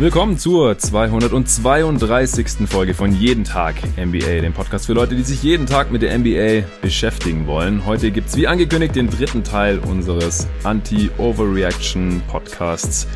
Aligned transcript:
Willkommen 0.00 0.38
zur 0.38 0.78
232. 0.78 2.66
Folge 2.66 2.94
von 2.94 3.12
Jeden 3.12 3.44
Tag 3.44 3.74
NBA, 3.98 4.40
dem 4.40 4.54
Podcast 4.54 4.86
für 4.86 4.94
Leute, 4.94 5.14
die 5.14 5.22
sich 5.22 5.42
jeden 5.42 5.66
Tag 5.66 5.90
mit 5.92 6.00
der 6.00 6.18
NBA 6.18 6.66
beschäftigen 6.80 7.46
wollen. 7.46 7.84
Heute 7.84 8.10
gibt's 8.10 8.34
wie 8.34 8.46
angekündigt 8.46 8.96
den 8.96 9.10
dritten 9.10 9.44
Teil 9.44 9.78
unseres 9.78 10.48
Anti-Overreaction 10.64 12.22
Podcasts. 12.28 13.06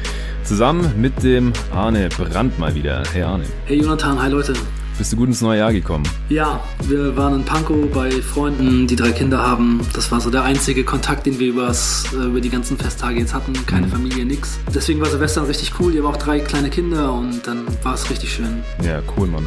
Zusammen 0.42 1.00
mit 1.00 1.22
dem 1.22 1.54
Arne 1.72 2.10
Brandt 2.10 2.58
mal 2.58 2.74
wieder. 2.74 3.02
Hey 3.14 3.22
Arne. 3.22 3.44
Hey 3.64 3.80
Jonathan, 3.80 4.22
hi 4.22 4.28
Leute. 4.28 4.52
Bist 4.96 5.12
du 5.12 5.16
gut 5.16 5.26
ins 5.26 5.40
neue 5.40 5.58
Jahr 5.58 5.72
gekommen? 5.72 6.04
Ja, 6.28 6.62
wir 6.84 7.16
waren 7.16 7.34
in 7.34 7.44
Pankow 7.44 7.90
bei 7.92 8.10
Freunden, 8.10 8.86
die 8.86 8.94
drei 8.94 9.10
Kinder 9.10 9.38
haben. 9.38 9.80
Das 9.92 10.12
war 10.12 10.20
so 10.20 10.30
der 10.30 10.44
einzige 10.44 10.84
Kontakt, 10.84 11.26
den 11.26 11.40
wir 11.40 11.48
übers, 11.48 12.04
äh, 12.12 12.26
über 12.26 12.40
die 12.40 12.48
ganzen 12.48 12.78
Festtage 12.78 13.18
jetzt 13.18 13.34
hatten. 13.34 13.54
Keine 13.66 13.88
mhm. 13.88 13.90
Familie, 13.90 14.24
nix. 14.24 14.58
Deswegen 14.72 15.00
war 15.00 15.08
Silvester 15.08 15.48
richtig 15.48 15.72
cool. 15.80 15.92
Ihr 15.94 16.04
habt 16.04 16.16
auch 16.16 16.22
drei 16.22 16.38
kleine 16.38 16.70
Kinder 16.70 17.12
und 17.12 17.44
dann 17.44 17.66
war 17.82 17.94
es 17.94 18.08
richtig 18.08 18.32
schön. 18.34 18.62
Ja, 18.84 19.02
cool, 19.16 19.26
Mann. 19.26 19.46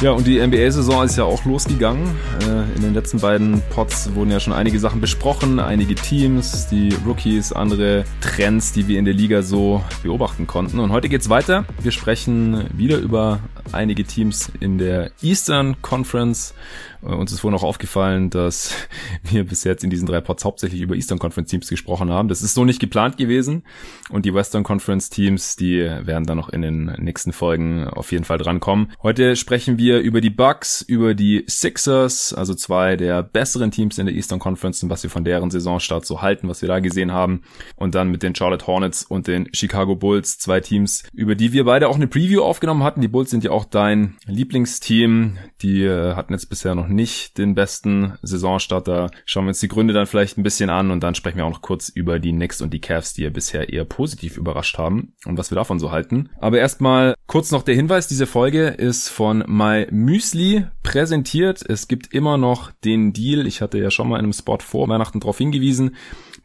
Ja, 0.00 0.12
und 0.12 0.26
die 0.26 0.40
NBA-Saison 0.40 1.04
ist 1.04 1.18
ja 1.18 1.24
auch 1.24 1.44
losgegangen. 1.44 2.08
Äh, 2.40 2.74
in 2.74 2.80
den 2.80 2.94
letzten 2.94 3.20
beiden 3.20 3.60
Pods 3.68 4.14
wurden 4.14 4.30
ja 4.30 4.40
schon 4.40 4.54
einige 4.54 4.78
Sachen 4.78 5.02
besprochen, 5.02 5.60
einige 5.60 5.94
Teams, 5.94 6.68
die 6.68 6.88
Rookies, 7.06 7.52
andere 7.52 8.04
Trends, 8.22 8.72
die 8.72 8.88
wir 8.88 8.98
in 8.98 9.04
der 9.04 9.12
Liga 9.12 9.42
so 9.42 9.84
beobachten 10.02 10.46
konnten. 10.46 10.78
Und 10.78 10.90
heute 10.90 11.10
geht's 11.10 11.28
weiter. 11.28 11.66
Wir 11.82 11.92
sprechen 11.92 12.64
wieder 12.72 12.96
über 12.96 13.40
einige 13.72 14.04
Teams 14.04 14.50
in 14.60 14.78
der 14.78 15.10
Eastern 15.22 15.80
Conference. 15.82 16.54
Äh, 17.02 17.14
uns 17.14 17.32
ist 17.32 17.44
wohl 17.44 17.50
noch 17.50 17.62
aufgefallen, 17.62 18.30
dass 18.30 18.74
wir 19.22 19.44
bis 19.44 19.64
jetzt 19.64 19.84
in 19.84 19.90
diesen 19.90 20.06
drei 20.06 20.20
Pods 20.20 20.44
hauptsächlich 20.44 20.80
über 20.80 20.94
Eastern 20.94 21.18
Conference 21.18 21.50
Teams 21.50 21.68
gesprochen 21.68 22.10
haben. 22.10 22.28
Das 22.28 22.42
ist 22.42 22.54
so 22.54 22.64
nicht 22.64 22.80
geplant 22.80 23.16
gewesen. 23.16 23.64
Und 24.10 24.24
die 24.26 24.34
Western 24.34 24.62
Conference 24.62 25.10
Teams, 25.10 25.56
die 25.56 25.78
werden 25.80 26.24
dann 26.24 26.36
noch 26.36 26.48
in 26.48 26.62
den 26.62 26.84
nächsten 26.98 27.32
Folgen 27.32 27.84
auf 27.88 28.12
jeden 28.12 28.24
Fall 28.24 28.38
drankommen. 28.38 28.92
Heute 29.02 29.36
sprechen 29.36 29.78
wir 29.78 30.00
über 30.00 30.20
die 30.20 30.30
Bucks, 30.30 30.82
über 30.82 31.14
die 31.14 31.44
Sixers, 31.46 32.34
also 32.34 32.54
zwei 32.54 32.96
der 32.96 33.22
besseren 33.22 33.70
Teams 33.70 33.98
in 33.98 34.06
der 34.06 34.14
Eastern 34.14 34.38
Conference 34.38 34.82
und 34.82 34.90
was 34.90 35.02
wir 35.02 35.10
von 35.10 35.24
deren 35.24 35.50
Saisonstart 35.50 36.04
so 36.04 36.22
halten, 36.22 36.48
was 36.48 36.62
wir 36.62 36.68
da 36.68 36.80
gesehen 36.80 37.12
haben. 37.12 37.42
Und 37.76 37.94
dann 37.94 38.10
mit 38.10 38.22
den 38.22 38.34
Charlotte 38.34 38.66
Hornets 38.66 39.04
und 39.04 39.26
den 39.26 39.48
Chicago 39.54 39.96
Bulls, 39.96 40.38
zwei 40.38 40.60
Teams, 40.60 41.04
über 41.12 41.34
die 41.34 41.52
wir 41.52 41.64
beide 41.64 41.88
auch 41.88 41.96
eine 41.96 42.06
Preview 42.06 42.42
aufgenommen 42.42 42.82
hatten. 42.82 43.00
Die 43.00 43.08
Bulls 43.08 43.30
sind 43.30 43.44
ja 43.44 43.50
auch 43.50 43.64
dein 43.64 44.16
Lieblingsteam. 44.26 45.38
Die 45.62 45.84
äh, 45.84 46.14
hatten 46.14 46.32
jetzt 46.32 46.48
bisher 46.48 46.74
noch 46.74 46.89
nicht 46.90 47.38
den 47.38 47.54
besten 47.54 48.14
Saisonstart. 48.22 48.88
Da 48.88 49.10
schauen 49.24 49.44
wir 49.44 49.48
uns 49.48 49.60
die 49.60 49.68
Gründe 49.68 49.94
dann 49.94 50.06
vielleicht 50.06 50.38
ein 50.38 50.42
bisschen 50.42 50.70
an 50.70 50.90
und 50.90 51.00
dann 51.00 51.14
sprechen 51.14 51.38
wir 51.38 51.46
auch 51.46 51.50
noch 51.50 51.62
kurz 51.62 51.88
über 51.88 52.18
die 52.18 52.32
Knicks 52.32 52.60
und 52.60 52.72
die 52.74 52.80
Cavs, 52.80 53.14
die 53.14 53.22
ja 53.22 53.30
bisher 53.30 53.72
eher 53.72 53.84
positiv 53.84 54.36
überrascht 54.36 54.78
haben 54.78 55.14
und 55.24 55.38
was 55.38 55.50
wir 55.50 55.56
davon 55.56 55.78
so 55.78 55.90
halten. 55.90 56.30
Aber 56.40 56.58
erstmal 56.58 57.14
kurz 57.26 57.50
noch 57.50 57.62
der 57.62 57.74
Hinweis, 57.74 58.08
diese 58.08 58.26
Folge 58.26 58.68
ist 58.68 59.08
von 59.08 59.44
My 59.46 59.86
Müsli 59.90 60.66
präsentiert. 60.82 61.62
Es 61.66 61.88
gibt 61.88 62.12
immer 62.12 62.36
noch 62.36 62.72
den 62.84 63.12
Deal. 63.12 63.46
Ich 63.46 63.60
hatte 63.60 63.78
ja 63.78 63.90
schon 63.90 64.08
mal 64.08 64.16
in 64.16 64.24
einem 64.24 64.32
Spot 64.32 64.58
vor 64.58 64.88
Weihnachten 64.88 65.20
darauf 65.20 65.38
hingewiesen. 65.38 65.96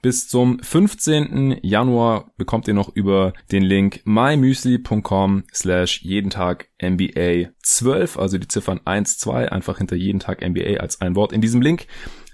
Bis 0.06 0.28
zum 0.28 0.60
15. 0.60 1.62
Januar 1.64 2.30
bekommt 2.38 2.68
ihr 2.68 2.76
noch 2.76 2.96
über 2.96 3.34
den 3.52 3.64
Link 3.64 4.02
mymüsli.com 4.06 5.46
slash 5.52 6.04
jeden 6.04 6.30
Tag 6.30 6.68
NBA 6.80 7.50
12, 7.64 8.20
also 8.20 8.38
die 8.38 8.48
Ziffern 8.48 8.82
1, 8.86 9.18
2, 9.18 9.52
einfach 9.52 9.80
hinter 9.80 9.96
jeden 9.96 10.20
Tag 10.20 10.48
NBA 10.48 10.80
als 10.80 11.02
ein 11.02 11.16
Wort 11.16 11.34
in 11.34 11.42
diesem 11.42 11.60
Link 11.60 11.88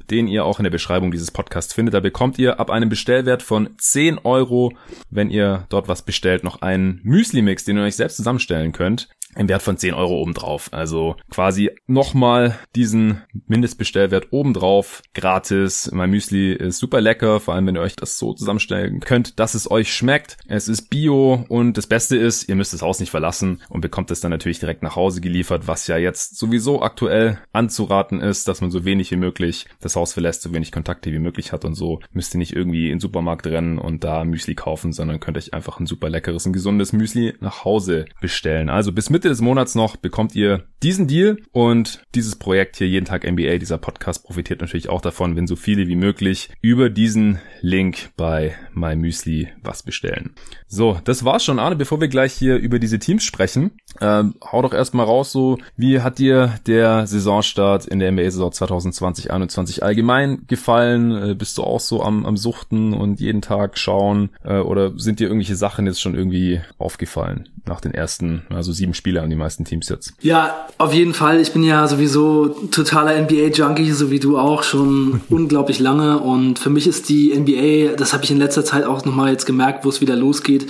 den 0.09 0.27
ihr 0.27 0.43
auch 0.43 0.59
in 0.59 0.63
der 0.63 0.71
Beschreibung 0.71 1.11
dieses 1.11 1.31
Podcasts 1.31 1.73
findet. 1.73 1.93
Da 1.93 2.01
bekommt 2.01 2.37
ihr 2.37 2.59
ab 2.59 2.69
einem 2.69 2.89
Bestellwert 2.89 3.41
von 3.41 3.69
10 3.77 4.17
Euro, 4.25 4.73
wenn 5.09 5.29
ihr 5.29 5.65
dort 5.69 5.87
was 5.87 6.01
bestellt, 6.01 6.43
noch 6.43 6.61
einen 6.61 6.99
Müsli-Mix, 7.03 7.63
den 7.63 7.77
ihr 7.77 7.83
euch 7.83 7.95
selbst 7.95 8.17
zusammenstellen 8.17 8.73
könnt 8.73 9.07
im 9.35 9.49
Wert 9.49 9.61
von 9.61 9.77
10 9.77 9.93
Euro 9.93 10.21
obendrauf. 10.21 10.69
Also 10.71 11.15
quasi 11.29 11.71
nochmal 11.87 12.57
diesen 12.75 13.21
Mindestbestellwert 13.47 14.27
obendrauf 14.31 15.01
gratis. 15.13 15.89
Mein 15.93 16.09
Müsli 16.09 16.53
ist 16.53 16.79
super 16.79 17.01
lecker, 17.01 17.39
vor 17.39 17.53
allem 17.53 17.67
wenn 17.67 17.75
ihr 17.75 17.81
euch 17.81 17.95
das 17.95 18.17
so 18.17 18.33
zusammenstellen 18.33 18.99
könnt, 18.99 19.39
dass 19.39 19.55
es 19.55 19.69
euch 19.69 19.93
schmeckt. 19.93 20.37
Es 20.47 20.67
ist 20.67 20.89
bio 20.89 21.45
und 21.49 21.77
das 21.77 21.87
Beste 21.87 22.17
ist, 22.17 22.49
ihr 22.49 22.55
müsst 22.55 22.73
das 22.73 22.81
Haus 22.81 22.99
nicht 22.99 23.11
verlassen 23.11 23.61
und 23.69 23.81
bekommt 23.81 24.11
es 24.11 24.19
dann 24.19 24.31
natürlich 24.31 24.59
direkt 24.59 24.83
nach 24.83 24.95
Hause 24.95 25.21
geliefert, 25.21 25.67
was 25.67 25.87
ja 25.87 25.97
jetzt 25.97 26.37
sowieso 26.37 26.81
aktuell 26.81 27.39
anzuraten 27.53 28.21
ist, 28.21 28.47
dass 28.47 28.61
man 28.61 28.71
so 28.71 28.85
wenig 28.85 29.11
wie 29.11 29.17
möglich 29.17 29.67
das 29.79 29.95
Haus 29.95 30.13
verlässt, 30.13 30.41
so 30.41 30.53
wenig 30.53 30.71
Kontakte 30.71 31.11
wie 31.11 31.19
möglich 31.19 31.51
hat 31.51 31.65
und 31.65 31.75
so 31.75 31.99
müsst 32.11 32.35
ihr 32.35 32.39
nicht 32.39 32.55
irgendwie 32.55 32.85
in 32.85 32.93
den 32.95 32.99
Supermarkt 32.99 33.47
rennen 33.47 33.77
und 33.77 34.03
da 34.03 34.23
Müsli 34.23 34.55
kaufen, 34.55 34.93
sondern 34.93 35.19
könnt 35.19 35.37
euch 35.37 35.53
einfach 35.53 35.79
ein 35.79 35.85
super 35.85 36.09
leckeres 36.09 36.45
und 36.45 36.53
gesundes 36.53 36.93
Müsli 36.93 37.33
nach 37.39 37.65
Hause 37.65 38.05
bestellen. 38.19 38.69
Also 38.69 38.91
bis 38.91 39.09
Mitte 39.21 39.29
des 39.29 39.41
Monats 39.41 39.75
noch 39.75 39.97
bekommt 39.97 40.33
ihr 40.33 40.63
diesen 40.81 41.05
Deal 41.05 41.37
und 41.51 42.01
dieses 42.15 42.37
Projekt 42.37 42.77
hier 42.77 42.87
jeden 42.87 43.05
Tag 43.05 43.23
NBA, 43.23 43.59
dieser 43.59 43.77
Podcast 43.77 44.23
profitiert 44.23 44.61
natürlich 44.61 44.89
auch 44.89 44.99
davon, 45.01 45.35
wenn 45.35 45.45
so 45.45 45.55
viele 45.55 45.87
wie 45.87 45.95
möglich 45.95 46.49
über 46.59 46.89
diesen 46.89 47.39
Link 47.61 48.09
bei 48.17 48.55
MyMüsli 48.73 49.49
was 49.61 49.83
bestellen. 49.83 50.33
So, 50.65 50.97
das 51.03 51.23
war's 51.23 51.43
schon, 51.43 51.59
Arne. 51.59 51.75
Bevor 51.75 52.01
wir 52.01 52.07
gleich 52.07 52.33
hier 52.33 52.55
über 52.57 52.79
diese 52.79 52.97
Teams 52.97 53.23
sprechen, 53.23 53.73
ähm, 53.99 54.33
hau 54.43 54.63
doch 54.63 54.73
erstmal 54.73 55.05
raus, 55.05 55.31
so 55.31 55.59
wie 55.77 56.01
hat 56.01 56.17
dir 56.17 56.55
der 56.65 57.05
Saisonstart 57.05 57.85
in 57.85 57.99
der 57.99 58.11
NBA-Saison 58.11 58.49
2020-21 58.49 59.81
allgemein 59.81 60.47
gefallen? 60.47 61.11
Äh, 61.11 61.35
bist 61.35 61.59
du 61.59 61.63
auch 61.63 61.79
so 61.79 62.01
am, 62.01 62.25
am 62.25 62.37
Suchten 62.37 62.93
und 62.93 63.19
jeden 63.19 63.43
Tag 63.43 63.77
schauen? 63.77 64.31
Äh, 64.43 64.57
oder 64.57 64.97
sind 64.97 65.19
dir 65.19 65.27
irgendwelche 65.27 65.55
Sachen 65.55 65.85
jetzt 65.85 66.01
schon 66.01 66.15
irgendwie 66.15 66.61
aufgefallen 66.79 67.49
nach 67.65 67.81
den 67.81 67.93
ersten, 67.93 68.43
also 68.49 68.71
sieben 68.71 68.95
Spiele 69.11 69.21
an 69.21 69.29
die 69.29 69.35
meisten 69.35 69.65
Teams 69.65 69.89
jetzt? 69.89 70.13
Ja, 70.21 70.67
auf 70.77 70.93
jeden 70.93 71.13
Fall. 71.13 71.41
Ich 71.41 71.51
bin 71.51 71.63
ja 71.63 71.85
sowieso 71.85 72.47
totaler 72.71 73.21
NBA-Junkie, 73.21 73.91
so 73.91 74.09
wie 74.09 74.19
du 74.19 74.37
auch, 74.37 74.63
schon 74.63 75.19
unglaublich 75.29 75.79
lange. 75.79 76.19
Und 76.19 76.59
für 76.59 76.69
mich 76.69 76.87
ist 76.87 77.09
die 77.09 77.37
NBA, 77.37 77.97
das 77.97 78.13
habe 78.13 78.23
ich 78.23 78.31
in 78.31 78.37
letzter 78.37 78.63
Zeit 78.63 78.85
auch 78.85 79.03
nochmal 79.03 79.31
jetzt 79.31 79.45
gemerkt, 79.45 79.83
wo 79.83 79.89
es 79.89 79.99
wieder 79.99 80.15
losgeht 80.15 80.67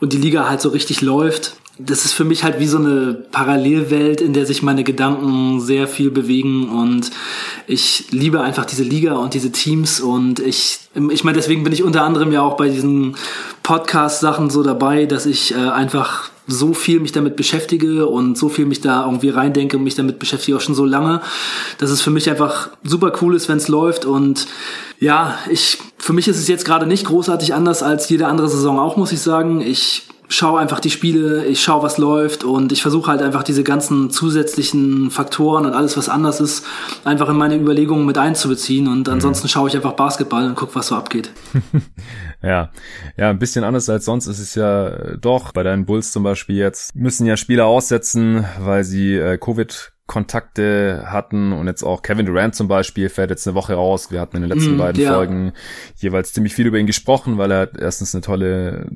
und 0.00 0.12
die 0.12 0.16
Liga 0.16 0.48
halt 0.48 0.60
so 0.60 0.70
richtig 0.70 1.02
läuft 1.02 1.54
das 1.78 2.04
ist 2.04 2.12
für 2.12 2.24
mich 2.24 2.42
halt 2.42 2.58
wie 2.58 2.66
so 2.66 2.78
eine 2.78 3.14
Parallelwelt, 3.30 4.20
in 4.20 4.32
der 4.32 4.46
sich 4.46 4.62
meine 4.62 4.82
Gedanken 4.82 5.60
sehr 5.60 5.86
viel 5.86 6.10
bewegen 6.10 6.68
und 6.68 7.10
ich 7.66 8.06
liebe 8.10 8.40
einfach 8.40 8.64
diese 8.64 8.82
Liga 8.82 9.14
und 9.14 9.34
diese 9.34 9.52
Teams 9.52 10.00
und 10.00 10.40
ich, 10.40 10.80
ich 11.10 11.22
meine, 11.22 11.36
deswegen 11.36 11.62
bin 11.62 11.72
ich 11.72 11.84
unter 11.84 12.02
anderem 12.02 12.32
ja 12.32 12.42
auch 12.42 12.56
bei 12.56 12.68
diesen 12.68 13.16
Podcast-Sachen 13.62 14.50
so 14.50 14.62
dabei, 14.62 15.06
dass 15.06 15.24
ich 15.24 15.54
äh, 15.54 15.56
einfach 15.56 16.30
so 16.48 16.72
viel 16.72 16.98
mich 16.98 17.12
damit 17.12 17.36
beschäftige 17.36 18.06
und 18.06 18.36
so 18.36 18.48
viel 18.48 18.64
mich 18.64 18.80
da 18.80 19.04
irgendwie 19.04 19.28
reindenke 19.28 19.76
und 19.76 19.84
mich 19.84 19.94
damit 19.94 20.18
beschäftige 20.18 20.56
auch 20.56 20.62
schon 20.62 20.74
so 20.74 20.84
lange, 20.84 21.20
dass 21.76 21.90
es 21.90 22.00
für 22.00 22.10
mich 22.10 22.28
einfach 22.28 22.70
super 22.82 23.12
cool 23.20 23.36
ist, 23.36 23.48
wenn 23.48 23.58
es 23.58 23.68
läuft 23.68 24.04
und 24.04 24.46
ja, 24.98 25.38
ich, 25.48 25.78
für 25.98 26.12
mich 26.12 26.26
ist 26.26 26.38
es 26.38 26.48
jetzt 26.48 26.64
gerade 26.64 26.86
nicht 26.86 27.06
großartig 27.06 27.54
anders 27.54 27.84
als 27.84 28.08
jede 28.08 28.26
andere 28.26 28.48
Saison 28.48 28.80
auch, 28.80 28.96
muss 28.96 29.12
ich 29.12 29.20
sagen. 29.20 29.60
Ich 29.60 30.07
schaue 30.28 30.60
einfach 30.60 30.80
die 30.80 30.90
Spiele, 30.90 31.44
ich 31.46 31.62
schaue, 31.62 31.82
was 31.82 31.98
läuft 31.98 32.44
und 32.44 32.70
ich 32.70 32.82
versuche 32.82 33.10
halt 33.10 33.22
einfach 33.22 33.42
diese 33.42 33.64
ganzen 33.64 34.10
zusätzlichen 34.10 35.10
Faktoren 35.10 35.66
und 35.66 35.72
alles, 35.72 35.96
was 35.96 36.08
anders 36.08 36.40
ist, 36.40 36.66
einfach 37.04 37.28
in 37.28 37.36
meine 37.36 37.56
Überlegungen 37.56 38.06
mit 38.06 38.18
einzubeziehen 38.18 38.88
und 38.88 39.06
mhm. 39.06 39.14
ansonsten 39.14 39.46
mhm. 39.46 39.50
schaue 39.50 39.68
ich 39.68 39.76
einfach 39.76 39.94
Basketball 39.94 40.46
und 40.46 40.54
gucke, 40.54 40.74
was 40.74 40.88
so 40.88 40.96
abgeht. 40.96 41.30
ja, 42.42 42.70
ja, 43.16 43.30
ein 43.30 43.38
bisschen 43.38 43.64
anders 43.64 43.88
als 43.88 44.04
sonst 44.04 44.26
ist 44.26 44.38
es 44.38 44.54
ja 44.54 45.16
doch. 45.16 45.52
Bei 45.52 45.62
deinen 45.62 45.86
Bulls 45.86 46.12
zum 46.12 46.22
Beispiel 46.22 46.56
jetzt 46.56 46.94
müssen 46.94 47.26
ja 47.26 47.36
Spieler 47.36 47.66
aussetzen, 47.66 48.44
weil 48.60 48.84
sie 48.84 49.14
äh, 49.14 49.38
Covid 49.38 49.92
Kontakte 50.08 51.04
hatten 51.06 51.52
und 51.52 51.66
jetzt 51.66 51.82
auch 51.82 52.00
Kevin 52.00 52.24
Durant 52.24 52.54
zum 52.54 52.66
Beispiel 52.66 53.10
fährt 53.10 53.28
jetzt 53.28 53.46
eine 53.46 53.54
Woche 53.54 53.74
raus. 53.74 54.10
Wir 54.10 54.20
hatten 54.20 54.36
in 54.36 54.42
den 54.42 54.50
letzten 54.50 54.76
mm, 54.76 54.78
beiden 54.78 55.02
ja. 55.02 55.12
Folgen 55.12 55.52
jeweils 55.96 56.32
ziemlich 56.32 56.54
viel 56.54 56.66
über 56.66 56.78
ihn 56.78 56.86
gesprochen, 56.86 57.36
weil 57.36 57.52
er 57.52 57.78
erstens 57.78 58.14
eine 58.14 58.22
tolle 58.22 58.86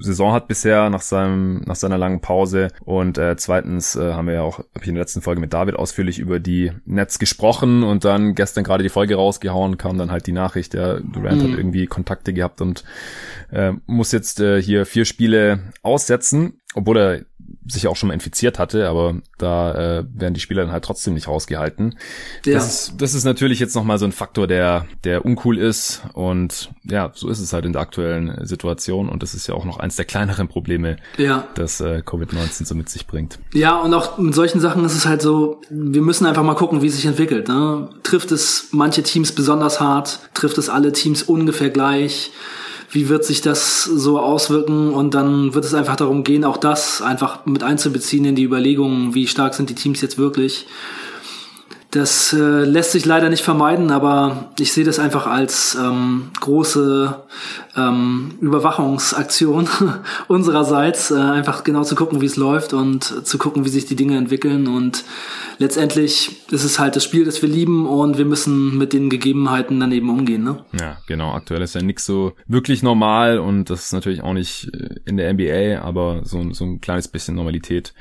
Saison 0.00 0.32
hat 0.32 0.48
bisher 0.48 0.90
nach 0.90 1.00
seinem 1.00 1.62
nach 1.66 1.76
seiner 1.76 1.98
langen 1.98 2.20
Pause 2.20 2.68
und 2.84 3.18
äh, 3.18 3.36
zweitens 3.36 3.96
äh, 3.96 4.12
haben 4.12 4.26
wir 4.26 4.34
ja 4.34 4.42
auch 4.42 4.58
hab 4.58 4.82
ich 4.82 4.88
in 4.88 4.94
der 4.94 5.02
letzten 5.02 5.22
Folge 5.22 5.40
mit 5.40 5.52
David 5.52 5.76
ausführlich 5.76 6.18
über 6.18 6.40
die 6.40 6.72
Nets 6.84 7.18
gesprochen 7.18 7.82
und 7.82 8.04
dann 8.04 8.34
gestern 8.34 8.64
gerade 8.64 8.82
die 8.82 8.88
Folge 8.88 9.16
rausgehauen 9.16 9.78
kam 9.78 9.98
dann 9.98 10.10
halt 10.10 10.26
die 10.26 10.32
Nachricht 10.32 10.74
der 10.74 11.00
Durant 11.00 11.42
mhm. 11.42 11.52
hat 11.52 11.58
irgendwie 11.58 11.86
Kontakte 11.86 12.32
gehabt 12.32 12.60
und 12.60 12.84
äh, 13.50 13.72
muss 13.86 14.12
jetzt 14.12 14.40
äh, 14.40 14.62
hier 14.62 14.86
vier 14.86 15.04
Spiele 15.04 15.60
aussetzen 15.82 16.60
obwohl 16.74 16.98
er 16.98 17.20
sich 17.68 17.86
auch 17.86 17.96
schon 17.96 18.08
mal 18.08 18.14
infiziert 18.14 18.58
hatte, 18.58 18.88
aber 18.88 19.16
da 19.36 19.98
äh, 19.98 20.04
werden 20.14 20.34
die 20.34 20.40
Spieler 20.40 20.62
dann 20.62 20.72
halt 20.72 20.84
trotzdem 20.84 21.14
nicht 21.14 21.28
rausgehalten. 21.28 21.98
Ja. 22.44 22.54
Das, 22.54 22.66
ist, 22.88 22.94
das 22.98 23.14
ist 23.14 23.24
natürlich 23.24 23.60
jetzt 23.60 23.74
nochmal 23.74 23.98
so 23.98 24.04
ein 24.04 24.12
Faktor, 24.12 24.46
der, 24.46 24.86
der 25.04 25.24
uncool 25.24 25.58
ist 25.58 26.02
und 26.14 26.70
ja, 26.84 27.10
so 27.14 27.28
ist 27.28 27.40
es 27.40 27.52
halt 27.52 27.64
in 27.64 27.72
der 27.72 27.82
aktuellen 27.82 28.46
Situation 28.46 29.08
und 29.08 29.22
das 29.22 29.34
ist 29.34 29.46
ja 29.46 29.54
auch 29.54 29.64
noch 29.64 29.78
eins 29.78 29.96
der 29.96 30.04
kleineren 30.04 30.48
Probleme, 30.48 30.96
ja. 31.16 31.46
das 31.54 31.80
äh, 31.80 32.02
Covid-19 32.04 32.64
so 32.64 32.74
mit 32.74 32.88
sich 32.88 33.06
bringt. 33.06 33.38
Ja, 33.52 33.78
und 33.78 33.92
auch 33.94 34.18
in 34.18 34.32
solchen 34.32 34.60
Sachen 34.60 34.84
ist 34.84 34.94
es 34.94 35.06
halt 35.06 35.22
so, 35.22 35.60
wir 35.70 36.02
müssen 36.02 36.26
einfach 36.26 36.42
mal 36.42 36.54
gucken, 36.54 36.82
wie 36.82 36.86
es 36.86 36.96
sich 36.96 37.06
entwickelt. 37.06 37.48
Ne? 37.48 37.90
Trifft 38.02 38.32
es 38.32 38.68
manche 38.72 39.02
Teams 39.02 39.32
besonders 39.32 39.80
hart? 39.80 40.20
Trifft 40.34 40.58
es 40.58 40.68
alle 40.68 40.92
Teams 40.92 41.22
ungefähr 41.22 41.70
gleich? 41.70 42.32
Wie 42.90 43.08
wird 43.08 43.24
sich 43.24 43.40
das 43.40 43.84
so 43.84 44.18
auswirken 44.18 44.92
und 44.94 45.14
dann 45.14 45.54
wird 45.54 45.64
es 45.64 45.74
einfach 45.74 45.96
darum 45.96 46.24
gehen, 46.24 46.44
auch 46.44 46.56
das 46.56 47.02
einfach 47.02 47.44
mit 47.44 47.62
einzubeziehen 47.62 48.24
in 48.24 48.34
die 48.34 48.44
Überlegungen, 48.44 49.14
wie 49.14 49.26
stark 49.26 49.54
sind 49.54 49.70
die 49.70 49.74
Teams 49.74 50.00
jetzt 50.00 50.18
wirklich. 50.18 50.66
Das 51.98 52.32
äh, 52.32 52.36
lässt 52.36 52.92
sich 52.92 53.06
leider 53.06 53.28
nicht 53.28 53.42
vermeiden, 53.42 53.90
aber 53.90 54.50
ich 54.60 54.72
sehe 54.72 54.84
das 54.84 55.00
einfach 55.00 55.26
als 55.26 55.74
ähm, 55.74 56.30
große 56.38 57.24
ähm, 57.76 58.34
Überwachungsaktion 58.40 59.68
unsererseits, 60.28 61.10
äh, 61.10 61.16
einfach 61.16 61.64
genau 61.64 61.82
zu 61.82 61.96
gucken, 61.96 62.20
wie 62.20 62.26
es 62.26 62.36
läuft 62.36 62.72
und 62.72 63.02
zu 63.02 63.36
gucken, 63.36 63.64
wie 63.64 63.68
sich 63.68 63.84
die 63.86 63.96
Dinge 63.96 64.16
entwickeln. 64.16 64.68
Und 64.68 65.02
letztendlich 65.58 66.48
ist 66.52 66.62
es 66.62 66.78
halt 66.78 66.94
das 66.94 67.02
Spiel, 67.02 67.24
das 67.24 67.42
wir 67.42 67.48
lieben 67.48 67.88
und 67.88 68.16
wir 68.16 68.26
müssen 68.26 68.78
mit 68.78 68.92
den 68.92 69.10
Gegebenheiten 69.10 69.80
dann 69.80 69.90
eben 69.90 70.08
umgehen. 70.08 70.44
Ne? 70.44 70.64
Ja, 70.78 70.98
genau. 71.08 71.32
Aktuell 71.32 71.62
ist 71.62 71.74
ja 71.74 71.82
nichts 71.82 72.06
so 72.06 72.32
wirklich 72.46 72.84
normal 72.84 73.40
und 73.40 73.70
das 73.70 73.86
ist 73.86 73.92
natürlich 73.92 74.22
auch 74.22 74.34
nicht 74.34 74.72
äh, 74.72 75.00
in 75.04 75.16
der 75.16 75.34
NBA, 75.34 75.80
aber 75.84 76.20
so, 76.22 76.52
so 76.52 76.64
ein 76.64 76.80
kleines 76.80 77.08
bisschen 77.08 77.34
Normalität 77.34 77.92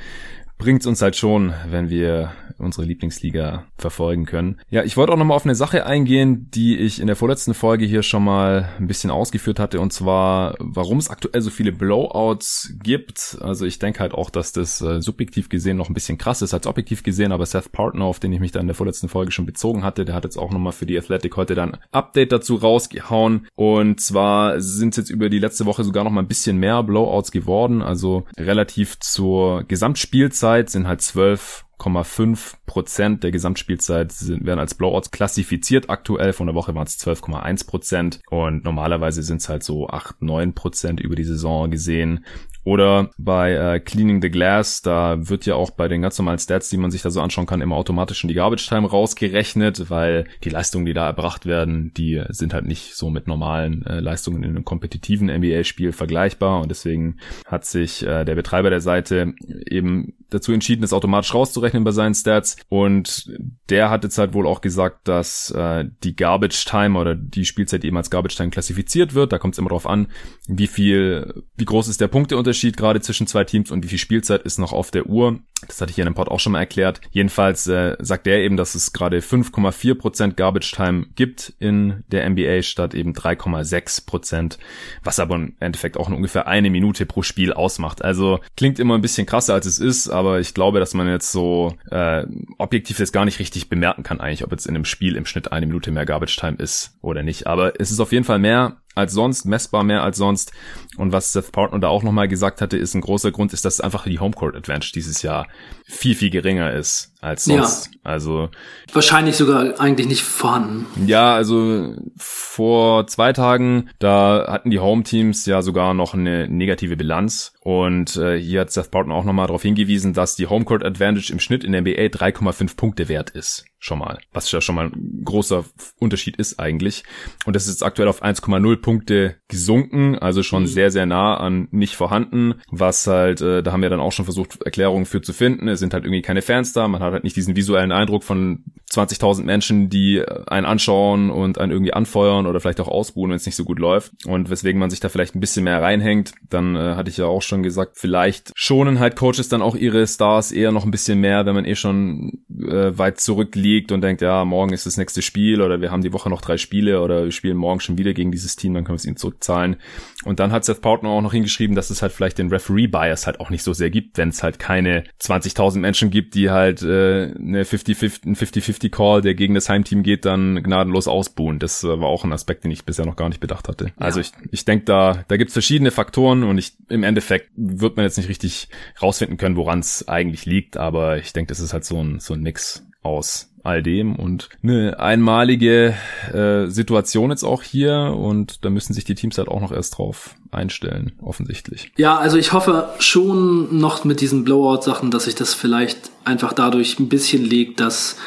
bringt's 0.57 0.87
uns 0.87 1.01
halt 1.01 1.15
schon, 1.15 1.53
wenn 1.69 1.89
wir 1.89 2.31
unsere 2.57 2.87
Lieblingsliga 2.87 3.65
verfolgen 3.77 4.25
können. 4.25 4.59
Ja, 4.71 4.83
ich 4.83 4.97
wollte 4.97 5.13
auch 5.13 5.17
nochmal 5.17 5.35
auf 5.35 5.45
eine 5.45 5.53
Sache 5.53 5.85
eingehen, 5.85 6.49
die 6.49 6.77
ich 6.77 6.99
in 6.99 7.05
der 7.05 7.15
vorletzten 7.15 7.53
Folge 7.53 7.85
hier 7.85 8.01
schon 8.01 8.23
mal 8.23 8.69
ein 8.79 8.87
bisschen 8.87 9.11
ausgeführt 9.11 9.59
hatte, 9.59 9.79
und 9.79 9.93
zwar, 9.93 10.55
warum 10.59 10.97
es 10.97 11.09
aktuell 11.09 11.41
so 11.41 11.51
viele 11.51 11.71
Blowouts 11.71 12.73
gibt. 12.81 13.37
Also 13.41 13.65
ich 13.65 13.77
denke 13.77 13.99
halt 13.99 14.13
auch, 14.13 14.31
dass 14.31 14.53
das 14.53 14.81
äh, 14.81 15.01
subjektiv 15.01 15.49
gesehen 15.49 15.77
noch 15.77 15.89
ein 15.89 15.93
bisschen 15.93 16.17
krass 16.17 16.41
ist 16.41 16.55
als 16.55 16.65
objektiv 16.65 17.03
gesehen, 17.03 17.31
aber 17.31 17.45
Seth 17.45 17.71
Partner, 17.71 18.05
auf 18.05 18.19
den 18.19 18.33
ich 18.33 18.39
mich 18.39 18.51
da 18.51 18.59
in 18.59 18.67
der 18.67 18.75
vorletzten 18.75 19.09
Folge 19.09 19.31
schon 19.31 19.45
bezogen 19.45 19.83
hatte, 19.83 20.05
der 20.05 20.15
hat 20.15 20.23
jetzt 20.23 20.37
auch 20.37 20.51
nochmal 20.51 20.73
für 20.73 20.87
die 20.87 20.97
Athletic 20.97 21.37
heute 21.37 21.53
dann 21.53 21.77
Update 21.91 22.31
dazu 22.31 22.55
rausgehauen. 22.55 23.47
Und 23.55 24.01
zwar 24.01 24.59
sind 24.59 24.97
jetzt 24.97 25.11
über 25.11 25.29
die 25.29 25.39
letzte 25.39 25.67
Woche 25.67 25.83
sogar 25.83 26.03
noch 26.03 26.11
mal 26.11 26.21
ein 26.21 26.27
bisschen 26.27 26.57
mehr 26.57 26.81
Blowouts 26.81 27.31
geworden, 27.31 27.83
also 27.83 28.25
relativ 28.39 28.99
zur 28.99 29.63
Gesamtspielzeit 29.63 30.46
Spielzeit 30.47 30.69
sind 30.69 30.87
halt 30.87 31.01
12,5 31.01 32.53
Prozent 32.65 33.23
der 33.23 33.31
Gesamtspielzeit 33.31 34.13
sind, 34.13 34.45
werden 34.45 34.59
als 34.59 34.75
Blowouts 34.75 35.11
klassifiziert. 35.11 35.89
Aktuell 35.89 36.31
von 36.31 36.47
der 36.47 36.55
Woche 36.55 36.73
waren 36.73 36.87
es 36.87 36.97
12,1 36.99 37.67
Prozent 37.67 38.21
und 38.29 38.63
normalerweise 38.63 39.23
sind 39.23 39.41
es 39.41 39.49
halt 39.49 39.63
so 39.63 39.89
8, 39.89 40.21
9 40.21 40.53
Prozent 40.53 41.01
über 41.01 41.15
die 41.17 41.25
Saison 41.25 41.69
gesehen. 41.69 42.25
Oder 42.67 43.11
bei 43.17 43.53
äh, 43.53 43.79
Cleaning 43.79 44.21
the 44.21 44.29
Glass, 44.29 44.81
da 44.81 45.29
wird 45.29 45.45
ja 45.45 45.55
auch 45.55 45.71
bei 45.71 45.87
den 45.87 46.01
ganz 46.01 46.17
normalen 46.17 46.37
Stats, 46.37 46.67
die 46.67 46.75
man 46.75 46.91
sich 46.91 47.01
da 47.01 47.09
so 47.09 47.21
anschauen 47.21 47.45
kann, 47.45 47.61
immer 47.61 47.77
automatisch 47.77 48.25
in 48.25 48.27
die 48.27 48.33
Garbage 48.33 48.67
Time 48.67 48.89
rausgerechnet, 48.89 49.89
weil 49.89 50.25
die 50.43 50.49
Leistungen, 50.49 50.85
die 50.85 50.93
da 50.93 51.05
erbracht 51.05 51.45
werden, 51.45 51.93
die 51.95 52.21
sind 52.27 52.53
halt 52.53 52.65
nicht 52.65 52.95
so 52.95 53.09
mit 53.09 53.25
normalen 53.25 53.85
äh, 53.85 54.01
Leistungen 54.01 54.43
in 54.43 54.49
einem 54.49 54.65
kompetitiven 54.65 55.27
NBA-Spiel 55.27 55.93
vergleichbar 55.93 56.59
und 56.59 56.67
deswegen 56.67 57.19
hat 57.45 57.63
sich 57.63 58.05
äh, 58.05 58.25
der 58.25 58.35
Betreiber 58.35 58.69
der 58.69 58.81
Seite 58.81 59.33
eben 59.65 60.15
dazu 60.29 60.51
entschieden, 60.51 60.81
das 60.81 60.91
automatisch 60.91 61.33
rauszurechnen 61.33 61.85
bei 61.85 61.91
seinen 61.91 62.15
Stats 62.15 62.57
und 62.67 63.31
der 63.69 63.89
hat 63.89 64.03
jetzt 64.03 64.17
halt 64.17 64.33
wohl 64.33 64.45
auch 64.45 64.59
gesagt, 64.59 65.07
dass 65.07 65.51
äh, 65.51 65.85
die 66.03 66.17
Garbage 66.17 66.65
Time 66.65 66.99
oder 66.99 67.15
die 67.15 67.45
Spielzeit 67.45 67.85
eben 67.85 67.95
als 67.95 68.09
Garbage 68.09 68.35
Time 68.35 68.49
klassifiziert 68.49 69.13
wird. 69.13 69.31
Da 69.31 69.39
kommt 69.39 69.55
es 69.55 69.57
immer 69.57 69.69
darauf 69.69 69.87
an, 69.87 70.07
wie 70.47 70.67
viel, 70.67 71.45
wie 71.55 71.63
groß 71.63 71.87
ist 71.87 72.01
der 72.01 72.09
Punkteunterschied 72.09 72.56
Unterschied 72.57 72.77
gerade 72.77 73.01
zwischen 73.01 73.27
zwei 73.27 73.43
Teams 73.43 73.69
und 73.69 73.83
wie 73.83 73.87
viel 73.87 73.99
Spielzeit 73.99 74.41
ist 74.41 74.57
noch 74.57 74.73
auf 74.73 74.89
der 74.89 75.05
Uhr. 75.05 75.39
Das 75.67 75.79
hatte 75.79 75.91
ich 75.91 75.95
hier 75.95 76.05
in 76.05 76.11
dem 76.11 76.15
Pod 76.15 76.27
auch 76.27 76.39
schon 76.39 76.53
mal 76.53 76.59
erklärt. 76.59 77.01
Jedenfalls 77.11 77.67
äh, 77.67 77.95
sagt 77.99 78.25
er 78.25 78.39
eben, 78.39 78.57
dass 78.57 78.73
es 78.73 78.93
gerade 78.93 79.19
5,4% 79.19 80.33
Garbage 80.33 80.71
Time 80.71 81.05
gibt 81.15 81.53
in 81.59 82.03
der 82.07 82.27
NBA 82.27 82.63
statt 82.63 82.95
eben 82.95 83.13
3,6%, 83.13 84.57
was 85.03 85.19
aber 85.19 85.35
im 85.35 85.55
Endeffekt 85.59 85.97
auch 85.97 86.09
ungefähr 86.09 86.47
eine 86.47 86.71
Minute 86.71 87.05
pro 87.05 87.21
Spiel 87.21 87.53
ausmacht. 87.53 88.03
Also 88.03 88.39
klingt 88.55 88.79
immer 88.79 88.95
ein 88.95 89.01
bisschen 89.01 89.27
krasser 89.27 89.53
als 89.53 89.67
es 89.67 89.77
ist, 89.77 90.09
aber 90.09 90.39
ich 90.39 90.55
glaube, 90.55 90.79
dass 90.79 90.95
man 90.95 91.07
jetzt 91.07 91.31
so 91.31 91.75
äh, 91.91 92.25
objektiv 92.57 92.97
jetzt 92.97 93.13
gar 93.13 93.25
nicht 93.25 93.37
richtig 93.37 93.69
bemerken 93.69 94.01
kann 94.01 94.19
eigentlich, 94.19 94.43
ob 94.43 94.51
jetzt 94.51 94.65
in 94.65 94.75
einem 94.75 94.85
Spiel 94.85 95.15
im 95.15 95.27
Schnitt 95.27 95.51
eine 95.51 95.67
Minute 95.67 95.91
mehr 95.91 96.07
Garbage 96.07 96.37
Time 96.37 96.57
ist 96.57 96.97
oder 97.03 97.21
nicht. 97.21 97.45
Aber 97.45 97.79
es 97.79 97.91
ist 97.91 97.99
auf 97.99 98.11
jeden 98.11 98.25
Fall 98.25 98.39
mehr 98.39 98.77
als 98.97 99.13
sonst, 99.13 99.45
messbar 99.45 99.83
mehr 99.83 100.03
als 100.03 100.17
sonst. 100.17 100.51
Und 100.97 101.11
was 101.11 101.31
Seth 101.31 101.51
Partner 101.51 101.79
da 101.79 101.87
auch 101.87 102.03
nochmal 102.03 102.27
gesagt 102.27 102.61
hatte, 102.61 102.77
ist 102.77 102.93
ein 102.95 103.01
großer 103.01 103.31
Grund, 103.31 103.53
ist, 103.53 103.65
dass 103.65 103.79
einfach 103.79 104.05
die 104.05 104.19
Homecourt 104.19 104.55
Advantage 104.55 104.91
dieses 104.93 105.21
Jahr 105.21 105.47
viel, 105.89 106.15
viel 106.15 106.29
geringer 106.29 106.73
ist 106.73 107.13
als 107.21 107.45
sonst. 107.45 107.89
Ja. 107.93 107.99
Also 108.03 108.49
wahrscheinlich 108.93 109.35
sogar 109.35 109.79
eigentlich 109.79 110.07
nicht 110.07 110.23
vorhanden. 110.23 110.85
Ja, 111.07 111.33
also 111.33 111.95
vor 112.17 113.07
zwei 113.07 113.33
Tagen, 113.33 113.89
da 113.99 114.47
hatten 114.49 114.69
die 114.69 114.79
Home 114.79 115.03
Teams 115.03 115.45
ja 115.45 115.61
sogar 115.61 115.93
noch 115.93 116.13
eine 116.13 116.47
negative 116.47 116.97
Bilanz 116.97 117.53
und 117.61 118.15
äh, 118.17 118.39
hier 118.39 118.61
hat 118.61 118.71
Seth 118.71 118.91
Barton 118.91 119.11
auch 119.11 119.23
nochmal 119.23 119.47
darauf 119.47 119.61
hingewiesen, 119.61 120.13
dass 120.13 120.35
die 120.35 120.47
Homecourt 120.47 120.85
Advantage 120.85 121.31
im 121.31 121.39
Schnitt 121.39 121.63
in 121.63 121.71
der 121.71 121.81
NBA 121.81 122.07
3,5 122.07 122.77
Punkte 122.77 123.09
wert 123.09 123.29
ist. 123.29 123.65
Schon 123.79 123.99
mal. 123.99 124.17
Was 124.33 124.51
ja 124.51 124.59
schon 124.59 124.73
mal 124.73 124.87
ein 124.87 125.21
großer 125.23 125.63
Unterschied 125.99 126.37
ist 126.37 126.59
eigentlich. 126.59 127.03
Und 127.45 127.55
das 127.55 127.67
ist 127.67 127.75
jetzt 127.75 127.83
aktuell 127.83 128.07
auf 128.07 128.23
1,0 128.23 128.77
Punkte 128.77 129.35
gesunken, 129.47 130.17
also 130.17 130.41
schon 130.41 130.63
mhm. 130.63 130.67
sehr, 130.67 130.89
sehr 130.89 131.05
nah 131.05 131.37
an 131.37 131.67
nicht 131.71 131.95
vorhanden. 131.95 132.55
Was 132.71 133.05
halt, 133.05 133.41
äh, 133.41 133.61
da 133.61 133.71
haben 133.71 133.83
wir 133.83 133.89
dann 133.89 133.99
auch 133.99 134.11
schon 134.11 134.25
versucht, 134.25 134.61
Erklärungen 134.63 135.05
für 135.05 135.21
zu 135.21 135.31
finden. 135.31 135.67
Sind 135.77 135.93
halt 135.93 136.03
irgendwie 136.03 136.21
keine 136.21 136.41
Fans 136.41 136.73
da, 136.73 136.87
man 136.87 137.01
hat 137.01 137.13
halt 137.13 137.23
nicht 137.23 137.35
diesen 137.35 137.55
visuellen 137.55 137.91
Eindruck 137.91 138.23
von 138.23 138.63
20.000 138.91 139.43
Menschen, 139.43 139.89
die 139.89 140.23
einen 140.47 140.65
anschauen 140.65 141.29
und 141.29 141.59
einen 141.59 141.71
irgendwie 141.71 141.93
anfeuern 141.93 142.45
oder 142.47 142.59
vielleicht 142.59 142.79
auch 142.79 142.87
ausbuhen, 142.87 143.31
wenn 143.31 143.35
es 143.35 143.45
nicht 143.45 143.55
so 143.55 143.65
gut 143.65 143.79
läuft. 143.79 144.13
Und 144.25 144.49
weswegen 144.49 144.79
man 144.79 144.89
sich 144.89 144.99
da 144.99 145.09
vielleicht 145.09 145.35
ein 145.35 145.41
bisschen 145.41 145.65
mehr 145.65 145.81
reinhängt. 145.81 146.33
Dann 146.49 146.75
äh, 146.75 146.95
hatte 146.95 147.09
ich 147.09 147.17
ja 147.17 147.25
auch 147.25 147.41
schon 147.41 147.63
gesagt, 147.63 147.97
vielleicht 147.97 148.51
schonen 148.55 148.99
halt 148.99 149.15
Coaches 149.17 149.49
dann 149.49 149.61
auch 149.61 149.75
ihre 149.75 150.07
Stars 150.07 150.51
eher 150.51 150.71
noch 150.71 150.85
ein 150.85 150.91
bisschen 150.91 151.19
mehr, 151.19 151.45
wenn 151.45 151.55
man 151.55 151.65
eh 151.65 151.75
schon 151.75 152.39
äh, 152.49 152.97
weit 152.97 153.19
zurückliegt 153.19 153.91
und 153.91 154.01
denkt, 154.01 154.21
ja, 154.21 154.45
morgen 154.45 154.71
ist 154.71 154.85
das 154.85 154.97
nächste 154.97 155.21
Spiel 155.21 155.61
oder 155.61 155.81
wir 155.81 155.91
haben 155.91 156.01
die 156.01 156.13
Woche 156.13 156.29
noch 156.29 156.41
drei 156.41 156.57
Spiele 156.57 157.01
oder 157.01 157.25
wir 157.25 157.31
spielen 157.31 157.57
morgen 157.57 157.81
schon 157.81 157.97
wieder 157.97 158.13
gegen 158.13 158.31
dieses 158.31 158.55
Team, 158.55 158.73
dann 158.73 158.85
können 158.85 158.95
wir 158.95 159.01
es 159.01 159.05
ihnen 159.05 159.17
zurückzahlen. 159.17 159.75
Und 160.23 160.39
dann 160.39 160.51
hat 160.51 160.63
Seth 160.63 160.81
Partner 160.81 161.09
auch 161.09 161.21
noch 161.21 161.33
hingeschrieben, 161.33 161.75
dass 161.75 161.89
es 161.89 162.01
halt 162.01 162.13
vielleicht 162.13 162.37
den 162.37 162.49
Referee-Bias 162.49 163.27
halt 163.27 163.39
auch 163.39 163.49
nicht 163.49 163.63
so 163.63 163.73
sehr 163.73 163.89
gibt, 163.89 164.17
wenn 164.17 164.29
es 164.29 164.43
halt 164.43 164.59
keine 164.59 165.03
20.000 165.21 165.66
Menschen 165.75 166.09
gibt, 166.09 166.35
die 166.35 166.49
halt 166.49 166.81
äh, 166.81 167.33
eine 167.35 167.63
50-50 167.63 168.89
Call, 168.89 169.21
der 169.21 169.35
gegen 169.35 169.53
das 169.53 169.69
Heimteam 169.69 170.03
geht, 170.03 170.25
dann 170.25 170.63
gnadenlos 170.63 171.07
ausbuhen. 171.07 171.59
Das 171.59 171.83
äh, 171.83 171.87
war 171.87 172.07
auch 172.07 172.23
ein 172.23 172.33
Aspekt, 172.33 172.63
den 172.63 172.71
ich 172.71 172.85
bisher 172.85 173.05
noch 173.05 173.15
gar 173.15 173.29
nicht 173.29 173.39
bedacht 173.39 173.67
hatte. 173.67 173.85
Ja. 173.85 173.91
Also 173.97 174.19
ich, 174.19 174.31
ich 174.51 174.65
denke, 174.65 174.85
da, 174.85 175.23
da 175.27 175.37
gibt's 175.37 175.53
verschiedene 175.53 175.91
Faktoren 175.91 176.43
und 176.43 176.57
ich 176.57 176.73
im 176.89 177.03
Endeffekt 177.03 177.49
wird 177.55 177.97
man 177.97 178.05
jetzt 178.05 178.17
nicht 178.17 178.29
richtig 178.29 178.69
rausfinden 179.01 179.37
können, 179.37 179.55
woran 179.55 179.79
es 179.79 180.07
eigentlich 180.07 180.45
liegt, 180.45 180.77
aber 180.77 181.17
ich 181.17 181.33
denke, 181.33 181.49
das 181.49 181.59
ist 181.59 181.73
halt 181.73 181.85
so 181.85 182.01
ein, 182.01 182.19
so 182.19 182.33
ein 182.33 182.41
Mix 182.41 182.85
aus 183.01 183.46
all 183.67 183.83
dem 183.83 184.15
und 184.15 184.49
eine 184.63 184.99
einmalige 184.99 185.93
äh, 186.33 186.67
Situation 186.67 187.31
jetzt 187.31 187.43
auch 187.43 187.61
hier 187.61 188.15
und 188.17 188.63
da 188.63 188.69
müssen 188.69 188.93
sich 188.93 189.03
die 189.03 189.15
Teams 189.15 189.37
halt 189.37 189.49
auch 189.49 189.59
noch 189.59 189.73
erst 189.73 189.97
drauf 189.97 190.35
einstellen, 190.51 191.11
offensichtlich. 191.21 191.91
Ja, 191.97 192.17
also 192.17 192.37
ich 192.37 192.53
hoffe 192.53 192.89
schon 192.99 193.77
noch 193.77 194.05
mit 194.05 194.21
diesen 194.21 194.45
Blowout-Sachen, 194.45 195.11
dass 195.11 195.25
sich 195.25 195.35
das 195.35 195.53
vielleicht 195.53 196.11
einfach 196.23 196.53
dadurch 196.53 196.97
ein 196.99 197.09
bisschen 197.09 197.43
legt, 197.43 197.81
dass 197.81 198.17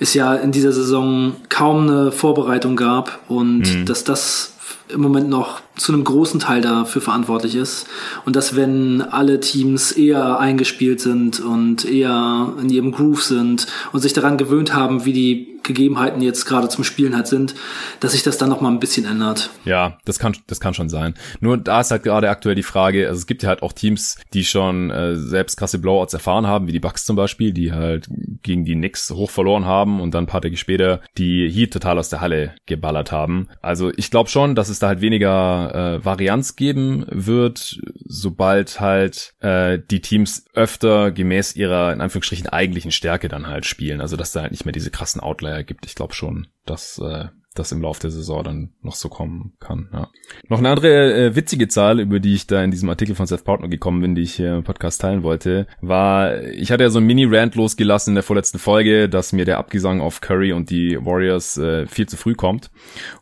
es 0.00 0.14
ja 0.14 0.34
in 0.34 0.50
dieser 0.50 0.72
Saison 0.72 1.36
kaum 1.50 1.88
eine 1.88 2.12
Vorbereitung 2.12 2.76
gab 2.76 3.20
und 3.28 3.60
mhm. 3.60 3.84
dass 3.84 4.02
das 4.04 4.54
im 4.88 5.02
Moment 5.02 5.28
noch 5.28 5.60
zu 5.76 5.92
einem 5.92 6.04
großen 6.04 6.40
Teil 6.40 6.60
dafür 6.60 7.02
verantwortlich 7.02 7.54
ist. 7.54 7.86
Und 8.24 8.36
dass 8.36 8.56
wenn 8.56 9.02
alle 9.02 9.40
Teams 9.40 9.92
eher 9.92 10.38
eingespielt 10.38 11.00
sind 11.00 11.40
und 11.40 11.84
eher 11.84 12.52
in 12.60 12.70
ihrem 12.70 12.92
Groove 12.92 13.22
sind 13.22 13.66
und 13.92 14.00
sich 14.00 14.12
daran 14.12 14.38
gewöhnt 14.38 14.74
haben, 14.74 15.04
wie 15.04 15.12
die 15.12 15.56
Gegebenheiten 15.66 16.22
jetzt 16.22 16.46
gerade 16.46 16.68
zum 16.68 16.84
Spielen 16.84 17.14
halt 17.14 17.26
sind, 17.26 17.54
dass 18.00 18.12
sich 18.12 18.22
das 18.22 18.38
dann 18.38 18.48
noch 18.48 18.60
mal 18.60 18.70
ein 18.70 18.80
bisschen 18.80 19.04
ändert. 19.04 19.50
Ja, 19.64 19.98
das 20.04 20.18
kann 20.18 20.36
das 20.46 20.60
kann 20.60 20.74
schon 20.74 20.88
sein. 20.88 21.14
Nur 21.40 21.58
da 21.58 21.80
ist 21.80 21.90
halt 21.90 22.04
gerade 22.04 22.30
aktuell 22.30 22.54
die 22.54 22.62
Frage, 22.62 23.08
also 23.08 23.18
es 23.18 23.26
gibt 23.26 23.42
ja 23.42 23.48
halt 23.48 23.62
auch 23.62 23.72
Teams, 23.72 24.16
die 24.32 24.44
schon 24.44 24.90
äh, 24.90 25.16
selbst 25.16 25.56
krasse 25.56 25.78
Blowouts 25.78 26.14
erfahren 26.14 26.46
haben, 26.46 26.68
wie 26.68 26.72
die 26.72 26.80
Bucks 26.80 27.04
zum 27.04 27.16
Beispiel, 27.16 27.52
die 27.52 27.72
halt 27.72 28.08
gegen 28.42 28.64
die 28.64 28.74
Knicks 28.74 29.10
hoch 29.10 29.30
verloren 29.30 29.66
haben 29.66 30.00
und 30.00 30.14
dann 30.14 30.24
ein 30.24 30.28
paar 30.28 30.40
Tage 30.40 30.56
später 30.56 31.00
die 31.18 31.50
Heat 31.50 31.72
total 31.72 31.98
aus 31.98 32.08
der 32.08 32.20
Halle 32.20 32.54
geballert 32.66 33.12
haben. 33.12 33.48
Also 33.60 33.90
ich 33.96 34.10
glaube 34.10 34.30
schon, 34.30 34.54
dass 34.54 34.68
es 34.68 34.78
da 34.78 34.88
halt 34.88 35.00
weniger 35.00 35.65
äh, 35.74 36.04
Varianz 36.04 36.56
geben 36.56 37.06
wird, 37.08 37.80
sobald 38.04 38.80
halt 38.80 39.34
äh, 39.40 39.78
die 39.90 40.00
Teams 40.00 40.46
öfter 40.54 41.10
gemäß 41.10 41.56
ihrer 41.56 41.92
in 41.92 42.00
Anführungsstrichen 42.00 42.48
eigentlichen 42.48 42.92
Stärke 42.92 43.28
dann 43.28 43.46
halt 43.46 43.66
spielen. 43.66 44.00
Also 44.00 44.16
dass 44.16 44.32
da 44.32 44.42
halt 44.42 44.52
nicht 44.52 44.64
mehr 44.64 44.72
diese 44.72 44.90
krassen 44.90 45.20
Outlier 45.20 45.64
gibt. 45.64 45.86
Ich 45.86 45.94
glaube 45.94 46.14
schon, 46.14 46.48
dass 46.64 46.98
äh, 46.98 47.26
das 47.58 47.72
im 47.72 47.82
Laufe 47.82 48.00
der 48.00 48.10
Saison 48.10 48.44
dann 48.44 48.70
noch 48.82 48.94
so 48.94 49.08
kommen 49.08 49.54
kann. 49.60 49.88
Ja. 49.92 50.08
Noch 50.48 50.58
eine 50.58 50.70
andere 50.70 51.14
äh, 51.14 51.36
witzige 51.36 51.68
Zahl, 51.68 52.00
über 52.00 52.20
die 52.20 52.34
ich 52.34 52.46
da 52.46 52.62
in 52.62 52.70
diesem 52.70 52.88
Artikel 52.88 53.14
von 53.14 53.26
Seth 53.26 53.44
Partner 53.44 53.68
gekommen 53.68 54.00
bin, 54.00 54.14
die 54.14 54.22
ich 54.22 54.34
hier 54.34 54.56
im 54.56 54.64
Podcast 54.64 55.00
teilen 55.00 55.22
wollte, 55.22 55.66
war, 55.80 56.42
ich 56.42 56.70
hatte 56.70 56.84
ja 56.84 56.90
so 56.90 56.98
ein 56.98 57.06
Mini-Rant 57.06 57.54
losgelassen 57.54 58.12
in 58.12 58.16
der 58.16 58.22
vorletzten 58.22 58.58
Folge, 58.58 59.08
dass 59.08 59.32
mir 59.32 59.44
der 59.44 59.58
Abgesang 59.58 60.00
auf 60.00 60.20
Curry 60.20 60.52
und 60.52 60.70
die 60.70 60.98
Warriors 61.00 61.56
äh, 61.58 61.86
viel 61.86 62.08
zu 62.08 62.16
früh 62.16 62.34
kommt. 62.34 62.70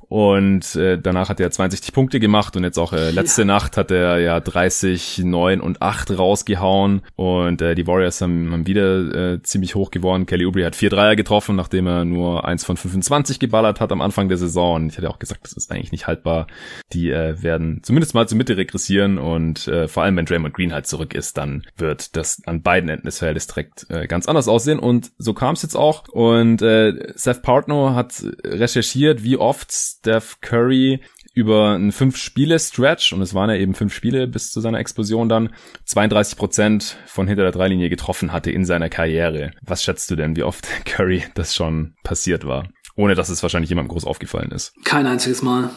Und 0.08 0.76
äh, 0.76 0.99
danach 0.99 1.28
hat 1.28 1.40
er 1.40 1.50
62 1.50 1.92
Punkte 1.92 2.20
gemacht 2.20 2.56
und 2.56 2.64
jetzt 2.64 2.78
auch 2.78 2.92
äh, 2.92 3.11
letzte 3.11 3.42
ja. 3.42 3.46
Nacht 3.46 3.76
hat 3.76 3.90
er 3.90 4.18
ja 4.18 4.40
30, 4.40 5.23
9 5.25 5.61
und 5.61 5.82
8 5.82 6.18
rausgehauen. 6.18 7.02
Und 7.16 7.62
äh, 7.62 7.75
die 7.75 7.87
Warriors 7.87 8.20
haben, 8.20 8.52
haben 8.52 8.66
wieder 8.66 9.34
äh, 9.34 9.42
ziemlich 9.42 9.75
hoch 9.75 9.90
geworden. 9.90 10.26
Kelly 10.26 10.46
Oubre 10.46 10.66
hat 10.66 10.76
vier 10.76 10.90
Dreier 10.90 11.16
getroffen, 11.16 11.56
nachdem 11.56 11.87
er 11.87 12.04
nur 12.04 12.44
eins 12.44 12.64
von 12.64 12.76
25 12.76 13.38
geballert 13.38 13.80
hat 13.80 13.92
am 13.92 14.00
Anfang 14.00 14.28
der 14.28 14.38
Saison. 14.38 14.76
Und 14.76 14.90
ich 14.90 14.99
hatte 14.99 15.11
auch 15.11 15.18
gesagt, 15.18 15.44
das 15.44 15.52
ist 15.52 15.70
eigentlich 15.70 15.92
nicht 15.92 16.06
haltbar. 16.06 16.46
Die 16.92 17.11
äh, 17.11 17.42
werden 17.42 17.80
zumindest 17.82 18.14
mal 18.14 18.28
zur 18.28 18.38
Mitte 18.38 18.56
regressieren 18.56 19.18
und 19.18 19.68
äh, 19.68 19.88
vor 19.88 20.02
allem, 20.02 20.16
wenn 20.16 20.26
Draymond 20.26 20.54
Green 20.54 20.73
halt 20.73 20.87
zurück 20.87 21.14
ist, 21.14 21.37
dann 21.37 21.64
wird 21.76 22.16
das 22.16 22.42
an 22.46 22.62
beiden 22.62 22.88
Enden 22.88 23.06
des 23.06 23.18
Feldes 23.18 23.46
direkt 23.46 23.87
äh, 23.90 24.06
ganz 24.06 24.28
anders 24.28 24.49
aussehen. 24.49 24.78
Und 24.78 25.12
so 25.18 25.34
kam 25.34 25.54
es 25.54 25.62
jetzt 25.62 25.76
auch. 25.76 26.08
Und 26.08 26.62
äh, 26.62 27.12
Seth 27.14 27.42
Partner 27.42 27.94
hat 27.94 28.25
recherchiert, 28.44 29.23
wie 29.23 29.37
oft 29.37 29.70
Steph 30.04 30.42
Curry 30.42 31.00
über 31.32 31.70
einen 31.70 31.90
Fünf-Spiele-Stretch, 31.90 33.14
und 33.14 33.23
es 33.23 33.32
waren 33.32 33.49
ja 33.49 33.56
eben 33.56 33.75
fünf 33.75 33.94
Spiele 33.94 34.28
bis 34.28 34.52
zu 34.52 34.61
seiner 34.61 34.78
Explosion 34.78 35.30
dann, 35.30 35.49
32 35.87 36.37
Prozent 36.37 36.96
von 37.06 37.26
hinter 37.26 37.42
der 37.42 37.52
Dreilinie 37.52 37.88
getroffen 37.88 38.30
hatte 38.30 38.50
in 38.50 38.66
seiner 38.66 38.90
Karriere. 38.90 39.52
Was 39.62 39.82
schätzt 39.82 40.11
du 40.11 40.16
denn, 40.16 40.37
wie 40.37 40.42
oft 40.42 40.68
Curry 40.84 41.25
das 41.34 41.54
schon 41.54 41.94
passiert 42.02 42.46
war? 42.46 42.68
Ohne 42.96 43.14
dass 43.14 43.30
es 43.30 43.42
wahrscheinlich 43.42 43.70
jemandem 43.70 43.92
groß 43.92 44.04
aufgefallen 44.04 44.52
ist. 44.52 44.75
Kein 44.84 45.06
einziges 45.06 45.42
Mal. 45.42 45.70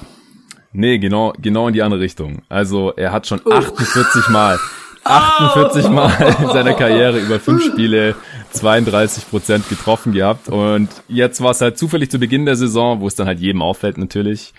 Nee, 0.73 0.99
genau, 0.99 1.33
genau 1.39 1.69
in 1.69 1.73
die 1.73 1.81
andere 1.81 2.01
Richtung. 2.01 2.41
Also 2.49 2.91
er 2.97 3.13
hat 3.13 3.27
schon 3.27 3.39
oh. 3.45 3.51
48 3.51 4.27
Mal 4.27 4.59
48 5.05 5.89
Mal 5.89 6.11
in 6.41 6.47
seiner 6.49 6.73
Karriere 6.73 7.19
über 7.19 7.39
fünf 7.39 7.63
Spiele 7.63 8.15
32 8.57 9.29
Prozent 9.29 9.69
getroffen 9.69 10.13
gehabt 10.13 10.49
und 10.49 10.89
jetzt 11.07 11.41
war 11.41 11.51
es 11.51 11.61
halt 11.61 11.77
zufällig 11.77 12.11
zu 12.11 12.19
Beginn 12.19 12.45
der 12.45 12.55
Saison, 12.55 12.99
wo 12.99 13.07
es 13.07 13.15
dann 13.15 13.27
halt 13.27 13.39
jedem 13.39 13.61
auffällt 13.61 13.97
natürlich. 13.97 14.53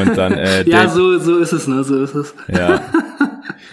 Und 0.00 0.16
dann 0.16 0.32
äh, 0.32 0.62
ja, 0.68 0.88
so 0.88 1.18
so 1.18 1.38
ist 1.38 1.52
es, 1.52 1.66
ne, 1.66 1.84
so 1.84 2.02
ist 2.02 2.14
es. 2.14 2.34
Ja. 2.48 2.82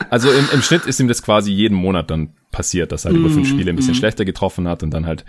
Also 0.09 0.31
im, 0.31 0.47
im 0.53 0.62
Schnitt 0.62 0.86
ist 0.86 1.00
ihm 1.00 1.07
das 1.07 1.21
quasi 1.21 1.51
jeden 1.51 1.75
Monat 1.75 2.09
dann 2.09 2.29
passiert, 2.51 2.92
dass 2.92 3.06
er 3.06 3.12
halt 3.12 3.18
mm, 3.18 3.25
über 3.25 3.34
fünf 3.34 3.48
mhm, 3.48 3.54
Spiele 3.54 3.70
ein 3.72 3.75
bisschen 3.75 3.94
mm. 3.94 3.98
schlechter 3.98 4.25
getroffen 4.25 4.68
hat 4.68 4.84
und 4.84 4.92
dann 4.92 5.06
halt 5.06 5.25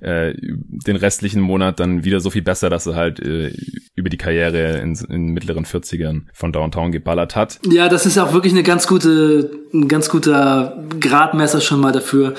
äh, 0.00 0.34
den 0.36 0.96
restlichen 0.96 1.40
Monat 1.40 1.80
dann 1.80 2.04
wieder 2.04 2.20
so 2.20 2.30
viel 2.30 2.42
besser, 2.42 2.70
dass 2.70 2.86
er 2.86 2.94
halt 2.94 3.20
äh, 3.20 3.52
über 3.94 4.08
die 4.08 4.16
Karriere 4.16 4.78
in, 4.78 4.94
in 5.08 5.26
mittleren 5.28 5.64
40ern 5.64 6.22
von 6.32 6.52
Downtown 6.52 6.92
geballert 6.92 7.36
hat. 7.36 7.60
Ja, 7.70 7.88
das 7.88 8.06
ist 8.06 8.18
auch 8.18 8.32
wirklich 8.32 8.52
eine 8.52 8.62
ganz 8.62 8.86
gute, 8.86 9.50
ein 9.74 9.88
ganz 9.88 10.08
guter 10.08 10.82
Gradmesser 10.98 11.60
schon 11.60 11.80
mal 11.80 11.92
dafür, 11.92 12.34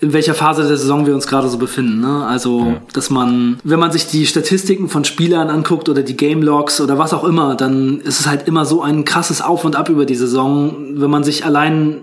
in 0.00 0.12
welcher 0.12 0.34
Phase 0.34 0.66
der 0.66 0.76
Saison 0.76 1.06
wir 1.06 1.14
uns 1.14 1.26
gerade 1.26 1.48
so 1.48 1.58
befinden. 1.58 2.00
Ne? 2.00 2.26
Also, 2.26 2.60
ja. 2.60 2.82
dass 2.92 3.10
man, 3.10 3.58
wenn 3.64 3.78
man 3.78 3.90
sich 3.90 4.06
die 4.06 4.26
Statistiken 4.26 4.88
von 4.88 5.04
Spielern 5.04 5.48
anguckt 5.48 5.88
oder 5.88 6.02
die 6.02 6.16
Game 6.16 6.42
Logs 6.42 6.80
oder 6.80 6.98
was 6.98 7.14
auch 7.14 7.24
immer, 7.24 7.54
dann 7.54 8.00
ist 8.00 8.20
es 8.20 8.26
halt 8.26 8.46
immer 8.46 8.64
so 8.64 8.82
ein 8.82 9.04
krasses 9.04 9.40
Auf 9.40 9.64
und 9.64 9.76
Ab 9.76 9.88
über 9.88 10.04
die 10.04 10.14
Saison. 10.14 11.00
Wenn 11.00 11.10
man 11.10 11.24
sich 11.24 11.44
allein 11.44 12.02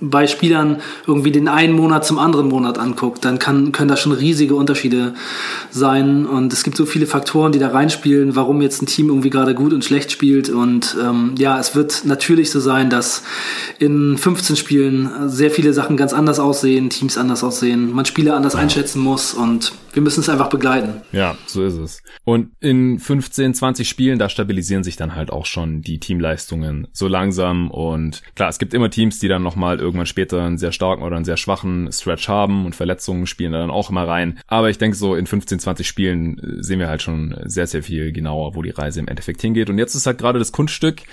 bei 0.00 0.26
Spielern 0.26 0.78
irgendwie 1.06 1.30
den 1.30 1.48
einen 1.48 1.74
Monat 1.74 2.04
zum 2.04 2.18
anderen 2.18 2.48
Monat 2.48 2.78
anguckt, 2.78 3.24
dann 3.24 3.38
kann, 3.38 3.72
können 3.72 3.88
da 3.88 3.96
schon 3.96 4.12
riesige 4.12 4.54
Unterschiede 4.54 5.14
sein. 5.70 6.26
Und 6.26 6.52
es 6.52 6.62
gibt 6.64 6.76
so 6.76 6.86
viele 6.86 7.06
Faktoren, 7.06 7.52
die 7.52 7.58
da 7.58 7.68
reinspielen, 7.68 8.36
warum 8.36 8.60
jetzt 8.62 8.82
ein 8.82 8.86
Team 8.86 9.08
irgendwie 9.08 9.30
gerade 9.30 9.54
gut 9.54 9.72
und 9.72 9.84
schlecht 9.84 10.10
spielt. 10.10 10.48
Und 10.48 10.96
ähm, 11.02 11.34
ja, 11.38 11.58
es 11.58 11.74
wird 11.74 12.02
natürlich 12.04 12.50
so 12.50 12.60
sein, 12.60 12.90
dass 12.90 13.22
in 13.78 14.18
15 14.18 14.56
Spielen 14.56 15.10
sehr 15.28 15.50
viele 15.50 15.72
Sachen 15.72 15.96
ganz 15.96 16.12
anders 16.12 16.40
aussehen, 16.40 16.90
Teams 16.90 17.18
anders 17.18 17.44
aussehen, 17.44 17.92
man 17.92 18.04
Spiele 18.04 18.34
anders 18.34 18.56
einschätzen 18.56 19.00
muss 19.00 19.34
und 19.34 19.72
wir 19.96 20.02
müssen 20.02 20.20
es 20.20 20.28
einfach 20.28 20.50
begleiten. 20.50 21.00
Ja, 21.12 21.38
so 21.46 21.64
ist 21.64 21.76
es. 21.76 22.02
Und 22.24 22.50
in 22.60 22.98
15, 22.98 23.54
20 23.54 23.88
Spielen, 23.88 24.18
da 24.18 24.28
stabilisieren 24.28 24.84
sich 24.84 24.96
dann 24.96 25.14
halt 25.14 25.30
auch 25.30 25.46
schon 25.46 25.80
die 25.80 25.98
Teamleistungen 25.98 26.86
so 26.92 27.08
langsam. 27.08 27.70
Und 27.70 28.22
klar, 28.34 28.50
es 28.50 28.58
gibt 28.58 28.74
immer 28.74 28.90
Teams, 28.90 29.20
die 29.20 29.28
dann 29.28 29.42
nochmal 29.42 29.80
irgendwann 29.80 30.04
später 30.04 30.42
einen 30.42 30.58
sehr 30.58 30.72
starken 30.72 31.02
oder 31.02 31.16
einen 31.16 31.24
sehr 31.24 31.38
schwachen 31.38 31.90
Stretch 31.90 32.28
haben 32.28 32.66
und 32.66 32.76
Verletzungen 32.76 33.26
spielen 33.26 33.52
dann 33.52 33.70
auch 33.70 33.88
immer 33.88 34.06
rein. 34.06 34.38
Aber 34.46 34.68
ich 34.68 34.76
denke 34.76 34.98
so 34.98 35.14
in 35.14 35.26
15, 35.26 35.60
20 35.60 35.88
Spielen 35.88 36.38
äh, 36.40 36.62
sehen 36.62 36.78
wir 36.78 36.88
halt 36.88 37.00
schon 37.00 37.34
sehr, 37.46 37.66
sehr 37.66 37.82
viel 37.82 38.12
genauer, 38.12 38.54
wo 38.54 38.60
die 38.60 38.68
Reise 38.68 39.00
im 39.00 39.08
Endeffekt 39.08 39.40
hingeht. 39.40 39.70
Und 39.70 39.78
jetzt 39.78 39.94
ist 39.94 40.06
halt 40.06 40.18
gerade 40.18 40.38
das 40.38 40.52
Kunststück, 40.52 41.04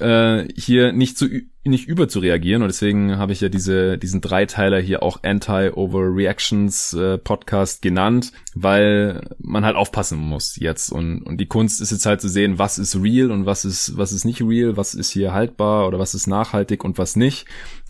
äh, 0.00 0.48
hier 0.56 0.92
nicht 0.92 1.18
zu 1.18 1.28
nicht 1.64 1.86
über 1.86 2.08
zu 2.08 2.20
reagieren 2.20 2.62
und 2.62 2.68
deswegen 2.68 3.18
habe 3.18 3.32
ich 3.32 3.40
ja 3.40 3.48
diese 3.48 3.98
diesen 3.98 4.20
Dreiteiler 4.20 4.80
hier 4.80 5.02
auch 5.02 5.22
Anti-Overreactions 5.22 6.94
äh, 6.94 7.18
Podcast 7.18 7.82
genannt, 7.82 8.32
weil 8.54 9.28
man 9.38 9.64
halt 9.64 9.76
aufpassen 9.76 10.18
muss 10.18 10.56
jetzt. 10.56 10.90
Und 10.90 11.22
und 11.22 11.38
die 11.38 11.46
Kunst 11.46 11.80
ist 11.80 11.92
jetzt 11.92 12.06
halt 12.06 12.20
zu 12.20 12.28
sehen, 12.28 12.58
was 12.58 12.78
ist 12.78 12.96
real 12.96 13.30
und 13.30 13.44
was 13.44 13.64
ist 13.64 13.96
was 13.96 14.12
ist 14.12 14.24
nicht 14.24 14.40
real, 14.40 14.76
was 14.76 14.94
ist 14.94 15.10
hier 15.10 15.32
haltbar 15.32 15.86
oder 15.86 15.98
was 15.98 16.14
ist 16.14 16.26
nachhaltig 16.26 16.84
und 16.84 16.96
was 16.96 17.16
nicht 17.16 17.46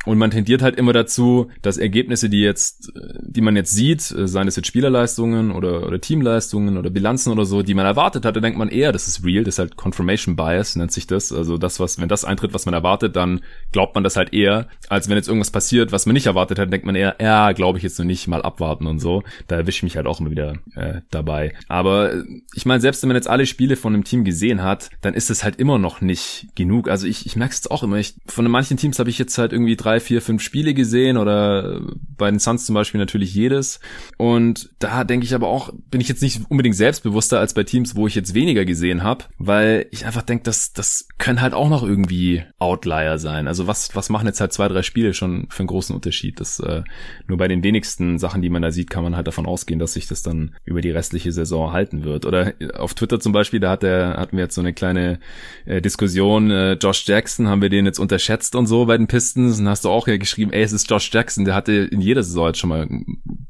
und 0.08 0.16
man 0.16 0.30
tendiert 0.30 0.62
halt 0.62 0.76
immer 0.76 0.94
dazu, 0.94 1.48
dass 1.60 1.76
Ergebnisse, 1.76 2.30
die 2.30 2.40
jetzt, 2.40 2.90
die 3.20 3.42
man 3.42 3.56
jetzt 3.56 3.72
sieht, 3.72 4.10
äh, 4.10 4.26
seien 4.26 4.48
es 4.48 4.56
jetzt 4.56 4.66
Spielerleistungen 4.66 5.50
oder, 5.50 5.86
oder 5.86 6.00
Teamleistungen 6.00 6.78
oder 6.78 6.88
Bilanzen 6.88 7.30
oder 7.30 7.44
so, 7.44 7.62
die 7.62 7.74
man 7.74 7.84
erwartet 7.84 8.24
hat, 8.24 8.34
da 8.34 8.40
denkt 8.40 8.58
man 8.58 8.70
eher, 8.70 8.90
das 8.90 9.06
ist 9.06 9.22
real, 9.22 9.44
das 9.44 9.56
ist 9.56 9.58
halt 9.58 9.76
Confirmation 9.76 10.34
Bias, 10.34 10.76
nennt 10.76 10.92
sich 10.92 11.06
das. 11.06 11.30
Also 11.30 11.58
das, 11.58 11.78
was, 11.78 12.00
wenn 12.00 12.08
das 12.08 12.24
eintritt, 12.24 12.54
was 12.54 12.64
man 12.64 12.72
erwartet, 12.72 13.16
dann 13.16 13.40
glaubt 13.70 13.94
man 13.94 14.02
das 14.02 14.16
halt 14.16 14.32
eher, 14.32 14.68
als 14.88 15.10
wenn 15.10 15.16
jetzt 15.16 15.28
irgendwas 15.28 15.50
passiert, 15.50 15.92
was 15.92 16.06
man 16.06 16.14
nicht 16.14 16.26
erwartet 16.26 16.58
hat, 16.58 16.72
denkt 16.72 16.86
man 16.86 16.94
eher, 16.94 17.16
ja, 17.20 17.52
glaube 17.52 17.76
ich 17.76 17.84
jetzt 17.84 17.98
noch 17.98 18.06
nicht, 18.06 18.28
mal 18.28 18.40
abwarten 18.40 18.86
und 18.86 19.00
so. 19.00 19.22
Da 19.46 19.56
erwische 19.56 19.80
ich 19.80 19.82
mich 19.82 19.96
halt 19.96 20.06
auch 20.06 20.20
immer 20.20 20.30
wieder 20.30 20.54
äh, 20.74 21.02
dabei. 21.10 21.52
Aber 21.68 22.14
äh, 22.14 22.24
ich 22.54 22.64
meine, 22.64 22.80
selbst 22.80 23.02
wenn 23.02 23.08
man 23.08 23.16
jetzt 23.16 23.28
alle 23.28 23.44
Spiele 23.44 23.76
von 23.76 23.92
einem 23.92 24.04
Team 24.04 24.24
gesehen 24.24 24.62
hat, 24.62 24.88
dann 25.02 25.12
ist 25.12 25.28
es 25.28 25.44
halt 25.44 25.56
immer 25.56 25.78
noch 25.78 26.00
nicht 26.00 26.46
genug. 26.54 26.88
Also 26.88 27.06
ich, 27.06 27.26
ich 27.26 27.36
merke 27.36 27.52
es 27.52 27.70
auch 27.70 27.82
immer. 27.82 27.96
Ich, 27.96 28.14
von 28.26 28.50
manchen 28.50 28.78
Teams 28.78 28.98
habe 28.98 29.10
ich 29.10 29.18
jetzt 29.18 29.36
halt 29.36 29.52
irgendwie 29.52 29.76
drei, 29.76 29.97
vier, 30.00 30.22
fünf 30.22 30.42
Spiele 30.42 30.74
gesehen 30.74 31.16
oder 31.16 31.80
bei 32.16 32.30
den 32.30 32.38
Suns 32.38 32.66
zum 32.66 32.74
Beispiel 32.74 32.98
natürlich 32.98 33.34
jedes. 33.34 33.80
Und 34.16 34.70
da 34.78 35.04
denke 35.04 35.24
ich 35.24 35.34
aber 35.34 35.48
auch, 35.48 35.72
bin 35.90 36.00
ich 36.00 36.08
jetzt 36.08 36.22
nicht 36.22 36.42
unbedingt 36.48 36.76
selbstbewusster 36.76 37.38
als 37.38 37.54
bei 37.54 37.64
Teams, 37.64 37.96
wo 37.96 38.06
ich 38.06 38.14
jetzt 38.14 38.34
weniger 38.34 38.64
gesehen 38.64 39.02
habe, 39.02 39.24
weil 39.38 39.86
ich 39.90 40.06
einfach 40.06 40.22
denke, 40.22 40.44
dass 40.44 40.72
das 40.72 41.08
können 41.18 41.40
halt 41.40 41.54
auch 41.54 41.68
noch 41.68 41.82
irgendwie 41.82 42.42
Outlier 42.58 43.18
sein. 43.18 43.48
Also 43.48 43.66
was, 43.66 43.94
was 43.94 44.10
machen 44.10 44.26
jetzt 44.26 44.40
halt 44.40 44.52
zwei, 44.52 44.68
drei 44.68 44.82
Spiele 44.82 45.14
schon 45.14 45.46
für 45.50 45.60
einen 45.60 45.68
großen 45.68 45.94
Unterschied? 45.94 46.40
Das 46.40 46.60
äh, 46.60 46.82
nur 47.26 47.38
bei 47.38 47.48
den 47.48 47.62
wenigsten 47.62 48.18
Sachen, 48.18 48.42
die 48.42 48.50
man 48.50 48.62
da 48.62 48.70
sieht, 48.70 48.90
kann 48.90 49.04
man 49.04 49.16
halt 49.16 49.26
davon 49.26 49.46
ausgehen, 49.46 49.78
dass 49.78 49.92
sich 49.92 50.06
das 50.06 50.22
dann 50.22 50.54
über 50.64 50.80
die 50.80 50.90
restliche 50.90 51.32
Saison 51.32 51.72
halten 51.72 52.04
wird. 52.04 52.26
Oder 52.26 52.54
auf 52.74 52.94
Twitter 52.94 53.20
zum 53.20 53.32
Beispiel, 53.32 53.60
da 53.60 53.70
hat 53.70 53.82
der, 53.82 54.16
hatten 54.16 54.36
wir 54.36 54.44
jetzt 54.44 54.54
so 54.54 54.60
eine 54.60 54.72
kleine 54.72 55.20
äh, 55.66 55.80
Diskussion, 55.80 56.50
äh, 56.50 56.72
Josh 56.74 57.06
Jackson, 57.06 57.48
haben 57.48 57.62
wir 57.62 57.68
den 57.68 57.86
jetzt 57.86 57.98
unterschätzt 57.98 58.54
und 58.54 58.66
so 58.66 58.86
bei 58.86 58.96
den 58.96 59.06
Pistons? 59.06 59.58
Und 59.58 59.68
hast 59.68 59.84
du 59.84 59.87
auch 59.88 60.08
ja 60.08 60.16
geschrieben, 60.16 60.52
ey, 60.52 60.62
es 60.62 60.72
ist 60.72 60.90
Josh 60.90 61.10
Jackson, 61.12 61.44
der 61.44 61.54
hatte 61.54 61.72
in 61.72 62.00
jeder 62.00 62.22
Saison 62.22 62.48
jetzt 62.48 62.58
schon 62.58 62.70
mal 62.70 62.88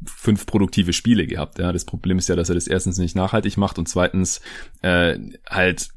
fünf 0.07 0.47
produktive 0.47 0.93
Spiele 0.93 1.27
gehabt. 1.27 1.59
Ja, 1.59 1.73
das 1.73 1.85
Problem 1.85 2.19
ist 2.19 2.29
ja, 2.29 2.37
dass 2.37 2.49
er 2.49 2.55
das 2.55 2.67
erstens 2.67 2.99
nicht 2.99 3.17
nachhaltig 3.17 3.57
macht 3.57 3.79
und 3.79 3.89
zweitens 3.89 4.41
äh, 4.83 5.19
halt 5.49 5.89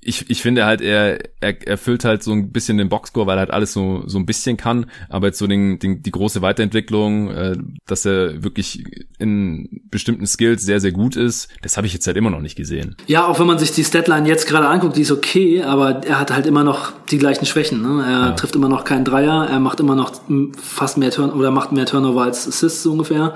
ich, 0.00 0.30
ich 0.30 0.42
finde 0.42 0.64
halt, 0.64 0.80
er, 0.80 1.18
er 1.40 1.66
erfüllt 1.66 2.04
halt 2.04 2.22
so 2.22 2.32
ein 2.32 2.52
bisschen 2.52 2.78
den 2.78 2.88
Boxscore, 2.88 3.26
weil 3.26 3.36
er 3.36 3.40
halt 3.40 3.50
alles 3.50 3.72
so, 3.72 4.02
so 4.06 4.18
ein 4.18 4.26
bisschen 4.26 4.56
kann, 4.56 4.86
aber 5.08 5.28
jetzt 5.28 5.38
so 5.38 5.46
den, 5.46 5.78
den, 5.78 6.02
die 6.02 6.10
große 6.10 6.42
Weiterentwicklung, 6.42 7.30
äh, 7.30 7.56
dass 7.86 8.04
er 8.04 8.42
wirklich 8.42 8.84
in 9.18 9.82
bestimmten 9.90 10.26
Skills 10.26 10.62
sehr, 10.62 10.80
sehr 10.80 10.92
gut 10.92 11.16
ist, 11.16 11.48
das 11.62 11.76
habe 11.76 11.86
ich 11.86 11.92
jetzt 11.92 12.06
halt 12.06 12.16
immer 12.16 12.30
noch 12.30 12.40
nicht 12.40 12.56
gesehen. 12.56 12.96
Ja, 13.06 13.26
auch 13.26 13.40
wenn 13.40 13.46
man 13.46 13.58
sich 13.58 13.72
die 13.72 13.84
Statline 13.84 14.28
jetzt 14.28 14.46
gerade 14.46 14.68
anguckt, 14.68 14.96
die 14.96 15.02
ist 15.02 15.12
okay, 15.12 15.62
aber 15.62 16.04
er 16.06 16.20
hat 16.20 16.32
halt 16.32 16.46
immer 16.46 16.64
noch 16.64 16.92
die 17.10 17.18
gleichen 17.18 17.46
Schwächen. 17.46 17.82
Ne? 17.82 18.04
Er 18.04 18.10
ja. 18.10 18.30
trifft 18.32 18.54
immer 18.54 18.68
noch 18.68 18.84
keinen 18.84 19.04
Dreier, 19.04 19.48
er 19.48 19.60
macht 19.60 19.80
immer 19.80 19.94
noch 19.94 20.12
fast 20.60 20.98
mehr 20.98 21.10
Turn 21.10 21.30
oder 21.30 21.50
macht 21.50 21.72
mehr 21.72 21.86
Turnover 21.86 22.22
als 22.22 22.46
Assists 22.46 22.82
so 22.82 22.92
ungefähr. 22.92 23.34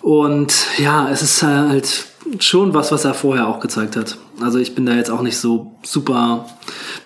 Und 0.00 0.66
ja, 0.78 1.08
es 1.10 1.22
ist 1.22 1.42
halt 1.42 2.06
schon 2.40 2.74
was, 2.74 2.92
was 2.92 3.04
er 3.04 3.14
vorher 3.14 3.46
auch 3.46 3.60
gezeigt 3.60 3.96
hat. 3.96 4.18
Also 4.42 4.58
ich 4.58 4.74
bin 4.74 4.86
da 4.86 4.94
jetzt 4.94 5.10
auch 5.10 5.22
nicht 5.22 5.38
so 5.38 5.78
super 5.82 6.46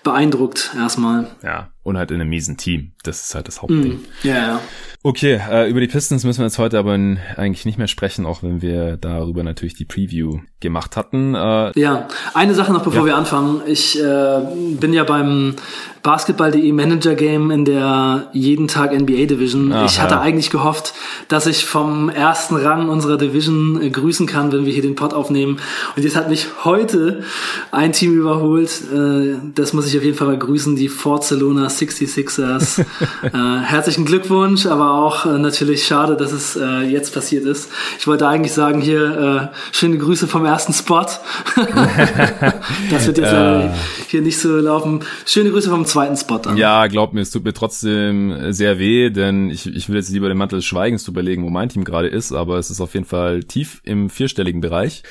beeindruckt 0.03 0.71
erstmal. 0.75 1.27
Ja, 1.43 1.69
und 1.87 1.97
halt 1.97 2.11
in 2.11 2.19
einem 2.19 2.29
miesen 2.29 2.57
Team. 2.57 2.91
Das 3.03 3.21
ist 3.21 3.33
halt 3.33 3.47
das 3.47 3.61
Hauptding. 3.61 3.93
Mm, 3.93 4.27
ja, 4.27 4.35
ja. 4.35 4.61
Okay, 5.03 5.39
äh, 5.49 5.69
über 5.69 5.79
die 5.79 5.87
Pistons 5.87 6.25
müssen 6.25 6.39
wir 6.39 6.45
jetzt 6.47 6.57
heute 6.57 6.77
aber 6.77 6.91
eigentlich 6.91 7.65
nicht 7.65 7.77
mehr 7.77 7.87
sprechen, 7.87 8.25
auch 8.25 8.43
wenn 8.43 8.61
wir 8.61 8.97
darüber 8.97 9.41
natürlich 9.41 9.73
die 9.73 9.85
Preview 9.85 10.39
gemacht 10.59 10.97
hatten. 10.97 11.33
Äh, 11.33 11.79
ja, 11.79 12.09
eine 12.33 12.55
Sache 12.55 12.73
noch, 12.73 12.83
bevor 12.83 13.01
ja. 13.01 13.05
wir 13.05 13.15
anfangen. 13.15 13.61
Ich 13.67 13.97
äh, 13.97 14.39
bin 14.79 14.91
ja 14.91 15.05
beim 15.05 15.55
Basketball.de 16.03 16.71
Manager 16.71 17.15
Game 17.15 17.51
in 17.51 17.63
der 17.63 18.29
jeden 18.33 18.67
Tag 18.67 18.91
NBA 18.91 19.25
Division. 19.25 19.71
Aha. 19.71 19.85
Ich 19.85 20.01
hatte 20.01 20.19
eigentlich 20.19 20.49
gehofft, 20.49 20.93
dass 21.27 21.47
ich 21.47 21.65
vom 21.65 22.09
ersten 22.09 22.55
Rang 22.55 22.89
unserer 22.89 23.17
Division 23.17 23.81
äh, 23.81 23.89
grüßen 23.89 24.25
kann, 24.25 24.51
wenn 24.51 24.65
wir 24.65 24.73
hier 24.73 24.81
den 24.81 24.95
Pod 24.95 25.13
aufnehmen. 25.13 25.59
Und 25.95 26.03
jetzt 26.03 26.15
hat 26.15 26.29
mich 26.29 26.47
heute 26.63 27.23
ein 27.71 27.93
Team 27.93 28.13
überholt. 28.13 28.83
Äh, 28.93 29.35
das 29.53 29.73
muss 29.73 29.87
ich 29.87 29.97
auf 29.97 30.03
jeden 30.03 30.17
Fall 30.17 30.27
mal 30.27 30.37
grüßen, 30.37 30.75
die 30.75 30.89
Barcelona 30.89 31.69
66ers. 31.77 32.79
äh, 33.23 33.61
herzlichen 33.63 34.05
Glückwunsch, 34.05 34.65
aber 34.65 34.93
auch 34.93 35.25
äh, 35.25 35.37
natürlich 35.37 35.85
schade, 35.85 36.15
dass 36.15 36.31
es 36.31 36.55
äh, 36.55 36.81
jetzt 36.81 37.13
passiert 37.13 37.45
ist. 37.45 37.69
Ich 37.99 38.07
wollte 38.07 38.27
eigentlich 38.27 38.53
sagen, 38.53 38.81
hier 38.81 39.51
äh, 39.51 39.75
schöne 39.75 39.97
Grüße 39.97 40.27
vom 40.27 40.45
ersten 40.45 40.73
Spot. 40.73 40.97
das 42.91 43.07
wird 43.07 43.17
jetzt 43.17 43.33
äh. 43.33 43.69
hier 44.07 44.21
nicht 44.21 44.39
so 44.39 44.57
laufen. 44.57 45.01
Schöne 45.25 45.51
Grüße 45.51 45.69
vom 45.69 45.85
zweiten 45.85 46.17
Spot 46.17 46.41
an. 46.45 46.57
Ja, 46.57 46.87
glaub 46.87 47.13
mir, 47.13 47.21
es 47.21 47.31
tut 47.31 47.43
mir 47.43 47.53
trotzdem 47.53 48.51
sehr 48.53 48.79
weh, 48.79 49.09
denn 49.09 49.49
ich, 49.49 49.67
ich 49.67 49.89
will 49.89 49.97
jetzt 49.97 50.09
lieber 50.09 50.27
den 50.27 50.37
Mantel 50.37 50.57
des 50.57 50.65
Schweigens 50.65 51.03
zu 51.03 51.11
überlegen, 51.11 51.43
wo 51.43 51.49
mein 51.49 51.69
Team 51.69 51.83
gerade 51.83 52.07
ist, 52.07 52.31
aber 52.31 52.57
es 52.57 52.69
ist 52.69 52.81
auf 52.81 52.93
jeden 52.93 53.05
Fall 53.05 53.43
tief 53.43 53.81
im 53.83 54.09
vierstelligen 54.09 54.61
Bereich. 54.61 55.03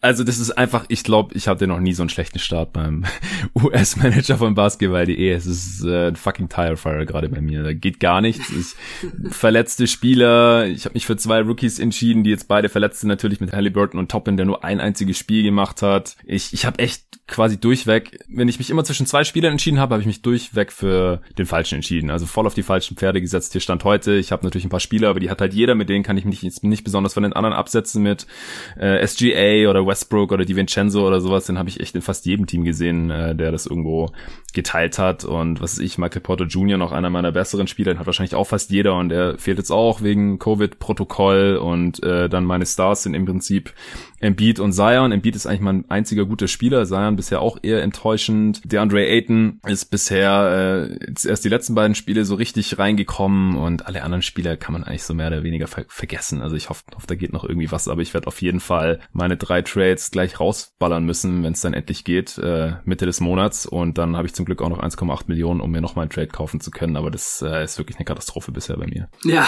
Also 0.00 0.24
das 0.24 0.38
ist 0.38 0.52
einfach, 0.52 0.84
ich 0.88 1.04
glaube, 1.04 1.34
ich 1.34 1.48
hatte 1.48 1.66
noch 1.66 1.80
nie 1.80 1.92
so 1.92 2.02
einen 2.02 2.08
schlechten 2.08 2.38
Start 2.38 2.72
beim 2.72 3.04
US-Manager 3.54 4.38
von 4.38 4.54
Basketball.de. 4.54 5.30
Es 5.30 5.46
ist 5.46 5.84
äh, 5.84 6.09
ein 6.10 6.16
fucking 6.16 6.48
Tirefire 6.48 7.06
gerade 7.06 7.28
bei 7.28 7.40
mir. 7.40 7.62
Da 7.62 7.72
geht 7.72 8.00
gar 8.00 8.20
nichts. 8.20 8.50
Ich, 8.50 8.74
verletzte 9.30 9.86
Spieler. 9.86 10.66
Ich 10.66 10.84
habe 10.84 10.94
mich 10.94 11.06
für 11.06 11.16
zwei 11.16 11.40
Rookies 11.40 11.78
entschieden, 11.78 12.24
die 12.24 12.30
jetzt 12.30 12.48
beide 12.48 12.68
verletzt 12.68 13.00
sind, 13.00 13.08
natürlich 13.08 13.40
mit 13.40 13.52
Halliburton 13.52 13.98
und 13.98 14.10
Toppin, 14.10 14.36
der 14.36 14.46
nur 14.46 14.64
ein 14.64 14.80
einziges 14.80 15.18
Spiel 15.18 15.42
gemacht 15.42 15.82
hat. 15.82 16.16
Ich, 16.24 16.52
ich 16.52 16.66
habe 16.66 16.78
echt 16.78 17.10
quasi 17.30 17.58
durchweg, 17.58 18.18
wenn 18.28 18.48
ich 18.48 18.58
mich 18.58 18.70
immer 18.70 18.84
zwischen 18.84 19.06
zwei 19.06 19.24
Spielern 19.24 19.52
entschieden 19.52 19.78
habe, 19.78 19.94
habe 19.94 20.02
ich 20.02 20.06
mich 20.06 20.20
durchweg 20.20 20.72
für 20.72 21.22
den 21.38 21.46
falschen 21.46 21.76
entschieden. 21.76 22.10
Also 22.10 22.26
voll 22.26 22.46
auf 22.46 22.54
die 22.54 22.62
falschen 22.62 22.96
Pferde 22.96 23.20
gesetzt. 23.20 23.52
Hier 23.52 23.60
stand 23.60 23.84
heute, 23.84 24.14
ich 24.14 24.32
habe 24.32 24.44
natürlich 24.44 24.66
ein 24.66 24.70
paar 24.70 24.80
Spieler, 24.80 25.08
aber 25.08 25.20
die 25.20 25.30
hat 25.30 25.40
halt 25.40 25.54
jeder, 25.54 25.74
mit 25.74 25.88
denen 25.88 26.02
kann 26.02 26.16
ich 26.16 26.24
mich 26.24 26.42
nicht, 26.42 26.62
nicht 26.64 26.84
besonders 26.84 27.14
von 27.14 27.22
den 27.22 27.32
anderen 27.32 27.54
absetzen 27.54 28.02
mit 28.02 28.26
äh, 28.76 29.06
SGA 29.06 29.70
oder 29.70 29.86
Westbrook 29.86 30.32
oder 30.32 30.44
DiVincenzo 30.44 31.06
oder 31.06 31.20
sowas. 31.20 31.46
Den 31.46 31.58
habe 31.58 31.68
ich 31.68 31.80
echt 31.80 31.94
in 31.94 32.02
fast 32.02 32.26
jedem 32.26 32.46
Team 32.46 32.64
gesehen, 32.64 33.10
äh, 33.10 33.34
der 33.34 33.52
das 33.52 33.66
irgendwo 33.66 34.10
geteilt 34.52 34.98
hat. 34.98 35.24
Und 35.24 35.60
was 35.60 35.78
ist 35.78 35.89
ich, 35.90 35.98
Michael 35.98 36.22
Porter 36.22 36.46
Jr., 36.46 36.78
noch 36.78 36.92
einer 36.92 37.10
meiner 37.10 37.32
besseren 37.32 37.66
Spieler, 37.66 37.92
den 37.92 37.98
hat 37.98 38.06
wahrscheinlich 38.06 38.34
auch 38.34 38.46
fast 38.46 38.70
jeder 38.70 38.96
und 38.96 39.10
der 39.10 39.38
fehlt 39.38 39.58
jetzt 39.58 39.70
auch 39.70 40.02
wegen 40.02 40.38
Covid-Protokoll 40.38 41.56
und 41.56 42.02
äh, 42.02 42.28
dann 42.28 42.44
meine 42.44 42.66
Stars 42.66 43.02
sind 43.02 43.14
im 43.14 43.24
Prinzip 43.24 43.72
Embiid 44.20 44.60
und 44.60 44.72
Zion. 44.72 45.12
Embiid 45.12 45.34
ist 45.34 45.46
eigentlich 45.46 45.60
mein 45.60 45.90
einziger 45.90 46.26
guter 46.26 46.46
Spieler. 46.46 46.84
Zion 46.84 47.16
bisher 47.16 47.40
auch 47.40 47.58
eher 47.62 47.82
enttäuschend. 47.82 48.60
DeAndre 48.70 49.06
Ayton 49.06 49.60
ist 49.66 49.86
bisher 49.86 50.88
äh, 50.98 51.28
erst 51.28 51.44
die 51.44 51.48
letzten 51.48 51.74
beiden 51.74 51.94
Spiele 51.94 52.24
so 52.24 52.34
richtig 52.34 52.78
reingekommen 52.78 53.56
und 53.56 53.86
alle 53.86 54.02
anderen 54.02 54.22
Spieler 54.22 54.56
kann 54.56 54.72
man 54.72 54.84
eigentlich 54.84 55.04
so 55.04 55.14
mehr 55.14 55.28
oder 55.28 55.42
weniger 55.42 55.66
ver 55.66 55.84
vergessen. 55.88 56.42
Also 56.42 56.56
ich 56.56 56.68
hoffe, 56.68 56.84
hoffe, 56.94 57.06
da 57.06 57.14
geht 57.14 57.32
noch 57.32 57.44
irgendwie 57.44 57.72
was, 57.72 57.88
aber 57.88 58.02
ich 58.02 58.14
werde 58.14 58.26
auf 58.26 58.42
jeden 58.42 58.60
Fall 58.60 59.00
meine 59.12 59.36
drei 59.36 59.62
Trades 59.62 60.10
gleich 60.10 60.38
rausballern 60.38 61.04
müssen, 61.04 61.42
wenn 61.42 61.54
es 61.54 61.62
dann 61.62 61.74
endlich 61.74 62.04
geht, 62.04 62.38
äh, 62.38 62.74
Mitte 62.84 63.06
des 63.06 63.20
Monats. 63.20 63.66
Und 63.66 63.98
dann 63.98 64.16
habe 64.16 64.26
ich 64.26 64.34
zum 64.34 64.44
Glück 64.44 64.62
auch 64.62 64.68
noch 64.68 64.80
1,8 64.80 65.24
Millionen, 65.26 65.60
um 65.60 65.70
mir 65.70 65.79
noch 65.80 65.96
mal 65.96 66.02
einen 66.02 66.10
Trade 66.10 66.28
kaufen 66.28 66.60
zu 66.60 66.70
können. 66.70 66.96
Aber 66.96 67.10
das 67.10 67.42
äh, 67.42 67.64
ist 67.64 67.78
wirklich 67.78 67.96
eine 67.98 68.04
Katastrophe 68.04 68.52
bisher 68.52 68.76
bei 68.76 68.86
mir. 68.86 69.08
Ja, 69.24 69.46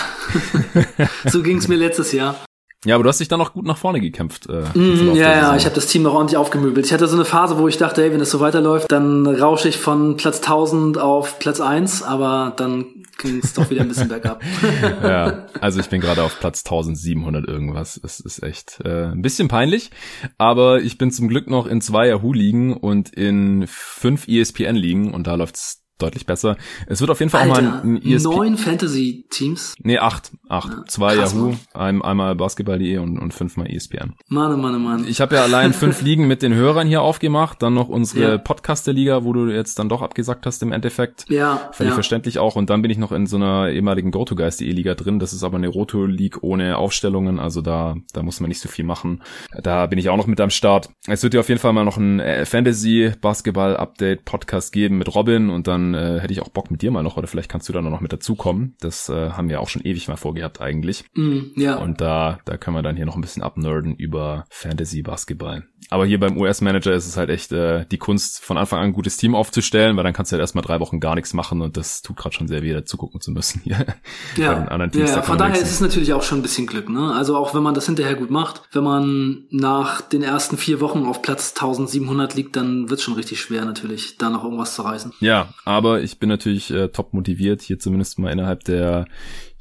so 1.27 1.43
ging 1.43 1.59
es 1.59 1.69
mir 1.69 1.77
letztes 1.77 2.13
Jahr. 2.13 2.37
Ja, 2.85 2.97
aber 2.97 3.05
du 3.05 3.09
hast 3.09 3.21
dich 3.21 3.29
dann 3.29 3.39
noch 3.39 3.53
gut 3.53 3.65
nach 3.65 3.77
vorne 3.77 4.01
gekämpft. 4.01 4.49
Äh, 4.49 4.77
mm, 4.77 5.15
ja, 5.15 5.33
ja, 5.33 5.57
ich 5.57 5.65
habe 5.67 5.75
das 5.75 5.87
Team 5.87 6.03
noch 6.03 6.15
ordentlich 6.15 6.37
aufgemöbelt. 6.37 6.85
Ich 6.85 6.93
hatte 6.93 7.07
so 7.07 7.15
eine 7.15 7.25
Phase, 7.25 7.57
wo 7.59 7.69
ich 7.69 7.79
dachte, 7.79 8.03
ey, 8.03 8.13
wenn 8.13 8.21
es 8.21 8.31
so 8.31 8.41
weiterläuft, 8.41 8.91
dann 8.91 9.25
rausche 9.27 9.69
ich 9.69 9.77
von 9.77 10.17
Platz 10.17 10.39
1000 10.39 10.99
auf 10.99 11.39
Platz 11.39 11.61
1, 11.61 12.03
aber 12.03 12.53
dann 12.57 12.87
ging 13.19 13.39
es 13.39 13.53
doch 13.53 13.71
wieder 13.71 13.83
ein 13.83 13.89
bisschen 13.89 14.09
bergab. 14.09 14.43
ja, 15.03 15.47
also 15.61 15.79
ich 15.79 15.89
bin 15.91 16.01
gerade 16.01 16.25
auf 16.25 16.41
Platz 16.41 16.65
1700 16.65 17.47
irgendwas. 17.47 18.01
Es 18.03 18.19
ist 18.19 18.43
echt 18.43 18.81
äh, 18.85 19.13
ein 19.13 19.23
bisschen 19.23 19.47
peinlich, 19.47 19.91
aber 20.37 20.81
ich 20.81 20.99
bin 20.99 21.13
zum 21.13 21.29
Glück 21.29 21.49
noch 21.49 21.67
in 21.67 21.81
zwei 21.81 22.09
Yahoo-Ligen 22.09 22.77
und 22.77 23.11
in 23.11 23.65
fünf 23.69 24.27
ESPN-Ligen 24.27 25.15
und 25.15 25.29
da 25.29 25.37
läuft's 25.37 25.82
deutlich 25.99 26.27
besser. 26.27 26.57
Es 26.87 27.01
wird 27.01 27.11
auf 27.11 27.21
jeden 27.21 27.31
Fall 27.31 27.43
Alter, 27.43 27.55
auch 27.55 27.63
mal 27.63 27.81
ein 27.83 28.03
ESP 28.03 28.25
neun 28.25 28.57
Fantasy-Teams? 28.57 29.75
Nee, 29.83 29.99
acht. 29.99 30.33
Acht. 30.49 30.69
Ja, 30.69 30.85
Zwei 30.87 31.17
krass, 31.17 31.33
Yahoo, 31.33 31.55
ein, 31.75 32.03
einmal 32.03 32.35
Basketball.de 32.35 32.99
und, 32.99 33.19
und 33.19 33.33
fünfmal 33.33 33.71
ESPN. 33.71 34.15
Mann, 34.29 34.53
oh 34.53 34.57
Mann, 34.57 34.75
oh 34.75 34.79
Mann. 34.79 35.07
Ich 35.07 35.21
habe 35.21 35.37
ja 35.37 35.43
allein 35.43 35.73
fünf 35.73 36.03
Ligen 36.03 36.27
mit 36.27 36.43
den 36.43 36.55
Hörern 36.55 36.89
hier 36.89 37.03
aufgemacht, 37.03 37.63
dann 37.63 37.75
noch 37.75 37.89
unsere 37.89 38.33
ja. 38.33 38.39
Podcaster-Liga, 38.39 39.25
wo 39.25 39.33
du 39.33 39.49
jetzt 39.49 39.79
dann 39.79 39.89
doch 39.89 40.03
abgesagt 40.03 40.47
hast 40.47 40.63
im 40.63 40.73
Endeffekt. 40.73 41.25
Ja. 41.29 41.71
Völlig 41.73 41.93
ja. 41.93 41.95
verständlich 41.95 42.39
auch. 42.39 42.57
Und 42.57 42.71
dann 42.71 42.83
bin 42.83 42.91
ich 42.91 42.99
noch 42.99 43.13
in 43.13 43.27
so 43.27 43.37
einer 43.37 43.71
ehemaligen 43.71 44.11
GoToGuys.de-Liga 44.11 44.95
drin. 44.95 45.19
Das 45.19 45.33
ist 45.33 45.45
aber 45.45 45.57
eine 45.57 45.69
Roto-League 45.69 46.43
ohne 46.43 46.79
Aufstellungen, 46.79 47.39
also 47.39 47.63
da, 47.63 47.97
da 48.13 48.23
muss 48.23 48.41
man 48.41 48.49
nicht 48.49 48.61
so 48.61 48.69
viel 48.69 48.85
machen. 48.85 49.23
Da 49.63 49.87
bin 49.87 49.99
ich 49.99 50.09
auch 50.09 50.17
noch 50.17 50.27
mit 50.27 50.41
am 50.41 50.51
Start. 50.51 50.91
Es 51.07 51.23
wird 51.23 51.35
dir 51.35 51.41
auf 51.41 51.49
jeden 51.49 51.61
Fall 51.61 51.73
mal 51.73 51.85
noch 51.85 51.97
ein 51.97 52.21
äh, 52.21 52.45
Fantasy-Basketball-Update-Podcast 52.45 54.73
geben 54.73 54.99
mit 54.99 55.15
Robin 55.15 55.51
und 55.51 55.67
dann 55.67 55.92
äh, 55.95 56.21
hätte 56.21 56.33
ich 56.33 56.43
auch 56.43 56.49
Bock 56.49 56.71
mit 56.71 56.83
dir 56.83 56.91
mal 56.91 57.03
noch, 57.03 57.17
oder 57.17 57.27
vielleicht 57.27 57.51
kannst 57.51 57.69
du 57.69 57.73
da 57.73 57.83
noch 57.83 58.01
mit 58.01 58.13
dazukommen. 58.13 58.77
Das 58.81 59.09
äh, 59.09 59.31
haben 59.31 59.49
wir 59.49 59.61
auch 59.61 59.69
schon 59.69 59.83
ewig 59.83 60.09
mal 60.09 60.17
vorgehabt 60.17 60.61
eigentlich. 60.61 61.05
Mm, 61.15 61.41
ja. 61.57 61.77
Und 61.77 62.01
da, 62.01 62.41
da 62.45 62.57
können 62.57 62.77
wir 62.77 62.83
dann 62.83 62.97
hier 62.97 63.07
noch 63.07 63.17
ein 63.17 63.21
bisschen 63.21 63.43
abnerden 63.43 63.95
über 63.95 64.45
Fantasy 64.51 65.03
Basketball. 65.03 65.65
Aber 65.93 66.07
hier 66.07 66.19
beim 66.19 66.39
US-Manager 66.39 66.93
ist 66.95 67.07
es 67.07 67.19
halt 67.19 67.29
echt 67.29 67.53
äh, 67.53 67.85
die 67.91 67.99
Kunst, 67.99 68.43
von 68.43 68.57
Anfang 68.57 68.79
an 68.79 68.87
ein 68.87 68.93
gutes 68.95 69.19
Team 69.19 69.35
aufzustellen, 69.35 69.95
weil 69.97 70.05
dann 70.05 70.15
kannst 70.15 70.33
du 70.33 70.35
halt 70.35 70.41
erstmal 70.41 70.65
drei 70.65 70.81
Wochen 70.81 71.01
gar 71.01 71.15
nichts 71.15 71.35
machen 71.35 71.61
und 71.61 71.77
das 71.77 72.01
tut 72.01 72.17
gerade 72.17 72.35
schon 72.35 72.49
sehr 72.49 72.63
weh, 72.63 72.73
dazu 72.73 72.97
gucken 72.97 73.21
zu 73.21 73.31
müssen. 73.31 73.61
Hier 73.63 73.85
ja, 74.37 74.67
ja, 74.67 74.87
da 74.89 75.23
von 75.23 75.37
daher 75.37 75.61
ist 75.61 75.71
es 75.71 75.81
natürlich 75.81 76.15
auch 76.15 76.23
schon 76.23 76.39
ein 76.39 76.43
bisschen 76.43 76.67
Glück. 76.67 76.89
Ne? 76.89 77.13
Also 77.15 77.37
auch 77.37 77.55
wenn 77.55 77.63
man 77.63 77.75
das 77.75 77.85
hinterher 77.85 78.15
gut 78.15 78.31
macht, 78.31 78.63
wenn 78.73 78.85
man 78.85 79.45
nach 79.51 80.01
den 80.01 80.23
ersten 80.23 80.57
vier 80.57 80.81
Wochen 80.81 81.05
auf 81.05 81.21
Platz 81.21 81.51
1700 81.51 82.37
liegt, 82.37 82.57
dann 82.57 82.89
wird 82.89 82.99
es 82.99 83.05
schon 83.05 83.15
richtig 83.15 83.41
schwer 83.43 83.67
natürlich, 83.67 84.17
da 84.17 84.31
noch 84.31 84.45
irgendwas 84.45 84.75
zu 84.75 84.83
reißen. 84.83 85.13
Ja, 85.21 85.53
aber 85.67 86.01
ich 86.01 86.19
bin 86.19 86.31
natürlich 86.31 86.71
äh, 86.71 86.89
top 86.89 87.13
motiviert, 87.13 87.61
hier 87.61 87.79
zumindest 87.79 88.19
mal 88.19 88.33
innerhalb 88.33 88.65
der 88.65 89.05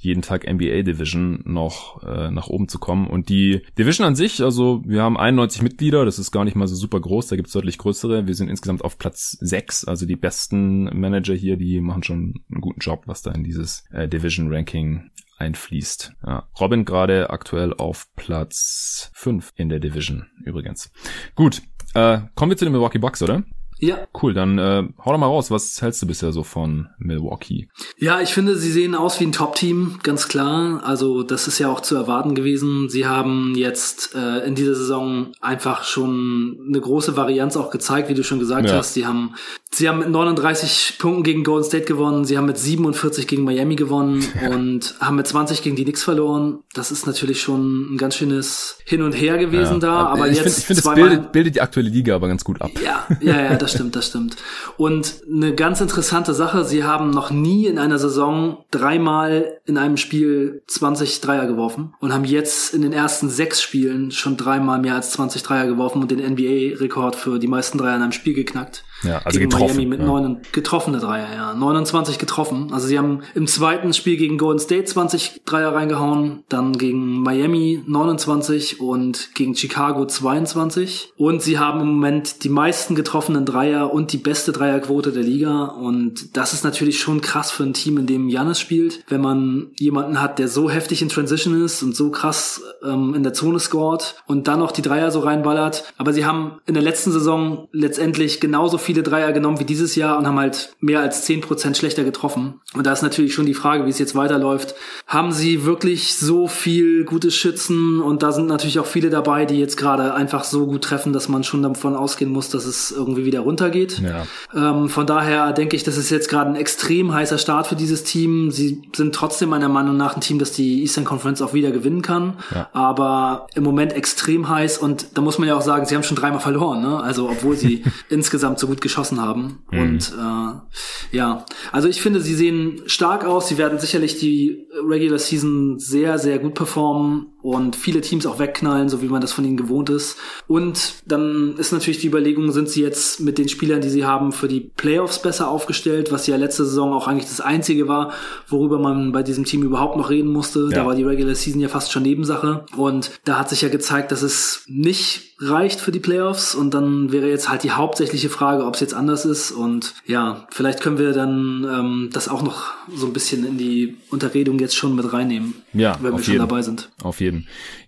jeden 0.02 0.22
Tag 0.22 0.52
NBA 0.52 0.82
Division 0.82 1.42
noch 1.46 2.04
äh, 2.04 2.32
nach 2.32 2.48
oben 2.48 2.68
zu 2.68 2.80
kommen. 2.80 3.08
Und 3.08 3.30
die 3.30 3.62
Division 3.78 4.06
an 4.06 4.16
sich, 4.16 4.44
also 4.44 4.82
wir 4.86 5.04
haben 5.04 5.18
91 5.18 5.62
Mitglieder, 5.62 6.06
das 6.06 6.18
ist 6.18 6.32
gar 6.32 6.44
nicht 6.44 6.56
mal 6.56 6.68
so 6.68 6.76
super 6.76 7.00
groß, 7.00 7.28
da 7.28 7.36
gibt's 7.36 7.52
deutlich 7.52 7.78
größere. 7.78 8.26
Wir 8.26 8.34
sind 8.34 8.50
insgesamt 8.50 8.84
auf 8.84 8.98
Platz 8.98 9.38
6, 9.40 9.86
also 9.86 10.06
die 10.06 10.16
besten 10.16 10.86
Manager 11.00 11.36
hier, 11.36 11.56
die 11.56 11.80
machen 11.82 12.04
schon 12.04 12.34
einen 12.52 12.62
guten 12.62 12.80
Job, 12.80 13.04
was 13.06 13.22
da 13.22 13.32
in 13.32 13.44
dieses 13.44 13.86
äh, 13.92 14.08
Division 14.08 14.52
Ranking 14.52 15.12
einfließt. 15.38 16.14
Ja. 16.26 16.48
Robin 16.60 16.86
gerade 16.86 17.30
aktuell 17.30 17.74
auf 17.74 18.08
Platz 18.16 19.12
5 19.14 19.54
in 19.56 19.70
der 19.70 19.80
Division 19.80 20.28
übrigens. 20.44 20.92
Gut, 21.36 21.62
äh, 21.94 22.22
kommen 22.36 22.52
wir 22.52 22.58
zu 22.58 22.66
den 22.66 22.72
Milwaukee 22.72 23.00
Bucks, 23.00 23.22
oder? 23.22 23.44
Ja. 23.82 24.08
Cool, 24.22 24.34
dann 24.34 24.60
äh, 24.60 24.84
hau 25.04 25.12
doch 25.12 25.18
mal 25.18 25.26
raus. 25.26 25.50
Was 25.50 25.82
hältst 25.82 26.02
du 26.04 26.08
bisher 26.08 26.32
so 26.32 26.44
von 26.44 26.90
Milwaukee? 27.00 27.68
Ja, 27.98 28.22
ich 28.22 28.30
finde, 28.30 28.56
sie 28.56 28.72
sehen 28.72 28.94
aus 28.94 29.20
wie 29.20 29.26
ein 29.26 29.32
Top-Team, 29.32 30.00
ganz 30.04 30.28
klar. 30.28 30.82
Also 30.84 31.24
das 31.24 31.48
ist 31.48 31.58
ja 31.58 31.70
auch 31.70 31.82
zu 31.82 31.96
erwarten 31.96 32.36
gewesen. 32.36 32.90
Sie 32.90 33.08
haben 33.08 33.54
jetzt 33.56 34.14
äh, 34.14 34.46
in 34.46 34.54
dieser 34.54 34.76
Saison 34.76 35.32
einfach 35.42 35.84
schon 35.84 36.60
eine 36.68 36.80
große 36.80 37.18
Varianz 37.18 37.58
auch 37.58 37.72
gezeigt, 37.72 38.08
wie 38.10 38.14
du 38.14 38.24
schon 38.24 38.38
gesagt 38.38 38.70
ja. 38.70 38.76
hast. 38.76 38.94
Sie 38.94 39.08
haben, 39.08 39.34
sie 39.72 39.90
haben 39.90 39.98
mit 39.98 40.10
39 40.10 40.98
Punkten 41.00 41.24
gegen 41.24 41.44
Golden 41.44 41.66
State 41.66 41.86
gewonnen, 41.86 42.24
sie 42.24 42.38
haben 42.38 42.46
mit 42.46 42.60
47 42.60 43.28
gegen 43.28 43.44
Miami 43.44 43.76
gewonnen 43.76 44.24
und 44.52 44.94
haben 45.00 45.16
mit 45.16 45.26
20 45.26 45.64
gegen 45.64 45.76
die 45.76 45.86
Knicks 45.86 46.04
verloren. 46.04 46.60
Das 46.76 46.92
ist 46.92 47.08
natürlich 47.08 47.42
schon 47.42 47.96
ein 47.96 47.98
ganz 47.98 48.16
schönes 48.16 48.78
Hin 48.86 49.02
und 49.02 49.14
Her 49.14 49.40
gewesen 49.40 49.74
ja. 49.74 49.80
da. 49.80 50.06
Aber 50.06 50.28
ich 50.30 50.38
jetzt 50.38 50.66
finde, 50.66 50.84
find, 50.84 50.96
es 50.96 51.02
bildet, 51.02 51.32
bildet 51.32 51.56
die 51.56 51.62
aktuelle 51.62 51.90
Liga 51.90 52.16
aber 52.16 52.28
ganz 52.28 52.44
gut 52.44 52.62
ab. 52.62 52.70
Ja, 52.84 53.08
ja, 53.22 53.42
ja, 53.42 53.56
das 53.56 53.71
das 53.72 53.80
stimmt, 53.80 53.96
das 53.96 54.08
stimmt. 54.08 54.36
Und 54.78 55.22
eine 55.32 55.56
ganz 55.56 55.82
interessante 55.82 56.34
Sache, 56.34 56.66
sie 56.66 56.84
haben 56.84 57.10
noch 57.10 57.32
nie 57.32 57.68
in 57.68 57.80
einer 57.80 58.00
Saison 58.00 58.66
dreimal 58.72 59.60
in 59.66 59.78
einem 59.78 59.98
Spiel 59.98 60.64
20 60.68 61.22
Dreier 61.22 61.48
geworfen 61.48 61.94
und 62.00 62.14
haben 62.14 62.26
jetzt 62.26 62.74
in 62.74 62.82
den 62.82 62.94
ersten 62.94 63.30
sechs 63.30 63.62
Spielen 63.62 64.12
schon 64.12 64.38
dreimal 64.38 64.80
mehr 64.80 64.96
als 64.96 65.12
20 65.12 65.44
Dreier 65.44 65.68
geworfen 65.68 66.02
und 66.02 66.12
den 66.12 66.20
NBA-Rekord 66.20 67.16
für 67.16 67.40
die 67.40 67.48
meisten 67.48 67.78
Dreier 67.78 67.96
in 67.96 68.02
einem 68.02 68.12
Spiel 68.12 68.34
geknackt. 68.34 68.84
Ja, 69.04 69.20
also 69.20 69.40
gegen 69.40 69.50
getroffen. 69.50 69.76
Miami 69.76 69.86
mit 69.90 70.00
ja. 70.00 70.06
neun 70.06 70.42
getroffene 70.52 71.00
Dreier, 71.00 71.34
ja. 71.34 71.54
29 71.54 72.18
getroffen. 72.18 72.72
Also 72.72 72.88
sie 72.88 72.98
haben 72.98 73.22
im 73.36 73.48
zweiten 73.48 73.94
Spiel 73.94 74.18
gegen 74.18 74.38
Golden 74.38 74.60
State 74.60 74.86
20 74.86 75.42
Dreier 75.46 75.74
reingehauen, 75.74 76.44
dann 76.50 76.78
gegen 76.78 77.22
Miami 77.22 77.84
29 77.86 78.80
und 78.80 79.34
gegen 79.34 79.56
Chicago 79.56 80.06
22. 80.06 81.14
Und 81.18 81.42
sie 81.42 81.60
haben 81.60 81.82
im 81.82 81.88
Moment 81.88 82.44
die 82.44 82.50
meisten 82.50 82.96
getroffenen 82.96 83.46
Dreier 83.46 83.94
und 83.94 84.14
die 84.14 84.18
beste 84.18 84.52
Dreierquote 84.52 85.12
der 85.12 85.24
Liga. 85.24 85.66
Und 85.66 86.36
das 86.38 86.54
ist 86.54 86.64
natürlich 86.64 87.00
schon 87.00 87.22
krass 87.22 87.52
für 87.52 87.64
ein 87.64 87.74
Team, 87.74 87.98
in 87.98 88.08
dem 88.08 88.30
Janis 88.30 88.60
spielt, 88.60 89.04
wenn 89.08 89.22
man 89.22 89.72
jemanden 89.78 90.22
hat, 90.22 90.40
der 90.40 90.48
so 90.48 90.70
heftig 90.70 91.02
in 91.02 91.10
Transition 91.10 91.64
ist 91.64 91.84
und 91.84 91.96
so 91.96 92.12
krass 92.12 92.62
ähm, 92.84 93.14
in 93.14 93.24
der 93.24 93.34
Zone 93.34 93.60
scored 93.60 94.16
und 94.28 94.48
dann 94.48 94.60
noch 94.60 94.72
die 94.72 94.82
Dreier 94.82 95.12
so 95.12 95.20
reinballert. 95.20 95.86
Aber 95.98 96.14
sie 96.14 96.26
haben 96.26 96.60
in 96.66 96.74
der 96.74 96.84
letzten 96.84 97.12
Saison 97.12 97.68
letztendlich 97.72 98.40
genauso 98.40 98.78
viel 98.78 98.91
viele 98.92 99.04
Dreier 99.04 99.32
genommen 99.32 99.58
wie 99.58 99.64
dieses 99.64 99.96
Jahr 99.96 100.18
und 100.18 100.28
haben 100.28 100.38
halt 100.38 100.76
mehr 100.82 101.00
als 101.00 101.24
zehn 101.24 101.40
Prozent 101.40 101.78
schlechter 101.78 102.04
getroffen. 102.04 102.60
Und 102.74 102.86
da 102.86 102.92
ist 102.92 103.02
natürlich 103.02 103.34
schon 103.34 103.46
die 103.46 103.54
Frage, 103.54 103.86
wie 103.86 103.90
es 103.90 104.00
jetzt 104.00 104.16
weiterläuft. 104.16 104.76
Haben 105.08 105.32
sie 105.32 105.64
wirklich 105.64 106.18
so 106.18 106.50
viel 106.50 107.06
gute 107.06 107.32
Schützen? 107.32 108.02
Und 108.02 108.22
da 108.22 108.34
sind 108.34 108.48
natürlich 108.48 108.80
auch 108.80 108.86
viele 108.86 109.10
dabei, 109.10 109.46
die 109.46 109.58
jetzt 109.58 109.78
gerade 109.78 110.14
einfach 110.14 110.44
so 110.44 110.68
gut 110.68 110.84
treffen, 110.84 111.14
dass 111.14 111.30
man 111.30 111.46
schon 111.46 111.64
davon 111.64 111.96
ausgehen 111.96 112.32
muss, 112.32 112.50
dass 112.50 112.66
es 112.66 112.92
irgendwie 112.92 113.24
wieder 113.24 113.40
runtergeht. 113.40 114.00
Ja. 114.00 114.26
Ähm, 114.54 114.90
von 114.90 115.08
daher 115.08 115.54
denke 115.54 115.78
ich, 115.78 115.84
das 115.84 115.96
ist 115.96 116.10
jetzt 116.10 116.30
gerade 116.30 116.50
ein 116.50 116.58
extrem 116.58 117.14
heißer 117.14 117.38
Start 117.38 117.68
für 117.68 117.78
dieses 117.78 118.04
Team. 118.04 118.52
Sie 118.52 118.82
sind 118.94 119.16
trotzdem 119.16 119.48
meiner 119.48 119.70
Meinung 119.70 119.96
nach 119.96 120.16
ein 120.16 120.22
Team, 120.22 120.38
das 120.38 120.52
die 120.52 120.82
Eastern 120.82 121.06
Conference 121.06 121.42
auch 121.42 121.54
wieder 121.54 121.72
gewinnen 121.72 122.02
kann. 122.02 122.34
Ja. 122.54 122.70
Aber 122.74 123.48
im 123.56 123.64
Moment 123.64 123.94
extrem 123.94 124.50
heiß 124.50 124.80
und 124.80 125.18
da 125.18 125.22
muss 125.22 125.40
man 125.40 125.48
ja 125.48 125.56
auch 125.56 125.62
sagen, 125.62 125.86
sie 125.86 125.96
haben 125.96 126.04
schon 126.04 126.18
dreimal 126.18 126.42
verloren, 126.42 126.82
ne? 126.82 127.00
Also 127.00 127.30
obwohl 127.30 127.56
sie 127.56 127.84
insgesamt 128.10 128.60
so 128.60 128.68
gut 128.68 128.81
geschossen 128.82 129.22
haben. 129.22 129.60
Mhm. 129.72 129.80
Und 129.80 130.14
äh, 130.18 131.16
ja, 131.16 131.46
also 131.72 131.88
ich 131.88 132.02
finde, 132.02 132.22
sie 132.22 132.36
sehen 132.36 132.82
stark 132.86 133.26
aus. 133.26 133.48
Sie 133.48 133.58
werden 133.58 133.80
sicherlich 133.80 134.20
die 134.20 134.68
Regular 134.88 135.20
Season 135.20 135.80
sehr, 135.80 136.20
sehr 136.20 136.40
gut 136.40 136.54
performen 136.54 137.31
und 137.42 137.76
viele 137.76 138.02
Teams 138.02 138.26
auch 138.26 138.40
wegknallen, 138.40 138.90
so 138.90 139.02
wie 139.02 139.08
man 139.08 139.22
das 139.22 139.32
von 139.32 139.46
ihnen 139.46 139.58
gewohnt 139.58 139.90
ist. 139.90 140.18
Und 140.48 140.96
dann 141.06 141.56
ist 141.58 141.72
natürlich 141.72 142.00
die 142.00 142.08
Überlegung, 142.08 142.52
sind 142.52 142.70
sie 142.70 142.82
jetzt 142.82 143.20
mit 143.20 143.38
den 143.38 143.50
Spielern, 143.50 143.82
die 143.82 143.90
sie 143.90 144.06
haben, 144.06 144.32
für 144.32 144.48
die 144.48 144.60
Playoffs 144.60 145.22
besser 145.22 145.50
aufgestellt, 145.50 146.12
was 146.12 146.28
ja 146.28 146.36
letzte 146.36 146.66
Saison 146.66 146.94
auch 146.94 147.08
eigentlich 147.08 147.30
das 147.30 147.42
Einzige 147.42 147.88
war, 147.88 148.12
worüber 148.48 148.80
man 148.80 149.12
bei 149.12 149.24
diesem 149.24 149.46
Team 149.46 149.64
überhaupt 149.64 149.98
noch 149.98 150.10
reden 150.10 150.32
musste. 150.32 150.68
Ja. 150.72 150.78
Da 150.78 150.86
war 150.86 150.96
die 150.96 151.04
Regular 151.04 151.36
Season 151.36 151.62
ja 151.62 151.68
fast 151.68 151.92
schon 151.92 152.04
Nebensache. 152.04 152.66
Und 152.76 153.12
da 153.24 153.40
hat 153.40 153.50
sich 153.50 153.62
ja 153.62 153.70
gezeigt, 153.70 154.12
dass 154.12 154.22
es 154.22 154.64
nicht 154.68 155.36
reicht 155.40 155.80
für 155.80 155.92
die 155.92 156.00
Playoffs. 156.00 156.56
Und 156.56 156.74
dann 156.74 157.12
wäre 157.12 157.30
jetzt 157.30 157.50
halt 157.50 157.64
die 157.64 157.72
hauptsächliche 157.72 158.30
Frage, 158.30 158.66
ob 158.66 158.76
es 158.76 158.80
jetzt 158.80 158.94
anders 158.94 159.26
ist. 159.26 159.52
Und 159.52 159.94
ja, 160.06 160.48
vielleicht 160.52 160.82
können 160.82 160.98
wir 160.98 161.14
dann 161.14 161.68
ähm, 161.70 162.10
das 162.14 162.28
auch 162.28 162.44
noch 162.44 162.72
so 162.94 163.08
ein 163.08 163.14
bisschen 163.14 163.46
in 163.46 163.58
die 163.58 163.98
Unterredung 164.10 164.60
jetzt 164.60 164.76
schon 164.76 164.96
mit 164.96 165.12
reinnehmen. 165.12 165.56
Ja, 165.74 165.98
wenn 166.02 166.14
wir 166.14 166.24
schon 166.24 166.34
jeden. 166.34 166.48
dabei 166.48 166.62
sind. 166.62 166.90
Auf 167.02 167.20
jeden. 167.22 167.31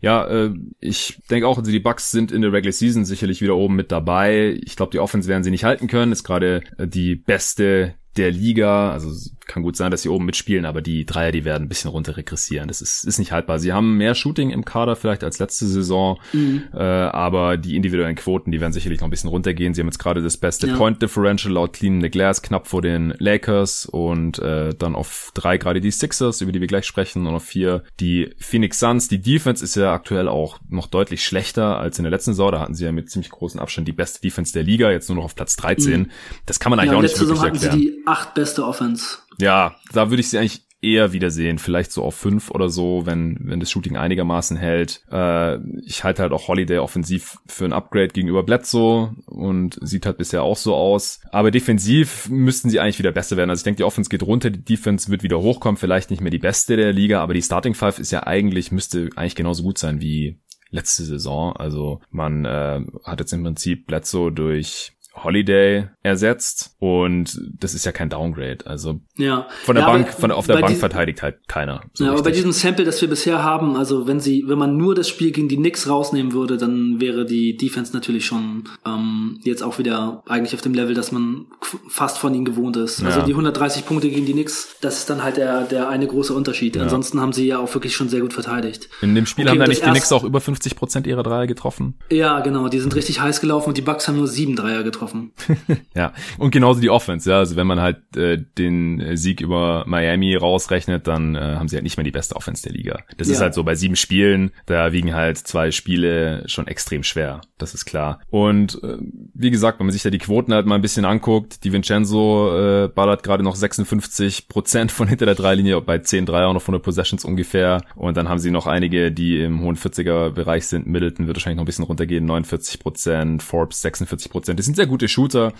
Ja, 0.01 0.25
äh, 0.27 0.51
ich 0.79 1.19
denke 1.29 1.47
auch, 1.47 1.57
also 1.57 1.71
die 1.71 1.79
Bucks 1.79 2.11
sind 2.11 2.31
in 2.31 2.41
der 2.41 2.51
Regular 2.51 2.71
Season 2.71 3.05
sicherlich 3.05 3.41
wieder 3.41 3.55
oben 3.55 3.75
mit 3.75 3.91
dabei. 3.91 4.59
Ich 4.63 4.75
glaube, 4.75 4.91
die 4.91 4.99
Offense 4.99 5.27
werden 5.27 5.43
sie 5.43 5.51
nicht 5.51 5.63
halten 5.63 5.87
können. 5.87 6.11
Ist 6.11 6.23
gerade 6.23 6.63
äh, 6.77 6.87
die 6.87 7.15
beste 7.15 7.95
der 8.17 8.31
Liga. 8.31 8.91
Also 8.91 9.11
kann 9.47 9.63
gut 9.63 9.75
sein, 9.75 9.91
dass 9.91 10.01
sie 10.01 10.09
oben 10.09 10.25
mitspielen, 10.25 10.65
aber 10.65 10.81
die 10.81 11.05
Dreier, 11.05 11.31
die 11.31 11.45
werden 11.45 11.63
ein 11.63 11.69
bisschen 11.69 11.91
runter 11.91 12.17
regressieren. 12.17 12.67
Das 12.67 12.81
ist, 12.81 13.05
ist 13.05 13.19
nicht 13.19 13.31
haltbar. 13.31 13.59
Sie 13.59 13.73
haben 13.73 13.97
mehr 13.97 14.15
Shooting 14.15 14.49
im 14.49 14.65
Kader 14.65 14.95
vielleicht 14.95 15.23
als 15.23 15.39
letzte 15.39 15.65
Saison, 15.65 16.19
mhm. 16.31 16.63
äh, 16.73 16.77
aber 16.77 17.57
die 17.57 17.75
individuellen 17.75 18.15
Quoten, 18.15 18.51
die 18.51 18.61
werden 18.61 18.73
sicherlich 18.73 18.99
noch 18.99 19.07
ein 19.07 19.11
bisschen 19.11 19.29
runtergehen. 19.29 19.73
Sie 19.73 19.81
haben 19.81 19.87
jetzt 19.87 19.99
gerade 19.99 20.21
das 20.21 20.37
beste 20.37 20.67
ja. 20.67 20.77
Point 20.77 21.01
Differential 21.01 21.53
laut 21.53 21.73
Clean 21.73 22.01
the 22.01 22.09
Glass 22.09 22.41
knapp 22.41 22.67
vor 22.67 22.81
den 22.81 23.13
Lakers 23.19 23.85
und 23.85 24.39
äh, 24.39 24.73
dann 24.73 24.95
auf 24.95 25.31
drei 25.33 25.57
gerade 25.57 25.81
die 25.81 25.91
Sixers, 25.91 26.41
über 26.41 26.51
die 26.51 26.61
wir 26.61 26.67
gleich 26.67 26.85
sprechen, 26.85 27.27
und 27.27 27.35
auf 27.35 27.43
vier 27.43 27.83
die 27.99 28.33
Phoenix 28.39 28.79
Suns. 28.79 29.07
Die 29.07 29.21
Defense 29.21 29.63
ist 29.63 29.75
ja 29.75 29.93
aktuell 29.93 30.27
auch 30.27 30.59
noch 30.69 30.87
deutlich 30.87 31.23
schlechter 31.23 31.77
als 31.77 31.99
in 31.99 32.03
der 32.03 32.11
letzten 32.11 32.31
Saison. 32.31 32.51
Da 32.51 32.59
hatten 32.59 32.75
sie 32.75 32.85
ja 32.85 32.91
mit 32.91 33.09
ziemlich 33.09 33.29
großen 33.29 33.59
Abstand 33.59 33.87
die 33.87 33.93
beste 33.93 34.21
Defense 34.21 34.53
der 34.53 34.63
Liga, 34.63 34.91
jetzt 34.91 35.09
nur 35.09 35.17
noch 35.17 35.25
auf 35.25 35.35
Platz 35.35 35.55
13. 35.57 36.01
Mhm. 36.01 36.11
Das 36.45 36.59
kann 36.59 36.69
man 36.69 36.79
eigentlich 36.79 36.91
ja, 36.91 36.97
auch 36.97 37.01
nicht 37.01 37.19
wirklich 37.19 37.39
Saison 37.39 37.53
erklären. 37.53 37.71
Hatten 37.71 37.81
sie 37.81 37.91
die 37.91 38.07
acht 38.07 38.33
beste 38.33 38.65
Offense. 38.65 39.17
Ja, 39.39 39.75
da 39.91 40.09
würde 40.09 40.21
ich 40.21 40.29
sie 40.29 40.37
eigentlich 40.37 40.63
eher 40.83 41.13
wiedersehen, 41.13 41.59
vielleicht 41.59 41.91
so 41.91 42.03
auf 42.03 42.15
fünf 42.15 42.51
oder 42.51 42.67
so, 42.67 43.05
wenn 43.05 43.37
wenn 43.39 43.61
das 43.61 43.71
Shooting 43.71 43.95
einigermaßen 43.95 44.57
hält. 44.57 45.01
Äh, 45.09 45.57
ich 45.85 46.03
halte 46.03 46.21
halt 46.21 46.33
auch 46.33 46.49
Holiday 46.49 46.79
offensiv 46.79 47.37
für 47.47 47.65
ein 47.65 47.73
Upgrade 47.73 48.09
gegenüber 48.09 48.43
Bledsoe 48.43 49.15
und 49.25 49.79
sieht 49.81 50.05
halt 50.05 50.17
bisher 50.17 50.43
auch 50.43 50.57
so 50.57 50.75
aus. 50.75 51.21
Aber 51.31 51.51
defensiv 51.51 52.29
müssten 52.29 52.69
sie 52.69 52.81
eigentlich 52.81 52.99
wieder 52.99 53.13
besser 53.13 53.37
werden. 53.37 53.49
Also 53.49 53.61
ich 53.61 53.63
denke, 53.63 53.77
die 53.77 53.85
Offense 53.85 54.09
geht 54.09 54.23
runter, 54.23 54.49
die 54.49 54.63
Defense 54.63 55.09
wird 55.09 55.23
wieder 55.23 55.39
hochkommen, 55.39 55.77
vielleicht 55.77 56.11
nicht 56.11 56.21
mehr 56.21 56.31
die 56.31 56.39
beste 56.39 56.75
der 56.75 56.91
Liga, 56.91 57.21
aber 57.21 57.33
die 57.33 57.41
Starting 57.41 57.73
Five 57.73 57.99
ist 57.99 58.11
ja 58.11 58.27
eigentlich 58.27 58.71
müsste 58.71 59.09
eigentlich 59.15 59.35
genauso 59.35 59.63
gut 59.63 59.77
sein 59.77 60.01
wie 60.01 60.41
letzte 60.69 61.03
Saison. 61.03 61.55
Also 61.55 62.01
man 62.09 62.43
äh, 62.43 62.81
hat 63.05 63.21
jetzt 63.21 63.31
im 63.31 63.43
Prinzip 63.43 63.87
Bledsoe 63.87 64.31
durch 64.31 64.91
Holiday 65.15 65.89
ersetzt 66.01 66.75
und 66.79 67.39
das 67.59 67.73
ist 67.73 67.85
ja 67.85 67.91
kein 67.91 68.09
Downgrade. 68.09 68.65
Also 68.65 68.99
ja. 69.15 69.47
von 69.63 69.75
der 69.75 69.85
ja, 69.85 69.91
Bank, 69.91 70.09
von 70.09 70.31
auf 70.31 70.47
der 70.47 70.57
Bank 70.57 70.75
verteidigt 70.77 71.21
halt 71.21 71.47
keiner. 71.47 71.81
So 71.93 72.05
ja, 72.05 72.11
aber 72.11 72.23
bei 72.23 72.31
diesem 72.31 72.51
Sample, 72.51 72.83
das 72.83 72.99
wir 72.99 73.09
bisher 73.09 73.43
haben, 73.43 73.75
also 73.75 74.07
wenn 74.07 74.19
sie, 74.19 74.43
wenn 74.47 74.57
man 74.57 74.75
nur 74.75 74.95
das 74.95 75.07
Spiel 75.07 75.31
gegen 75.31 75.47
die 75.47 75.57
Knicks 75.57 75.87
rausnehmen 75.87 76.33
würde, 76.33 76.57
dann 76.57 76.99
wäre 76.99 77.25
die 77.25 77.55
Defense 77.57 77.93
natürlich 77.93 78.25
schon 78.25 78.63
ähm, 78.85 79.39
jetzt 79.43 79.61
auch 79.61 79.77
wieder 79.77 80.23
eigentlich 80.27 80.55
auf 80.55 80.61
dem 80.61 80.73
Level, 80.73 80.95
dass 80.95 81.11
man 81.11 81.45
fast 81.87 82.17
von 82.17 82.33
ihnen 82.33 82.45
gewohnt 82.45 82.75
ist. 82.75 83.03
Also 83.03 83.19
ja. 83.19 83.25
die 83.25 83.33
130 83.33 83.85
Punkte 83.85 84.09
gegen 84.09 84.25
die 84.25 84.33
Knicks, 84.33 84.75
das 84.81 84.97
ist 84.97 85.09
dann 85.09 85.23
halt 85.23 85.37
der 85.37 85.61
der 85.63 85.89
eine 85.89 86.07
große 86.07 86.33
Unterschied. 86.33 86.75
Ja. 86.75 86.83
Ansonsten 86.83 87.21
haben 87.21 87.33
sie 87.33 87.45
ja 87.47 87.59
auch 87.59 87.73
wirklich 87.73 87.95
schon 87.95 88.09
sehr 88.09 88.21
gut 88.21 88.33
verteidigt. 88.33 88.89
In 89.01 89.13
dem 89.13 89.27
Spiel 89.27 89.45
okay, 89.45 89.51
haben 89.51 89.61
ja 89.61 89.67
nicht 89.67 89.85
die 89.85 89.89
Knicks 89.89 90.11
auch 90.11 90.23
über 90.23 90.41
50 90.41 90.75
Prozent 90.75 91.05
ihrer 91.05 91.23
Dreier 91.23 91.45
getroffen. 91.45 91.95
Ja, 92.09 92.39
genau. 92.39 92.67
Die 92.67 92.79
sind 92.79 92.95
richtig 92.95 93.21
heiß 93.21 93.41
gelaufen 93.41 93.69
und 93.69 93.77
die 93.77 93.81
Bucks 93.81 94.07
haben 94.07 94.17
nur 94.17 94.27
sieben 94.27 94.55
Dreier 94.55 94.83
getroffen 94.83 95.02
getroffen. 95.03 95.31
ja, 95.95 96.13
und 96.37 96.51
genauso 96.51 96.81
die 96.81 96.89
Offense, 96.89 97.29
ja. 97.29 97.37
Also 97.37 97.55
wenn 97.55 97.67
man 97.67 97.79
halt 97.79 98.15
äh, 98.15 98.37
den 98.57 99.15
Sieg 99.15 99.41
über 99.41 99.83
Miami 99.87 100.35
rausrechnet, 100.35 101.07
dann 101.07 101.35
äh, 101.35 101.39
haben 101.39 101.67
sie 101.67 101.75
halt 101.75 101.83
nicht 101.83 101.97
mehr 101.97 102.03
die 102.03 102.11
beste 102.11 102.35
Offense 102.35 102.63
der 102.63 102.73
Liga. 102.73 102.99
Das 103.17 103.27
ja. 103.27 103.35
ist 103.35 103.41
halt 103.41 103.53
so 103.53 103.63
bei 103.63 103.75
sieben 103.75 103.95
Spielen, 103.95 104.51
da 104.65 104.91
wiegen 104.91 105.13
halt 105.13 105.37
zwei 105.37 105.71
Spiele 105.71 106.43
schon 106.47 106.67
extrem 106.67 107.03
schwer, 107.03 107.41
das 107.57 107.73
ist 107.73 107.85
klar. 107.85 108.19
Und 108.29 108.81
äh, 108.83 108.97
wie 109.33 109.51
gesagt, 109.51 109.79
wenn 109.79 109.87
man 109.87 109.93
sich 109.93 110.03
da 110.03 110.09
die 110.09 110.17
Quoten 110.17 110.53
halt 110.53 110.65
mal 110.65 110.75
ein 110.75 110.81
bisschen 110.81 111.05
anguckt, 111.05 111.63
die 111.63 111.71
Vincenzo 111.71 112.85
äh, 112.85 112.87
ballert 112.87 113.23
gerade 113.23 113.43
noch 113.43 113.55
56 113.55 114.47
Prozent 114.47 114.91
von 114.91 115.07
hinter 115.07 115.25
der 115.25 115.35
Dreilinie, 115.35 115.81
bei 115.81 115.99
10 115.99 116.25
Dreier 116.25 116.49
und 116.49 116.55
noch 116.55 116.61
von 116.61 116.73
der 116.73 116.79
Possessions 116.79 117.25
ungefähr. 117.25 117.83
Und 117.95 118.17
dann 118.17 118.29
haben 118.29 118.39
sie 118.39 118.51
noch 118.51 118.67
einige, 118.67 119.11
die 119.11 119.41
im 119.41 119.61
hohen 119.61 119.75
40er 119.75 120.31
Bereich 120.31 120.67
sind. 120.67 120.87
Middleton 120.87 121.27
wird 121.27 121.37
wahrscheinlich 121.37 121.57
noch 121.57 121.63
ein 121.63 121.65
bisschen 121.65 121.85
runtergehen, 121.85 122.25
49 122.25 122.79
Prozent, 122.79 123.43
Forbes 123.43 123.81
46 123.81 124.31
Prozent. 124.31 124.59
Das 124.59 124.65
sind 124.65 124.75
sehr 124.75 124.87
gute 124.87 124.92
Shooter, 125.07 125.53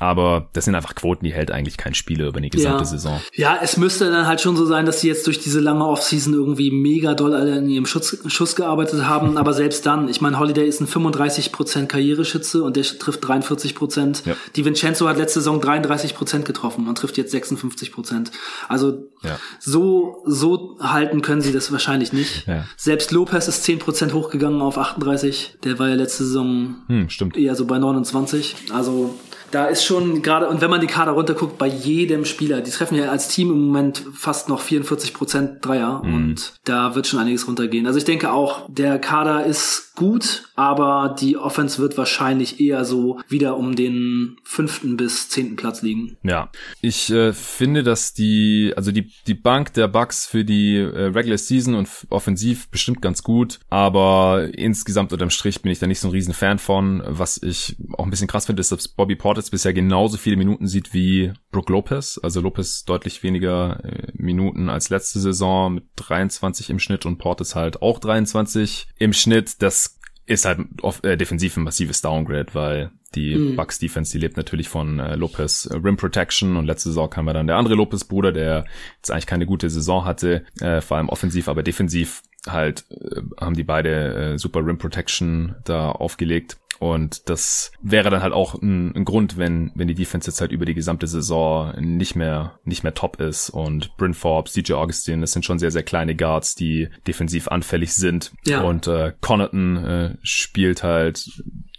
aber 0.00 0.48
das 0.52 0.64
sind 0.64 0.74
einfach 0.74 0.96
Quoten, 0.96 1.24
die 1.24 1.32
hält 1.32 1.52
eigentlich 1.52 1.76
kein 1.76 1.94
Spieler 1.94 2.26
über 2.26 2.38
eine 2.38 2.50
gesamte 2.50 2.82
ja. 2.82 2.84
Saison. 2.84 3.20
Ja, 3.32 3.58
es 3.62 3.76
müsste 3.76 4.10
dann 4.10 4.26
halt 4.26 4.40
schon 4.40 4.56
so 4.56 4.66
sein, 4.66 4.86
dass 4.86 5.00
sie 5.00 5.08
jetzt 5.08 5.26
durch 5.28 5.38
diese 5.38 5.60
lange 5.60 5.86
Offseason 5.86 6.34
irgendwie 6.34 6.72
mega 6.72 7.14
doll 7.14 7.32
alle 7.32 7.58
in 7.58 7.68
ihrem 7.68 7.86
Schuss, 7.86 8.18
Schuss 8.26 8.56
gearbeitet 8.56 9.06
haben, 9.06 9.36
aber 9.38 9.52
selbst 9.52 9.86
dann, 9.86 10.08
ich 10.08 10.20
meine, 10.20 10.38
Holiday 10.38 10.66
ist 10.66 10.80
ein 10.80 10.88
35% 10.88 11.86
Karriereschütze 11.86 12.64
und 12.64 12.74
der 12.76 12.82
trifft 12.82 13.24
43%. 13.24 14.26
Ja. 14.26 14.36
Die 14.56 14.64
Vincenzo 14.64 15.08
hat 15.08 15.16
letzte 15.16 15.40
Saison 15.40 15.62
33% 15.62 16.42
getroffen 16.42 16.88
und 16.88 16.98
trifft 16.98 17.16
jetzt 17.16 17.32
56%. 17.32 18.30
Also 18.68 19.04
ja. 19.24 19.38
so, 19.58 20.22
so 20.26 20.76
halten 20.80 21.22
können 21.22 21.40
sie 21.40 21.52
das 21.52 21.72
wahrscheinlich 21.72 22.12
nicht. 22.12 22.46
Ja. 22.46 22.66
Selbst 22.76 23.10
Lopez 23.12 23.48
ist 23.48 23.64
10% 23.66 24.12
hochgegangen 24.12 24.60
auf 24.60 24.78
38. 24.78 25.58
Der 25.64 25.78
war 25.78 25.88
ja 25.88 25.94
letzte 25.94 26.24
Saison 26.24 26.76
hm, 26.88 27.08
stimmt. 27.08 27.36
eher 27.36 27.54
so 27.54 27.66
bei 27.66 27.78
29. 27.78 28.56
Also 28.72 29.14
da 29.54 29.66
ist 29.66 29.84
schon 29.84 30.22
gerade, 30.22 30.48
und 30.48 30.60
wenn 30.60 30.70
man 30.70 30.80
die 30.80 30.88
Kader 30.88 31.12
runterguckt, 31.12 31.58
bei 31.58 31.68
jedem 31.68 32.24
Spieler, 32.24 32.60
die 32.60 32.72
treffen 32.72 32.96
ja 32.96 33.10
als 33.10 33.28
Team 33.28 33.50
im 33.50 33.66
Moment 33.66 34.02
fast 34.12 34.48
noch 34.48 34.60
44 34.60 35.14
Prozent 35.14 35.64
Dreier 35.64 36.02
mhm. 36.02 36.14
und 36.14 36.52
da 36.64 36.94
wird 36.94 37.06
schon 37.06 37.20
einiges 37.20 37.46
runtergehen. 37.46 37.86
Also 37.86 37.98
ich 37.98 38.04
denke 38.04 38.32
auch, 38.32 38.66
der 38.68 38.98
Kader 38.98 39.46
gut, 39.94 40.48
aber 40.56 41.14
die 41.18 41.36
Offense 41.36 41.78
wird 41.78 41.96
wahrscheinlich 41.96 42.60
eher 42.60 42.84
so 42.84 43.20
wieder 43.28 43.56
um 43.56 43.76
den 43.76 44.36
fünften 44.42 44.96
bis 44.96 45.28
zehnten 45.28 45.56
Platz 45.56 45.82
liegen. 45.82 46.16
Ja, 46.22 46.50
ich 46.80 47.10
äh, 47.10 47.32
finde, 47.32 47.82
dass 47.82 48.14
die, 48.14 48.72
also 48.76 48.90
die, 48.90 49.12
die 49.26 49.34
Bank 49.34 49.72
der 49.74 49.88
Bucks 49.88 50.26
für 50.26 50.44
die 50.44 50.76
äh, 50.76 51.06
Regular 51.06 51.38
Season 51.38 51.74
und 51.74 51.88
offensiv 52.10 52.68
bestimmt 52.68 53.02
ganz 53.02 53.22
gut, 53.22 53.60
aber 53.70 54.48
insgesamt 54.52 55.12
unterm 55.12 55.30
Strich 55.30 55.62
bin 55.62 55.70
ich 55.70 55.78
da 55.78 55.86
nicht 55.86 56.00
so 56.00 56.08
ein 56.08 56.12
riesen 56.12 56.34
Fan 56.34 56.58
von. 56.58 57.02
Was 57.06 57.42
ich 57.42 57.76
auch 57.96 58.04
ein 58.04 58.10
bisschen 58.10 58.28
krass 58.28 58.46
finde, 58.46 58.60
ist, 58.60 58.72
dass 58.72 58.88
Bobby 58.88 59.16
Portis 59.16 59.50
bisher 59.50 59.72
genauso 59.72 60.16
viele 60.16 60.36
Minuten 60.36 60.66
sieht 60.66 60.92
wie 60.92 61.32
Brook 61.50 61.68
Lopez. 61.68 62.18
Also 62.22 62.40
Lopez 62.40 62.84
deutlich 62.84 63.22
weniger 63.22 63.84
äh, 63.84 64.12
Minuten 64.14 64.68
als 64.68 64.90
letzte 64.90 65.20
Saison 65.20 65.74
mit 65.74 65.84
23 65.96 66.70
im 66.70 66.78
Schnitt 66.78 67.06
und 67.06 67.18
Portis 67.18 67.54
halt 67.54 67.80
auch 67.82 67.98
23 67.98 68.88
im 68.98 69.12
Schnitt. 69.12 69.62
Das 69.62 69.83
ist 70.26 70.44
halt 70.44 70.60
oft, 70.82 71.04
äh, 71.04 71.16
defensiv 71.16 71.56
ein 71.56 71.64
massives 71.64 72.00
Downgrade, 72.00 72.54
weil 72.54 72.90
die 73.14 73.36
mhm. 73.36 73.56
Bucks 73.56 73.78
Defense, 73.78 74.12
die 74.12 74.18
lebt 74.18 74.36
natürlich 74.36 74.68
von 74.68 74.98
äh, 74.98 75.16
Lopez 75.16 75.66
äh, 75.66 75.76
Rim 75.76 75.96
Protection 75.96 76.56
und 76.56 76.66
letzte 76.66 76.88
Saison 76.88 77.10
kam 77.10 77.26
ja 77.26 77.32
dann 77.32 77.46
der 77.46 77.56
andere 77.56 77.74
Lopez 77.74 78.04
Bruder, 78.04 78.32
der 78.32 78.64
jetzt 78.96 79.10
eigentlich 79.10 79.26
keine 79.26 79.46
gute 79.46 79.70
Saison 79.70 80.04
hatte, 80.04 80.44
äh, 80.60 80.80
vor 80.80 80.96
allem 80.96 81.08
offensiv, 81.08 81.48
aber 81.48 81.62
defensiv 81.62 82.22
halt 82.46 82.84
äh, 82.90 83.20
haben 83.40 83.54
die 83.54 83.64
beide 83.64 84.32
äh, 84.34 84.38
super 84.38 84.64
Rim 84.64 84.78
Protection 84.78 85.56
da 85.64 85.90
aufgelegt. 85.90 86.56
Und 86.78 87.28
das 87.28 87.72
wäre 87.82 88.10
dann 88.10 88.22
halt 88.22 88.32
auch 88.32 88.54
ein, 88.54 88.94
ein, 88.94 89.04
Grund, 89.04 89.36
wenn, 89.36 89.70
wenn 89.74 89.88
die 89.88 89.94
Defense 89.94 90.30
jetzt 90.30 90.40
halt 90.40 90.52
über 90.52 90.64
die 90.64 90.74
gesamte 90.74 91.06
Saison 91.06 91.72
nicht 91.80 92.16
mehr, 92.16 92.58
nicht 92.64 92.82
mehr 92.82 92.94
top 92.94 93.20
ist. 93.20 93.50
Und 93.50 93.96
Bryn 93.96 94.14
Forbes, 94.14 94.52
DJ 94.52 94.74
Augustin, 94.74 95.20
das 95.20 95.32
sind 95.32 95.44
schon 95.44 95.58
sehr, 95.58 95.70
sehr 95.70 95.82
kleine 95.82 96.14
Guards, 96.14 96.54
die 96.54 96.88
defensiv 97.06 97.48
anfällig 97.48 97.94
sind. 97.94 98.32
Ja. 98.46 98.62
Und 98.62 98.86
äh, 98.86 99.12
Connaughton 99.20 99.76
äh, 99.76 100.16
spielt 100.22 100.82
halt 100.82 101.30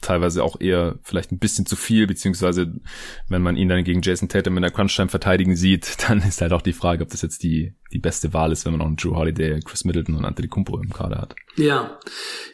teilweise 0.01 0.43
auch 0.43 0.59
eher 0.59 0.99
vielleicht 1.01 1.31
ein 1.31 1.39
bisschen 1.39 1.65
zu 1.65 1.75
viel, 1.75 2.07
beziehungsweise 2.07 2.73
wenn 3.27 3.41
man 3.41 3.57
ihn 3.57 3.69
dann 3.69 3.83
gegen 3.83 4.01
Jason 4.01 4.29
Tatum 4.29 4.57
in 4.57 4.61
der 4.61 4.71
Crunch-Time 4.71 5.09
verteidigen 5.09 5.55
sieht, 5.55 5.97
dann 6.07 6.21
ist 6.21 6.41
halt 6.41 6.53
auch 6.53 6.61
die 6.61 6.73
Frage, 6.73 7.03
ob 7.03 7.09
das 7.09 7.21
jetzt 7.21 7.43
die, 7.43 7.73
die 7.91 7.99
beste 7.99 8.33
Wahl 8.33 8.51
ist, 8.51 8.65
wenn 8.65 8.73
man 8.73 8.81
auch 8.81 8.87
einen 8.87 8.97
Drew 8.97 9.15
Holiday, 9.15 9.59
Chris 9.61 9.83
Middleton 9.83 10.15
und 10.15 10.25
Antetokounmpo 10.25 10.79
im 10.79 10.93
Kader 10.93 11.17
hat. 11.17 11.35
Ja, 11.57 11.99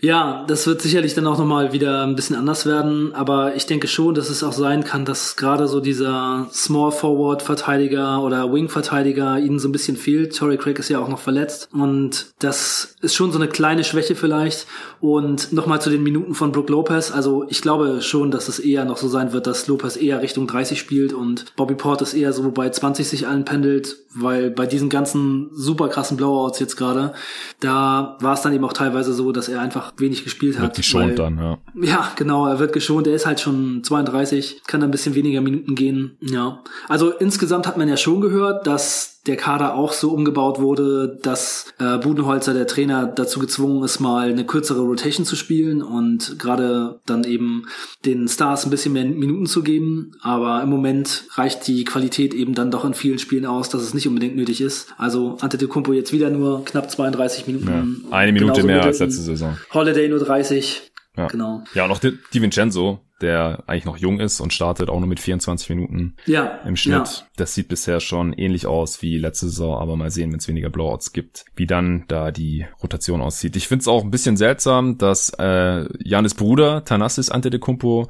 ja, 0.04 0.46
das 0.48 0.66
wird 0.66 0.82
sicherlich 0.82 1.14
dann 1.14 1.28
auch 1.28 1.38
nochmal 1.38 1.74
wieder 1.74 2.04
ein 2.04 2.16
bisschen 2.16 2.36
anders 2.36 2.66
werden, 2.66 3.14
aber 3.14 3.56
ich 3.56 3.68
denke 3.68 3.88
schon, 3.88 4.16
dass 4.16 4.30
es 4.30 4.44
auch 4.44 4.54
sein 4.54 4.84
kann, 4.84 5.06
dass 5.06 5.36
gerade 5.36 5.68
so 5.68 5.80
dieser 5.80 6.48
Small 6.52 6.92
Forward 6.92 7.44
Verteidiger 7.44 8.24
oder 8.24 8.52
Wing 8.52 8.68
Verteidiger 8.68 9.38
ihnen 9.38 9.60
so 9.60 9.68
ein 9.68 9.72
bisschen 9.72 9.98
fehlt. 9.98 10.36
Torrey 10.36 10.58
Craig 10.58 10.80
ist 10.80 10.90
ja 10.90 11.00
auch 11.00 11.08
noch 11.08 11.20
verletzt 11.20 11.70
und 11.72 12.28
das 12.40 12.96
ist 13.02 13.16
schon 13.16 13.32
so 13.32 13.40
eine 13.40 13.48
kleine 13.48 13.84
Schwäche 13.84 14.16
vielleicht. 14.16 14.66
Und 15.00 15.52
nochmal 15.52 15.82
zu 15.82 15.90
den 15.90 16.04
Minuten 16.04 16.36
von 16.36 16.52
Brook 16.52 16.70
Lopez, 16.70 17.12
also 17.12 17.46
ich 17.50 17.62
glaube 17.62 18.02
schon, 18.02 18.30
dass 18.32 18.48
es 18.48 18.60
eher 18.60 18.86
noch 18.86 18.98
so 18.98 19.08
sein 19.08 19.34
wird, 19.34 19.46
dass 19.46 19.68
Lopez 19.68 19.98
eher 19.98 20.22
Richtung 20.22 20.48
30 20.48 20.80
spielt 20.80 21.14
und 21.14 21.56
Bobby 21.56 21.76
Portis 21.76 22.14
eher 22.14 22.34
so 22.34 22.52
bei 22.52 22.70
20 22.70 23.08
sich 23.08 23.28
allen 23.28 23.46
pendelt, 23.46 23.98
weil 24.16 24.52
bei 24.52 24.66
diesen 24.66 24.90
ganzen 24.90 25.50
super 25.54 25.90
krassen 25.90 26.18
Blowouts 26.18 26.60
jetzt 26.60 26.76
gerade, 26.76 27.14
da 27.60 28.18
war 28.20 28.34
es 28.34 28.42
dann 28.42 28.54
eben 28.54 28.66
auch 28.66 28.74
teilweise 28.74 28.91
so, 29.14 29.32
dass 29.32 29.50
er 29.50 29.62
einfach 29.62 29.94
wenig 29.98 30.24
gespielt 30.24 30.56
hat. 30.56 30.64
Wird 30.64 30.76
geschont 30.76 31.10
weil, 31.10 31.16
dann, 31.16 31.38
ja. 31.38 31.58
Ja, 31.82 32.12
genau, 32.16 32.48
er 32.48 32.60
wird 32.60 32.74
geschont, 32.74 33.08
er 33.08 33.14
ist 33.14 33.26
halt 33.26 33.40
schon 33.40 33.84
32, 33.84 34.62
kann 34.68 34.84
ein 34.84 34.92
bisschen 34.92 35.16
weniger 35.16 35.42
Minuten 35.42 35.76
gehen, 35.76 36.18
ja. 36.22 36.62
Also 36.88 37.12
insgesamt 37.12 37.68
hat 37.68 37.78
man 37.78 37.88
ja 37.88 37.98
schon 37.98 38.22
gehört, 38.22 38.68
dass 38.68 39.21
der 39.28 39.38
Kader 39.38 39.76
auch 39.76 39.94
so 39.94 40.12
umgebaut 40.12 40.60
wurde, 40.60 41.20
dass 41.22 41.74
äh, 41.80 41.98
Budenholzer, 41.98 42.54
der 42.54 42.66
Trainer, 42.66 43.06
dazu 43.06 43.40
gezwungen 43.40 43.84
ist, 43.84 44.00
mal 44.00 44.30
eine 44.30 44.46
kürzere 44.46 44.82
Rotation 44.82 45.26
zu 45.26 45.36
spielen 45.36 45.84
und 45.84 46.40
gerade 46.40 47.00
dann 47.06 47.24
eben 47.24 47.66
den 48.06 48.28
Stars 48.28 48.66
ein 48.66 48.72
bisschen 48.72 48.94
mehr 48.94 49.06
Minuten 49.06 49.46
zu 49.46 49.62
geben. 49.62 50.14
Aber 50.22 50.62
im 50.64 50.70
Moment 50.70 51.26
reicht 51.36 51.68
die 51.68 51.84
Qualität 51.86 52.34
eben 52.34 52.56
dann 52.56 52.72
doch 52.72 52.84
in 52.84 52.94
vielen 52.94 53.20
Spielen 53.20 53.46
aus, 53.46 53.70
dass 53.70 53.84
es 53.84 53.94
nicht 53.94 54.08
unbedingt 54.08 54.36
nötig 54.36 54.60
ist. 54.62 54.94
Also 54.98 55.38
Antetokounmpo 55.40 55.94
jetzt 55.94 56.14
wieder 56.14 56.30
nur 56.30 56.66
knapp 56.66 56.90
32 56.90 57.46
Minuten. 57.48 58.06
Ja, 58.10 58.18
eine 58.18 58.32
Minute 58.32 58.64
mehr 58.64 58.84
als 58.84 59.00
letzte 59.00 59.22
Saison. 59.22 59.58
Holiday 59.74 60.10
nur 60.10 60.20
30. 60.20 60.92
Ja. 61.18 61.28
Genau. 61.28 61.64
Ja, 61.74 61.86
und 61.86 61.92
auch 61.92 62.00
Di, 62.00 62.18
Di 62.34 62.42
Vincenzo, 62.42 63.02
der 63.22 63.64
eigentlich 63.68 63.86
noch 63.86 63.98
jung 63.98 64.20
ist 64.20 64.40
und 64.40 64.54
startet 64.54 64.90
auch 64.90 65.00
nur 65.00 65.08
mit 65.08 65.20
24 65.20 65.70
Minuten 65.70 66.16
ja, 66.26 66.60
im 66.66 66.76
Schnitt. 66.76 67.08
Ja. 67.08 67.28
Das 67.36 67.54
sieht 67.54 67.68
bisher 67.68 68.00
schon 68.00 68.34
ähnlich 68.34 68.68
aus 68.68 69.02
wie 69.02 69.18
letzte 69.18 69.48
Saison, 69.48 69.80
aber 69.80 69.96
mal 69.96 70.12
sehen, 70.12 70.32
wenn 70.32 70.40
es 70.40 70.48
weniger 70.48 70.70
Blowouts 70.70 71.14
gibt, 71.14 71.46
wie 71.56 71.68
dann 71.68 72.06
da 72.08 72.32
die 72.32 72.66
Rotation 72.82 73.22
aussieht. 73.22 73.56
Ich 73.56 73.68
finde 73.68 73.82
es 73.82 73.88
auch 73.88 74.04
ein 74.04 74.12
bisschen 74.12 74.38
seltsam, 74.38 74.98
dass 74.98 75.32
äh, 75.38 75.86
Janis 76.04 76.34
Bruder, 76.34 76.84
Thanasis 76.86 77.30
Antetokounmpo, 77.30 78.10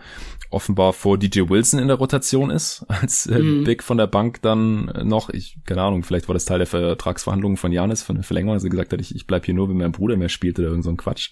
offenbar 0.51 0.93
vor 0.93 1.17
DJ 1.17 1.49
Wilson 1.49 1.79
in 1.79 1.87
der 1.87 1.97
Rotation 1.97 2.49
ist, 2.49 2.85
als 2.87 3.25
äh, 3.25 3.39
mhm. 3.39 3.63
Big 3.63 3.83
von 3.83 3.97
der 3.97 4.07
Bank 4.07 4.41
dann 4.41 4.85
noch, 5.03 5.29
ich, 5.29 5.57
keine 5.65 5.81
Ahnung, 5.81 6.03
vielleicht 6.03 6.27
war 6.27 6.33
das 6.33 6.45
Teil 6.45 6.59
der 6.59 6.67
Vertragsverhandlungen 6.67 7.57
von 7.57 7.71
Janis, 7.71 8.03
von 8.03 8.15
der 8.15 8.23
Verlängerung, 8.23 8.59
er 8.59 8.69
gesagt 8.69 8.93
hat, 8.93 9.01
ich, 9.01 9.15
ich 9.15 9.25
bleib 9.25 9.45
hier 9.45 9.53
nur, 9.53 9.69
wenn 9.69 9.77
mein 9.77 9.91
Bruder 9.91 10.17
mehr 10.17 10.29
spielt 10.29 10.59
oder 10.59 10.67
irgend 10.67 10.83
so 10.83 10.89
ein 10.89 10.97
Quatsch. 10.97 11.31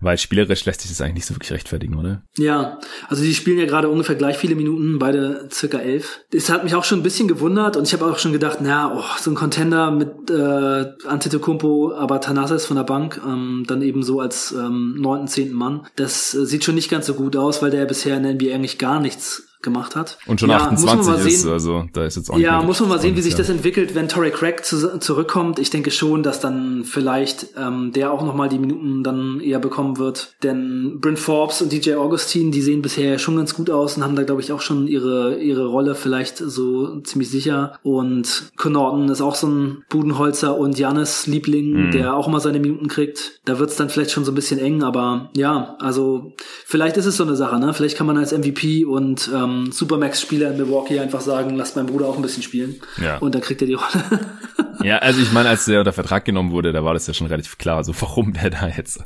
Weil 0.00 0.18
spielerisch 0.18 0.64
lässt 0.64 0.80
sich 0.80 0.90
das 0.90 1.00
eigentlich 1.00 1.14
nicht 1.14 1.26
so 1.26 1.34
wirklich 1.34 1.52
rechtfertigen, 1.52 1.96
oder? 1.96 2.22
Ja, 2.38 2.78
also 3.08 3.22
die 3.22 3.34
spielen 3.34 3.58
ja 3.58 3.66
gerade 3.66 3.88
ungefähr 3.88 4.14
gleich 4.14 4.38
viele 4.38 4.54
Minuten, 4.54 4.98
beide 4.98 5.48
circa 5.52 5.78
elf. 5.78 6.20
Das 6.32 6.48
hat 6.48 6.64
mich 6.64 6.74
auch 6.74 6.84
schon 6.84 7.00
ein 7.00 7.02
bisschen 7.02 7.28
gewundert 7.28 7.76
und 7.76 7.86
ich 7.86 7.92
habe 7.92 8.06
auch 8.06 8.18
schon 8.18 8.32
gedacht, 8.32 8.58
na, 8.62 8.94
oh, 8.94 9.04
so 9.18 9.30
ein 9.30 9.34
Contender 9.34 9.90
mit 9.90 10.30
äh, 10.30 10.86
Antetokounmpo, 11.06 11.92
aber 11.94 12.20
Thanasis 12.20 12.66
von 12.66 12.76
der 12.76 12.84
Bank, 12.84 13.20
ähm, 13.24 13.64
dann 13.66 13.82
eben 13.82 14.02
so 14.02 14.20
als 14.20 14.52
ähm, 14.52 14.96
neunten, 14.98 15.28
zehnten 15.28 15.54
Mann. 15.54 15.86
Das 15.96 16.34
äh, 16.34 16.46
sieht 16.46 16.64
schon 16.64 16.74
nicht 16.74 16.90
ganz 16.90 17.06
so 17.06 17.14
gut 17.14 17.36
aus, 17.36 17.62
weil 17.62 17.70
der 17.70 17.84
bisher 17.84 18.16
in 18.16 18.22
der 18.22 18.34
NBA 18.34 18.54
eigentlich 18.54 18.78
gar 18.78 19.00
nichts 19.00 19.49
gemacht 19.62 19.96
hat. 19.96 20.18
Und 20.26 20.40
schon 20.40 20.50
ja, 20.50 20.56
28 20.56 21.26
ist, 21.26 21.46
also 21.46 21.84
da 21.92 22.04
ist 22.04 22.16
jetzt 22.16 22.30
auch 22.30 22.38
Ja, 22.38 22.62
muss 22.62 22.80
man 22.80 22.88
mal 22.88 23.00
sehen, 23.00 23.16
wie 23.16 23.22
sich 23.22 23.34
das 23.34 23.48
entwickelt, 23.48 23.94
wenn 23.94 24.08
Torrey 24.08 24.30
Craig 24.30 24.64
zu, 24.64 24.98
zurückkommt. 24.98 25.58
Ich 25.58 25.70
denke 25.70 25.90
schon, 25.90 26.22
dass 26.22 26.40
dann 26.40 26.84
vielleicht 26.84 27.48
ähm, 27.56 27.92
der 27.92 28.12
auch 28.12 28.24
nochmal 28.24 28.48
die 28.48 28.58
Minuten 28.58 29.02
dann 29.04 29.40
eher 29.40 29.58
bekommen 29.58 29.98
wird. 29.98 30.34
Denn 30.42 30.98
Bryn 31.00 31.16
Forbes 31.16 31.60
und 31.60 31.72
DJ 31.72 31.94
Augustin, 31.94 32.52
die 32.52 32.62
sehen 32.62 32.82
bisher 32.82 33.18
schon 33.18 33.36
ganz 33.36 33.54
gut 33.54 33.70
aus 33.70 33.96
und 33.96 34.04
haben 34.04 34.16
da, 34.16 34.22
glaube 34.22 34.40
ich, 34.40 34.52
auch 34.52 34.62
schon 34.62 34.86
ihre, 34.86 35.38
ihre 35.38 35.66
Rolle 35.66 35.94
vielleicht 35.94 36.38
so 36.38 37.00
ziemlich 37.00 37.30
sicher. 37.30 37.78
Und 37.82 38.52
Connaughton 38.56 39.08
ist 39.08 39.20
auch 39.20 39.34
so 39.34 39.46
ein 39.48 39.84
Budenholzer 39.88 40.56
und 40.56 40.78
Janis 40.78 41.26
Liebling, 41.26 41.86
mhm. 41.86 41.90
der 41.90 42.14
auch 42.14 42.28
mal 42.28 42.40
seine 42.40 42.60
Minuten 42.60 42.88
kriegt. 42.88 43.40
Da 43.44 43.58
wird's 43.58 43.76
dann 43.76 43.90
vielleicht 43.90 44.12
schon 44.12 44.24
so 44.24 44.32
ein 44.32 44.36
bisschen 44.36 44.58
eng, 44.58 44.82
aber 44.82 45.30
ja, 45.36 45.76
also 45.80 46.32
vielleicht 46.64 46.96
ist 46.96 47.06
es 47.06 47.16
so 47.16 47.24
eine 47.24 47.36
Sache, 47.36 47.58
ne? 47.58 47.74
Vielleicht 47.74 47.96
kann 47.96 48.06
man 48.06 48.16
als 48.16 48.32
MVP 48.32 48.84
und 48.84 49.30
ähm, 49.34 49.49
ähm, 49.50 49.72
Supermax-Spieler 49.72 50.50
in 50.50 50.56
Milwaukee 50.56 50.98
einfach 51.00 51.20
sagen, 51.20 51.56
lass 51.56 51.76
meinen 51.76 51.86
Bruder 51.86 52.06
auch 52.06 52.16
ein 52.16 52.22
bisschen 52.22 52.42
spielen. 52.42 52.80
Ja. 53.02 53.18
Und 53.18 53.34
dann 53.34 53.42
kriegt 53.42 53.60
er 53.60 53.66
die 53.66 53.74
Rolle. 53.74 54.20
ja, 54.82 54.98
also 54.98 55.20
ich 55.20 55.32
meine, 55.32 55.48
als 55.48 55.64
der 55.64 55.80
unter 55.80 55.92
Vertrag 55.92 56.24
genommen 56.24 56.52
wurde, 56.52 56.72
da 56.72 56.84
war 56.84 56.94
das 56.94 57.06
ja 57.06 57.14
schon 57.14 57.26
relativ 57.26 57.58
klar, 57.58 57.84
so 57.84 57.94
warum 58.00 58.32
der 58.32 58.50
da 58.50 58.68
jetzt 58.68 59.04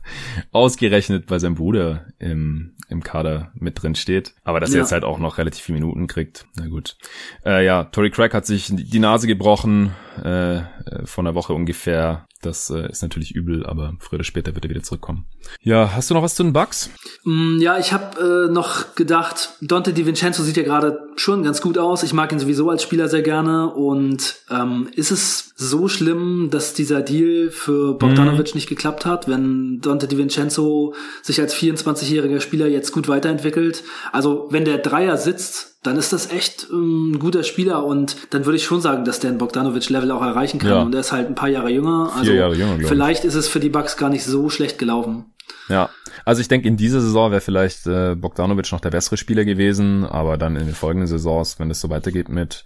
ausgerechnet 0.52 1.26
bei 1.26 1.38
seinem 1.38 1.54
Bruder 1.54 2.06
im, 2.18 2.74
im 2.88 3.02
Kader 3.02 3.52
mit 3.54 3.82
drin 3.82 3.94
steht. 3.94 4.34
Aber 4.44 4.60
dass 4.60 4.70
ja. 4.70 4.76
er 4.76 4.82
jetzt 4.82 4.92
halt 4.92 5.04
auch 5.04 5.18
noch 5.18 5.38
relativ 5.38 5.64
viele 5.64 5.78
Minuten 5.78 6.06
kriegt, 6.06 6.46
na 6.56 6.66
gut. 6.66 6.96
Äh, 7.44 7.64
ja, 7.64 7.84
Tory 7.84 8.10
Craig 8.10 8.34
hat 8.34 8.46
sich 8.46 8.70
die 8.70 8.98
Nase 8.98 9.26
gebrochen, 9.26 9.92
äh, 10.22 10.62
von 11.04 11.26
einer 11.26 11.34
Woche 11.34 11.52
ungefähr. 11.52 12.26
Das 12.44 12.68
äh, 12.70 12.90
ist 12.90 13.02
natürlich 13.02 13.34
übel, 13.34 13.64
aber 13.64 13.94
früher 13.98 14.18
oder 14.18 14.24
später 14.24 14.54
wird 14.54 14.64
er 14.66 14.70
wieder 14.70 14.82
zurückkommen. 14.82 15.24
Ja, 15.62 15.92
hast 15.94 16.10
du 16.10 16.14
noch 16.14 16.22
was 16.22 16.34
zu 16.34 16.42
den 16.42 16.52
Bugs? 16.52 16.90
Mm, 17.24 17.58
ja, 17.58 17.78
ich 17.78 17.92
habe 17.92 18.48
äh, 18.48 18.52
noch 18.52 18.94
gedacht, 18.94 19.54
Dante 19.62 19.92
DiVincenzo 19.94 20.42
sieht 20.42 20.56
ja 20.56 20.62
gerade 20.62 21.08
schon 21.16 21.42
ganz 21.42 21.62
gut 21.62 21.78
aus. 21.78 22.02
Ich 22.02 22.12
mag 22.12 22.32
ihn 22.32 22.38
sowieso 22.38 22.68
als 22.68 22.82
Spieler 22.82 23.08
sehr 23.08 23.22
gerne. 23.22 23.72
Und 23.72 24.36
ähm, 24.50 24.88
ist 24.94 25.10
es 25.10 25.52
so 25.56 25.88
schlimm, 25.88 26.48
dass 26.50 26.74
dieser 26.74 27.00
Deal 27.00 27.50
für 27.50 27.94
Bogdanovic 27.94 28.48
mhm. 28.48 28.56
nicht 28.56 28.68
geklappt 28.68 29.06
hat, 29.06 29.28
wenn 29.28 29.80
Dante 29.80 30.06
DiVincenzo 30.06 30.94
sich 31.22 31.40
als 31.40 31.54
24-jähriger 31.54 32.40
Spieler 32.40 32.66
jetzt 32.66 32.92
gut 32.92 33.08
weiterentwickelt? 33.08 33.84
Also 34.12 34.48
wenn 34.50 34.64
der 34.64 34.78
Dreier 34.78 35.16
sitzt, 35.16 35.74
dann 35.84 35.98
ist 35.98 36.12
das 36.12 36.30
echt 36.30 36.66
ähm, 36.72 37.12
ein 37.12 37.18
guter 37.18 37.44
Spieler 37.44 37.84
und 37.84 38.16
dann 38.30 38.46
würde 38.46 38.56
ich 38.56 38.64
schon 38.64 38.80
sagen, 38.80 39.04
dass 39.04 39.20
der 39.20 39.30
ein 39.30 39.38
Bogdanovic-Level 39.38 40.10
auch 40.10 40.22
erreichen 40.22 40.58
kann. 40.58 40.70
Ja. 40.70 40.82
Und 40.82 40.94
er 40.94 41.00
ist 41.00 41.12
halt 41.12 41.28
ein 41.28 41.34
paar 41.34 41.50
Jahre 41.50 41.70
jünger. 41.70 42.10
Also 42.16 42.32
Vier 42.34 42.40
Jahre 42.40 42.54
jünger, 42.54 42.88
vielleicht 42.88 43.24
ist 43.24 43.34
es 43.34 43.48
für 43.48 43.60
die 43.60 43.68
Bucks 43.68 43.96
gar 43.96 44.10
nicht 44.10 44.24
so 44.24 44.50
schlecht 44.50 44.78
gelaufen. 44.78 45.26
Ja, 45.68 45.90
also 46.24 46.40
ich 46.40 46.48
denke, 46.48 46.68
in 46.68 46.76
dieser 46.76 47.00
Saison 47.00 47.30
wäre 47.30 47.40
vielleicht 47.40 47.86
äh, 47.86 48.14
Bogdanovic 48.14 48.70
noch 48.72 48.80
der 48.80 48.90
bessere 48.90 49.16
Spieler 49.16 49.44
gewesen, 49.44 50.04
aber 50.04 50.36
dann 50.36 50.56
in 50.56 50.66
den 50.66 50.74
folgenden 50.74 51.06
Saisons, 51.06 51.58
wenn 51.58 51.70
es 51.70 51.80
so 51.80 51.90
weitergeht 51.90 52.28
mit 52.28 52.64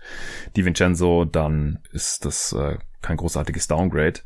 Di 0.57 0.65
Vincenzo, 0.65 1.25
dann 1.25 1.79
ist 1.93 2.25
das 2.25 2.53
äh, 2.53 2.79
kein 3.01 3.17
großartiges 3.17 3.69
Downgrade. 3.69 4.21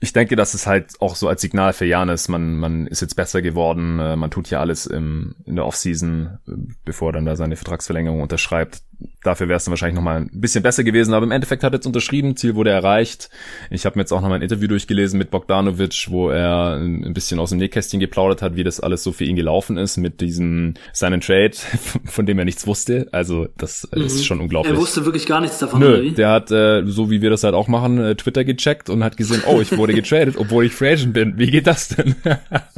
Ich 0.00 0.12
denke, 0.12 0.36
das 0.36 0.54
ist 0.54 0.66
halt 0.66 1.00
auch 1.00 1.16
so 1.16 1.28
als 1.28 1.40
Signal 1.40 1.72
für 1.72 1.84
Janis, 1.84 2.28
man, 2.28 2.56
man 2.56 2.86
ist 2.86 3.00
jetzt 3.00 3.16
besser 3.16 3.42
geworden, 3.42 3.98
äh, 3.98 4.16
man 4.16 4.30
tut 4.30 4.50
ja 4.50 4.60
alles 4.60 4.86
im, 4.86 5.34
in 5.44 5.56
der 5.56 5.66
Offseason, 5.66 6.38
äh, 6.46 6.52
bevor 6.84 7.10
er 7.10 7.14
dann 7.14 7.26
da 7.26 7.36
seine 7.36 7.56
Vertragsverlängerung 7.56 8.20
unterschreibt. 8.20 8.82
Dafür 9.22 9.48
wäre 9.48 9.58
es 9.58 9.64
dann 9.64 9.72
wahrscheinlich 9.72 9.94
nochmal 9.94 10.22
ein 10.22 10.40
bisschen 10.40 10.62
besser 10.62 10.82
gewesen, 10.82 11.14
aber 11.14 11.24
im 11.24 11.30
Endeffekt 11.30 11.62
hat 11.62 11.72
er 11.72 11.76
jetzt 11.76 11.86
unterschrieben, 11.86 12.36
Ziel 12.36 12.56
wurde 12.56 12.70
erreicht. 12.70 13.30
Ich 13.70 13.86
habe 13.86 13.96
mir 13.96 14.02
jetzt 14.02 14.12
auch 14.12 14.20
nochmal 14.20 14.38
ein 14.38 14.42
Interview 14.42 14.66
durchgelesen 14.66 15.18
mit 15.18 15.30
Bogdanovic, 15.30 16.08
wo 16.10 16.30
er 16.30 16.74
ein 16.74 17.14
bisschen 17.14 17.38
aus 17.38 17.50
dem 17.50 17.58
Nähkästchen 17.58 18.00
geplaudert 18.00 18.42
hat, 18.42 18.56
wie 18.56 18.64
das 18.64 18.80
alles 18.80 19.04
so 19.04 19.12
für 19.12 19.24
ihn 19.24 19.36
gelaufen 19.36 19.76
ist 19.76 19.98
mit 19.98 20.20
diesem 20.20 20.74
seinen 20.92 21.20
Trade, 21.20 21.52
von 22.04 22.26
dem 22.26 22.38
er 22.38 22.44
nichts 22.44 22.66
wusste. 22.66 23.08
Also 23.12 23.48
das 23.56 23.88
mhm. 23.94 24.02
ist 24.02 24.26
schon 24.26 24.40
unglaublich. 24.40 24.74
Er 24.74 24.80
wusste 24.80 25.04
wirklich 25.04 25.26
gar 25.26 25.40
nichts 25.40 25.58
davon. 25.58 25.80
Nö, 25.80 26.10
der 26.12 26.30
hat, 26.30 26.50
äh, 26.50 26.84
so 26.86 27.10
wie 27.10 27.22
wir 27.22 27.30
das 27.30 27.44
halt 27.44 27.54
auch 27.54 27.68
machen, 27.68 27.98
äh, 27.98 28.14
Twitter 28.16 28.44
gecheckt 28.44 28.90
und 28.90 29.04
hat 29.04 29.16
gesehen, 29.16 29.42
oh, 29.46 29.60
ich 29.60 29.76
wurde 29.76 29.87
getradet, 29.94 30.36
obwohl 30.36 30.64
ich 30.64 30.74
Free 30.74 30.92
Agent 30.92 31.12
bin. 31.12 31.38
Wie 31.38 31.50
geht 31.50 31.66
das 31.66 31.88
denn? 31.88 32.14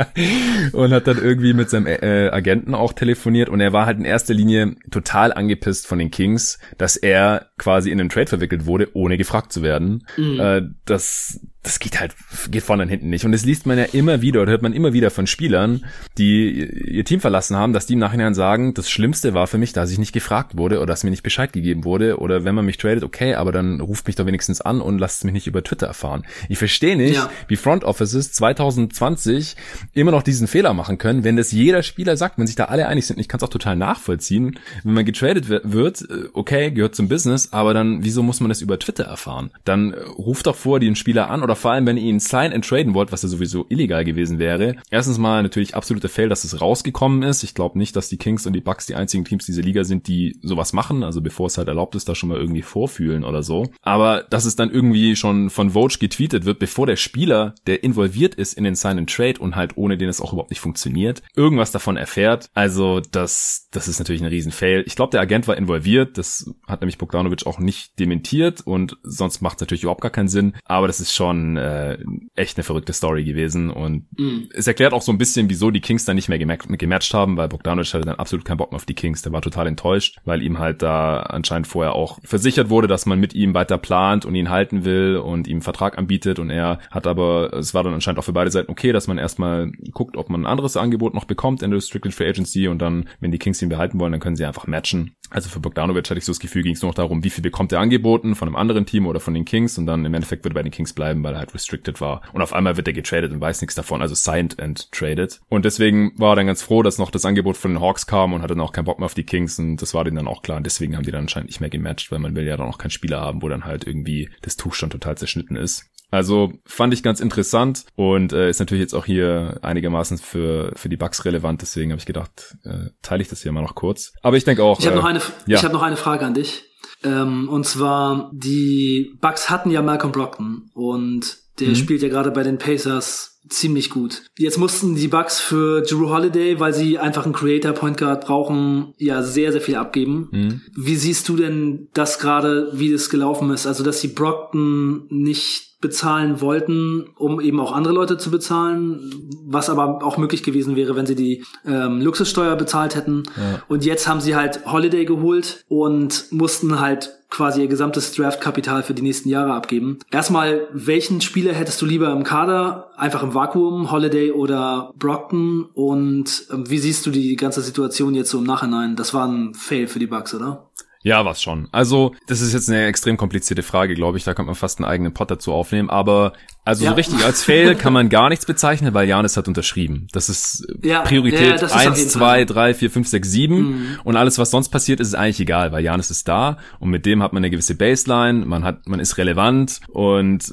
und 0.73 0.93
hat 0.93 1.07
dann 1.07 1.19
irgendwie 1.19 1.53
mit 1.53 1.71
seinem 1.71 1.87
äh, 1.87 2.29
Agenten 2.29 2.75
auch 2.75 2.93
telefoniert 2.93 3.49
und 3.49 3.61
er 3.61 3.73
war 3.73 3.87
halt 3.87 3.99
in 3.99 4.05
erster 4.05 4.35
Linie 4.35 4.77
total 4.91 5.33
angepisst 5.33 5.87
von 5.87 5.99
den 5.99 6.11
Kings, 6.11 6.59
dass 6.79 6.97
er 6.97 7.47
quasi 7.59 7.91
in 7.91 8.01
einen 8.01 8.09
Trade 8.09 8.29
verwickelt 8.29 8.67
wurde, 8.67 8.89
ohne 8.95 9.17
gefragt 9.19 9.53
zu 9.53 9.63
werden. 9.63 10.07
Mhm. 10.17 10.41
Äh, 10.41 10.63
das 10.85 11.41
das 11.63 11.79
geht 11.79 12.01
halt, 12.01 12.15
geht 12.51 12.63
vorne 12.63 12.85
und 12.85 12.89
hinten 12.89 13.11
nicht. 13.11 13.27
Und 13.27 13.33
das 13.33 13.45
liest 13.45 13.67
man 13.67 13.77
ja 13.77 13.85
immer 13.85 14.23
wieder 14.23 14.41
oder 14.41 14.53
hört 14.53 14.63
man 14.63 14.73
immer 14.73 14.95
wieder 14.95 15.11
von 15.11 15.27
Spielern, 15.27 15.85
die 16.17 16.65
ihr 16.65 17.05
Team 17.05 17.21
verlassen 17.21 17.55
haben, 17.55 17.75
dass 17.75 17.85
die 17.85 17.93
im 17.93 17.99
Nachhinein 17.99 18.33
sagen, 18.33 18.73
das 18.73 18.89
Schlimmste 18.89 19.35
war 19.35 19.47
für 19.47 19.59
mich, 19.59 19.75
dass 19.75 19.91
ich 19.91 19.99
nicht 19.99 20.15
gefragt 20.15 20.57
wurde 20.57 20.79
oder 20.79 20.87
dass 20.87 21.05
mir 21.05 21.11
nicht 21.11 21.23
Bescheid 21.23 21.53
gegeben 21.53 21.85
wurde 21.85 22.19
oder 22.19 22.45
wenn 22.45 22.55
man 22.55 22.65
mich 22.65 22.79
tradet, 22.79 23.05
okay, 23.05 23.35
aber 23.35 23.53
dann 23.53 23.81
ruft 23.81 24.07
mich 24.07 24.17
doch 24.17 24.25
wenigstens 24.25 24.63
an 24.63 24.81
und 24.81 24.99
lasst 24.99 25.25
mich 25.25 25.35
nicht 25.35 25.47
über 25.47 25.63
Twitter 25.63 25.87
erfahren. 25.87 26.25
Ich 26.49 26.57
verstehe 26.57 26.97
nicht, 26.97 27.17
ja. 27.17 27.31
wie 27.49 27.57
Front 27.57 27.85
Offices 27.85 28.33
2020 28.33 29.57
immer 29.93 30.13
noch 30.13 30.23
diesen 30.23 30.49
Fehler 30.49 30.73
machen 30.73 30.97
können, 30.97 31.25
wenn 31.25 31.37
das 31.37 31.53
jeder 31.53 31.83
Spieler 31.83 32.17
sagt, 32.17 32.39
wenn 32.39 32.47
sich 32.47 32.57
da 32.57 32.65
alle 32.65 32.87
einig 32.89 33.07
sind. 33.07 33.21
Ich 33.21 33.29
kann 33.29 33.37
es 33.37 33.45
auch 33.45 33.51
total 33.51 33.77
nachvollziehen, 33.77 34.59
wenn 34.83 34.95
man 34.95 35.05
getradet 35.05 35.51
wird, 35.51 36.01
äh, 36.01 36.29
okay, 36.33 36.71
gehört 36.71 36.95
zum 36.95 37.09
Business, 37.09 37.53
aber 37.53 37.75
dann 37.75 38.03
wieso 38.03 38.23
muss 38.23 38.41
man 38.41 38.49
das 38.49 38.63
über 38.63 38.79
Twitter 38.79 39.05
erfahren? 39.05 39.51
Dann 39.65 39.93
äh, 39.93 40.01
ruft 40.01 40.47
doch 40.47 40.57
vor 40.57 40.81
den 40.81 40.97
Spieler 40.97 41.29
an 41.29 41.43
oder 41.51 41.57
vor 41.57 41.73
allem, 41.73 41.85
wenn 41.87 41.97
ihr 41.97 42.05
ihn 42.05 42.21
sign 42.21 42.53
and 42.53 42.65
traden 42.65 42.95
wollt, 42.95 43.11
was 43.11 43.23
ja 43.23 43.29
sowieso 43.29 43.67
illegal 43.71 44.05
gewesen 44.05 44.39
wäre. 44.39 44.77
Erstens 44.89 45.19
mal 45.19 45.43
natürlich 45.43 45.75
absoluter 45.75 46.09
Fail, 46.09 46.29
dass 46.29 46.45
es 46.45 46.61
rausgekommen 46.61 47.25
ist. 47.25 47.43
Ich 47.43 47.55
glaube 47.55 47.77
nicht, 47.77 47.97
dass 47.97 48.09
die 48.09 48.19
Kings 48.19 48.47
und 48.47 48.53
die 48.53 48.61
Bucks 48.61 48.87
die 48.87 48.95
einzigen 48.95 49.25
Teams 49.25 49.47
dieser 49.47 49.63
Liga 49.63 49.83
sind, 49.83 50.07
die 50.07 50.39
sowas 50.43 50.73
machen. 50.73 51.03
Also 51.03 51.21
bevor 51.21 51.49
es 51.49 51.59
halt 51.59 51.67
erlaubt 51.67 51.97
ist, 51.97 52.09
da 52.09 52.15
schon 52.15 52.29
mal 52.29 52.39
irgendwie 52.39 52.63
vorfühlen 52.63 53.25
oder 53.25 53.43
so. 53.43 53.67
Aber 53.83 54.23
dass 54.31 54.45
es 54.45 54.55
dann 54.55 54.71
irgendwie 54.71 55.17
schon 55.17 55.51
von 55.51 55.71
Vogue 55.71 55.97
getweetet 55.99 56.45
wird, 56.45 56.61
bevor 56.61 56.87
der 56.87 56.95
Spieler, 56.95 57.57
der 57.67 57.83
involviert 57.83 58.37
ist 58.37 58.55
in 58.55 58.63
den 58.63 58.77
sign 58.77 58.99
and 58.99 59.11
trade 59.11 59.41
und 59.41 59.57
halt 59.57 59.77
ohne 59.77 59.99
den 59.99 60.09
es 60.09 60.21
auch 60.21 60.33
überhaupt 60.33 60.51
nicht 60.51 60.61
funktioniert, 60.61 61.21
irgendwas 61.35 61.73
davon 61.73 61.97
erfährt. 61.97 62.49
Also 62.55 63.01
das, 63.01 63.67
das 63.73 63.89
ist 63.89 63.99
natürlich 63.99 64.23
ein 64.23 64.29
Riesen-Fail. 64.29 64.85
Ich 64.87 64.95
glaube, 64.95 65.11
der 65.11 65.21
Agent 65.21 65.49
war 65.49 65.57
involviert. 65.57 66.17
Das 66.17 66.49
hat 66.69 66.81
nämlich 66.81 66.99
Bogdanovic 66.99 67.45
auch 67.45 67.59
nicht 67.59 67.99
dementiert 67.99 68.61
und 68.61 68.99
sonst 69.03 69.41
macht 69.41 69.57
es 69.57 69.63
natürlich 69.63 69.83
überhaupt 69.83 70.03
gar 70.03 70.13
keinen 70.13 70.29
Sinn. 70.29 70.55
Aber 70.65 70.87
das 70.87 71.01
ist 71.01 71.13
schon 71.13 71.40
äh, 71.57 71.99
echt 72.35 72.57
eine 72.57 72.65
verrückte 72.65 72.93
Story 72.93 73.25
gewesen 73.25 73.71
und 73.71 74.07
mm. 74.19 74.51
es 74.55 74.67
erklärt 74.67 74.93
auch 74.93 75.03
so 75.03 75.13
ein 75.13 75.19
bisschen, 75.19 75.49
wieso 75.49 75.71
die 75.71 75.81
Kings 75.81 76.05
dann 76.05 76.17
nicht 76.17 76.29
mehr 76.29 76.39
gematcht 76.39 77.15
haben, 77.15 77.37
weil 77.37 77.49
Bogdanovic 77.49 77.95
hatte 77.95 78.05
dann 78.05 78.17
absolut 78.17 78.45
keinen 78.45 78.57
Bock 78.57 78.73
mehr 78.73 78.77
auf 78.77 78.87
die 78.87 78.95
Kings. 78.95 79.23
Der 79.23 79.33
war 79.33 79.43
total 79.43 79.67
enttäuscht, 79.67 80.19
weil 80.25 80.43
ihm 80.43 80.59
halt 80.59 80.83
da 80.83 81.21
anscheinend 81.21 81.67
vorher 81.67 81.95
auch 81.95 82.19
versichert 82.25 82.71
wurde, 82.71 82.89
dass 82.89 83.07
man 83.07 83.21
mit 83.21 83.35
ihm 83.35 83.55
weiter 83.55 83.79
plant 83.79 84.25
und 84.25 84.35
ihn 84.35 84.51
halten 84.51 84.85
will 84.85 85.17
und 85.17 85.47
ihm 85.47 85.61
einen 85.61 85.63
Vertrag 85.63 85.99
anbietet 85.99 86.39
und 86.39 86.51
er 86.51 86.79
hat 86.91 87.07
aber, 87.07 87.53
es 87.55 87.75
war 87.75 87.85
dann 87.85 87.95
anscheinend 87.95 88.19
auch 88.19 88.25
für 88.25 88.33
beide 88.33 88.51
Seiten 88.51 88.71
okay, 88.71 88.93
dass 88.93 89.07
man 89.07 89.19
erstmal 89.19 89.71
guckt, 89.93 90.17
ob 90.17 90.31
man 90.31 90.43
ein 90.43 90.47
anderes 90.47 90.77
Angebot 90.77 91.15
noch 91.15 91.25
bekommt 91.25 91.63
in 91.63 91.71
der 91.71 91.77
Restricted 91.77 92.15
Free 92.15 92.29
Agency 92.29 92.69
und 92.69 92.81
dann, 92.81 93.09
wenn 93.21 93.31
die 93.31 93.39
Kings 93.39 93.61
ihn 93.63 93.69
behalten 93.69 94.01
wollen, 94.01 94.13
dann 94.13 94.21
können 94.21 94.37
sie 94.37 94.45
einfach 94.45 94.67
matchen. 94.67 95.15
Also 95.31 95.49
für 95.49 95.61
Bogdanovic 95.61 96.09
hatte 96.11 96.19
ich 96.19 96.25
so 96.25 96.33
das 96.33 96.41
Gefühl, 96.41 96.63
ging 96.63 96.75
es 96.75 96.83
nur 96.83 96.91
noch 96.91 96.97
darum, 96.97 97.23
wie 97.23 97.31
viel 97.31 97.43
bekommt 97.43 97.73
er 97.73 97.81
angeboten 97.81 98.35
von 98.35 98.49
einem 98.49 98.57
anderen 98.57 98.87
Team 98.87 99.07
oder 99.07 99.21
von 99.21 99.35
den 99.35 99.45
Kings 99.45 99.79
und 99.79 99.87
dann 99.87 100.05
im 100.05 100.15
Endeffekt 100.15 100.45
wird 100.45 100.53
er 100.53 100.57
bei 100.57 100.63
den 100.63 100.73
Kings 100.73 100.93
bleiben, 100.93 101.23
weil 101.31 101.37
er 101.37 101.41
halt 101.41 101.55
restricted 101.55 102.01
war. 102.01 102.23
Und 102.33 102.43
auf 102.43 102.53
einmal 102.53 102.77
wird 102.77 102.89
er 102.89 102.93
getradet 102.93 103.33
und 103.33 103.41
weiß 103.41 103.61
nichts 103.61 103.77
davon, 103.77 104.03
also 104.03 104.15
signed 104.15 104.59
and 104.61 104.91
traded. 104.91 105.41
Und 105.49 105.65
deswegen 105.65 106.13
war 106.19 106.33
er 106.33 106.37
dann 106.37 106.47
ganz 106.47 106.63
froh, 106.63 106.83
dass 106.83 106.99
noch 106.99 107.11
das 107.11 107.25
Angebot 107.25 107.57
von 107.57 107.73
den 107.73 107.81
Hawks 107.81 108.07
kam 108.07 108.33
und 108.33 108.43
hatte 108.43 108.55
dann 108.55 108.65
auch 108.65 108.73
keinen 108.73 108.85
Bock 108.85 108.99
mehr 108.99 109.07
auf 109.07 109.15
die 109.15 109.25
Kings 109.25 109.59
und 109.59 109.77
das 109.77 109.95
war 109.95 110.05
denen 110.05 110.17
dann 110.17 110.29
auch 110.29 110.43
klar. 110.43 110.57
Und 110.57 110.65
deswegen 110.65 110.97
haben 110.97 111.05
die 111.05 111.13
dann 111.13 111.23
anscheinend 111.23 111.49
nicht 111.49 111.61
mehr 111.61 111.71
gematcht, 111.71 112.11
weil 112.11 112.19
man 112.19 112.35
will 112.35 112.47
ja 112.47 112.57
dann 112.57 112.69
auch 112.69 112.79
keinen 112.79 112.91
Spieler 112.91 113.21
haben, 113.21 113.43
wo 113.43 113.49
dann 113.49 113.65
halt 113.65 113.87
irgendwie 113.87 114.31
das 114.43 114.57
Tuch 114.57 114.75
schon 114.75 114.91
total 114.91 115.17
zerschnitten 115.17 115.57
ist. 115.57 115.87
Also 116.13 116.53
fand 116.67 116.93
ich 116.93 117.05
ganz 117.05 117.21
interessant 117.21 117.85
und 117.95 118.33
äh, 118.33 118.51
ist 118.51 118.59
natürlich 118.59 118.83
jetzt 118.83 118.95
auch 118.95 119.05
hier 119.05 119.61
einigermaßen 119.63 120.19
für 120.19 120.73
für 120.75 120.89
die 120.89 120.97
Bugs 120.97 121.25
relevant. 121.25 121.63
Deswegen 121.63 121.93
habe 121.93 122.01
ich 122.01 122.07
gedacht, 122.07 122.57
äh, 122.65 122.91
teile 123.01 123.23
ich 123.23 123.29
das 123.29 123.43
hier 123.43 123.53
mal 123.53 123.63
noch 123.63 123.77
kurz. 123.77 124.13
Aber 124.21 124.37
ich 124.37 124.43
denke 124.43 124.65
auch. 124.65 124.81
Ich 124.81 124.87
habe 124.87 124.97
äh, 124.97 124.99
noch 124.99 125.05
eine. 125.05 125.21
Ja. 125.47 125.59
Ich 125.59 125.63
habe 125.63 125.73
noch 125.73 125.83
eine 125.83 125.97
Frage 125.97 126.27
an 126.27 126.35
dich. 126.35 126.65
Ähm, 127.03 127.49
und 127.49 127.67
zwar 127.67 128.31
die 128.33 129.17
Bugs 129.21 129.49
hatten 129.51 129.71
ja 129.71 129.83
Malcolm 129.83 130.13
Brockton 130.13 130.71
und 130.75 131.39
der 131.59 131.71
mhm. 131.71 131.75
spielt 131.75 132.03
ja 132.03 132.09
gerade 132.09 132.31
bei 132.31 132.43
den 132.43 132.59
Pacers 132.59 133.31
ziemlich 133.49 133.91
gut. 133.91 134.23
Jetzt 134.39 134.59
mussten 134.59 134.95
die 134.95 135.09
Bucks 135.09 135.41
für 135.41 135.83
Drew 135.83 136.11
Holiday, 136.11 136.61
weil 136.61 136.75
sie 136.75 136.99
einfach 136.99 137.25
einen 137.25 137.33
Creator 137.33 137.73
Point 137.73 137.97
Guard 137.97 138.27
brauchen, 138.27 138.95
ja 138.99 139.23
sehr, 139.23 139.51
sehr 139.53 139.61
viel 139.61 139.77
abgeben. 139.77 140.29
Mhm. 140.31 140.61
Wie 140.77 140.97
siehst 140.97 141.29
du 141.29 141.37
denn 141.37 141.89
das 141.95 142.19
gerade, 142.19 142.71
wie 142.75 142.93
das 142.93 143.11
gelaufen 143.11 143.51
ist? 143.51 143.67
Also, 143.67 143.83
dass 143.83 144.01
sie 144.01 144.09
Brockton 144.09 145.07
nicht 145.09 145.71
bezahlen 145.81 146.43
wollten, 146.43 147.07
um 147.17 147.41
eben 147.41 147.59
auch 147.59 147.73
andere 147.73 147.95
Leute 147.95 148.19
zu 148.19 148.31
bezahlen, 148.31 149.01
was 149.47 149.71
aber 149.71 150.05
auch 150.05 150.19
möglich 150.19 150.43
gewesen 150.43 150.77
wäre, 150.77 150.95
wenn 150.95 151.07
sie 151.07 151.15
die 151.15 151.43
ähm, 151.67 152.03
Luxussteuer 152.03 152.55
bezahlt 152.57 152.95
hätten. 152.95 153.23
Ja. 153.37 153.63
Und 153.67 153.87
jetzt 153.87 154.07
haben 154.07 154.21
sie 154.21 154.37
halt 154.37 154.67
Holiday 154.67 155.07
geholt 155.07 155.65
und 155.69 156.27
mussten 156.31 156.81
halt 156.81 157.20
quasi 157.31 157.63
ihr 157.63 157.69
gesamtes 157.69 158.13
Draftkapital 158.13 158.83
für 158.83 158.95
die 158.95 159.03
nächsten 159.03 159.29
Jahre 159.29 159.55
abgeben. 159.55 159.99
Erstmal, 160.11 160.69
welchen 160.73 161.21
Spieler 161.21 161.53
hättest 161.53 161.81
du 161.81 161.87
lieber 161.87 162.13
im 162.13 162.25
Kader? 162.25 162.91
Einfach 162.97 163.23
im 163.23 163.35
Vakuum, 163.35 163.91
Holiday 163.91 164.33
oder 164.33 164.93
Brockton? 164.99 165.69
Und 165.73 166.47
ähm, 166.53 166.69
wie 166.69 166.79
siehst 166.79 167.07
du 167.07 167.11
die 167.11 167.37
ganze 167.37 167.63
Situation 167.63 168.15
jetzt 168.15 168.31
so 168.31 168.39
im 168.39 168.45
Nachhinein? 168.45 168.97
Das 168.97 169.15
war 169.15 169.27
ein 169.27 169.55
Fail 169.55 169.87
für 169.87 169.99
die 169.99 170.07
Bucks, 170.07 170.35
oder? 170.35 170.70
Ja, 171.03 171.25
was 171.25 171.43
schon. 171.43 171.69
Also, 171.73 172.15
das 172.27 172.43
ist 172.43 172.53
jetzt 172.53 172.69
eine 172.69 172.87
extrem 172.87 173.17
komplizierte 173.17 173.63
Frage, 173.63 173.95
glaube 173.95 174.19
ich. 174.19 174.25
Da 174.25 174.35
könnte 174.35 174.49
man 174.49 174.55
fast 174.55 174.79
einen 174.79 174.85
eigenen 174.85 175.15
Pod 175.15 175.31
dazu 175.31 175.53
aufnehmen. 175.53 175.89
Aber 175.89 176.35
also 176.63 176.85
ja. 176.85 176.91
so 176.91 176.97
richtig 176.97 177.25
als 177.25 177.43
Fail 177.43 177.75
kann 177.77 177.95
man 177.95 178.11
gar 178.11 178.29
nichts 178.29 178.45
bezeichnen, 178.45 178.93
weil 178.93 179.09
Janis 179.09 179.37
hat 179.39 179.49
unterschrieben. 179.49 180.09
Das 180.13 180.29
ist 180.29 180.67
ja, 180.83 181.01
Priorität 181.01 181.63
ja, 181.63 181.69
eins, 181.69 182.09
zwei, 182.09 182.45
drei, 182.45 182.75
vier, 182.75 182.91
fünf, 182.91 183.09
sechs, 183.09 183.31
sieben. 183.31 183.57
Mhm. 183.57 184.01
Und 184.05 184.17
alles, 184.17 184.39
was 184.39 184.51
sonst 184.51 184.69
passiert, 184.69 185.01
ist, 185.01 185.09
ist 185.09 185.15
eigentlich 185.15 185.41
egal, 185.41 185.73
weil 185.73 185.83
Janis 185.83 186.11
ist 186.11 186.29
da 186.29 186.59
und 186.81 186.91
mit 186.91 187.07
dem 187.07 187.23
hat 187.23 187.33
man 187.33 187.41
eine 187.41 187.51
gewisse 187.51 187.77
Baseline, 187.77 188.45
man 188.45 188.63
hat, 188.63 188.87
man 188.87 189.01
ist 189.01 189.17
relevant 189.17 189.81
und 189.89 190.53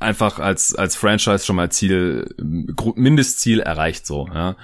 einfach 0.00 0.38
als, 0.38 0.74
als 0.74 0.96
Franchise 0.96 1.44
schon 1.44 1.56
mal 1.56 1.70
Ziel, 1.70 2.34
Mindestziel 2.38 3.60
erreicht 3.60 4.06
so. 4.06 4.28
Ja. 4.32 4.56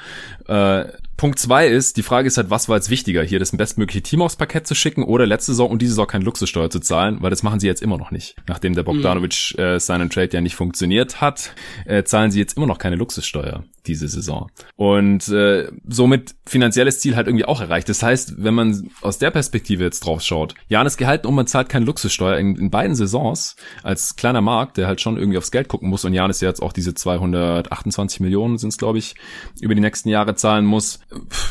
Äh, 0.47 0.93
Punkt 1.18 1.40
zwei 1.40 1.66
ist, 1.66 1.96
die 1.96 2.04
Frage 2.04 2.28
ist 2.28 2.37
halt, 2.37 2.48
was 2.48 2.68
war 2.68 2.76
jetzt 2.76 2.90
wichtiger, 2.90 3.24
hier 3.24 3.40
das 3.40 3.50
bestmögliche 3.50 4.02
Team 4.02 4.22
aufs 4.22 4.37
Parkett 4.37 4.68
zu 4.68 4.76
schicken 4.76 5.02
oder 5.02 5.26
letzte 5.26 5.50
Saison 5.50 5.68
und 5.68 5.83
diese 5.83 5.90
Saison 5.90 6.07
keine 6.07 6.24
Luxussteuer 6.24 6.70
zu 6.70 6.78
zahlen, 6.78 7.18
weil 7.20 7.31
das 7.31 7.42
machen 7.42 7.59
sie 7.59 7.66
jetzt 7.66 7.83
immer 7.83 7.98
noch 7.98 8.12
nicht. 8.12 8.37
Nachdem 8.46 8.76
der 8.76 8.85
Bogdanovic 8.85 9.54
mhm. 9.57 9.62
äh, 9.62 9.81
seinen 9.81 10.11
Trade 10.11 10.31
ja 10.33 10.40
nicht 10.40 10.54
funktioniert 10.54 11.20
hat, 11.20 11.54
äh, 11.87 12.04
zahlen 12.04 12.31
sie 12.31 12.38
jetzt 12.38 12.57
immer 12.57 12.66
noch 12.66 12.78
keine 12.78 12.94
Luxussteuer 12.94 13.64
diese 13.88 14.09
Saison. 14.09 14.51
Und 14.77 15.29
äh, 15.29 15.70
somit 15.87 16.35
finanzielles 16.46 17.01
Ziel 17.01 17.16
halt 17.16 17.27
irgendwie 17.27 17.44
auch 17.44 17.61
erreicht. 17.61 17.88
Das 17.88 18.03
heißt, 18.03 18.35
wenn 18.38 18.55
man 18.55 18.90
aus 19.01 19.18
der 19.18 19.31
Perspektive 19.31 19.85
jetzt 19.85 20.01
drauf 20.01 20.22
schaut, 20.22 20.55
Janis 20.68 20.96
gehalten 20.96 21.27
und 21.27 21.35
man 21.35 21.46
zahlt 21.46 21.68
keine 21.68 21.85
Luxussteuer 21.87 22.37
in, 22.38 22.57
in, 22.57 22.70
beiden 22.70 22.94
Saisons 22.94 23.57
als 23.83 24.16
kleiner 24.16 24.40
Markt, 24.40 24.77
der 24.77 24.87
halt 24.87 25.01
schon 25.01 25.16
irgendwie 25.16 25.38
aufs 25.38 25.51
Geld 25.51 25.68
gucken 25.68 25.88
muss 25.88 26.05
und 26.05 26.12
Janis 26.12 26.40
jetzt 26.40 26.62
auch 26.62 26.72
diese 26.72 26.94
228 26.94 28.20
Millionen 28.20 28.59
sind 28.59 28.68
es, 28.68 28.79
glaube 28.79 28.98
ich, 28.98 29.14
über 29.61 29.74
die 29.74 29.81
nächsten 29.81 30.09
Jahre 30.09 30.35
zahlen 30.35 30.64
muss. 30.64 31.01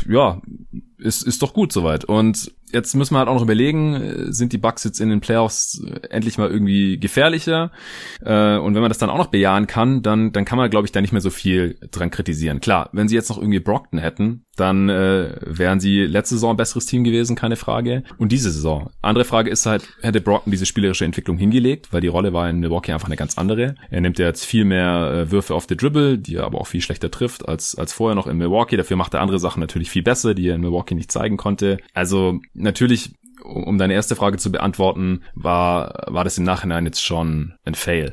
Ja, 0.07 0.41
ist, 0.97 1.21
ist 1.21 1.41
doch 1.41 1.53
gut 1.53 1.71
soweit. 1.71 2.05
Und 2.05 2.51
jetzt 2.71 2.95
müssen 2.95 3.13
wir 3.13 3.19
halt 3.19 3.29
auch 3.29 3.35
noch 3.35 3.43
überlegen, 3.43 3.93
äh, 3.93 4.33
sind 4.33 4.53
die 4.53 4.57
Bucks 4.57 4.83
jetzt 4.83 4.99
in 4.99 5.09
den 5.09 5.21
Playoffs 5.21 5.81
äh, 5.83 6.07
endlich 6.09 6.37
mal 6.37 6.49
irgendwie 6.49 6.99
gefährlicher? 6.99 7.71
Äh, 8.21 8.57
und 8.57 8.73
wenn 8.73 8.81
man 8.81 8.89
das 8.89 8.97
dann 8.97 9.09
auch 9.09 9.17
noch 9.17 9.27
bejahen 9.27 9.67
kann, 9.67 10.01
dann, 10.01 10.31
dann 10.31 10.45
kann 10.45 10.57
man, 10.57 10.69
glaube 10.69 10.85
ich, 10.85 10.91
da 10.91 11.01
nicht 11.01 11.13
mehr 11.13 11.21
so 11.21 11.29
viel 11.29 11.77
dran 11.91 12.11
kritisieren. 12.11 12.59
Klar, 12.59 12.89
wenn 12.93 13.07
sie 13.07 13.15
jetzt 13.15 13.29
noch 13.29 13.37
irgendwie 13.37 13.59
Brockton 13.59 13.99
hätten, 13.99 14.45
dann 14.59 14.89
äh, 14.89 15.35
wären 15.41 15.79
sie 15.79 16.05
letzte 16.05 16.35
Saison 16.35 16.51
ein 16.51 16.57
besseres 16.57 16.85
Team 16.85 17.03
gewesen, 17.03 17.35
keine 17.35 17.55
Frage. 17.55 18.03
Und 18.17 18.31
diese 18.31 18.51
Saison. 18.51 18.89
Andere 19.01 19.25
Frage 19.25 19.49
ist 19.49 19.65
halt, 19.65 19.87
hätte 20.01 20.21
Brockton 20.21 20.51
diese 20.51 20.65
spielerische 20.65 21.05
Entwicklung 21.05 21.37
hingelegt, 21.37 21.93
weil 21.93 22.01
die 22.01 22.07
Rolle 22.07 22.33
war 22.33 22.49
in 22.49 22.59
Milwaukee 22.59 22.91
einfach 22.91 23.07
eine 23.07 23.15
ganz 23.15 23.37
andere. 23.37 23.75
Er 23.89 24.01
nimmt 24.01 24.19
ja 24.19 24.25
jetzt 24.25 24.45
viel 24.45 24.65
mehr 24.65 25.31
Würfe 25.31 25.55
auf 25.55 25.65
the 25.69 25.77
Dribble, 25.77 26.17
die 26.17 26.35
er 26.35 26.45
aber 26.45 26.59
auch 26.59 26.67
viel 26.67 26.81
schlechter 26.81 27.11
trifft 27.11 27.47
als, 27.47 27.75
als 27.75 27.93
vorher 27.93 28.15
noch 28.15 28.27
in 28.27 28.37
Milwaukee. 28.37 28.77
Dafür 28.77 28.97
macht 28.97 29.13
er 29.13 29.21
andere 29.21 29.39
Sachen 29.39 29.59
natürlich 29.59 29.89
viel 29.89 30.03
besser, 30.03 30.33
die 30.33 30.47
er 30.47 30.55
in 30.55 30.61
Milwaukee 30.61 30.95
nicht 30.95 31.11
zeigen 31.11 31.37
konnte. 31.37 31.77
Also 31.93 32.39
natürlich 32.53 33.11
um 33.43 33.77
deine 33.77 33.93
erste 33.93 34.15
Frage 34.15 34.37
zu 34.37 34.51
beantworten, 34.51 35.21
war, 35.35 36.03
war 36.07 36.23
das 36.23 36.37
im 36.37 36.43
Nachhinein 36.43 36.85
jetzt 36.85 37.03
schon 37.03 37.53
ein 37.63 37.75
Fail. 37.75 38.11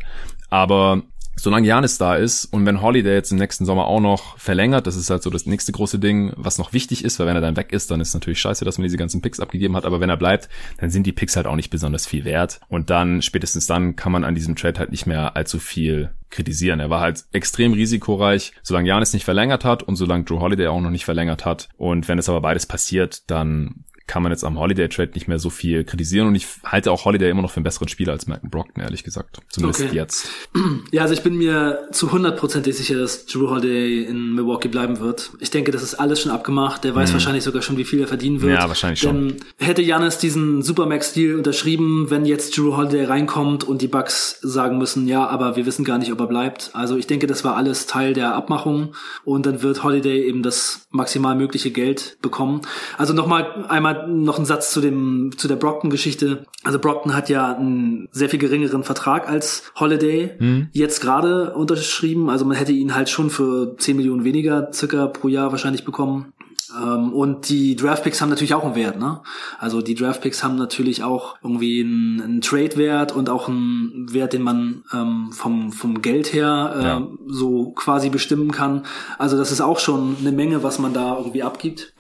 Aber 0.50 1.02
solange 1.36 1.66
Janis 1.66 1.98
da 1.98 2.16
ist 2.16 2.46
und 2.46 2.66
wenn 2.66 2.80
Holiday 2.80 3.14
jetzt 3.14 3.32
im 3.32 3.38
nächsten 3.38 3.64
Sommer 3.64 3.86
auch 3.86 4.00
noch 4.00 4.38
verlängert, 4.38 4.86
das 4.86 4.96
ist 4.96 5.10
halt 5.10 5.22
so 5.22 5.30
das 5.30 5.46
nächste 5.46 5.72
große 5.72 5.98
Ding, 5.98 6.32
was 6.36 6.58
noch 6.58 6.72
wichtig 6.72 7.04
ist, 7.04 7.18
weil 7.18 7.26
wenn 7.26 7.36
er 7.36 7.42
dann 7.42 7.56
weg 7.56 7.72
ist, 7.72 7.90
dann 7.90 8.00
ist 8.00 8.14
natürlich 8.14 8.40
scheiße, 8.40 8.64
dass 8.64 8.78
man 8.78 8.84
diese 8.84 8.96
ganzen 8.96 9.22
Picks 9.22 9.40
abgegeben 9.40 9.76
hat, 9.76 9.84
aber 9.84 10.00
wenn 10.00 10.10
er 10.10 10.16
bleibt, 10.16 10.48
dann 10.78 10.90
sind 10.90 11.06
die 11.06 11.12
Picks 11.12 11.36
halt 11.36 11.46
auch 11.46 11.56
nicht 11.56 11.70
besonders 11.70 12.06
viel 12.06 12.24
wert. 12.24 12.60
Und 12.68 12.90
dann, 12.90 13.22
spätestens 13.22 13.66
dann, 13.66 13.96
kann 13.96 14.12
man 14.12 14.24
an 14.24 14.34
diesem 14.34 14.56
Trade 14.56 14.78
halt 14.78 14.90
nicht 14.90 15.06
mehr 15.06 15.36
allzu 15.36 15.58
viel 15.58 16.10
kritisieren. 16.30 16.80
Er 16.80 16.90
war 16.90 17.00
halt 17.00 17.24
extrem 17.32 17.72
risikoreich, 17.72 18.52
solange 18.62 18.88
Janis 18.88 19.12
nicht 19.12 19.24
verlängert 19.24 19.64
hat 19.64 19.82
und 19.82 19.96
solange 19.96 20.24
Drew 20.24 20.40
Holiday 20.40 20.66
auch 20.66 20.80
noch 20.80 20.90
nicht 20.90 21.04
verlängert 21.04 21.44
hat. 21.44 21.68
Und 21.76 22.08
wenn 22.08 22.18
es 22.18 22.28
aber 22.28 22.40
beides 22.40 22.66
passiert, 22.66 23.30
dann 23.30 23.84
kann 24.06 24.22
man 24.22 24.32
jetzt 24.32 24.44
am 24.44 24.58
Holiday 24.58 24.88
Trade 24.88 25.12
nicht 25.14 25.28
mehr 25.28 25.38
so 25.38 25.48
viel 25.48 25.82
kritisieren 25.84 26.28
und 26.28 26.34
ich 26.34 26.46
halte 26.64 26.92
auch 26.92 27.06
Holiday 27.06 27.30
immer 27.30 27.40
noch 27.42 27.50
für 27.50 27.56
einen 27.56 27.64
besseren 27.64 27.88
Spieler 27.88 28.12
als 28.12 28.26
Malcolm 28.26 28.50
Brockton, 28.50 28.82
ehrlich 28.82 29.02
gesagt. 29.02 29.38
Zumindest 29.48 29.82
okay. 29.82 29.94
jetzt. 29.94 30.28
Ja, 30.90 31.02
also 31.02 31.14
ich 31.14 31.22
bin 31.22 31.36
mir 31.36 31.88
zu 31.92 32.12
hundertprozentig 32.12 32.76
sicher, 32.76 32.96
dass 32.96 33.26
Drew 33.26 33.48
Holiday 33.48 34.04
in 34.04 34.34
Milwaukee 34.34 34.68
bleiben 34.68 35.00
wird. 35.00 35.30
Ich 35.40 35.50
denke, 35.50 35.72
das 35.72 35.82
ist 35.82 35.94
alles 35.94 36.20
schon 36.20 36.30
abgemacht. 36.30 36.84
Der 36.84 36.94
weiß 36.94 37.10
mhm. 37.10 37.14
wahrscheinlich 37.14 37.42
sogar 37.42 37.62
schon, 37.62 37.76
wie 37.76 37.84
viel 37.84 38.00
er 38.00 38.06
verdienen 38.06 38.42
wird. 38.42 38.58
Ja, 38.58 38.68
wahrscheinlich 38.68 39.00
schon. 39.00 39.28
Denn 39.28 39.36
hätte 39.58 39.82
Janis 39.82 40.18
diesen 40.18 40.62
Supermax-Deal 40.62 41.36
unterschrieben, 41.36 42.10
wenn 42.10 42.26
jetzt 42.26 42.56
Drew 42.56 42.76
Holiday 42.76 43.04
reinkommt 43.04 43.64
und 43.64 43.82
die 43.82 43.88
Bucks 43.88 44.38
sagen 44.42 44.78
müssen, 44.78 45.08
ja, 45.08 45.26
aber 45.26 45.56
wir 45.56 45.66
wissen 45.66 45.84
gar 45.84 45.98
nicht, 45.98 46.12
ob 46.12 46.20
er 46.20 46.26
bleibt. 46.26 46.70
Also 46.74 46.96
ich 46.96 47.06
denke, 47.06 47.26
das 47.26 47.44
war 47.44 47.56
alles 47.56 47.86
Teil 47.86 48.12
der 48.12 48.34
Abmachung 48.34 48.94
und 49.24 49.46
dann 49.46 49.62
wird 49.62 49.82
Holiday 49.82 50.26
eben 50.26 50.42
das 50.42 50.86
maximal 50.90 51.34
mögliche 51.34 51.70
Geld 51.70 52.18
bekommen. 52.22 52.60
Also 52.98 53.14
nochmal 53.14 53.64
einmal 53.68 53.93
noch 54.06 54.38
ein 54.38 54.44
Satz 54.44 54.72
zu 54.72 54.80
dem 54.80 55.32
zu 55.36 55.48
der 55.48 55.56
Brockton-Geschichte. 55.56 56.44
Also 56.62 56.78
Brockton 56.78 57.14
hat 57.14 57.28
ja 57.28 57.54
einen 57.54 58.08
sehr 58.12 58.28
viel 58.28 58.38
geringeren 58.38 58.84
Vertrag 58.84 59.28
als 59.28 59.64
Holiday 59.76 60.32
mhm. 60.38 60.68
jetzt 60.72 61.00
gerade 61.00 61.54
unterschrieben. 61.54 62.30
Also 62.30 62.44
man 62.44 62.56
hätte 62.56 62.72
ihn 62.72 62.94
halt 62.94 63.08
schon 63.08 63.30
für 63.30 63.76
10 63.76 63.96
Millionen 63.96 64.24
weniger 64.24 64.72
circa 64.72 65.06
pro 65.06 65.28
Jahr 65.28 65.50
wahrscheinlich 65.50 65.84
bekommen. 65.84 66.32
Ähm, 66.76 67.12
und 67.12 67.48
die 67.48 67.76
Draftpicks 67.76 68.20
haben 68.20 68.30
natürlich 68.30 68.54
auch 68.54 68.64
einen 68.64 68.74
Wert, 68.74 68.98
ne? 68.98 69.20
Also 69.58 69.80
die 69.80 69.94
Draftpicks 69.94 70.42
haben 70.42 70.56
natürlich 70.56 71.02
auch 71.02 71.36
irgendwie 71.42 71.82
einen, 71.82 72.20
einen 72.20 72.40
Trade-Wert 72.40 73.12
und 73.12 73.28
auch 73.28 73.48
einen 73.48 74.12
Wert, 74.12 74.32
den 74.32 74.42
man 74.42 74.84
ähm, 74.92 75.30
vom, 75.32 75.72
vom 75.72 76.02
Geld 76.02 76.32
her 76.32 76.74
äh, 76.76 76.84
ja. 76.84 77.08
so 77.26 77.72
quasi 77.72 78.08
bestimmen 78.08 78.50
kann. 78.50 78.84
Also 79.18 79.36
das 79.36 79.52
ist 79.52 79.60
auch 79.60 79.78
schon 79.78 80.16
eine 80.20 80.32
Menge, 80.32 80.62
was 80.62 80.78
man 80.78 80.92
da 80.92 81.16
irgendwie 81.18 81.42
abgibt. 81.42 81.94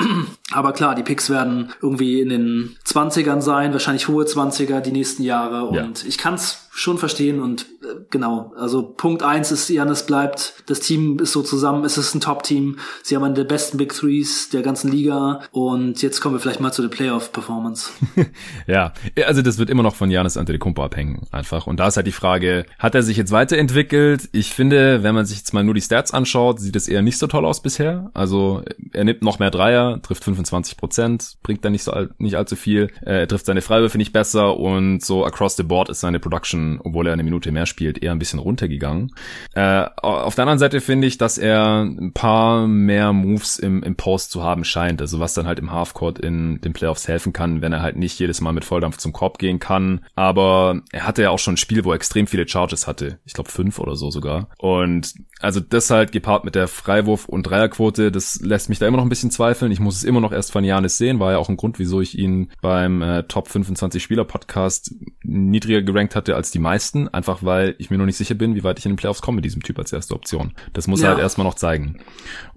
Aber 0.52 0.72
klar, 0.72 0.94
die 0.94 1.02
Picks 1.02 1.30
werden 1.30 1.72
irgendwie 1.80 2.20
in 2.20 2.28
den 2.28 2.76
20ern 2.86 3.40
sein, 3.40 3.72
wahrscheinlich 3.72 4.08
hohe 4.08 4.24
20er 4.24 4.80
die 4.80 4.92
nächsten 4.92 5.22
Jahre. 5.22 5.64
Und 5.64 6.02
ja. 6.02 6.08
ich 6.08 6.18
kann 6.18 6.34
es 6.34 6.64
schon 6.76 6.98
verstehen 6.98 7.40
und 7.40 7.66
äh, 7.82 8.04
genau, 8.10 8.52
also 8.58 8.82
Punkt 8.82 9.22
eins 9.22 9.52
ist, 9.52 9.68
Janis 9.68 10.06
bleibt, 10.06 10.54
das 10.66 10.80
Team 10.80 11.20
ist 11.20 11.30
so 11.30 11.42
zusammen, 11.42 11.84
es 11.84 11.96
ist 11.96 12.16
ein 12.16 12.20
Top-Team, 12.20 12.78
sie 13.04 13.14
haben 13.14 13.22
einen 13.22 13.36
der 13.36 13.44
besten 13.44 13.78
Big 13.78 13.94
Threes 13.94 14.48
der 14.48 14.62
ganzen 14.62 14.90
Liga 14.90 15.42
und 15.52 16.02
jetzt 16.02 16.20
kommen 16.20 16.34
wir 16.34 16.40
vielleicht 16.40 16.58
mal 16.58 16.72
zu 16.72 16.82
der 16.82 16.88
Playoff-Performance. 16.88 17.90
ja, 18.66 18.92
also 19.24 19.40
das 19.40 19.58
wird 19.58 19.70
immer 19.70 19.84
noch 19.84 19.94
von 19.94 20.10
Janis 20.10 20.36
Antetokounmpo 20.36 20.82
abhängen, 20.82 21.22
einfach 21.30 21.68
und 21.68 21.78
da 21.78 21.86
ist 21.86 21.96
halt 21.96 22.08
die 22.08 22.12
Frage, 22.12 22.66
hat 22.80 22.96
er 22.96 23.04
sich 23.04 23.16
jetzt 23.16 23.30
weiterentwickelt? 23.30 24.28
Ich 24.32 24.52
finde, 24.52 25.04
wenn 25.04 25.14
man 25.14 25.26
sich 25.26 25.38
jetzt 25.38 25.54
mal 25.54 25.62
nur 25.62 25.74
die 25.74 25.80
Stats 25.80 26.12
anschaut, 26.12 26.58
sieht 26.58 26.74
es 26.74 26.88
eher 26.88 27.02
nicht 27.02 27.18
so 27.18 27.28
toll 27.28 27.44
aus 27.44 27.62
bisher, 27.62 28.10
also 28.14 28.62
er 28.92 29.04
nimmt 29.04 29.22
noch 29.22 29.38
mehr 29.38 29.52
Dreier, 29.52 30.02
trifft 30.02 30.24
25 30.34 30.76
Prozent, 30.76 31.36
bringt 31.42 31.64
dann 31.64 31.72
nicht 31.72 31.84
so 31.84 31.92
nicht 32.18 32.36
allzu 32.36 32.56
viel, 32.56 32.90
er 33.02 33.26
trifft 33.26 33.46
seine 33.46 33.62
Freiwürfe 33.62 33.98
nicht 33.98 34.12
besser 34.12 34.56
und 34.56 35.02
so 35.02 35.24
across 35.24 35.56
the 35.56 35.62
board 35.62 35.88
ist 35.88 36.00
seine 36.00 36.20
Production 36.20 36.80
obwohl 36.84 37.06
er 37.06 37.12
eine 37.12 37.22
Minute 37.22 37.52
mehr 37.52 37.66
spielt, 37.66 38.02
eher 38.02 38.12
ein 38.12 38.18
bisschen 38.18 38.38
runtergegangen. 38.38 39.14
Äh, 39.54 39.86
auf 39.96 40.34
der 40.34 40.42
anderen 40.42 40.58
Seite 40.58 40.80
finde 40.80 41.06
ich, 41.06 41.18
dass 41.18 41.38
er 41.38 41.82
ein 41.82 42.12
paar 42.12 42.66
mehr 42.66 43.12
Moves 43.12 43.58
im, 43.58 43.82
im 43.82 43.96
Post 43.96 44.30
zu 44.30 44.42
haben 44.42 44.64
scheint, 44.64 45.00
also 45.00 45.20
was 45.20 45.34
dann 45.34 45.46
halt 45.46 45.58
im 45.58 45.72
Halfcourt 45.72 46.18
in 46.18 46.60
den 46.60 46.72
Playoffs 46.72 47.08
helfen 47.08 47.32
kann, 47.32 47.62
wenn 47.62 47.72
er 47.72 47.82
halt 47.82 47.96
nicht 47.96 48.18
jedes 48.18 48.40
Mal 48.40 48.52
mit 48.52 48.64
Volldampf 48.64 48.98
zum 48.98 49.12
Korb 49.12 49.38
gehen 49.38 49.58
kann. 49.58 50.04
Aber 50.14 50.80
er 50.92 51.06
hatte 51.06 51.22
ja 51.22 51.30
auch 51.30 51.38
schon 51.38 51.54
ein 51.54 51.58
Spiel, 51.58 51.84
wo 51.84 51.90
er 51.90 51.96
extrem 51.96 52.26
viele 52.26 52.48
Charges 52.48 52.86
hatte. 52.86 53.18
Ich 53.24 53.32
glaube 53.32 53.50
fünf 53.50 53.78
oder 53.78 53.96
so 53.96 54.10
sogar. 54.10 54.48
Und 54.58 55.14
also 55.40 55.60
das 55.60 55.90
halt 55.90 56.12
gepaart 56.12 56.44
mit 56.44 56.54
der 56.54 56.68
Freiwurf- 56.68 57.26
und 57.28 57.44
Dreierquote, 57.44 58.10
das 58.10 58.40
lässt 58.40 58.68
mich 58.68 58.78
da 58.78 58.86
immer 58.86 58.96
noch 58.96 59.04
ein 59.04 59.10
bisschen 59.10 59.30
zweifeln. 59.30 59.72
Ich 59.72 59.80
muss 59.80 59.96
es 59.96 60.04
immer 60.04 60.20
noch 60.24 60.32
erst 60.32 60.52
von 60.52 60.64
Janis 60.64 60.98
sehen, 60.98 61.20
war 61.20 61.32
ja 61.32 61.38
auch 61.38 61.48
ein 61.48 61.56
Grund, 61.56 61.78
wieso 61.78 62.00
ich 62.00 62.18
ihn 62.18 62.50
beim 62.60 63.02
äh, 63.02 63.22
Top 63.24 63.48
25 63.48 64.02
Spieler 64.02 64.24
Podcast 64.24 64.94
niedriger 65.22 65.82
gerankt 65.82 66.16
hatte 66.16 66.34
als 66.34 66.50
die 66.50 66.58
meisten, 66.58 67.08
einfach 67.08 67.42
weil 67.42 67.76
ich 67.78 67.90
mir 67.90 67.98
noch 67.98 68.06
nicht 68.06 68.16
sicher 68.16 68.34
bin, 68.34 68.54
wie 68.54 68.64
weit 68.64 68.78
ich 68.78 68.86
in 68.86 68.92
den 68.92 68.96
Playoffs 68.96 69.22
komme 69.22 69.36
mit 69.36 69.44
diesem 69.44 69.62
Typ 69.62 69.78
als 69.78 69.92
erste 69.92 70.14
Option. 70.14 70.52
Das 70.72 70.86
muss 70.86 71.00
ja. 71.00 71.08
er 71.08 71.14
halt 71.14 71.20
erstmal 71.20 71.46
noch 71.46 71.54
zeigen. 71.54 72.00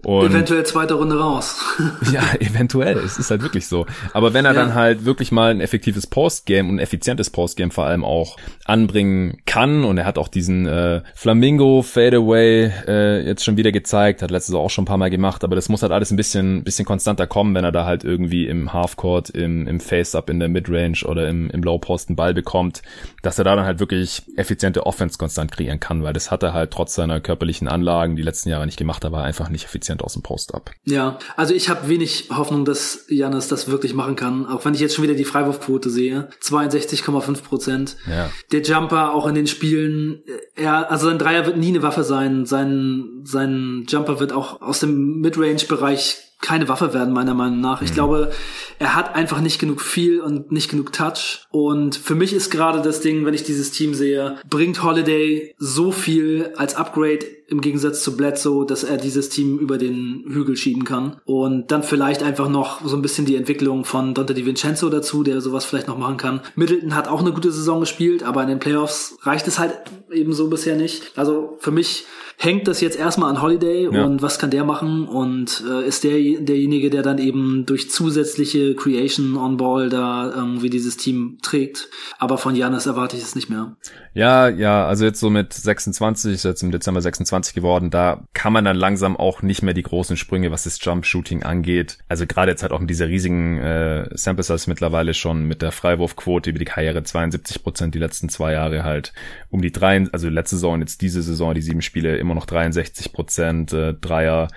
Und 0.04 0.32
eventuell 0.32 0.66
zweite 0.66 0.96
Runde 0.96 1.20
raus. 1.20 1.60
ja, 2.12 2.24
eventuell. 2.40 2.98
Es 2.98 3.18
ist 3.18 3.30
halt 3.30 3.42
wirklich 3.42 3.68
so. 3.68 3.86
Aber 4.14 4.34
wenn 4.34 4.46
er 4.46 4.54
ja. 4.54 4.62
dann 4.62 4.74
halt 4.74 5.06
wirklich 5.06 5.32
mal 5.32 5.52
ein 5.52 5.62
effektives 5.62 6.08
Postgame 6.08 6.70
und 6.70 6.76
ein 6.76 6.80
effizientes 6.80 7.30
Postgame 7.30 7.72
vor 7.72 7.86
allem 7.86 8.04
auch 8.04 8.38
anbringen 8.66 9.38
kann 9.46 9.84
und 9.84 9.98
er 9.98 10.06
hat 10.06 10.18
auch 10.18 10.28
diesen 10.28 10.66
äh, 10.66 11.02
Flamingo 11.16 11.82
Fadeaway 11.82 12.72
äh, 12.88 13.26
jetzt 13.26 13.44
schon 13.44 13.58
wieder 13.58 13.72
gezeigt, 13.72 14.22
hat 14.22 14.32
letztes 14.32 14.54
Jahr 14.54 14.62
auch 14.62 14.70
schon 14.70 14.84
ein 14.84 14.88
paar 14.88 14.98
Mal 14.98 15.10
gemacht, 15.10 15.44
aber 15.44 15.56
das 15.56 15.70
muss 15.70 15.82
halt 15.82 15.92
alles 15.92 16.12
ein 16.12 16.18
bisschen 16.18 16.64
bisschen 16.64 16.86
konstanter 16.86 17.28
kommen, 17.28 17.56
wenn 17.58 17.66
er 17.66 17.72
da 17.72 17.86
halt 17.86 18.04
irgendwie 18.04 18.46
im 18.46 18.72
Halfcourt, 18.72 19.32
im, 19.32 19.66
im 19.66 19.80
Face-Up, 19.80 20.30
in 20.30 20.40
der 20.40 20.48
Midrange 20.48 21.04
oder 21.06 21.28
im, 21.28 21.50
im 21.50 21.64
Low-Post 21.64 22.10
einen 22.10 22.16
Ball 22.16 22.36
bekommt, 22.36 22.84
dass 23.24 23.40
er 23.40 23.46
da 23.46 23.56
dann 23.56 23.66
halt 23.66 23.80
wirklich 23.80 24.22
effiziente 24.36 24.86
Offense 24.86 25.18
konstant 25.18 25.52
kreieren 25.52 25.80
kann, 25.80 26.04
weil 26.04 26.14
das 26.14 26.30
hat 26.30 26.44
er 26.44 26.54
halt 26.54 26.70
trotz 26.70 26.94
seiner 26.94 27.20
körperlichen 27.20 27.68
Anlagen 27.68 28.16
die 28.16 28.22
letzten 28.22 28.50
Jahre 28.50 28.68
nicht 28.68 28.78
gemacht, 28.78 29.06
aber 29.06 29.24
einfach 29.24 29.50
nicht 29.50 29.66
effizient 29.66 30.04
aus 30.04 30.14
dem 30.14 30.22
Post-Up. 30.22 30.70
Ja, 30.86 31.18
also 31.36 31.56
ich 31.56 31.68
habe 31.70 31.90
wenig 31.90 32.30
Hoffnung, 32.30 32.64
dass 32.64 33.06
Janis 33.10 33.48
das 33.48 33.72
wirklich 33.72 33.96
machen 33.96 34.16
kann, 34.16 34.46
auch 34.46 34.64
wenn 34.64 34.76
ich 34.76 34.80
jetzt 34.80 34.94
schon 34.94 35.04
wieder 35.04 35.16
die 35.16 35.26
Freiwurfquote 35.26 35.90
sehe, 35.90 36.30
62,5 36.44 37.42
Prozent. 37.42 37.98
Ja. 38.08 38.30
Der 38.52 38.62
Jumper 38.62 39.16
auch 39.16 39.26
in 39.26 39.34
den 39.34 39.48
Spielen, 39.48 40.22
er, 40.56 40.92
also 40.92 41.08
sein 41.08 41.18
Dreier 41.18 41.48
wird 41.48 41.58
nie 41.58 41.70
eine 41.70 41.82
Waffe 41.82 42.04
sein, 42.04 42.46
sein, 42.46 43.22
sein 43.24 43.86
Jumper 43.88 44.20
wird 44.20 44.32
auch 44.32 44.62
aus 44.62 44.80
dem 44.80 45.22
Midrange-Bereich 45.22 46.27
keine 46.42 46.68
Waffe 46.68 46.94
werden, 46.94 47.14
meiner 47.14 47.34
Meinung 47.34 47.62
nach. 47.62 47.82
Ich 47.82 47.92
mhm. 47.92 47.96
glaube, 47.96 48.32
er 48.80 48.96
hat 48.96 49.16
einfach 49.16 49.42
nicht 49.42 49.60
genug 49.60 49.82
viel 49.82 50.22
und 50.22 50.52
nicht 50.52 50.70
genug 50.70 50.94
Touch. 50.94 51.46
Und 51.50 51.96
für 51.96 52.16
mich 52.16 52.34
ist 52.34 52.52
gerade 52.52 52.82
das 52.82 53.02
Ding, 53.02 53.26
wenn 53.26 53.34
ich 53.34 53.44
dieses 53.44 53.72
Team 53.72 53.94
sehe, 53.94 54.38
bringt 54.50 54.84
Holiday 54.84 55.56
so 55.58 55.92
viel 55.92 56.54
als 56.56 56.76
Upgrade 56.76 57.26
im 57.50 57.62
Gegensatz 57.62 58.04
zu 58.04 58.18
Bledsoe, 58.18 58.66
dass 58.66 58.84
er 58.84 58.98
dieses 58.98 59.30
Team 59.30 59.58
über 59.58 59.78
den 59.78 60.26
Hügel 60.28 60.58
schieben 60.58 60.84
kann. 60.84 61.18
Und 61.26 61.72
dann 61.72 61.82
vielleicht 61.82 62.22
einfach 62.22 62.50
noch 62.50 62.86
so 62.86 62.96
ein 62.96 63.02
bisschen 63.02 63.26
die 63.26 63.38
Entwicklung 63.38 63.86
von 63.86 64.14
Dante 64.14 64.34
DiVincenzo 64.34 64.90
dazu, 64.90 65.24
der 65.24 65.40
sowas 65.40 65.64
vielleicht 65.64 65.88
noch 65.88 65.98
machen 65.98 66.18
kann. 66.18 66.42
Middleton 66.56 66.96
hat 66.96 67.08
auch 67.08 67.22
eine 67.22 67.32
gute 67.32 67.52
Saison 67.52 67.80
gespielt, 67.80 68.24
aber 68.24 68.44
in 68.44 68.50
den 68.50 68.60
Playoffs 68.60 69.18
reicht 69.22 69.48
es 69.48 69.60
halt 69.60 69.80
eben 70.12 70.34
so 70.34 70.50
bisher 70.50 70.76
nicht. 70.76 71.18
Also 71.18 71.58
für 71.60 71.72
mich 71.72 72.06
hängt 72.40 72.68
das 72.68 72.82
jetzt 72.82 72.98
erstmal 72.98 73.32
an 73.32 73.42
Holiday 73.42 73.90
ja. 73.92 74.06
und 74.06 74.22
was 74.22 74.38
kann 74.38 74.52
der 74.52 74.64
machen 74.64 75.08
und 75.08 75.64
äh, 75.68 75.88
ist 75.88 76.04
der 76.04 76.18
derjenige, 76.40 76.92
der 76.92 77.02
dann 77.02 77.18
eben 77.18 77.66
durch 77.66 77.90
zusätzliche 77.90 78.76
Creation 78.76 79.38
on 79.38 79.58
Ball 79.58 79.90
da 79.90 80.32
irgendwie 80.36 80.70
dieses 80.70 80.98
Team 80.98 81.40
trägt. 81.42 81.90
Aber 82.20 82.38
von 82.38 82.56
Janis 82.56 82.86
erwarte 82.86 83.18
ich 83.18 83.24
es 83.24 83.36
nicht 83.36 83.50
mehr. 83.50 83.76
Ja, 84.14 84.50
ja, 84.50 84.86
also 84.86 85.04
jetzt 85.06 85.20
so 85.20 85.30
mit 85.30 85.54
26, 85.54 86.34
ist 86.34 86.44
jetzt 86.44 86.62
im 86.62 86.72
Dezember 86.72 87.02
26 87.02 87.37
geworden, 87.54 87.90
da 87.90 88.24
kann 88.34 88.54
man 88.54 88.66
dann 88.66 88.76
langsam 88.76 89.18
auch 89.18 89.42
nicht 89.42 89.62
mehr 89.62 89.74
die 89.74 89.84
großen 89.84 90.18
Sprünge, 90.18 90.52
was 90.52 90.64
das 90.64 90.80
Jump 90.82 91.06
Shooting 91.06 91.44
angeht. 91.44 91.98
Also 92.08 92.26
gerade 92.26 92.52
jetzt 92.52 92.62
halt 92.62 92.72
auch 92.72 92.80
mit 92.80 92.90
dieser 92.90 93.08
riesigen 93.08 93.58
äh, 93.60 94.10
Sample 94.14 94.44
Size 94.44 94.70
mittlerweile 94.70 95.14
schon 95.14 95.48
mit 95.48 95.62
der 95.62 95.72
Freiwurfquote 95.72 96.50
über 96.50 96.60
die 96.60 96.66
Karriere 96.66 97.04
72 97.04 97.64
Prozent 97.64 97.96
die 97.96 98.00
letzten 98.00 98.30
zwei 98.30 98.54
Jahre 98.54 98.84
halt 98.84 99.14
um 99.50 99.62
die 99.62 99.72
drei, 99.72 100.06
also 100.12 100.30
letzte 100.30 100.56
Saison 100.56 100.80
jetzt 100.80 101.02
diese 101.02 101.22
Saison 101.22 101.54
die 101.54 101.62
sieben 101.62 101.82
Spiele 101.82 102.18
immer 102.18 102.36
noch 102.36 102.46
63 102.46 103.14
Prozent, 103.14 103.74
äh, 103.74 103.94
Dreier 103.94 104.48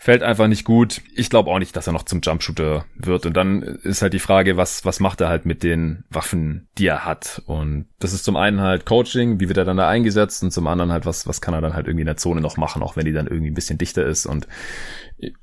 fällt 0.00 0.22
einfach 0.22 0.46
nicht 0.46 0.64
gut. 0.64 1.02
Ich 1.16 1.28
glaube 1.28 1.50
auch 1.50 1.58
nicht, 1.58 1.74
dass 1.74 1.88
er 1.88 1.92
noch 1.92 2.04
zum 2.04 2.20
Jumpshooter 2.22 2.84
wird. 2.94 3.26
Und 3.26 3.36
dann 3.36 3.62
ist 3.62 4.00
halt 4.00 4.12
die 4.12 4.20
Frage, 4.20 4.56
was, 4.56 4.84
was 4.84 5.00
macht 5.00 5.20
er 5.20 5.28
halt 5.28 5.44
mit 5.44 5.64
den 5.64 6.04
Waffen, 6.08 6.68
die 6.78 6.86
er 6.86 7.04
hat? 7.04 7.42
Und 7.46 7.86
das 7.98 8.12
ist 8.12 8.24
zum 8.24 8.36
einen 8.36 8.60
halt 8.60 8.86
Coaching, 8.86 9.40
wie 9.40 9.48
wird 9.48 9.58
er 9.58 9.64
dann 9.64 9.76
da 9.76 9.88
eingesetzt? 9.88 10.44
Und 10.44 10.52
zum 10.52 10.68
anderen 10.68 10.92
halt, 10.92 11.04
was, 11.04 11.26
was 11.26 11.40
kann 11.40 11.52
er 11.52 11.60
dann 11.60 11.74
halt 11.74 11.88
irgendwie 11.88 12.02
in 12.02 12.06
der 12.06 12.16
Zone 12.16 12.40
noch 12.40 12.56
machen, 12.56 12.80
auch 12.80 12.94
wenn 12.94 13.06
die 13.06 13.12
dann 13.12 13.26
irgendwie 13.26 13.50
ein 13.50 13.54
bisschen 13.54 13.76
dichter 13.76 14.06
ist. 14.06 14.24
Und 14.24 14.46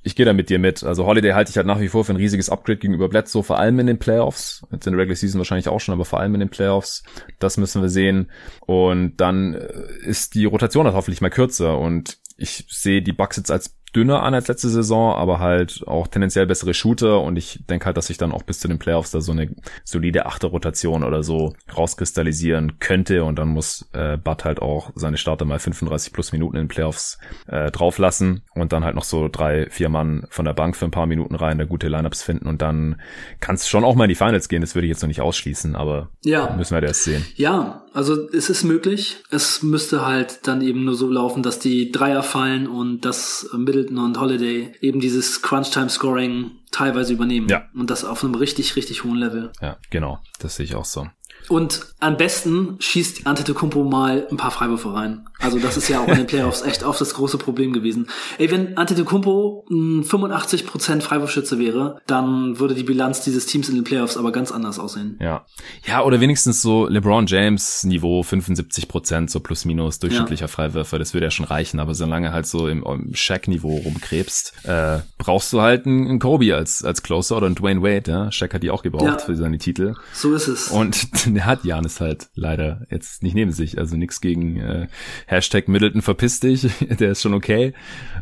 ich 0.03 0.15
gehe 0.15 0.25
da 0.25 0.31
mit 0.31 0.49
dir 0.49 0.57
mit. 0.57 0.85
Also 0.85 1.05
Holiday 1.05 1.33
halte 1.33 1.51
ich 1.51 1.57
halt 1.57 1.67
nach 1.67 1.81
wie 1.81 1.89
vor 1.89 2.05
für 2.05 2.13
ein 2.13 2.17
riesiges 2.17 2.49
Upgrade 2.49 2.79
gegenüber 2.79 3.09
Bledsoe, 3.09 3.43
vor 3.43 3.59
allem 3.59 3.77
in 3.79 3.87
den 3.87 3.99
Playoffs. 3.99 4.65
Jetzt 4.71 4.87
in 4.87 4.93
der 4.93 5.01
Regular 5.01 5.17
Season 5.17 5.37
wahrscheinlich 5.37 5.67
auch 5.67 5.81
schon, 5.81 5.91
aber 5.91 6.05
vor 6.05 6.21
allem 6.21 6.33
in 6.33 6.39
den 6.39 6.49
Playoffs. 6.49 7.03
Das 7.39 7.57
müssen 7.57 7.81
wir 7.81 7.89
sehen. 7.89 8.31
Und 8.61 9.17
dann 9.17 9.55
äh, 9.55 9.67
ist 10.05 10.33
die 10.33 10.45
Rotation 10.45 10.85
halt 10.85 10.95
hoffentlich 10.95 11.19
mal 11.19 11.29
kürzer. 11.29 11.77
Und 11.77 12.19
ich 12.37 12.65
sehe 12.69 13.01
die 13.01 13.11
Bucks 13.11 13.35
jetzt 13.35 13.51
als 13.51 13.75
dünner 13.95 14.23
an 14.23 14.33
als 14.33 14.47
letzte 14.47 14.69
Saison, 14.69 15.15
aber 15.15 15.39
halt 15.39 15.83
auch 15.87 16.07
tendenziell 16.07 16.45
bessere 16.45 16.73
Shooter. 16.73 17.21
Und 17.21 17.37
ich 17.37 17.59
denke 17.69 17.85
halt, 17.85 17.97
dass 17.97 18.07
sich 18.07 18.17
dann 18.17 18.31
auch 18.31 18.43
bis 18.43 18.59
zu 18.59 18.67
den 18.67 18.79
Playoffs 18.79 19.11
da 19.11 19.21
so 19.21 19.31
eine 19.31 19.55
solide 19.83 20.25
Achter-Rotation 20.25 21.03
oder 21.03 21.23
so 21.23 21.53
rauskristallisieren 21.75 22.79
könnte. 22.79 23.23
Und 23.23 23.39
dann 23.39 23.49
muss 23.49 23.89
äh, 23.93 24.17
Bud 24.17 24.43
halt 24.43 24.61
auch 24.61 24.91
seine 24.95 25.17
Starter 25.17 25.45
mal 25.45 25.59
35 25.59 26.11
plus 26.11 26.33
Minuten 26.33 26.57
in 26.57 26.63
den 26.63 26.67
Playoffs 26.67 27.17
äh, 27.47 27.71
drauflassen 27.71 28.41
und 28.53 28.73
dann 28.73 28.83
halt 28.83 28.95
noch 28.95 29.05
so 29.05 29.29
drei, 29.29 29.69
vier 29.69 29.89
Mann 29.89 30.27
von 30.29 30.45
der 30.45 30.53
Bank 30.53 30.75
für 30.75 30.85
ein 30.85 30.91
paar 30.91 31.05
Minuten 31.05 31.35
rein, 31.35 31.57
da 31.57 31.65
gute 31.65 31.87
Lineups 31.87 32.21
finden. 32.21 32.47
Und 32.47 32.61
dann 32.61 32.99
kann 33.39 33.55
es 33.55 33.67
schon 33.67 33.85
auch 33.85 33.95
mal 33.95 34.05
in 34.05 34.09
die 34.09 34.15
Finals 34.15 34.49
gehen, 34.49 34.61
das 34.61 34.75
würde 34.75 34.87
ich 34.87 34.91
jetzt 34.91 35.01
noch 35.01 35.07
nicht 35.07 35.21
ausschließen, 35.21 35.75
aber 35.75 36.09
ja. 36.23 36.53
müssen 36.57 36.71
wir 36.71 36.75
halt 36.75 36.85
erst 36.85 37.03
sehen. 37.03 37.25
Ja, 37.35 37.85
also 37.93 38.27
es 38.29 38.49
ist 38.49 38.65
möglich, 38.65 39.23
es 39.31 39.63
müsste 39.63 40.05
halt 40.05 40.47
dann 40.47 40.61
eben 40.61 40.83
nur 40.83 40.95
so 40.95 41.09
laufen, 41.09 41.43
dass 41.43 41.59
die 41.59 41.91
Dreier 41.93 42.23
fallen 42.23 42.67
und 42.67 43.05
das 43.05 43.49
Mittel 43.55 43.84
Middleton 43.85 43.97
und 43.97 44.19
Holiday 44.19 44.71
eben 44.81 44.99
dieses 44.99 45.41
Crunch-Time-Scoring 45.41 46.51
teilweise 46.71 47.13
übernehmen. 47.13 47.47
Ja. 47.49 47.69
Und 47.73 47.89
das 47.89 48.03
auf 48.03 48.23
einem 48.23 48.35
richtig, 48.35 48.75
richtig 48.75 49.03
hohen 49.03 49.17
Level. 49.17 49.51
Ja, 49.61 49.77
genau. 49.89 50.19
Das 50.39 50.55
sehe 50.55 50.65
ich 50.65 50.75
auch 50.75 50.85
so. 50.85 51.07
Und 51.49 51.81
am 51.99 52.17
besten 52.17 52.75
schießt 52.79 53.25
Antetokounmpo 53.27 53.83
mal 53.83 54.27
ein 54.29 54.37
paar 54.37 54.51
Freiwürfe 54.51 54.93
rein. 54.93 55.27
Also 55.39 55.59
das 55.59 55.77
ist 55.77 55.89
ja 55.89 55.99
auch 55.99 56.07
in 56.07 56.17
den 56.17 56.27
Playoffs 56.27 56.61
echt 56.61 56.83
oft 56.83 56.99
das 57.01 57.13
große 57.13 57.37
Problem 57.37 57.73
gewesen. 57.73 58.07
Ey, 58.37 58.49
wenn 58.51 58.77
Antetokounmpo 58.77 59.65
ein 59.69 60.03
85% 60.03 61.01
Freiwurfschütze 61.01 61.59
wäre, 61.59 62.01
dann 62.07 62.59
würde 62.59 62.73
die 62.73 62.83
Bilanz 62.83 63.21
dieses 63.21 63.45
Teams 63.45 63.69
in 63.69 63.75
den 63.75 63.83
Playoffs 63.83 64.17
aber 64.17 64.31
ganz 64.31 64.51
anders 64.51 64.79
aussehen. 64.79 65.17
Ja. 65.21 65.45
Ja, 65.85 66.03
oder 66.03 66.19
wenigstens 66.19 66.61
so 66.61 66.87
LeBron 66.87 67.27
James 67.27 67.83
Niveau 67.83 68.21
75%, 68.21 69.29
so 69.29 69.39
plus 69.39 69.65
minus 69.65 69.99
durchschnittlicher 69.99 70.45
ja. 70.45 70.47
Freiwürfer, 70.47 70.99
das 70.99 71.13
würde 71.13 71.25
ja 71.25 71.31
schon 71.31 71.45
reichen, 71.45 71.79
aber 71.79 71.93
solange 71.93 72.31
halt 72.31 72.47
so 72.47 72.67
im, 72.67 72.83
im 72.83 73.13
Shaq-Niveau 73.13 73.77
rumkrebst, 73.77 74.53
äh, 74.63 74.99
brauchst 75.17 75.51
du 75.53 75.61
halt 75.61 75.85
einen 75.85 76.19
Kobe 76.19 76.55
als, 76.55 76.83
als 76.83 77.03
Closer 77.03 77.37
oder 77.37 77.47
einen 77.47 77.55
Dwayne 77.55 77.81
Wade, 77.81 78.11
ja. 78.11 78.31
Shaq 78.31 78.53
hat 78.53 78.63
die 78.63 78.71
auch 78.71 78.83
gebraucht 78.83 79.05
ja. 79.05 79.17
für 79.17 79.35
seine 79.35 79.57
Titel. 79.57 79.95
So 80.13 80.33
ist 80.33 80.47
es. 80.47 80.69
Und 80.69 81.34
der 81.35 81.45
hat 81.45 81.65
Janis 81.65 82.01
halt 82.01 82.29
leider 82.35 82.85
jetzt 82.89 83.23
nicht 83.23 83.35
neben 83.35 83.51
sich. 83.51 83.77
Also 83.77 83.95
nichts 83.95 84.21
gegen 84.21 84.59
äh, 84.59 84.87
Hashtag 85.27 85.67
Middleton 85.67 86.01
verpiss 86.01 86.39
dich, 86.39 86.67
der 86.99 87.11
ist 87.11 87.21
schon 87.21 87.33
okay. 87.33 87.73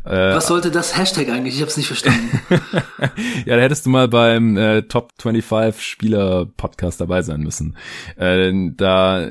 Äh, 0.04 0.34
Was 0.34 0.48
sollte 0.48 0.70
das 0.70 0.96
Hashtag 0.96 1.28
eigentlich? 1.30 1.56
Ich 1.56 1.62
hab's 1.62 1.76
nicht 1.76 1.86
verstanden. 1.86 2.40
ja, 3.46 3.56
da 3.56 3.62
hättest 3.62 3.86
du 3.86 3.90
mal 3.90 4.08
beim 4.08 4.56
äh, 4.56 4.82
Top 4.82 5.12
25 5.18 5.82
Spieler 5.82 6.46
Podcast 6.56 7.00
dabei 7.00 7.22
sein 7.22 7.40
müssen. 7.40 7.76
Äh, 8.16 8.52
da 8.76 9.28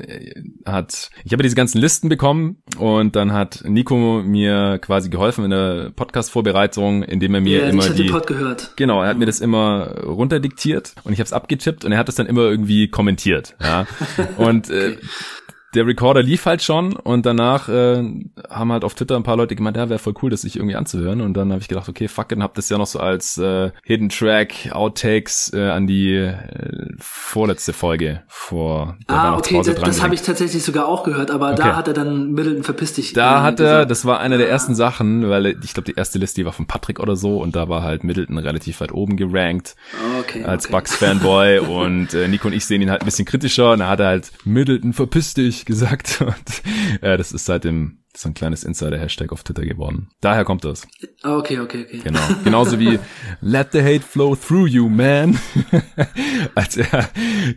hat, 0.64 1.10
ich 1.24 1.32
habe 1.32 1.42
diese 1.42 1.56
ganzen 1.56 1.78
Listen 1.78 2.08
bekommen 2.08 2.56
und 2.78 3.16
dann 3.16 3.32
hat 3.32 3.62
Nico 3.66 4.22
mir 4.22 4.78
quasi 4.78 5.10
geholfen 5.10 5.44
in 5.44 5.50
der 5.50 5.90
Podcast-Vorbereitung, 5.94 7.02
indem 7.02 7.34
er 7.34 7.40
mir 7.40 7.60
ja, 7.60 7.68
immer 7.68 7.86
ich 7.86 7.94
die, 7.94 8.04
Pod 8.04 8.26
gehört. 8.26 8.72
genau, 8.76 9.02
er 9.02 9.08
hat 9.08 9.18
mir 9.18 9.26
das 9.26 9.40
immer 9.40 9.98
runterdiktiert 10.04 10.94
und 11.04 11.12
ich 11.12 11.18
habe 11.18 11.26
es 11.26 11.32
abgetippt 11.32 11.84
und 11.84 11.92
er 11.92 11.98
hat 11.98 12.08
es 12.08 12.14
dann 12.14 12.26
immer 12.26 12.42
irgendwie 12.42 12.88
kommentiert. 12.88 13.54
Ja, 13.60 13.73
und 14.36 14.70
äh, 14.70 14.96
der 15.74 15.86
Recorder 15.86 16.22
lief 16.22 16.46
halt 16.46 16.62
schon 16.62 16.94
und 16.94 17.26
danach 17.26 17.68
äh, 17.68 18.02
haben 18.48 18.72
halt 18.72 18.84
auf 18.84 18.94
Twitter 18.94 19.16
ein 19.16 19.22
paar 19.22 19.36
Leute 19.36 19.56
gemeint, 19.56 19.76
ja, 19.76 19.88
wäre 19.88 19.98
voll 19.98 20.14
cool, 20.22 20.30
das 20.30 20.42
sich 20.42 20.56
irgendwie 20.56 20.76
anzuhören. 20.76 21.20
Und 21.20 21.34
dann 21.34 21.50
habe 21.50 21.60
ich 21.60 21.68
gedacht, 21.68 21.88
okay, 21.88 22.08
fuck, 22.08 22.28
dann 22.28 22.42
hab 22.42 22.54
das 22.54 22.68
ja 22.68 22.78
noch 22.78 22.86
so 22.86 23.00
als 23.00 23.38
äh, 23.38 23.70
Hidden 23.82 24.08
Track, 24.08 24.70
Outtakes 24.72 25.52
äh, 25.52 25.68
an 25.68 25.86
die 25.86 26.14
äh, 26.14 26.92
vorletzte 26.98 27.72
Folge 27.72 28.22
vor 28.28 28.96
der 29.08 29.16
ah, 29.16 29.36
okay, 29.36 29.60
das, 29.64 29.74
das 29.74 30.02
habe 30.02 30.14
ich 30.14 30.22
tatsächlich 30.22 30.62
sogar 30.62 30.86
auch 30.86 31.04
gehört, 31.04 31.30
aber 31.30 31.52
okay. 31.52 31.62
da 31.62 31.76
hat 31.76 31.88
er 31.88 31.94
dann 31.94 32.32
Middleton 32.32 32.62
verpiss 32.62 32.94
dich. 32.94 33.12
Da 33.12 33.42
hat 33.42 33.60
er, 33.60 33.66
gesagt. 33.66 33.90
das 33.90 34.04
war 34.04 34.20
einer 34.20 34.38
der 34.38 34.48
ersten 34.48 34.74
Sachen, 34.74 35.28
weil 35.28 35.46
ich 35.46 35.74
glaube, 35.74 35.90
die 35.90 35.96
erste 35.96 36.18
Liste 36.18 36.40
die 36.40 36.44
war 36.44 36.52
von 36.52 36.66
Patrick 36.66 37.00
oder 37.00 37.16
so 37.16 37.38
und 37.38 37.56
da 37.56 37.68
war 37.68 37.82
halt 37.82 38.04
Middleton 38.04 38.38
relativ 38.38 38.80
weit 38.80 38.92
oben 38.92 39.16
gerankt 39.16 39.76
okay, 40.20 40.44
als 40.44 40.66
okay. 40.66 40.72
Bucks-Fanboy 40.72 41.58
und 41.68 42.14
äh, 42.14 42.28
Nico 42.28 42.48
und 42.48 42.54
ich 42.54 42.64
sehen 42.66 42.82
ihn 42.82 42.90
halt 42.90 43.02
ein 43.02 43.04
bisschen 43.04 43.24
kritischer 43.24 43.72
und 43.72 43.80
da 43.80 43.88
hat 43.88 44.00
er 44.00 44.06
halt 44.06 44.32
Middleton 44.44 44.92
verpiss 44.92 45.34
dich 45.34 45.63
gesagt 45.64 46.20
und 46.20 47.02
äh, 47.02 47.16
das 47.16 47.32
ist 47.32 47.46
seitdem 47.46 47.98
so 48.16 48.28
ein 48.28 48.34
kleines 48.34 48.64
Insider-Hashtag 48.64 49.32
auf 49.32 49.42
Twitter 49.42 49.64
geworden. 49.64 50.08
Daher 50.20 50.44
kommt 50.44 50.64
das. 50.64 50.86
Okay, 51.22 51.58
okay, 51.58 51.84
okay. 51.84 52.00
Genau. 52.04 52.20
Genauso 52.44 52.78
wie 52.78 52.98
Let 53.40 53.72
the 53.72 53.82
hate 53.82 54.00
flow 54.00 54.36
through 54.36 54.68
you, 54.68 54.88
man. 54.88 55.38
Als 56.54 56.76
er 56.76 57.08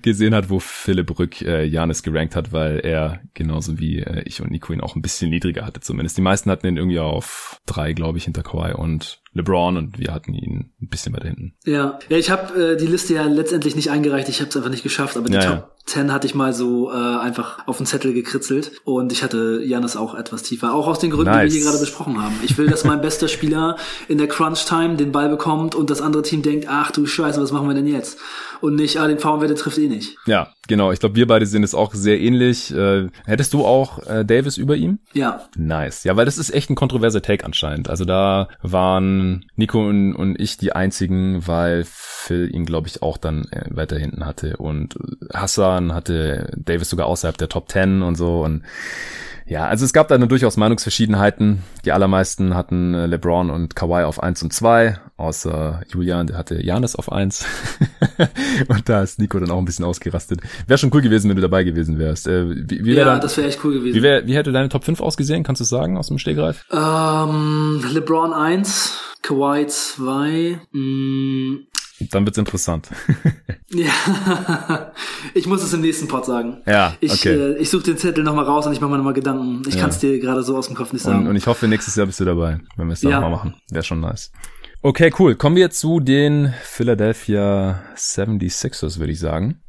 gesehen 0.01 0.33
hat, 0.33 0.49
wo 0.49 0.59
Philipp 0.59 1.17
Rück 1.19 1.41
äh, 1.41 1.63
Janis 1.63 2.03
gerankt 2.03 2.35
hat, 2.35 2.51
weil 2.51 2.79
er 2.79 3.21
genauso 3.33 3.79
wie 3.79 3.99
äh, 3.99 4.23
ich 4.25 4.41
und 4.41 4.51
Nico 4.51 4.73
ihn 4.73 4.81
auch 4.81 4.95
ein 4.95 5.01
bisschen 5.01 5.29
niedriger 5.29 5.65
hatte 5.65 5.79
zumindest. 5.79 6.17
Die 6.17 6.21
meisten 6.21 6.49
hatten 6.49 6.67
ihn 6.67 6.77
irgendwie 6.77 6.99
auf 6.99 7.61
drei, 7.65 7.93
glaube 7.93 8.17
ich, 8.17 8.23
hinter 8.23 8.43
Kawhi 8.43 8.73
und 8.73 9.21
LeBron 9.33 9.77
und 9.77 9.99
wir 9.99 10.13
hatten 10.13 10.33
ihn 10.33 10.71
ein 10.81 10.89
bisschen 10.89 11.13
weiter 11.13 11.27
hinten. 11.27 11.53
Ja, 11.65 11.99
ja 12.09 12.17
ich 12.17 12.31
habe 12.31 12.73
äh, 12.73 12.77
die 12.77 12.87
Liste 12.87 13.13
ja 13.13 13.25
letztendlich 13.25 13.75
nicht 13.75 13.91
eingereicht. 13.91 14.27
Ich 14.29 14.39
habe 14.39 14.49
es 14.49 14.57
einfach 14.57 14.71
nicht 14.71 14.83
geschafft, 14.83 15.17
aber 15.17 15.27
die 15.27 15.35
ja, 15.35 15.41
Top 15.41 15.53
ja. 15.53 15.76
10 15.87 16.11
hatte 16.11 16.27
ich 16.27 16.35
mal 16.35 16.53
so 16.53 16.91
äh, 16.91 16.95
einfach 16.95 17.65
auf 17.65 17.77
den 17.77 17.85
Zettel 17.85 18.13
gekritzelt 18.13 18.73
und 18.83 19.13
ich 19.13 19.23
hatte 19.23 19.61
Janis 19.63 19.95
auch 19.95 20.15
etwas 20.15 20.43
tiefer. 20.43 20.73
Auch 20.73 20.85
aus 20.85 20.99
den 20.99 21.11
Gründen, 21.11 21.31
nice. 21.31 21.49
die 21.49 21.55
wir 21.55 21.61
hier 21.61 21.69
gerade 21.69 21.79
besprochen 21.79 22.21
haben. 22.21 22.35
Ich 22.43 22.57
will, 22.57 22.67
dass 22.67 22.83
mein 22.83 23.01
bester 23.01 23.29
Spieler 23.29 23.77
in 24.09 24.17
der 24.17 24.27
Crunch-Time 24.27 24.97
den 24.97 25.13
Ball 25.13 25.29
bekommt 25.29 25.75
und 25.75 25.89
das 25.89 26.01
andere 26.01 26.23
Team 26.23 26.41
denkt, 26.41 26.67
ach 26.69 26.91
du 26.91 27.05
Scheiße, 27.05 27.41
was 27.41 27.53
machen 27.53 27.67
wir 27.67 27.73
denn 27.73 27.87
jetzt? 27.87 28.19
Und 28.59 28.75
nicht, 28.75 28.97
ah, 28.97 29.07
den 29.07 29.19
Faunwerte 29.19 29.55
trifft 29.55 29.77
eh 29.77 29.87
nicht. 29.87 30.17
Ja, 30.25 30.51
genau. 30.67 30.91
Ich 30.91 30.99
glaube, 30.99 31.15
wir 31.15 31.27
beide 31.27 31.45
sehen 31.45 31.63
es 31.63 31.75
auch 31.75 31.93
sehr 31.93 32.19
ähnlich. 32.19 32.73
Äh, 32.73 33.07
hättest 33.25 33.53
du 33.53 33.65
auch 33.65 33.99
äh, 34.07 34.25
Davis 34.25 34.57
über 34.57 34.75
ihm? 34.75 34.99
Ja. 35.13 35.43
Nice. 35.55 36.03
Ja, 36.03 36.15
weil 36.15 36.25
das 36.25 36.37
ist 36.37 36.49
echt 36.49 36.69
ein 36.69 36.75
kontroverser 36.75 37.21
Take 37.21 37.45
anscheinend. 37.45 37.87
Also 37.87 38.03
da 38.03 38.47
waren 38.61 39.45
Nico 39.55 39.87
und, 39.87 40.15
und 40.15 40.39
ich 40.41 40.57
die 40.57 40.73
einzigen, 40.73 41.47
weil 41.47 41.85
Phil 41.85 42.53
ihn, 42.53 42.65
glaube 42.65 42.87
ich, 42.87 43.03
auch 43.03 43.17
dann 43.17 43.45
äh, 43.51 43.65
weiter 43.69 43.97
hinten 43.97 44.25
hatte. 44.25 44.57
Und 44.57 44.97
Hassan 45.31 45.76
hatte 45.93 46.51
Davis 46.57 46.89
sogar 46.89 47.07
außerhalb 47.07 47.37
der 47.37 47.49
Top 47.49 47.69
10 47.71 48.01
und 48.01 48.15
so. 48.15 48.43
Und 48.43 48.63
ja, 49.49 49.65
also 49.65 49.85
es 49.85 49.93
gab 49.93 50.09
da 50.09 50.17
nur 50.17 50.27
durchaus 50.27 50.57
Meinungsverschiedenheiten. 50.57 51.63
Die 51.85 51.93
allermeisten 51.93 52.53
hatten 52.53 52.93
äh, 52.93 53.05
LeBron 53.05 53.49
und 53.49 53.77
Kawhi 53.77 54.03
auf 54.03 54.21
eins 54.21 54.43
und 54.43 54.51
zwei, 54.51 54.99
außer 55.15 55.83
Julian, 55.87 56.27
der 56.27 56.37
hatte 56.37 56.61
Janis 56.61 56.97
auf 56.97 57.09
eins. 57.09 57.45
und 58.67 58.89
da 58.89 59.01
ist 59.01 59.19
Nico 59.19 59.39
dann 59.39 59.49
auch 59.49 59.57
ein 59.57 59.63
bisschen 59.63 59.85
ausgerastet. 59.85 60.41
Wäre 60.67 60.77
schon 60.77 60.91
cool 60.93 61.01
gewesen, 61.01 61.29
wenn 61.29 61.37
du 61.37 61.41
dabei 61.41 61.63
gewesen 61.63 61.97
wärst. 61.97 62.27
Äh, 62.27 62.69
wie, 62.69 62.83
wie 62.83 62.93
ja, 62.93 63.05
dann, 63.05 63.21
das 63.21 63.37
wäre 63.37 63.47
echt 63.47 63.63
cool 63.63 63.75
gewesen. 63.75 63.95
Wie, 63.95 64.03
wär, 64.03 64.27
wie 64.27 64.35
hätte 64.35 64.51
deine 64.51 64.67
Top 64.67 64.83
5 64.83 64.99
ausgesehen? 64.99 65.43
Kannst 65.43 65.61
du 65.61 65.65
sagen 65.65 65.97
aus 65.97 66.09
dem 66.09 66.17
Stegreif? 66.17 66.65
Ähm, 66.69 67.81
LeBron 67.93 68.33
1, 68.33 68.99
Kawhi 69.21 69.65
2, 69.65 70.59
dann 71.99 72.25
wird's 72.25 72.37
interessant. 72.37 72.89
ja, 73.69 74.91
ich 75.33 75.47
muss 75.47 75.63
es 75.63 75.73
im 75.73 75.81
nächsten 75.81 76.07
Pod 76.07 76.25
sagen. 76.25 76.61
Ja, 76.65 76.95
ich, 76.99 77.11
okay. 77.11 77.35
Äh, 77.35 77.57
ich 77.57 77.69
suche 77.69 77.83
den 77.83 77.97
Zettel 77.97 78.23
nochmal 78.23 78.45
raus 78.45 78.67
und 78.67 78.73
ich 78.73 78.81
mache 78.81 78.91
mir 78.91 78.97
nochmal 78.97 79.13
Gedanken. 79.13 79.63
Ich 79.67 79.75
ja. 79.75 79.81
kann 79.81 79.89
es 79.89 79.99
dir 79.99 80.19
gerade 80.19 80.43
so 80.43 80.55
aus 80.57 80.67
dem 80.67 80.75
Kopf 80.75 80.93
nicht 80.93 81.01
sagen. 81.01 81.21
Und, 81.21 81.27
und, 81.27 81.35
ich 81.35 81.47
hoffe, 81.47 81.67
nächstes 81.67 81.95
Jahr 81.95 82.05
bist 82.05 82.19
du 82.19 82.25
dabei, 82.25 82.59
wenn 82.75 82.87
wir 82.87 82.93
es 82.93 83.01
dann 83.01 83.11
ja. 83.11 83.19
nochmal 83.19 83.37
machen. 83.37 83.55
Wäre 83.71 83.83
schon 83.83 83.99
nice. 83.99 84.31
Okay, 84.81 85.11
cool. 85.17 85.35
Kommen 85.35 85.55
wir 85.55 85.71
zu 85.71 85.99
den 85.99 86.53
Philadelphia 86.63 87.81
76ers, 87.95 88.99
würde 88.99 89.11
ich 89.11 89.19
sagen. 89.19 89.59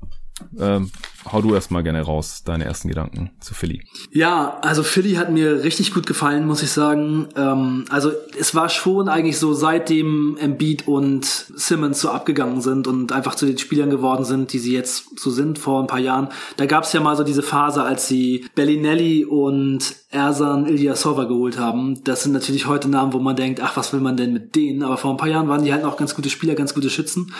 Ähm, 0.58 0.90
hau 1.32 1.42
du 1.42 1.54
erstmal 1.54 1.82
gerne 1.82 2.02
raus, 2.02 2.42
deine 2.44 2.64
ersten 2.64 2.88
Gedanken 2.88 3.30
zu 3.40 3.54
Philly. 3.54 3.82
Ja, 4.10 4.58
also 4.62 4.82
Philly 4.82 5.14
hat 5.14 5.30
mir 5.30 5.62
richtig 5.62 5.94
gut 5.94 6.06
gefallen, 6.06 6.46
muss 6.46 6.62
ich 6.62 6.70
sagen. 6.70 7.28
Ähm, 7.36 7.84
also 7.90 8.12
es 8.38 8.54
war 8.54 8.68
schon 8.68 9.08
eigentlich 9.08 9.38
so, 9.38 9.54
seitdem 9.54 10.36
Embiid 10.40 10.86
und 10.86 11.24
Simmons 11.24 12.00
so 12.00 12.10
abgegangen 12.10 12.60
sind 12.60 12.86
und 12.86 13.12
einfach 13.12 13.34
zu 13.34 13.46
den 13.46 13.58
Spielern 13.58 13.90
geworden 13.90 14.24
sind, 14.24 14.52
die 14.52 14.58
sie 14.58 14.72
jetzt 14.72 15.18
so 15.18 15.30
sind 15.30 15.58
vor 15.58 15.80
ein 15.80 15.86
paar 15.86 15.98
Jahren. 15.98 16.28
Da 16.56 16.66
gab 16.66 16.84
es 16.84 16.92
ja 16.92 17.00
mal 17.00 17.16
so 17.16 17.24
diese 17.24 17.42
Phase, 17.42 17.82
als 17.82 18.08
sie 18.08 18.46
Bellinelli 18.54 19.24
und 19.24 19.94
Ersan 20.10 20.66
Ilyasova 20.66 21.24
geholt 21.24 21.58
haben. 21.58 22.02
Das 22.04 22.22
sind 22.22 22.32
natürlich 22.32 22.66
heute 22.66 22.88
Namen, 22.88 23.12
wo 23.12 23.18
man 23.18 23.36
denkt, 23.36 23.60
ach, 23.60 23.76
was 23.76 23.92
will 23.92 24.00
man 24.00 24.16
denn 24.16 24.32
mit 24.32 24.56
denen? 24.56 24.82
Aber 24.82 24.96
vor 24.96 25.10
ein 25.10 25.18
paar 25.18 25.28
Jahren 25.28 25.48
waren 25.48 25.64
die 25.64 25.72
halt 25.72 25.84
auch 25.84 25.98
ganz 25.98 26.14
gute 26.14 26.30
Spieler, 26.30 26.54
ganz 26.54 26.72
gute 26.74 26.88
Schützen. 26.88 27.34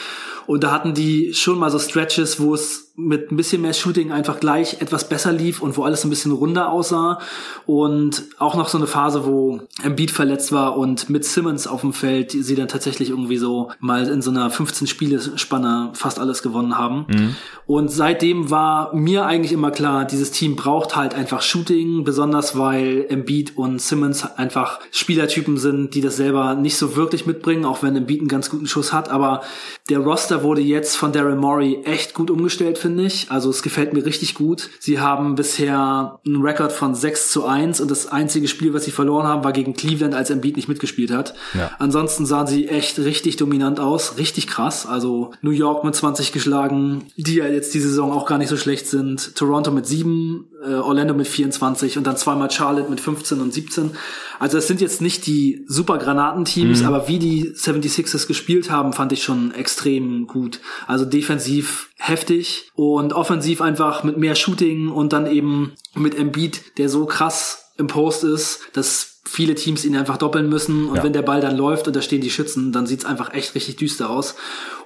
Und 0.47 0.65
da 0.65 0.71
hatten 0.71 0.95
die 0.95 1.33
schon 1.35 1.59
mal 1.59 1.71
so 1.71 1.79
Stretches, 1.79 2.41
wo 2.41 2.55
es 2.55 2.88
mit 2.99 3.31
ein 3.31 3.37
bisschen 3.37 3.63
mehr 3.63 3.73
Shooting 3.73 4.11
einfach 4.11 4.41
gleich 4.41 4.81
etwas 4.81 5.09
besser 5.09 5.33
lief 5.33 5.63
und 5.63 5.77
wo 5.77 5.85
alles 5.85 6.03
ein 6.05 6.11
bisschen 6.11 6.33
runder 6.33 6.73
aussah. 6.73 7.21
Und 7.65 8.25
auch 8.39 8.57
noch 8.57 8.69
so 8.69 8.77
eine 8.77 8.89
Phase, 8.89 9.25
wo 9.25 9.61
Embiid 9.83 10.11
verletzt 10.11 10.51
war 10.51 10.77
und 10.77 11.09
mit 11.09 11.25
Simmons 11.25 11.69
auf 11.69 11.83
dem 11.83 11.93
Feld 11.93 12.33
sie 12.33 12.57
dann 12.57 12.67
tatsächlich 12.67 13.11
irgendwie 13.11 13.37
so 13.37 13.71
mal 13.79 14.09
in 14.09 14.21
so 14.21 14.31
einer 14.31 14.51
15-Spiele-Spanne 14.51 15.91
fast 15.93 16.19
alles 16.19 16.43
gewonnen 16.43 16.77
haben. 16.77 17.07
Mhm. 17.09 17.37
Und 17.67 17.93
seitdem 17.93 18.51
war 18.51 18.93
mir 18.95 19.27
eigentlich 19.27 19.53
immer 19.53 19.71
klar, 19.71 20.05
dieses 20.05 20.33
Team 20.33 20.57
braucht 20.57 20.97
halt 20.97 21.15
einfach 21.15 21.43
Shooting, 21.43 22.03
besonders 22.03 22.59
weil 22.59 23.07
Embiid 23.09 23.57
und 23.57 23.81
Simmons 23.81 24.25
einfach 24.37 24.81
Spielertypen 24.91 25.57
sind, 25.57 25.95
die 25.95 26.01
das 26.01 26.17
selber 26.17 26.57
nicht 26.57 26.77
so 26.77 26.97
wirklich 26.97 27.27
mitbringen, 27.27 27.65
auch 27.65 27.83
wenn 27.85 27.95
Embiid 27.95 28.21
einen 28.21 28.29
ganz 28.29 28.51
guten 28.51 28.67
Schuss 28.67 28.93
hat. 28.93 29.09
Aber 29.09 29.43
der 29.89 30.01
Roster 30.01 30.43
wurde 30.43 30.63
jetzt 30.63 30.97
von 30.97 31.13
Daryl 31.13 31.37
Morey 31.37 31.83
echt 31.85 32.15
gut 32.15 32.31
umgestellt, 32.31 32.79
finde 32.89 33.05
ich. 33.05 33.31
Also 33.31 33.51
es 33.51 33.63
gefällt 33.63 33.93
mir 33.93 34.07
richtig 34.07 34.35
gut. 34.35 34.71
Sie 34.81 34.99
haben 34.99 35.35
bisher 35.35 36.21
einen 36.25 36.41
Rekord 36.41 36.73
von 36.73 36.95
6 36.95 37.31
zu 37.31 37.45
1 37.45 37.83
und 37.83 37.91
das 37.91 38.07
einzige 38.07 38.49
Spiel, 38.49 38.73
was 38.73 38.87
sie 38.87 38.93
verloren 38.93 39.27
haben, 39.27 39.45
war 39.45 39.53
gegen 39.53 39.75
Cleveland, 39.75 40.15
als 40.15 40.31
Embiid 40.31 40.57
nicht 40.57 40.69
mitgespielt 40.69 41.11
hat. 41.11 41.35
Ja. 41.53 41.71
Ansonsten 41.79 42.25
sahen 42.25 42.47
sie 42.47 42.67
echt 42.67 42.99
richtig 42.99 43.37
dominant 43.37 43.79
aus, 43.79 44.17
richtig 44.17 44.47
krass. 44.47 44.87
Also 44.87 45.33
New 45.43 45.51
York 45.51 45.85
mit 45.85 45.95
20 45.95 46.33
geschlagen, 46.33 47.05
die 47.17 47.35
ja 47.35 47.47
jetzt 47.47 47.75
die 47.75 47.81
Saison 47.81 48.11
auch 48.11 48.25
gar 48.25 48.39
nicht 48.39 48.49
so 48.49 48.57
schlecht 48.57 48.87
sind. 48.87 49.35
Toronto 49.35 49.71
mit 49.71 49.85
7, 49.85 50.47
äh, 50.65 50.75
Orlando 50.75 51.15
mit 51.15 51.29
24 51.29 51.99
und 51.99 52.07
dann 52.07 52.17
zweimal 52.17 52.51
Charlotte 52.51 52.91
mit 52.91 53.01
15 53.01 53.41
und 53.41 53.53
17. 53.53 53.91
Also 54.39 54.59
es 54.59 54.67
sind 54.67 54.81
jetzt 54.81 55.01
nicht 55.01 55.27
die 55.27 55.65
super 55.69 55.99
Granatenteams, 55.99 56.81
mhm. 56.81 56.87
aber 56.87 57.09
wie 57.09 57.19
die 57.19 57.53
76ers 57.53 58.27
gespielt 58.27 58.71
haben, 58.71 58.93
fand 58.93 59.13
ich 59.13 59.23
schon 59.23 59.55
extrem 59.55 60.27
gut. 60.27 60.61
Also 60.87 61.05
defensiv 61.05 61.91
heftig 61.97 62.71
und 62.75 63.13
offensiv 63.13 63.61
einfach 63.61 64.05
mit 64.05 64.17
mehr 64.17 64.35
Shooting 64.35 64.89
und 64.89 65.13
dann 65.13 65.27
eben 65.27 65.73
mit 65.95 66.17
Embiid, 66.17 66.79
der 66.79 66.89
so 66.89 67.07
krass 67.07 67.73
im 67.77 67.87
Post 67.87 68.25
ist, 68.25 68.61
das 68.73 69.18
viele 69.29 69.55
Teams 69.55 69.85
ihn 69.85 69.97
einfach 69.97 70.17
doppeln 70.17 70.49
müssen 70.49 70.89
und 70.89 70.97
ja. 70.97 71.03
wenn 71.05 71.13
der 71.13 71.23
Ball 71.23 71.41
dann 71.41 71.57
läuft 71.57 71.87
und 71.87 71.95
da 71.95 72.03
stehen 72.03 72.21
die 72.21 72.31
Schützen, 72.31 72.73
dann 72.73 72.87
sieht's 72.87 73.05
einfach 73.05 73.35
echt 73.35 73.55
richtig 73.55 73.77
düster 73.77 74.11
aus. 74.11 74.35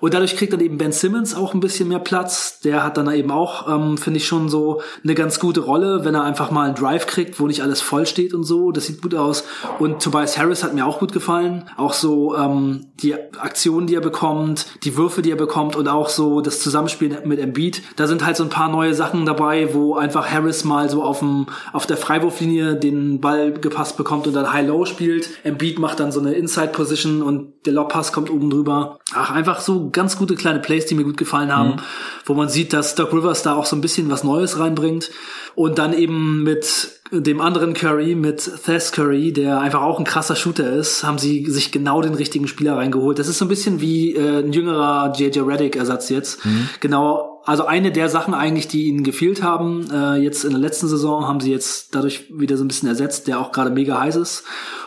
Und 0.01 0.15
dadurch 0.15 0.37
kriegt 0.37 0.53
dann 0.53 0.61
eben 0.61 0.79
Ben 0.79 0.91
Simmons 0.91 1.33
auch 1.33 1.55
ein 1.55 1.61
bisschen 1.61 1.89
mehr 1.89 2.01
Platz. 2.01 2.59
Der 2.61 2.83
hat 2.83 2.97
dann 2.97 3.09
eben 3.13 3.31
auch, 3.31 3.69
ähm, 3.69 3.97
finde 3.97 4.17
ich, 4.17 4.27
schon 4.27 4.49
so 4.49 4.83
eine 5.05 5.15
ganz 5.15 5.39
gute 5.39 5.61
Rolle, 5.61 6.05
wenn 6.05 6.17
er 6.17 6.25
einfach 6.25 6.51
mal 6.51 6.67
einen 6.67 6.75
Drive 6.75 7.07
kriegt, 7.07 7.39
wo 7.39 7.47
nicht 7.47 7.63
alles 7.63 7.81
voll 7.81 8.05
steht 8.05 8.35
und 8.35 8.43
so. 8.43 8.73
Das 8.73 8.87
sieht 8.87 9.01
gut 9.01 9.15
aus. 9.15 9.45
Und 9.79 10.03
Tobias 10.03 10.37
Harris 10.37 10.65
hat 10.65 10.75
mir 10.75 10.87
auch 10.87 10.99
gut 10.99 11.13
gefallen. 11.13 11.71
Auch 11.77 11.93
so 11.93 12.37
ähm, 12.37 12.87
die 13.01 13.15
Aktionen, 13.15 13.87
die 13.87 13.95
er 13.95 14.01
bekommt, 14.01 14.67
die 14.83 14.97
Würfe, 14.97 15.23
die 15.23 15.31
er 15.31 15.37
bekommt 15.37 15.77
und 15.77 15.87
auch 15.87 16.09
so 16.09 16.41
das 16.41 16.61
Zusammenspiel 16.61 17.21
mit 17.25 17.39
Embiid. 17.39 17.83
Da 17.95 18.09
sind 18.09 18.27
halt 18.27 18.37
so 18.37 18.43
ein 18.43 18.51
paar 18.51 18.69
neue 18.69 18.95
Sachen 18.95 19.25
dabei, 19.25 19.73
wo 19.73 19.95
einfach 19.95 20.29
Harris 20.29 20.65
mal 20.65 20.91
so 20.91 21.05
auf, 21.05 21.21
dem, 21.21 21.47
auf 21.73 21.87
der 21.87 21.97
Freiwurflinie 21.97 22.75
den 22.75 23.21
Ball 23.21 23.53
gepasst 23.53 23.97
bekommt 23.97 24.27
und 24.33 24.43
dann 24.43 24.53
High-Low 24.53 24.87
spielt. 24.87 25.29
Embiid 25.45 25.79
macht 25.79 26.01
dann 26.01 26.11
so 26.11 26.21
eine 26.21 26.33
Inside-Position 26.33 27.23
und 27.23 27.53
der 27.67 27.75
Lobpass 27.75 28.13
kommt 28.13 28.31
oben 28.31 28.51
drüber. 28.51 28.99
Ach, 29.15 29.31
einfach 29.31 29.61
so 29.61 29.91
ganz 29.91 30.17
gute 30.17 30.35
kleine 30.35 30.61
Plays, 30.61 30.87
die 30.87 30.95
mir 30.95 31.05
gut 31.05 31.17
gefallen 31.17 31.55
haben, 31.55 31.71
mhm. 31.71 31.81
wo 32.25 32.35
man 32.35 32.49
sieht, 32.49 32.73
dass 32.73 32.95
Doc 32.95 33.13
Rivers 33.13 33.43
da 33.43 33.55
auch 33.55 33.67
so 33.67 33.77
ein 33.77 33.83
bisschen 33.83 34.11
was 34.11 34.25
Neues 34.25 34.59
reinbringt. 34.59 35.11
Und 35.55 35.79
dann 35.79 35.93
eben 35.93 36.43
mit 36.43 36.89
dem 37.13 37.43
anderen 37.43 37.75
Curry, 37.75 38.15
mit 38.15 38.51
Thes 38.65 38.91
Curry, 38.93 39.35
der 39.35 39.61
einfach 39.61 39.83
auch 39.83 39.99
ein 39.99 40.05
krasser 40.05 40.35
Shooter 40.35 40.73
ist, 40.73 41.05
haben 41.05 41.19
sie 41.19 41.45
sich 41.45 41.71
genau 41.71 42.01
den 42.01 42.15
richtigen 42.15 42.49
Spieler 42.49 42.77
reingeholt. 42.77 43.19
Das 43.19 43.29
ist 43.29 43.37
so 43.37 43.45
ein 43.45 43.49
bisschen 43.49 43.83
wie 43.83 44.17
äh, 44.17 44.39
ein 44.39 44.53
jüngerer 44.53 45.13
JJ 45.15 45.41
Reddick-Ersatz 45.41 46.09
jetzt. 46.09 46.45
Mhm. 46.47 46.71
Genau, 46.81 47.32
also 47.45 47.67
eine 47.67 47.93
der 47.93 48.09
Sachen 48.09 48.35
eigentlich, 48.35 48.69
die 48.69 48.85
ihnen 48.89 49.05
gefehlt 49.05 49.43
haben, 49.43 49.91
äh, 49.91 50.17
jetzt 50.17 50.45
in 50.45 50.51
der 50.51 50.61
letzten 50.61 50.89
Saison, 50.89 51.27
haben 51.27 51.41
sie 51.41 51.51
jetzt 51.51 51.95
dadurch 51.95 52.27
wieder 52.33 52.57
so 52.57 52.65
ein 52.65 52.69
bisschen 52.69 52.89
ersetzt, 52.89 53.27
der 53.27 53.41
auch 53.41 53.53
gerade 53.53 53.71
mega 53.71 54.01
heiß 54.01 54.17
ist. 54.17 54.45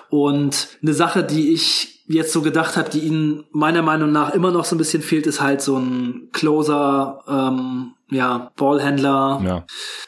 Und 0.09 0.69
eine 0.81 0.93
Sache, 0.93 1.23
die 1.23 1.51
ich 1.53 2.03
jetzt 2.07 2.31
so 2.31 2.41
gedacht 2.41 2.77
habe, 2.77 2.89
die 2.89 2.99
ihnen 2.99 3.45
meiner 3.51 3.81
Meinung 3.81 4.11
nach 4.11 4.33
immer 4.33 4.51
noch 4.51 4.65
so 4.65 4.75
ein 4.75 4.77
bisschen 4.77 5.01
fehlt, 5.01 5.25
ist 5.25 5.41
halt 5.41 5.61
so 5.61 5.77
ein 5.77 6.29
Closer, 6.31 7.23
ähm, 7.27 7.93
ja, 8.11 8.51
Ballhändler. 8.55 9.41
Ja. 9.43 9.65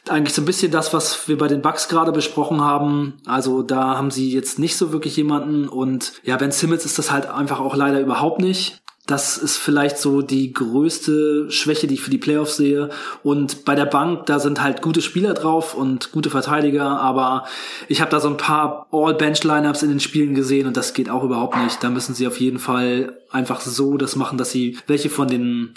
Eigentlich 0.07 0.35
so 0.35 0.43
ein 0.43 0.45
bisschen 0.45 0.71
das, 0.71 0.93
was 0.93 1.27
wir 1.27 1.37
bei 1.37 1.47
den 1.47 1.63
Bucks 1.63 1.89
gerade 1.89 2.11
besprochen 2.11 2.61
haben. 2.61 3.15
Also 3.25 3.63
da 3.63 3.97
haben 3.97 4.11
sie 4.11 4.31
jetzt 4.31 4.59
nicht 4.59 4.77
so 4.77 4.91
wirklich 4.91 5.17
jemanden 5.17 5.67
und 5.67 6.13
ja, 6.23 6.37
Ben 6.37 6.51
Simmons 6.51 6.85
ist 6.85 6.99
das 6.99 7.11
halt 7.11 7.27
einfach 7.27 7.59
auch 7.59 7.75
leider 7.75 7.99
überhaupt 7.99 8.39
nicht. 8.39 8.81
Das 9.07 9.37
ist 9.37 9.55
vielleicht 9.55 9.97
so 9.97 10.21
die 10.21 10.51
größte 10.51 11.49
Schwäche, 11.49 11.87
die 11.87 11.95
ich 11.95 12.01
für 12.01 12.11
die 12.11 12.17
Playoffs 12.17 12.57
sehe. 12.57 12.89
Und 13.23 13.63
bei 13.63 13.73
der 13.73 13.85
Bank, 13.85 14.25
da 14.25 14.39
sind 14.39 14.61
halt 14.61 14.81
gute 14.81 15.01
Spieler 15.01 15.33
drauf 15.33 15.73
und 15.73 16.11
gute 16.11 16.29
Verteidiger, 16.29 16.99
aber 16.99 17.45
ich 17.87 18.01
habe 18.01 18.11
da 18.11 18.19
so 18.19 18.27
ein 18.27 18.35
paar 18.35 18.87
All-Bench-Lineups 18.91 19.83
in 19.83 19.89
den 19.89 20.01
Spielen 20.01 20.35
gesehen 20.35 20.67
und 20.67 20.75
das 20.75 20.93
geht 20.93 21.09
auch 21.09 21.23
überhaupt 21.23 21.57
nicht. 21.57 21.81
Da 21.81 21.89
müssen 21.89 22.15
sie 22.15 22.27
auf 22.27 22.39
jeden 22.39 22.59
Fall 22.59 23.17
einfach 23.31 23.61
so 23.61 23.95
das 23.95 24.17
machen, 24.17 24.37
dass 24.37 24.51
sie 24.51 24.77
welche 24.87 25.09
von 25.09 25.29
den 25.29 25.73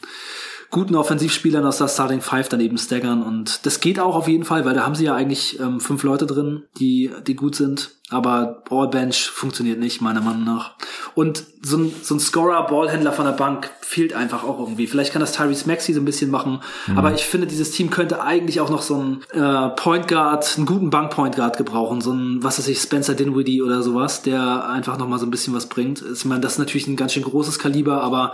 guten 0.71 0.97
Offensivspielern 0.97 1.65
aus 1.65 1.79
der 1.79 1.89
Starting 1.89 2.21
Five 2.21 2.49
daneben 2.49 2.79
staggern 2.79 3.23
und 3.23 3.65
das 3.67 3.81
geht 3.81 3.99
auch 3.99 4.15
auf 4.15 4.29
jeden 4.29 4.45
Fall, 4.45 4.65
weil 4.65 4.75
da 4.75 4.85
haben 4.85 4.95
sie 4.95 5.05
ja 5.05 5.15
eigentlich 5.15 5.59
ähm, 5.59 5.81
fünf 5.81 6.03
Leute 6.05 6.27
drin, 6.27 6.63
die, 6.79 7.11
die 7.27 7.35
gut 7.35 7.57
sind 7.57 8.00
aber 8.11 8.63
Ballbench 8.69 9.31
funktioniert 9.31 9.79
nicht, 9.79 10.01
meiner 10.01 10.21
Meinung 10.21 10.45
nach. 10.45 10.73
Und 11.15 11.45
so 11.63 11.77
ein, 11.77 11.93
so 12.03 12.15
ein 12.15 12.21
Scorer, 12.21 12.67
Ballhändler 12.67 13.13
von 13.13 13.27
der 13.27 13.33
Bank 13.33 13.71
fehlt 13.83 14.15
einfach 14.15 14.45
auch 14.45 14.59
irgendwie. 14.61 14.87
Vielleicht 14.87 15.13
kann 15.13 15.21
das 15.21 15.33
Tyrese 15.33 15.67
Maxey 15.67 15.95
so 15.95 16.01
ein 16.01 16.05
bisschen 16.05 16.31
machen, 16.31 16.61
mhm. 16.87 16.97
aber 16.97 17.13
ich 17.13 17.25
finde, 17.25 17.47
dieses 17.47 17.73
Team 17.73 17.91
könnte 17.91 18.23
eigentlich 18.23 18.61
auch 18.61 18.71
noch 18.71 18.83
so 18.83 18.95
einen 18.95 19.23
äh, 19.33 19.69
Point 19.71 20.09
Guard, 20.09 20.55
einen 20.57 20.67
guten 20.67 20.91
Bank 20.91 21.11
Point 21.11 21.37
Guard 21.37 21.57
gebrauchen. 21.57 22.01
So 22.01 22.13
ein, 22.13 22.43
was 22.43 22.59
weiß 22.59 22.69
ich, 22.69 22.79
Spencer 22.79 23.15
Dinwiddie 23.15 23.63
oder 23.63 23.83
sowas, 23.83 24.23
der 24.23 24.69
einfach 24.69 24.97
noch 24.97 25.09
mal 25.09 25.19
so 25.19 25.27
ein 25.27 25.31
bisschen 25.31 25.55
was 25.55 25.67
bringt. 25.67 26.03
Ich 26.13 26.25
meine, 26.25 26.41
das 26.41 26.53
ist 26.53 26.59
natürlich 26.59 26.87
ein 26.87 26.97
ganz 26.97 27.13
schön 27.13 27.25
großes 27.25 27.59
Kaliber, 27.59 28.03
aber 28.03 28.33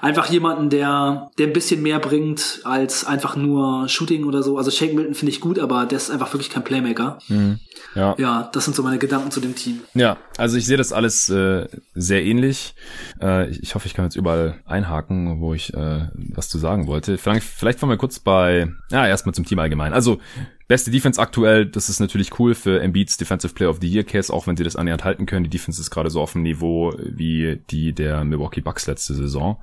einfach 0.00 0.26
jemanden, 0.30 0.70
der, 0.70 1.30
der 1.38 1.48
ein 1.48 1.52
bisschen 1.52 1.82
mehr 1.82 1.98
bringt 1.98 2.60
als 2.64 3.04
einfach 3.04 3.34
nur 3.34 3.88
Shooting 3.88 4.24
oder 4.24 4.42
so. 4.42 4.56
Also 4.56 4.70
Shake 4.70 4.94
Milton 4.94 5.14
finde 5.14 5.32
ich 5.32 5.40
gut, 5.40 5.58
aber 5.58 5.86
der 5.86 5.96
ist 5.96 6.10
einfach 6.10 6.32
wirklich 6.32 6.50
kein 6.50 6.64
Playmaker. 6.64 7.18
Mhm. 7.28 7.58
Ja. 7.94 8.14
ja, 8.18 8.50
das 8.52 8.64
sind 8.64 8.76
so 8.76 8.82
meine 8.82 8.98
Gedanken 8.98 9.17
zu 9.30 9.40
dem 9.40 9.54
Team. 9.54 9.80
Ja, 9.94 10.16
also 10.36 10.56
ich 10.56 10.66
sehe 10.66 10.76
das 10.76 10.92
alles 10.92 11.28
äh, 11.28 11.66
sehr 11.94 12.24
ähnlich. 12.24 12.74
Äh, 13.20 13.50
ich 13.50 13.74
hoffe, 13.74 13.86
ich 13.86 13.94
kann 13.94 14.04
jetzt 14.04 14.16
überall 14.16 14.60
einhaken, 14.64 15.40
wo 15.40 15.54
ich 15.54 15.74
äh, 15.74 16.08
was 16.14 16.48
zu 16.48 16.58
sagen 16.58 16.86
wollte. 16.86 17.18
Vielleicht, 17.18 17.44
vielleicht 17.44 17.78
fangen 17.78 17.92
wir 17.92 17.98
kurz 17.98 18.18
bei, 18.18 18.68
ja, 18.90 19.06
erstmal 19.06 19.34
zum 19.34 19.44
Team 19.44 19.58
allgemein. 19.58 19.92
Also 19.92 20.20
Beste 20.68 20.90
Defense 20.90 21.18
aktuell, 21.18 21.64
das 21.64 21.88
ist 21.88 21.98
natürlich 21.98 22.38
cool 22.38 22.54
für 22.54 22.82
Embiids 22.82 23.16
Defensive 23.16 23.54
Player 23.54 23.70
of 23.70 23.78
the 23.80 23.88
Year 23.88 24.04
Case, 24.04 24.30
auch 24.30 24.46
wenn 24.46 24.56
sie 24.56 24.64
das 24.64 24.76
annähernd 24.76 25.02
halten 25.02 25.24
können. 25.24 25.44
Die 25.44 25.50
Defense 25.50 25.80
ist 25.80 25.90
gerade 25.90 26.10
so 26.10 26.20
auf 26.20 26.32
dem 26.32 26.42
Niveau 26.42 26.92
wie 26.98 27.58
die 27.70 27.94
der 27.94 28.22
Milwaukee 28.22 28.60
Bucks 28.60 28.86
letzte 28.86 29.14
Saison. 29.14 29.58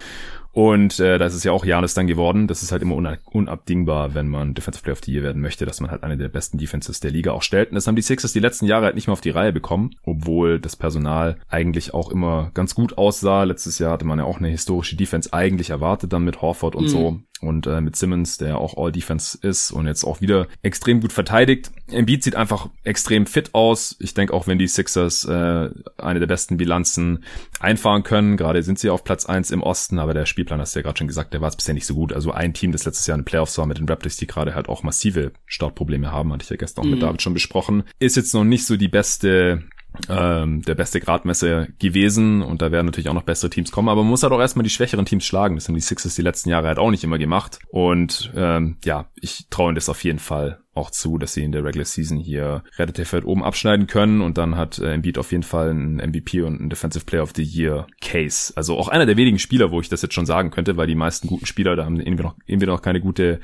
Und 0.51 1.01
äh, 1.01 1.18
da 1.18 1.26
ist 1.26 1.43
ja 1.43 1.51
auch 1.51 1.66
Janis 1.66 1.95
dann 1.95 2.08
geworden. 2.08 2.47
Das 2.47 2.64
ist 2.64 2.72
halt 2.72 2.82
immer 2.82 2.95
unabdingbar, 2.95 4.16
wenn 4.16 4.30
man 4.30 4.53
Defensive 4.53 4.84
Player 4.84 4.93
of 4.93 5.03
the 5.03 5.12
Year 5.12 5.22
werden 5.22 5.41
möchte, 5.41 5.66
dass 5.66 5.82
man 5.82 5.91
halt 5.91 6.01
eine 6.01 6.16
der 6.16 6.30
besten 6.30 6.58
Defenses 6.58 7.01
der 7.01 7.12
Liga 7.12 7.34
auch 7.34 7.43
stellt. 7.43 7.70
Und 7.70 7.76
das 7.76 7.88
haben 7.88 7.97
die 7.97 8.01
Sixers 8.01 8.32
die 8.32 8.39
letzten 8.39 8.66
Jahre 8.66 8.86
halt 8.86 8.95
nicht 8.95 9.08
mehr 9.08 9.14
auf 9.14 9.22
die 9.22 9.32
Reihe 9.32 9.51
bekommen, 9.51 9.91
obwohl 10.03 10.62
das 10.62 10.78
Personal 10.78 11.36
eigentlich 11.49 11.93
auch 11.93 12.10
immer 12.10 12.51
ganz 12.53 12.74
gut 12.74 12.97
aussah. 12.97 13.43
Letztes 13.43 13.80
Jahr 13.80 13.91
hatte 13.91 14.06
man 14.06 14.18
ja 14.18 14.24
auch 14.24 14.38
eine 14.38 14.47
historische 14.47 14.95
Defense 14.95 15.34
eigentlich 15.34 15.72
erwartet, 15.72 16.14
dann 16.14 16.24
mit 16.24 16.41
Horford 16.41 16.76
und 16.76 16.86
mhm. 16.86 16.89
so 16.89 17.20
und 17.41 17.67
äh, 17.67 17.81
mit 17.81 17.95
Simmons, 17.95 18.38
der 18.38 18.57
auch 18.57 18.77
All-Defense 18.77 19.38
ist 19.41 19.71
und 19.71 19.88
jetzt 19.88 20.03
auch 20.03 20.21
wieder 20.21 20.47
extrem 20.61 21.01
gut 21.01 21.11
verteidigt. 21.11 21.71
Embiid 21.91 22.23
sieht 22.23 22.36
einfach 22.36 22.69
extrem 22.83 23.25
fit 23.25 23.53
aus. 23.53 23.95
Ich 23.99 24.13
denke 24.13 24.33
auch, 24.33 24.47
wenn 24.47 24.57
die 24.57 24.67
Sixers 24.67 25.25
äh, 25.25 25.69
eine 25.97 26.19
der 26.19 26.27
besten 26.27 26.57
Bilanzen 26.57 27.23
einfahren 27.59 28.03
können, 28.03 28.38
gerade 28.38 28.63
sind 28.63 28.79
sie 28.79 28.89
auf 28.89 29.03
Platz 29.03 29.25
eins 29.25 29.51
im 29.51 29.61
Osten, 29.61 29.99
aber 29.99 30.13
der 30.13 30.25
Spielplan, 30.25 30.61
hast 30.61 30.75
du 30.75 30.79
ja 30.79 30.83
gerade 30.83 30.97
schon 30.97 31.07
gesagt, 31.07 31.33
der 31.33 31.41
war 31.41 31.49
es 31.49 31.55
bisher 31.55 31.73
nicht 31.73 31.86
so 31.86 31.95
gut. 31.95 32.13
Also 32.13 32.31
ein 32.31 32.53
Team, 32.53 32.71
das 32.71 32.86
letztes 32.86 33.05
Jahr 33.07 33.15
in 33.15 33.21
den 33.21 33.25
Playoffs 33.25 33.57
war 33.57 33.65
mit 33.65 33.77
den 33.77 33.88
Raptors, 33.88 34.17
die 34.17 34.27
gerade 34.27 34.55
halt 34.55 34.69
auch 34.69 34.83
massive 34.83 35.31
Startprobleme 35.45 36.11
haben, 36.11 36.31
hatte 36.31 36.43
ich 36.43 36.49
ja 36.49 36.55
gestern 36.55 36.81
auch 36.81 36.86
mhm. 36.86 36.91
mit 36.91 37.03
David 37.03 37.21
schon 37.21 37.33
besprochen, 37.33 37.83
ist 37.99 38.15
jetzt 38.15 38.33
noch 38.33 38.43
nicht 38.45 38.65
so 38.65 38.77
die 38.77 38.88
beste 38.88 39.63
ähm, 40.10 40.62
der 40.64 40.76
beste 40.76 41.00
Gradmesser 41.00 41.68
gewesen 41.80 42.41
und 42.41 42.62
da 42.62 42.72
werden 42.72 42.86
natürlich 42.86 43.10
auch 43.10 43.14
noch 43.14 43.24
bessere 43.24 43.50
Teams 43.50 43.72
kommen, 43.72 43.89
aber 43.89 44.04
man 44.04 44.10
muss 44.10 44.24
halt 44.24 44.34
auch 44.34 44.39
erstmal 44.39 44.64
die 44.64 44.70
schwächeren 44.70 45.06
Teams 45.06 45.26
schlagen. 45.26 45.56
Das 45.56 45.68
haben 45.68 45.76
die 45.76 45.82
Sixers 45.82 46.16
die 46.16 46.22
letzten 46.22 46.50
Jahre 46.50 46.68
halt 46.68 46.80
auch 46.80 46.91
nicht 46.91 47.04
immer 47.04 47.18
gemacht 47.18 47.60
und 47.70 48.32
ähm, 48.36 48.78
ja, 48.84 49.10
ich 49.16 49.48
traue 49.50 49.70
ihnen 49.70 49.76
das 49.76 49.89
auf 49.89 50.04
jeden 50.04 50.20
Fall 50.20 50.60
auch 50.76 50.91
zu, 50.91 51.17
dass 51.17 51.34
sie 51.34 51.43
in 51.43 51.51
der 51.51 51.63
Regular 51.63 51.86
Season 51.86 52.17
hier 52.17 52.63
relativ 52.78 53.13
weit 53.13 53.26
oben 53.26 53.43
abschneiden 53.43 53.88
können 53.88 54.21
und 54.21 54.38
dann 54.38 54.57
hat 54.57 54.78
äh, 54.80 54.93
Embiid 54.93 55.17
auf 55.17 55.32
jeden 55.32 55.43
Fall 55.43 55.69
einen 55.69 55.95
MVP 55.95 56.41
und 56.41 56.59
einen 56.59 56.69
Defensive 56.69 57.05
Player 57.05 57.23
of 57.23 57.34
the 57.36 57.43
Year 57.43 57.88
Case. 58.01 58.53
Also 58.55 58.78
auch 58.78 58.89
einer 58.89 59.05
der 59.05 59.17
wenigen 59.17 59.39
Spieler, 59.39 59.71
wo 59.71 59.80
ich 59.80 59.89
das 59.89 60.01
jetzt 60.01 60.13
schon 60.13 60.26
sagen 60.26 60.51
könnte, 60.51 60.78
weil 60.78 60.88
die 60.88 60.95
meisten 60.95 61.28
guten 61.28 61.45
Spieler, 61.45 61.76
da 61.76 61.86
haben 61.86 61.99
irgendwie 61.99 62.23
noch, 62.23 62.36
irgendwie 62.45 62.67
noch 62.67 62.82
keine 62.82 62.99
gute 62.99 63.39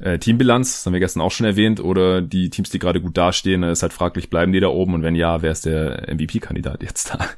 äh, 0.00 0.18
Teambilanz, 0.18 0.72
das 0.72 0.86
haben 0.86 0.92
wir 0.92 1.00
gestern 1.00 1.22
auch 1.22 1.32
schon 1.32 1.46
erwähnt, 1.46 1.80
oder 1.80 2.20
die 2.20 2.50
Teams, 2.50 2.70
die 2.70 2.78
gerade 2.78 3.00
gut 3.00 3.16
dastehen, 3.16 3.62
ist 3.62 3.82
halt 3.82 3.92
fraglich, 3.92 4.28
bleiben 4.28 4.52
die 4.52 4.60
da 4.60 4.68
oben 4.68 4.94
und 4.94 5.02
wenn 5.02 5.14
ja, 5.14 5.40
wer 5.40 5.52
ist 5.52 5.64
der 5.64 6.06
MVP-Kandidat 6.14 6.82
jetzt 6.82 7.10
da? 7.14 7.18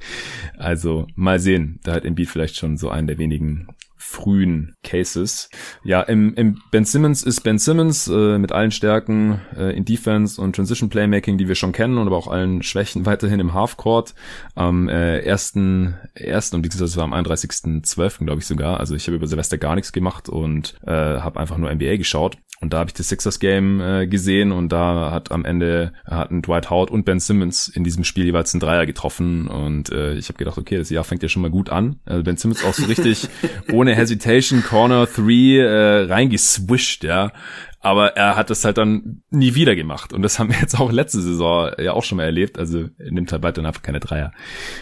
Also 0.58 1.06
mal 1.14 1.38
sehen, 1.38 1.80
da 1.84 1.92
hat 1.92 2.04
Embiid 2.04 2.28
vielleicht 2.28 2.56
schon 2.56 2.78
so 2.78 2.88
einen 2.88 3.06
der 3.06 3.18
wenigen 3.18 3.68
frühen 4.16 4.74
Cases. 4.82 5.50
Ja, 5.84 6.00
im, 6.02 6.34
im 6.34 6.60
Ben 6.70 6.84
Simmons 6.84 7.22
ist 7.22 7.42
Ben 7.42 7.58
Simmons 7.58 8.08
äh, 8.08 8.38
mit 8.38 8.50
allen 8.50 8.70
Stärken 8.70 9.40
äh, 9.56 9.76
in 9.76 9.84
Defense 9.84 10.40
und 10.40 10.56
Transition 10.56 10.88
Playmaking, 10.88 11.36
die 11.36 11.48
wir 11.48 11.54
schon 11.54 11.72
kennen, 11.72 11.98
und 11.98 12.06
aber 12.06 12.16
auch 12.16 12.28
allen 12.28 12.62
Schwächen 12.62 13.06
weiterhin 13.06 13.40
im 13.40 13.52
Halfcourt. 13.52 14.14
Am 14.54 14.88
äh, 14.88 15.20
ersten, 15.20 15.96
ersten 16.14 16.56
und 16.56 16.80
das 16.80 16.96
war 16.96 17.04
am 17.04 17.12
31.12. 17.12 18.24
glaube 18.24 18.40
ich 18.40 18.46
sogar. 18.46 18.80
Also 18.80 18.94
ich 18.94 19.06
habe 19.06 19.16
über 19.16 19.26
Silvester 19.26 19.58
gar 19.58 19.74
nichts 19.74 19.92
gemacht 19.92 20.28
und 20.28 20.74
äh, 20.86 20.90
habe 20.90 21.38
einfach 21.38 21.58
nur 21.58 21.72
NBA 21.72 21.96
geschaut. 21.96 22.38
Und 22.60 22.72
da 22.72 22.78
habe 22.78 22.88
ich 22.88 22.94
das 22.94 23.08
Sixers 23.08 23.38
Game 23.38 23.80
äh, 23.80 24.06
gesehen 24.06 24.50
und 24.50 24.70
da 24.70 25.10
hat 25.10 25.30
am 25.30 25.44
Ende 25.44 25.92
hatten 26.06 26.40
Dwight 26.40 26.70
Howard 26.70 26.90
und 26.90 27.04
Ben 27.04 27.20
Simmons 27.20 27.68
in 27.68 27.84
diesem 27.84 28.02
Spiel 28.02 28.24
jeweils 28.24 28.54
einen 28.54 28.60
Dreier 28.60 28.86
getroffen 28.86 29.46
und 29.46 29.90
äh, 29.90 30.14
ich 30.14 30.28
habe 30.28 30.38
gedacht, 30.38 30.56
okay, 30.56 30.78
das 30.78 30.88
Jahr 30.88 31.04
fängt 31.04 31.22
ja 31.22 31.28
schon 31.28 31.42
mal 31.42 31.50
gut 31.50 31.68
an. 31.68 32.00
Also 32.06 32.22
Ben 32.22 32.38
Simmons 32.38 32.64
auch 32.64 32.72
so 32.72 32.86
richtig 32.86 33.28
ohne 33.72 33.94
Hesitation 33.94 34.62
Corner 34.62 35.06
3 35.06 35.22
äh, 35.22 36.02
reingeswischt, 36.04 37.04
ja. 37.04 37.32
Aber 37.80 38.16
er 38.16 38.36
hat 38.36 38.50
das 38.50 38.64
halt 38.64 38.78
dann 38.78 39.22
nie 39.30 39.54
wieder 39.54 39.76
gemacht. 39.76 40.12
Und 40.12 40.22
das 40.22 40.38
haben 40.38 40.50
wir 40.50 40.58
jetzt 40.58 40.80
auch 40.80 40.90
letzte 40.90 41.20
Saison 41.20 41.70
ja 41.78 41.92
auch 41.92 42.02
schon 42.02 42.16
mal 42.16 42.24
erlebt. 42.24 42.58
Also 42.58 42.88
er 42.98 43.12
nimmt 43.12 43.30
halt 43.30 43.44
dann 43.44 43.66
einfach 43.66 43.82
keine 43.82 44.00
Dreier. 44.00 44.32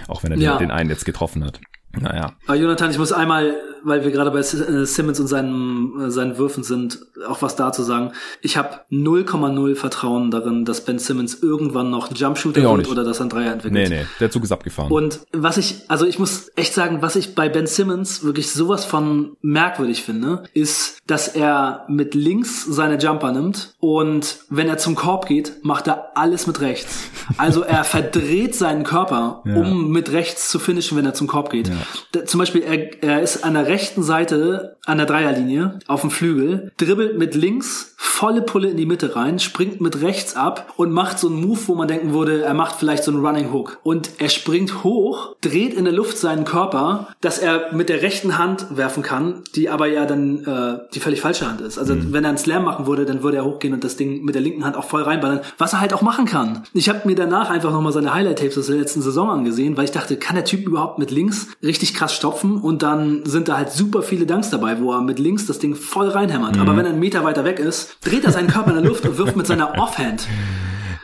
Auch 0.09 0.23
wenn 0.23 0.33
er 0.33 0.39
ja. 0.39 0.57
den 0.57 0.71
einen 0.71 0.89
jetzt 0.89 1.05
getroffen 1.05 1.45
hat. 1.45 1.61
Naja. 1.93 2.33
Aber 2.47 2.57
Jonathan, 2.57 2.91
ich 2.91 2.99
muss 2.99 3.13
einmal 3.13 3.55
weil 3.85 4.05
wir 4.05 4.11
gerade 4.11 4.31
bei 4.31 4.41
äh, 4.41 4.87
Simmons 4.87 5.21
und 5.21 5.27
seinen, 5.27 6.01
äh, 6.01 6.11
seinen 6.11 6.39
Würfen 6.39 6.65
sind, 6.65 7.01
auch 7.29 7.43
was 7.43 7.57
da 7.57 7.73
zu 7.73 7.83
sagen. 7.83 8.13
Ich 8.41 8.57
habe 8.57 8.81
0,0 8.91 9.77
Vertrauen 9.77 10.31
darin, 10.31 10.65
dass 10.65 10.85
Ben 10.85 10.99
Simmons 10.99 11.43
irgendwann 11.43 11.91
noch 11.91 12.11
ein 12.11 12.15
Jumpshooter 12.15 12.63
wird 12.77 12.89
oder 12.89 13.05
dass 13.05 13.21
er 13.21 13.27
ein 13.27 13.29
Dreier 13.29 13.53
entwickelt. 13.53 13.89
Nee, 13.89 13.97
nee, 14.01 14.07
der 14.21 14.31
Zug 14.31 14.45
ist 14.45 14.53
abgefahren. 14.53 14.91
Und 14.91 15.21
was 15.33 15.57
ich, 15.57 15.83
also 15.89 16.07
ich 16.07 16.19
muss 16.19 16.51
echt 16.57 16.75
sagen, 16.75 17.03
was 17.03 17.17
ich 17.17 17.35
bei 17.35 17.49
Ben 17.49 17.67
Simmons 17.67 18.25
wirklich 18.25 18.51
sowas 18.51 18.85
von 18.85 19.37
merkwürdig 19.43 20.03
finde, 20.03 20.45
ist, 20.55 20.99
dass 21.07 21.29
er 21.29 21.85
mit 21.89 22.15
links 22.15 22.65
seine 22.65 22.99
Jumper 22.99 23.33
nimmt 23.33 23.75
und 23.81 24.39
wenn 24.49 24.69
er 24.69 24.79
zum 24.79 24.95
Korb 24.95 25.27
geht, 25.27 25.63
macht 25.63 25.87
er 25.87 26.17
alles 26.17 26.47
mit 26.47 26.61
rechts. 26.61 27.05
Also 27.37 27.63
er 27.63 27.85
verdreht 27.85 28.55
seinen 28.55 28.85
Körper, 28.85 29.43
ja. 29.45 29.55
um 29.55 29.91
mit 29.91 30.13
rechts 30.13 30.49
zu 30.49 30.59
finishen, 30.59 30.97
wenn 30.97 31.05
er 31.05 31.15
zum 31.15 31.27
Korb 31.27 31.51
geht. 31.51 31.69
Ja. 31.69 32.25
Zum 32.25 32.39
Beispiel, 32.39 32.63
er, 32.63 33.03
er 33.03 33.23
ist 33.23 33.45
an 33.45 33.55
der 33.55 33.67
rechten 33.75 34.05
Seite 34.05 34.77
an 34.87 34.99
der 34.99 35.07
Dreierlinie 35.07 35.81
auf 35.89 36.03
dem 36.03 36.11
Flügel, 36.11 36.71
dribbelt 36.77 37.19
mit 37.19 37.35
links 37.35 37.95
volle 37.97 38.43
Pulle 38.43 38.69
in 38.69 38.77
die 38.77 38.87
Mitte 38.87 39.17
rein, 39.17 39.41
springt 39.41 39.81
mit 39.81 40.01
rechts 40.01 40.37
ab 40.37 40.73
und 40.77 40.93
macht 40.93 41.19
so 41.19 41.27
einen 41.27 41.41
Move, 41.41 41.59
wo 41.67 41.75
man 41.75 41.89
denken 41.89 42.13
würde, 42.13 42.43
er 42.43 42.55
macht 42.55 42.77
vielleicht 42.77 43.03
so 43.03 43.11
einen 43.11 43.27
Running 43.27 43.53
Hook. 43.53 43.81
Und 43.83 44.11
er 44.19 44.29
springt 44.29 44.85
hoch, 44.85 45.35
dreht 45.41 45.75
in 45.75 45.85
der 45.85 45.93
Luft 45.93 46.19
seinen 46.19 46.45
Körper, 46.45 47.09
dass 47.21 47.39
er 47.39 47.73
mit 47.73 47.89
der 47.89 48.03
rechten 48.03 48.39
Hand 48.39 48.77
werfen 48.77 49.03
kann, 49.03 49.43
die 49.57 49.69
aber 49.69 49.89
ja 49.89 50.07
dann 50.07 50.45
äh, 50.45 50.79
die 50.95 51.01
völlig 51.01 51.23
falsche 51.23 51.49
Hand 51.49 51.61
ist. 51.61 51.77
Also 51.77 51.97
mhm. 51.97 52.13
wenn 52.13 52.25
er 52.25 52.29
einen 52.29 52.39
Slam 52.39 52.65
machen 52.65 52.87
würde, 52.87 53.05
dann 53.05 53.25
würde 53.25 53.39
er 53.39 53.45
hochgehen 53.45 53.75
und 53.75 53.83
das 53.83 53.97
Ding 53.97 54.23
mit 54.23 54.37
der 54.37 54.43
linken 54.43 54.65
Hand 54.65 54.77
auch 54.77 54.85
voll 54.85 55.03
reinballern, 55.03 55.41
was 55.59 55.73
er 55.73 55.81
halt 55.81 55.93
auch 55.93 56.03
machen 56.03 56.27
kann. 56.27 56.63
Ich 56.73 56.89
habe 56.89 57.01
mir 57.07 57.17
danach 57.17 57.51
einfach 57.51 57.73
nochmal 57.73 57.93
seine 57.93 58.15
Highlight-Tapes 58.15 58.59
aus 58.59 58.67
der 58.67 58.77
letzten 58.77 59.03
Saison 59.03 59.29
angesehen, 59.31 59.77
weil 59.77 59.87
ich 59.87 59.93
dachte, 59.93 60.17
kann 60.17 60.37
der 60.37 60.45
Typ 60.45 60.67
überhaupt 60.67 61.01
mit 61.01 61.11
links 61.11 61.49
richtig 61.63 61.95
krass 61.95 62.15
stopfen? 62.15 62.59
Und 62.59 62.83
dann 62.83 63.25
sind 63.25 63.49
da 63.49 63.57
halt 63.57 63.64
super 63.73 64.03
viele 64.03 64.27
Dunks 64.27 64.51
dabei, 64.51 64.81
wo 64.81 64.93
er 64.93 65.01
mit 65.01 65.19
links 65.19 65.47
das 65.47 65.59
Ding 65.59 65.75
voll 65.75 66.09
reinhämmert. 66.09 66.57
Mhm. 66.57 66.63
Aber 66.63 66.77
wenn 66.77 66.85
er 66.85 66.91
einen 66.91 67.01
Meter 67.01 67.25
weiter 67.25 67.45
weg 67.45 67.59
ist, 67.59 67.97
dreht 68.03 68.25
er 68.25 68.33
seinen 68.33 68.49
Körper 68.49 68.71
in 68.71 68.83
der 68.83 68.85
Luft 68.85 69.07
und 69.07 69.19
wirft 69.19 69.37
mit 69.37 69.47
seiner 69.47 69.79
Offhand. 69.79 70.27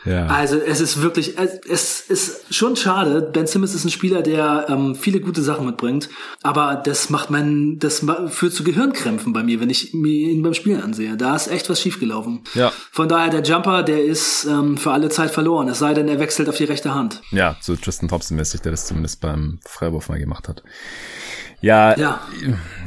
Ja. 0.04 0.26
Also 0.26 0.56
es 0.56 0.80
ist 0.80 1.02
wirklich, 1.02 1.34
es 1.38 2.00
ist 2.00 2.54
schon 2.54 2.76
schade. 2.76 3.20
Ben 3.20 3.46
Simmons 3.46 3.74
ist 3.74 3.84
ein 3.84 3.90
Spieler, 3.90 4.22
der 4.22 4.66
ähm, 4.68 4.94
viele 4.94 5.20
gute 5.20 5.42
Sachen 5.42 5.66
mitbringt, 5.66 6.08
aber 6.42 6.76
das 6.76 7.11
macht 7.11 7.30
mein, 7.30 7.78
das 7.78 8.04
führt 8.28 8.52
zu 8.52 8.64
Gehirnkrämpfen 8.64 9.32
bei 9.32 9.42
mir, 9.42 9.61
wenn 9.61 9.70
ich 9.70 9.92
mir 9.92 10.30
ihn 10.30 10.42
beim 10.42 10.54
Spielen 10.54 10.82
ansehe. 10.82 11.16
Da 11.16 11.36
ist 11.36 11.48
echt 11.48 11.68
was 11.68 11.80
schiefgelaufen. 11.80 12.40
Ja. 12.54 12.72
Von 12.90 13.08
daher 13.08 13.30
der 13.30 13.42
Jumper, 13.42 13.82
der 13.82 14.02
ist 14.02 14.46
ähm, 14.46 14.78
für 14.78 14.92
alle 14.92 15.11
Zeit 15.11 15.30
verloren. 15.30 15.68
Es 15.68 15.78
sei 15.78 15.94
denn, 15.94 16.08
er 16.08 16.18
wechselt 16.18 16.48
auf 16.48 16.56
die 16.56 16.64
rechte 16.64 16.94
Hand. 16.94 17.20
Ja, 17.30 17.56
so 17.61 17.76
Tristan 17.76 18.08
Thompson 18.08 18.36
mäßig, 18.36 18.62
der 18.62 18.72
das 18.72 18.86
zumindest 18.86 19.20
beim 19.20 19.61
Freiwurf 19.66 20.08
mal 20.08 20.18
gemacht 20.18 20.48
hat. 20.48 20.62
Ja, 21.62 21.96
ja, 21.98 22.20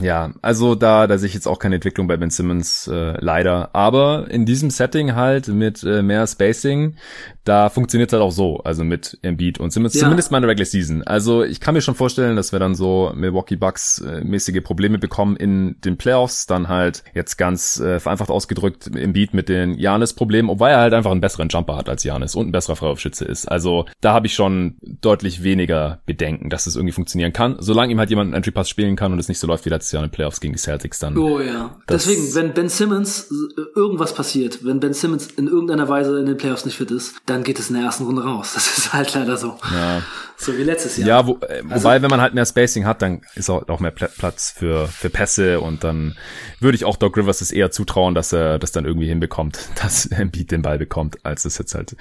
ja, 0.02 0.32
also 0.42 0.74
da, 0.74 1.06
da 1.06 1.20
sehe 1.20 1.28
ich 1.28 1.36
jetzt 1.36 1.48
auch 1.48 1.60
keine 1.60 1.76
Entwicklung 1.76 2.08
bei 2.08 2.18
Ben 2.18 2.32
Simmons, 2.32 2.88
äh, 2.88 3.14
leider. 3.20 3.70
Aber 3.74 4.32
in 4.32 4.46
diesem 4.48 4.72
Setting 4.72 5.14
halt 5.14 5.48
mit 5.48 5.84
äh, 5.84 6.02
mehr 6.02 6.26
Spacing, 6.26 6.96
da 7.44 7.70
funktioniert 7.70 8.14
halt 8.14 8.22
auch 8.22 8.32
so, 8.32 8.60
also 8.60 8.84
mit 8.84 9.18
Embiid 9.22 9.60
und 9.60 9.72
Simmons, 9.72 9.94
ja. 9.94 10.02
zumindest 10.02 10.32
mal 10.32 10.38
in 10.38 10.44
der 10.44 10.52
Regular 10.52 10.66
Season. 10.66 11.04
Also 11.04 11.44
ich 11.44 11.60
kann 11.60 11.74
mir 11.74 11.82
schon 11.82 11.96
vorstellen, 11.96 12.36
dass 12.36 12.52
wir 12.52 12.60
dann 12.60 12.76
so 12.76 13.12
Milwaukee 13.16 13.56
Bucks 13.56 14.00
äh, 14.00 14.24
mäßige 14.24 14.64
Probleme 14.64 14.98
bekommen 14.98 15.36
in 15.36 15.76
den 15.84 15.98
Playoffs, 15.98 16.46
dann 16.46 16.70
halt 16.70 17.04
jetzt 17.14 17.38
ganz 17.38 17.80
äh, 17.80 18.00
vereinfacht 18.00 18.30
ausgedrückt 18.30 18.88
Embiid 18.96 19.34
mit 19.34 19.50
den 19.50 19.78
Janis-Problemen, 19.78 20.50
obwohl 20.50 20.70
er 20.70 20.80
halt 20.80 20.94
einfach 20.94 21.12
einen 21.12 21.22
besseren 21.22 21.50
Jumper 21.50 21.76
hat 21.76 21.90
als 21.90 22.04
Janis 22.04 22.36
und 22.36 22.48
ein 22.48 22.52
besserer 22.52 22.76
Freiwurfschütze 22.76 23.26
ist. 23.26 23.46
Also 23.46 23.86
da 24.02 24.14
habe 24.14 24.28
ich 24.28 24.34
schon 24.34 24.78
deutlich 24.82 25.44
weniger 25.44 26.00
Bedenken, 26.06 26.50
dass 26.50 26.68
es 26.68 26.76
irgendwie 26.76 26.94
funktionieren 26.94 27.34
kann, 27.34 27.58
solange 27.60 27.92
ihm 27.92 28.00
halt 28.00 28.10
jemand 28.10 28.28
einen 28.28 28.36
Entry 28.36 28.52
Pass 28.52 28.70
spielen 28.70 28.96
kann 28.96 29.12
und 29.12 29.20
es 29.20 29.28
nicht 29.28 29.40
so 29.40 29.48
läuft 29.48 29.66
wie 29.66 29.70
letztes 29.70 29.92
Jahr 29.92 30.04
in 30.04 30.10
den 30.10 30.14
Playoffs 30.14 30.40
gegen 30.40 30.54
die 30.54 30.60
Celtics 30.60 31.00
dann. 31.00 31.18
Oh 31.18 31.40
ja. 31.40 31.78
Deswegen, 31.90 32.34
wenn 32.36 32.54
Ben 32.54 32.70
Simmons 32.70 33.32
äh, 33.32 33.62
irgendwas 33.76 34.14
passiert, 34.14 34.64
wenn 34.64 34.80
Ben 34.80 34.94
Simmons 34.94 35.28
in 35.28 35.48
irgendeiner 35.48 35.90
Weise 35.90 36.20
in 36.20 36.26
den 36.26 36.38
Playoffs 36.38 36.66
nicht 36.66 36.78
fit 36.78 36.92
ist, 36.92 37.16
dann 37.34 37.44
geht 37.44 37.60
es 37.60 37.70
in 37.70 37.76
der 37.76 37.86
ersten 37.86 38.06
Runde 38.06 38.24
raus. 38.24 38.54
Das 38.64 38.78
ist 38.78 38.94
halt 38.94 39.14
leider 39.14 39.38
so. 39.38 39.58
Ja. 39.72 40.02
So 40.38 40.58
wie 40.58 40.64
letztes 40.64 40.98
Jahr. 40.98 41.08
Ja, 41.08 41.28
wo, 41.28 41.38
äh, 41.42 41.64
also, 41.70 41.86
wobei, 41.86 42.02
wenn 42.02 42.10
man 42.10 42.22
halt 42.22 42.34
mehr 42.34 42.46
Spacing 42.46 42.86
hat, 42.86 43.02
dann 43.02 43.22
ist 43.36 43.50
auch, 43.50 43.68
auch 43.70 43.80
mehr 43.80 43.92
Platz 43.92 44.54
für, 44.56 44.88
für 44.88 45.10
Pässe 45.10 45.60
und 45.60 45.84
dann 45.84 46.16
würde 46.60 46.76
ich 46.76 46.86
auch 46.86 46.98
Doc 46.98 47.18
Rivers 47.18 47.42
es 47.42 47.52
eher 47.52 47.72
zutrauen, 47.72 48.16
dass 48.16 48.34
er 48.34 48.60
das 48.60 48.72
dann 48.72 48.86
irgendwie 48.86 49.08
hinbekommt, 49.08 49.60
dass 49.82 50.06
Embiid 50.06 50.52
den 50.52 50.62
Ball 50.62 50.78
bekommt, 50.78 51.26
als 51.26 51.46
es 51.46 51.58
jetzt 51.58 51.76
halt 51.76 51.96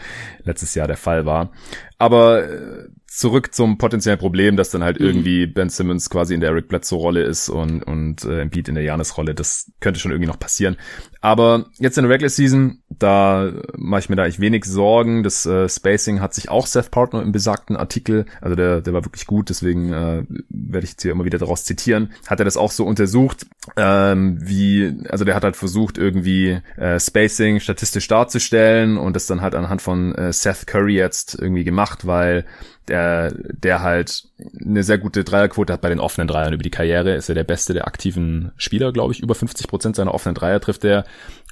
letztes 0.45 0.75
Jahr 0.75 0.87
der 0.87 0.97
Fall 0.97 1.27
war. 1.27 1.51
Aber 1.99 2.45
äh, 2.45 2.89
zurück 3.15 3.55
zum 3.55 3.77
potenziellen 3.77 4.19
Problem, 4.19 4.57
dass 4.57 4.71
dann 4.71 4.83
halt 4.83 4.99
mhm. 4.99 5.07
irgendwie 5.07 5.47
Ben 5.47 5.69
Simmons 5.69 6.09
quasi 6.09 6.33
in 6.33 6.41
der 6.41 6.51
Eric 6.51 6.69
Bledsoe 6.69 6.99
Rolle 6.99 7.23
ist 7.23 7.51
und 7.51 7.83
und 7.83 8.25
äh, 8.25 8.41
Embiid 8.41 8.69
in 8.69 8.75
der 8.75 8.85
Janis 8.85 9.19
Rolle. 9.19 9.35
Das 9.35 9.71
könnte 9.81 10.01
schon 10.01 10.13
irgendwie 10.13 10.29
noch 10.29 10.39
passieren. 10.39 10.77
Aber 11.21 11.67
jetzt 11.79 11.99
in 11.99 12.05
der 12.05 12.11
Regular 12.11 12.31
Season, 12.31 12.83
da 12.89 13.53
mache 13.77 14.01
ich 14.01 14.09
mir 14.09 14.17
da 14.17 14.23
eigentlich 14.23 14.41
wenig 14.41 14.65
Sorgen. 14.65 15.23
Das 15.23 15.45
äh, 15.45 15.69
Spacing 15.69 16.21
hat 16.21 16.33
sich 16.33 16.49
auch 16.49 16.67
Seth 16.67 16.91
Partner 16.91 17.23
im 17.23 17.33
besagten 17.33 17.77
Artikel, 17.77 18.25
also 18.41 18.57
der 18.57 18.81
der 18.81 18.95
war 18.95 19.05
wirklich 19.05 19.27
gut, 19.27 19.51
deswegen 19.51 19.93
äh, 19.93 20.25
werde 20.49 20.85
ich 20.85 20.93
jetzt 20.93 21.03
hier 21.03 21.13
immer 21.13 21.27
wieder 21.27 21.39
daraus 21.39 21.65
zitieren. 21.65 22.13
Hat 22.27 22.41
er 22.41 22.47
das 22.47 22.57
auch 22.57 22.71
so 22.71 22.87
untersucht, 22.87 23.47
ähm, 23.77 24.39
wie 24.41 25.05
also 25.09 25.25
der 25.25 25.37
hat 25.37 25.45
halt 25.45 25.57
versucht 25.57 25.97
irgendwie 25.97 26.61
äh, 26.77 26.99
Spacing 26.99 27.61
statistisch 27.61 28.09
darzustellen 28.09 28.99
und 28.99 29.15
das 29.15 29.27
dann 29.27 29.41
halt 29.41 29.55
anhand 29.55 29.83
von 29.83 30.15
äh, 30.15 30.33
Seth 30.33 30.67
Curry 30.67 30.97
jetzt 30.97 31.39
irgendwie 31.41 31.65
gemacht, 31.65 32.07
weil 32.07 32.45
der, 32.89 33.33
der 33.33 33.83
halt 33.83 34.25
eine 34.61 34.83
sehr 34.83 34.99
gute 34.99 35.23
Dreierquote 35.23 35.73
hat 35.73 35.81
bei 35.81 35.89
den 35.89 36.01
offenen 36.01 36.27
Dreiern 36.27 36.53
über 36.53 36.63
die 36.63 36.71
Karriere, 36.71 37.15
ist 37.15 37.29
er 37.29 37.35
der 37.35 37.45
beste 37.45 37.75
der 37.75 37.87
aktiven 37.87 38.53
Spieler, 38.57 38.93
glaube 38.93 39.13
ich. 39.13 39.21
Über 39.21 39.35
50 39.35 39.69
Prozent 39.69 39.97
seiner 39.97 40.15
offenen 40.15 40.35
Dreier 40.35 40.61
trifft 40.61 40.85
er. 40.85 41.05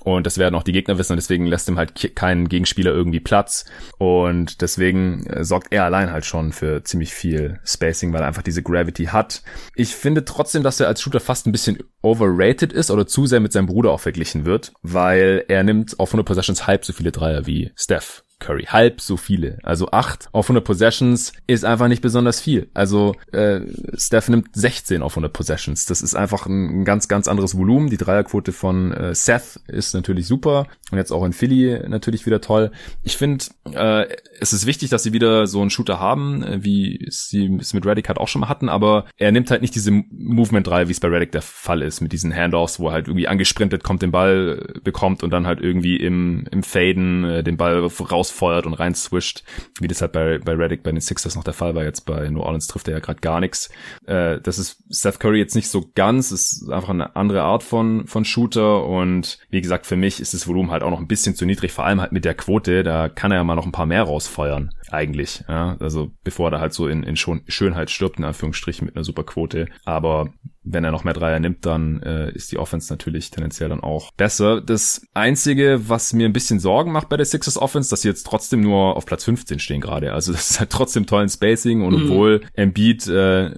Und 0.03 0.27
das 0.27 0.39
werden 0.39 0.55
auch 0.55 0.63
die 0.63 0.73
Gegner 0.73 0.99
wissen 0.99 1.13
und 1.13 1.19
deswegen 1.19 1.47
lässt 1.47 1.69
ihm 1.69 1.77
halt 1.77 2.17
keinen 2.17 2.49
Gegenspieler 2.49 2.91
irgendwie 2.91 3.21
Platz. 3.21 3.67
Und 3.99 4.61
deswegen 4.63 5.27
äh, 5.27 5.45
sorgt 5.45 5.73
er 5.73 5.85
allein 5.85 6.11
halt 6.11 6.25
schon 6.25 6.53
für 6.53 6.83
ziemlich 6.83 7.15
viel 7.15 7.61
Spacing, 7.65 8.13
weil 8.13 8.23
er 8.23 8.27
einfach 8.27 8.43
diese 8.43 8.63
Gravity 8.63 9.07
hat. 9.07 9.43
Ich 9.75 9.95
finde 9.95 10.25
trotzdem, 10.25 10.63
dass 10.63 10.81
er 10.81 10.89
als 10.89 11.01
Shooter 11.01 11.21
fast 11.21 11.47
ein 11.47 11.53
bisschen 11.53 11.79
overrated 12.03 12.73
ist 12.73 12.91
oder 12.91 13.07
zu 13.07 13.27
sehr 13.27 13.41
mit 13.41 13.53
seinem 13.53 13.67
Bruder 13.67 13.91
auch 13.91 14.01
verglichen 14.01 14.45
wird, 14.45 14.73
weil 14.83 15.45
er 15.49 15.63
nimmt 15.63 15.99
auf 15.99 16.11
100 16.11 16.27
Possessions 16.27 16.67
halb 16.67 16.85
so 16.85 16.93
viele 16.93 17.13
Dreier 17.13 17.47
wie 17.47 17.73
Steph. 17.77 18.25
Curry. 18.41 18.65
Halb 18.65 19.01
so 19.01 19.17
viele. 19.17 19.59
Also 19.63 19.91
acht 19.91 20.29
auf 20.33 20.47
100 20.47 20.65
Possessions 20.65 21.33
ist 21.47 21.65
einfach 21.65 21.89
nicht 21.89 22.03
besonders 22.03 22.41
viel. 22.41 22.69
Also 22.75 23.15
äh, 23.33 23.61
Steph 23.97 24.29
nimmt 24.29 24.49
16 24.53 25.03
auf 25.03 25.13
100 25.13 25.33
Possessions. 25.33 25.85
Das 25.85 26.03
ist 26.03 26.15
einfach 26.15 26.47
ein, 26.47 26.85
ganz, 26.85 27.07
ganz 27.07 27.29
anderes 27.29 27.57
Volumen. 27.57 27.91
Die 27.91 27.97
Dreierquote 27.97 28.53
von 28.53 28.93
äh, 28.93 29.15
Seth 29.15 29.61
ist 29.69 29.95
natürlich 29.95 30.27
super. 30.27 30.67
Und 30.91 30.99
jetzt 30.99 31.13
auch 31.13 31.25
in 31.25 31.33
Philly 31.33 31.81
natürlich 31.87 32.27
wieder 32.27 32.41
toll. 32.41 32.73
Ich 33.03 33.17
finde, 33.17 33.45
äh, 33.73 34.07
es 34.41 34.53
ist 34.53 34.67
wichtig, 34.67 34.91
dass 34.91 35.03
sie 35.03 35.13
wieder 35.13 35.47
so 35.47 35.61
einen 35.61 35.71
Shooter 35.71 36.01
haben, 36.01 36.43
äh, 36.43 36.65
wie 36.65 37.07
sie 37.11 37.57
es 37.61 37.75
mit 37.75 37.87
Reddick 37.87 38.09
halt 38.09 38.19
auch 38.19 38.29
schon 38.29 38.41
mal 38.41 38.49
hatten. 38.49 38.69
Aber 38.69 39.05
er 39.17 39.31
nimmt 39.33 39.51
halt 39.51 39.61
nicht 39.61 39.75
diese 39.75 39.93
Movement-Reihe, 39.93 40.89
wie 40.89 40.93
es 40.93 41.01
bei 41.01 41.09
Reddick 41.09 41.33
der 41.33 41.43
Fall 41.43 41.83
ist, 41.83 42.01
mit 42.01 42.13
diesen 42.13 42.35
Handoffs, 42.35 42.81
wo 42.81 42.89
er 42.89 42.93
halt 42.95 43.09
irgendwie 43.09 43.29
angesprintet 43.29 43.85
kommt, 43.85 44.03
den 44.03 44.11
Ball 44.11 44.75
bekommt 44.83 45.23
und 45.23 45.31
dann 45.31 45.47
halt 45.47 45.61
irgendwie 45.61 45.97
im, 45.97 46.47
im 46.51 46.63
Faden 46.63 47.25
äh, 47.25 47.43
den 47.45 47.57
Ball 47.57 47.87
raus 48.11 48.30
rausfeuert 48.31 48.67
und 48.67 48.75
rein 48.75 48.95
swischt, 48.95 49.43
wie 49.81 49.89
das 49.89 50.01
halt 50.01 50.13
bei, 50.13 50.39
bei 50.39 50.53
Reddick 50.53 50.83
bei 50.83 50.93
den 50.93 51.01
Sixers 51.01 51.37
noch 51.37 51.45
der 51.45 51.55
Fall 51.55 51.75
war. 51.75 51.85
Jetzt 51.85 52.07
bei 52.07 52.29
New 52.29 52.41
Orleans 52.41 52.67
trifft 52.67 52.89
er 52.89 52.95
ja 52.95 53.01
gerade 53.01 53.21
gar 53.21 53.41
nichts. 53.41 53.71
Äh, 54.07 54.41
das 54.41 54.59
ist 54.59 54.83
Seth 54.89 55.21
Curry 55.21 55.39
jetzt 55.39 55.55
nicht 55.55 55.69
so 55.69 55.91
ganz, 55.95 56.33
ist 56.33 56.71
einfach 56.71 56.91
eine 56.91 57.17
andere 57.17 57.43
Art 57.43 57.63
von, 57.63 58.07
von 58.07 58.25
Shooter 58.25 58.85
und 58.85 59.39
wie 59.51 59.61
gesagt, 59.61 59.87
für 59.87 59.97
mich 59.97 60.21
ist 60.21 60.35
das 60.35 60.47
Volumen 60.47 60.71
halt 60.71 60.83
auch 60.83 60.91
noch 60.91 61.01
ein 61.01 61.09
bisschen 61.09 61.35
zu 61.35 61.45
niedrig, 61.45 61.73
vor 61.73 61.85
allem 61.85 62.01
halt 62.01 62.13
mit 62.13 62.25
der 62.25 62.35
Quote, 62.35 62.83
da 62.83 63.09
kann 63.09 63.31
er 63.31 63.39
ja 63.39 63.45
mal 63.45 63.55
noch 63.55 63.67
ein 63.67 63.73
paar 63.73 63.87
mehr 63.87 64.03
rausfeuern, 64.03 64.73
eigentlich. 64.93 65.45
Ja? 65.49 65.77
Also 65.81 66.11
bevor 66.25 66.49
er 66.49 66.51
da 66.53 66.61
halt 66.61 66.73
so 66.73 66.89
in, 66.89 67.03
in 67.03 67.17
Schönheit 67.17 67.91
stirbt, 67.91 68.19
in 68.19 68.25
Anführungsstrichen 68.25 68.87
mit 68.87 68.97
einer 68.97 69.05
super 69.05 69.25
Quote. 69.25 69.67
Aber 69.85 70.33
wenn 70.63 70.85
er 70.85 70.93
noch 70.93 71.05
mehr 71.05 71.15
Dreier 71.15 71.41
nimmt, 71.41 71.65
dann 71.65 72.03
äh, 72.03 72.31
ist 72.33 72.53
die 72.53 72.59
Offense 72.59 72.93
natürlich 72.93 73.31
tendenziell 73.31 73.71
dann 73.71 73.81
auch 73.81 74.13
besser. 74.13 74.61
Das 74.61 75.03
Einzige, 75.15 75.89
was 75.89 76.13
mir 76.13 76.27
ein 76.27 76.35
bisschen 76.35 76.61
Sorgen 76.61 76.93
macht 76.93 77.09
bei 77.09 77.17
der 77.17 77.25
Sixers 77.27 77.57
Offense, 77.57 77.89
dass 77.89 78.03
sie 78.03 78.09
jetzt 78.09 78.27
trotzdem 78.27 78.61
nur 78.61 78.97
auf 78.97 79.07
Platz 79.07 79.25
15 79.25 79.59
stehen 79.59 79.81
gerade. 79.81 80.13
Also 80.13 80.33
das 80.33 80.51
ist 80.51 80.61
halt 80.61 80.71
trotzdem 80.71 81.07
tollen 81.07 81.29
Spacing 81.29 81.83
und 81.83 81.95
mhm. 81.95 82.03
obwohl 82.03 82.41
Embiid 82.55 83.07
äh, 83.09 83.53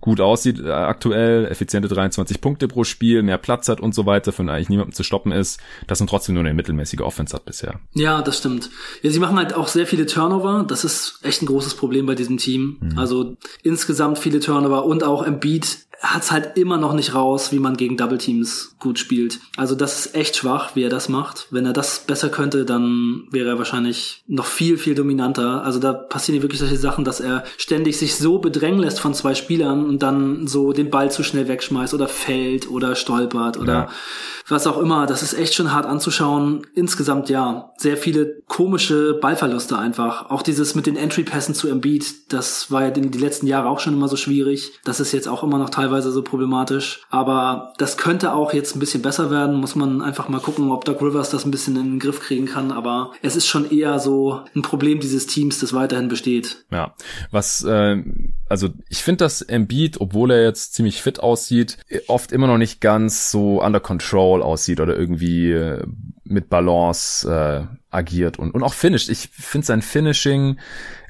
gut 0.00 0.20
aussieht 0.20 0.60
äh, 0.60 0.70
aktuell, 0.70 1.46
effiziente 1.46 1.88
23 1.88 2.40
Punkte 2.40 2.68
pro 2.68 2.84
Spiel, 2.84 3.22
mehr 3.22 3.38
Platz 3.38 3.68
hat 3.68 3.80
und 3.80 3.94
so 3.94 4.04
weiter, 4.04 4.32
von 4.32 4.48
eigentlich 4.50 4.68
niemandem 4.68 4.94
zu 4.94 5.02
stoppen 5.02 5.32
ist, 5.32 5.60
dass 5.86 6.00
man 6.00 6.08
trotzdem 6.08 6.34
nur 6.34 6.44
eine 6.44 6.54
mittelmäßige 6.54 7.00
Offense 7.00 7.34
hat 7.34 7.46
bisher. 7.46 7.80
Ja, 7.94 8.20
das 8.22 8.38
stimmt. 8.38 8.70
Ja, 9.02 9.10
sie 9.10 9.18
machen 9.18 9.36
halt 9.36 9.54
auch 9.54 9.68
sehr 9.68 9.86
viele 9.86 10.06
Turnover. 10.06 10.47
Das 10.66 10.84
ist 10.84 11.20
echt 11.22 11.42
ein 11.42 11.46
großes 11.46 11.74
Problem 11.74 12.06
bei 12.06 12.14
diesem 12.14 12.38
Team. 12.38 12.78
Mhm. 12.80 12.98
Also 12.98 13.36
insgesamt 13.62 14.18
viele 14.18 14.40
Turnover 14.40 14.84
und 14.84 15.04
auch 15.04 15.22
Embiid 15.22 15.87
hat's 16.00 16.30
halt 16.30 16.56
immer 16.56 16.76
noch 16.76 16.92
nicht 16.92 17.14
raus, 17.14 17.50
wie 17.50 17.58
man 17.58 17.76
gegen 17.76 17.96
Double 17.96 18.18
Teams 18.18 18.76
gut 18.78 18.98
spielt. 18.98 19.40
Also 19.56 19.74
das 19.74 20.06
ist 20.06 20.14
echt 20.14 20.36
schwach, 20.36 20.76
wie 20.76 20.84
er 20.84 20.90
das 20.90 21.08
macht. 21.08 21.48
Wenn 21.50 21.66
er 21.66 21.72
das 21.72 22.00
besser 22.06 22.28
könnte, 22.28 22.64
dann 22.64 23.24
wäre 23.30 23.48
er 23.48 23.58
wahrscheinlich 23.58 24.22
noch 24.28 24.46
viel, 24.46 24.78
viel 24.78 24.94
dominanter. 24.94 25.64
Also 25.64 25.80
da 25.80 25.92
passieren 25.92 26.40
wirklich 26.42 26.60
solche 26.60 26.76
Sachen, 26.76 27.04
dass 27.04 27.18
er 27.18 27.44
ständig 27.56 27.98
sich 27.98 28.16
so 28.16 28.38
bedrängen 28.38 28.80
lässt 28.80 29.00
von 29.00 29.12
zwei 29.12 29.34
Spielern 29.34 29.86
und 29.86 30.02
dann 30.02 30.46
so 30.46 30.72
den 30.72 30.90
Ball 30.90 31.10
zu 31.10 31.24
schnell 31.24 31.48
wegschmeißt 31.48 31.94
oder 31.94 32.06
fällt 32.06 32.70
oder 32.70 32.94
stolpert 32.94 33.58
oder 33.58 33.72
ja. 33.72 33.88
was 34.46 34.68
auch 34.68 34.78
immer. 34.78 35.06
Das 35.06 35.24
ist 35.24 35.34
echt 35.34 35.54
schon 35.54 35.72
hart 35.72 35.86
anzuschauen. 35.86 36.64
Insgesamt 36.74 37.28
ja, 37.28 37.72
sehr 37.76 37.96
viele 37.96 38.40
komische 38.46 39.14
Ballverluste 39.14 39.76
einfach. 39.76 40.30
Auch 40.30 40.42
dieses 40.42 40.76
mit 40.76 40.86
den 40.86 40.96
Entry-Pässen 40.96 41.56
zu 41.56 41.66
Embiid, 41.66 42.32
das 42.32 42.70
war 42.70 42.82
ja 42.82 42.88
in 42.88 43.10
die 43.10 43.18
letzten 43.18 43.48
Jahre 43.48 43.68
auch 43.68 43.80
schon 43.80 43.94
immer 43.94 44.08
so 44.08 44.16
schwierig. 44.16 44.78
Das 44.84 45.00
ist 45.00 45.10
jetzt 45.10 45.26
auch 45.26 45.42
immer 45.42 45.58
noch 45.58 45.70
teilweise 45.70 45.87
so 46.10 46.22
problematisch. 46.22 47.02
Aber 47.10 47.72
das 47.78 47.96
könnte 47.96 48.32
auch 48.32 48.52
jetzt 48.52 48.76
ein 48.76 48.80
bisschen 48.80 49.02
besser 49.02 49.30
werden. 49.30 49.56
Muss 49.56 49.74
man 49.74 50.02
einfach 50.02 50.28
mal 50.28 50.40
gucken, 50.40 50.70
ob 50.70 50.84
Doug 50.84 51.00
Rivers 51.00 51.30
das 51.30 51.44
ein 51.44 51.50
bisschen 51.50 51.76
in 51.76 51.84
den 51.84 51.98
Griff 51.98 52.20
kriegen 52.20 52.46
kann. 52.46 52.70
Aber 52.70 53.12
es 53.22 53.36
ist 53.36 53.46
schon 53.46 53.70
eher 53.70 53.98
so 53.98 54.40
ein 54.54 54.62
Problem 54.62 55.00
dieses 55.00 55.26
Teams, 55.26 55.60
das 55.60 55.72
weiterhin 55.72 56.08
besteht. 56.08 56.64
Ja, 56.70 56.94
was, 57.30 57.64
äh, 57.64 58.02
also 58.48 58.68
ich 58.88 59.02
finde, 59.02 59.24
dass 59.24 59.42
Embiid, 59.42 60.00
obwohl 60.00 60.30
er 60.30 60.42
jetzt 60.44 60.74
ziemlich 60.74 61.02
fit 61.02 61.20
aussieht, 61.20 61.78
oft 62.06 62.32
immer 62.32 62.46
noch 62.46 62.58
nicht 62.58 62.80
ganz 62.80 63.30
so 63.30 63.62
under 63.62 63.80
control 63.80 64.42
aussieht 64.42 64.80
oder 64.80 64.96
irgendwie 64.96 65.52
äh, 65.52 65.84
mit 66.24 66.48
Balance 66.50 67.28
äh, 67.28 67.76
agiert 67.90 68.38
und, 68.38 68.52
und 68.52 68.62
auch 68.62 68.74
finisht. 68.74 69.08
Ich 69.08 69.30
finde 69.32 69.66
sein 69.66 69.82
Finishing 69.82 70.58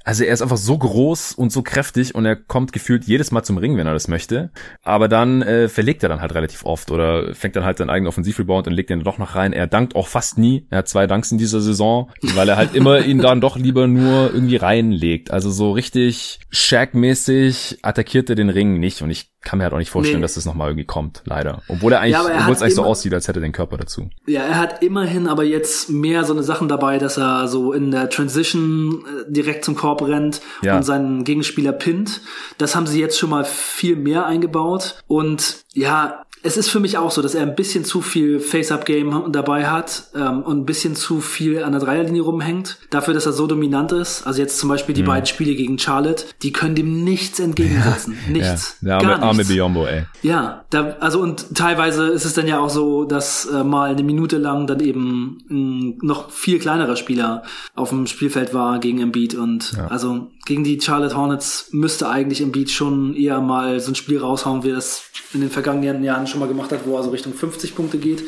also 0.08 0.24
er 0.24 0.32
ist 0.32 0.40
einfach 0.40 0.56
so 0.56 0.78
groß 0.78 1.32
und 1.34 1.52
so 1.52 1.60
kräftig 1.60 2.14
und 2.14 2.24
er 2.24 2.34
kommt 2.34 2.72
gefühlt 2.72 3.04
jedes 3.04 3.30
Mal 3.30 3.42
zum 3.42 3.58
Ring, 3.58 3.76
wenn 3.76 3.86
er 3.86 3.92
das 3.92 4.08
möchte. 4.08 4.50
Aber 4.82 5.06
dann 5.06 5.42
äh, 5.42 5.68
verlegt 5.68 6.02
er 6.02 6.08
dann 6.08 6.22
halt 6.22 6.34
relativ 6.34 6.64
oft 6.64 6.90
oder 6.90 7.34
fängt 7.34 7.56
dann 7.56 7.64
halt 7.66 7.76
seinen 7.76 7.90
eigenen 7.90 8.08
Offensivrebound 8.08 8.66
und 8.66 8.72
legt 8.72 8.88
den 8.88 9.04
doch 9.04 9.18
noch 9.18 9.34
rein. 9.34 9.52
Er 9.52 9.66
dankt 9.66 9.94
auch 9.96 10.08
fast 10.08 10.38
nie. 10.38 10.66
Er 10.70 10.78
hat 10.78 10.88
zwei 10.88 11.06
Danks 11.06 11.30
in 11.30 11.36
dieser 11.36 11.60
Saison, 11.60 12.10
weil 12.22 12.48
er 12.48 12.56
halt 12.56 12.74
immer 12.74 13.00
ihn 13.04 13.18
dann 13.18 13.42
doch 13.42 13.58
lieber 13.58 13.86
nur 13.86 14.32
irgendwie 14.32 14.56
reinlegt. 14.56 15.30
Also 15.30 15.50
so 15.50 15.72
richtig 15.72 16.40
Shaq-mäßig 16.50 17.80
attackiert 17.82 18.30
er 18.30 18.36
den 18.36 18.48
Ring 18.48 18.80
nicht 18.80 19.02
und 19.02 19.10
ich 19.10 19.30
kann 19.42 19.58
mir 19.58 19.64
halt 19.64 19.72
auch 19.72 19.78
nicht 19.78 19.90
vorstellen, 19.90 20.18
nee. 20.18 20.22
dass 20.22 20.34
das 20.34 20.44
nochmal 20.44 20.68
irgendwie 20.68 20.84
kommt, 20.84 21.22
leider. 21.24 21.62
Obwohl 21.68 21.92
er 21.92 22.00
eigentlich, 22.00 22.12
ja, 22.14 22.40
obwohl 22.40 22.54
es 22.54 22.62
eigentlich 22.62 22.74
so 22.74 22.84
aussieht, 22.84 23.14
als 23.14 23.28
hätte 23.28 23.38
er 23.38 23.42
den 23.42 23.52
Körper 23.52 23.76
dazu. 23.76 24.10
Ja, 24.26 24.42
er 24.42 24.58
hat 24.58 24.82
immerhin 24.82 25.28
aber 25.28 25.44
jetzt 25.44 25.90
mehr 25.90 26.24
so 26.24 26.32
eine 26.32 26.42
Sachen 26.42 26.68
dabei, 26.68 26.98
dass 26.98 27.18
er 27.18 27.46
so 27.46 27.72
in 27.72 27.90
der 27.90 28.10
Transition 28.10 29.04
äh, 29.06 29.32
direkt 29.32 29.64
zum 29.64 29.76
Korb 29.76 30.02
rennt 30.02 30.40
ja. 30.62 30.76
und 30.76 30.82
seinen 30.82 31.24
Gegenspieler 31.24 31.72
pinnt. 31.72 32.20
Das 32.58 32.74
haben 32.74 32.86
sie 32.86 33.00
jetzt 33.00 33.18
schon 33.18 33.30
mal 33.30 33.44
viel 33.44 33.96
mehr 33.96 34.26
eingebaut. 34.26 35.02
Und 35.06 35.64
ja, 35.72 36.24
es 36.42 36.56
ist 36.56 36.68
für 36.68 36.80
mich 36.80 36.98
auch 36.98 37.10
so, 37.10 37.22
dass 37.22 37.34
er 37.34 37.42
ein 37.42 37.54
bisschen 37.54 37.84
zu 37.84 38.00
viel 38.00 38.40
Face-Up-Game 38.40 39.32
dabei 39.32 39.68
hat 39.68 40.04
ähm, 40.14 40.42
und 40.42 40.58
ein 40.58 40.64
bisschen 40.66 40.94
zu 40.94 41.20
viel 41.20 41.62
an 41.62 41.72
der 41.72 41.80
Dreierlinie 41.80 42.22
rumhängt. 42.22 42.78
Dafür, 42.90 43.14
dass 43.14 43.26
er 43.26 43.32
so 43.32 43.46
dominant 43.46 43.92
ist. 43.92 44.26
Also 44.26 44.40
jetzt 44.40 44.58
zum 44.58 44.68
Beispiel 44.68 44.94
die 44.94 45.02
mhm. 45.02 45.06
beiden 45.06 45.26
Spiele 45.26 45.54
gegen 45.54 45.78
Charlotte, 45.78 46.24
die 46.42 46.52
können 46.52 46.74
dem 46.74 47.04
nichts 47.04 47.40
entgegensetzen. 47.40 48.16
Ja, 48.26 48.32
nichts. 48.32 48.76
Ja. 48.80 48.98
Der 48.98 49.10
arme, 49.10 49.22
arme 49.22 49.44
Biombo, 49.44 49.86
ey. 49.86 50.04
Ja, 50.22 50.64
da, 50.70 50.96
also 51.00 51.20
und 51.20 51.54
teilweise 51.54 52.08
ist 52.08 52.24
es 52.24 52.34
dann 52.34 52.46
ja 52.46 52.60
auch 52.60 52.70
so, 52.70 53.04
dass 53.04 53.46
äh, 53.46 53.64
mal 53.64 53.90
eine 53.90 54.02
Minute 54.02 54.38
lang 54.38 54.66
dann 54.66 54.80
eben 54.80 55.38
ein 55.50 55.98
noch 56.02 56.30
viel 56.30 56.58
kleinerer 56.58 56.96
Spieler 56.96 57.42
auf 57.74 57.90
dem 57.90 58.06
Spielfeld 58.06 58.54
war 58.54 58.78
gegen 58.78 59.00
Embiid 59.00 59.34
und 59.34 59.72
ja. 59.72 59.88
also 59.88 60.30
gegen 60.48 60.64
die 60.64 60.80
Charlotte 60.80 61.14
Hornets 61.14 61.68
müsste 61.72 62.08
eigentlich 62.08 62.40
Embiid 62.40 62.70
schon 62.70 63.14
eher 63.14 63.38
mal 63.42 63.80
so 63.80 63.92
ein 63.92 63.94
Spiel 63.94 64.18
raushauen, 64.18 64.64
wie 64.64 64.70
das 64.70 65.02
in 65.34 65.42
den 65.42 65.50
vergangenen 65.50 66.02
Jahren 66.02 66.26
schon 66.26 66.40
mal 66.40 66.48
gemacht 66.48 66.72
hat, 66.72 66.86
wo 66.86 66.96
er 66.96 67.02
so 67.02 67.10
Richtung 67.10 67.34
50 67.34 67.76
Punkte 67.76 67.98
geht 67.98 68.24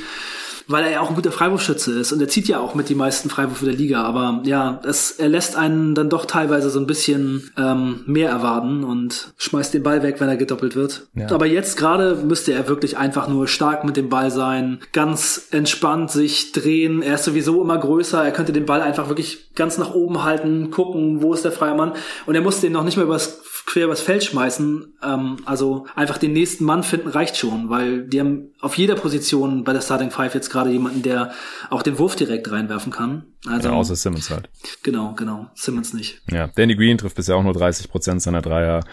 weil 0.71 0.85
er 0.85 0.91
ja 0.93 1.01
auch 1.01 1.09
ein 1.09 1.17
guter 1.17 1.33
Freiwurfschütze 1.33 1.99
ist 1.99 2.13
und 2.13 2.21
er 2.21 2.29
zieht 2.29 2.49
ja 2.49 2.61
auch 2.61 2.75
mit 2.75 2.89
die 2.89 2.95
meisten 2.95 3.29
Freiwürfe 3.29 3.65
der 3.65 3.75
Liga. 3.75 4.03
Aber 4.03 4.41
ja, 4.45 4.81
es, 4.85 5.13
er 5.13 5.29
lässt 5.29 5.57
einen 5.57 5.95
dann 5.95 6.09
doch 6.09 6.27
teilweise 6.27 6.71
so 6.71 6.79
ein 6.79 6.87
bisschen 6.87 7.51
ähm, 7.59 8.03
mehr 8.07 8.31
erwarten 8.31 8.85
und 8.85 9.33
schmeißt 9.37 9.75
den 9.75 9.83
Ball 9.83 10.03
weg, 10.03 10.17
wenn 10.21 10.29
er 10.29 10.37
gedoppelt 10.37 10.77
wird. 10.77 11.09
Ja. 11.15 11.31
Aber 11.31 11.47
jetzt 11.47 11.77
gerade 11.77 12.17
müsste 12.17 12.53
er 12.53 12.69
wirklich 12.69 12.97
einfach 12.97 13.29
nur 13.29 13.49
stark 13.49 13.85
mit 13.85 13.97
dem 13.97 14.09
Ball 14.09 14.31
sein, 14.31 14.81
ganz 14.93 15.49
entspannt 15.51 16.11
sich 16.11 16.53
drehen. 16.53 17.03
Er 17.03 17.17
ist 17.17 17.25
sowieso 17.25 17.61
immer 17.61 17.79
größer. 17.79 18.25
Er 18.25 18.33
könnte 18.33 18.53
den 18.53 18.67
Ball 18.67 18.81
einfach 18.81 19.09
wirklich 19.09 19.55
ganz 19.55 19.79
nach 19.79 19.95
oben 19.95 20.23
halten, 20.23 20.71
gucken, 20.71 21.23
wo 21.23 21.35
ist 21.35 21.45
der 21.45 21.53
freie 21.53 21.75
Mann. 21.75 21.93
Und 22.27 22.35
er 22.35 22.43
muss 22.43 22.61
den 22.61 22.73
noch 22.73 22.85
nicht 22.85 22.97
mal 22.97 23.05
übers 23.05 23.41
quer 23.67 23.85
übers 23.85 24.01
Feld 24.01 24.25
schmeißen. 24.25 24.95
Ähm, 25.03 25.37
also 25.45 25.87
einfach 25.95 26.19
den 26.19 26.33
nächsten 26.33 26.65
Mann 26.65 26.83
finden 26.83 27.09
reicht 27.09 27.37
schon, 27.37 27.69
weil 27.69 28.07
die 28.07 28.21
haben 28.21 28.53
auf 28.61 28.77
jeder 28.77 28.95
Position 28.95 29.65
bei 29.65 29.73
der 29.73 29.81
Starting 29.81 30.11
Five 30.11 30.35
jetzt 30.35 30.51
gerade 30.51 30.71
jemanden, 30.71 31.03
der 31.03 31.33
auch 31.71 31.83
den 31.83 31.99
Wurf 31.99 32.17
direkt 32.17 32.51
reinwerfen 32.51 32.93
kann. 32.93 33.25
Also, 33.47 33.69
ja, 33.69 33.75
außer 33.75 33.97
Simmons 33.97 34.29
halt. 34.31 34.51
Genau, 34.83 35.15
genau. 35.15 35.49
Simmons 35.55 35.95
nicht. 35.95 36.21
Ja, 36.31 36.49
Danny 36.49 36.75
Green 36.75 36.99
trifft 36.99 37.17
bisher 37.17 37.37
auch 37.37 37.43
nur 37.43 37.55
30 37.55 37.89
Prozent 37.91 38.21
seiner 38.21 38.43
Dreier. 38.43 38.85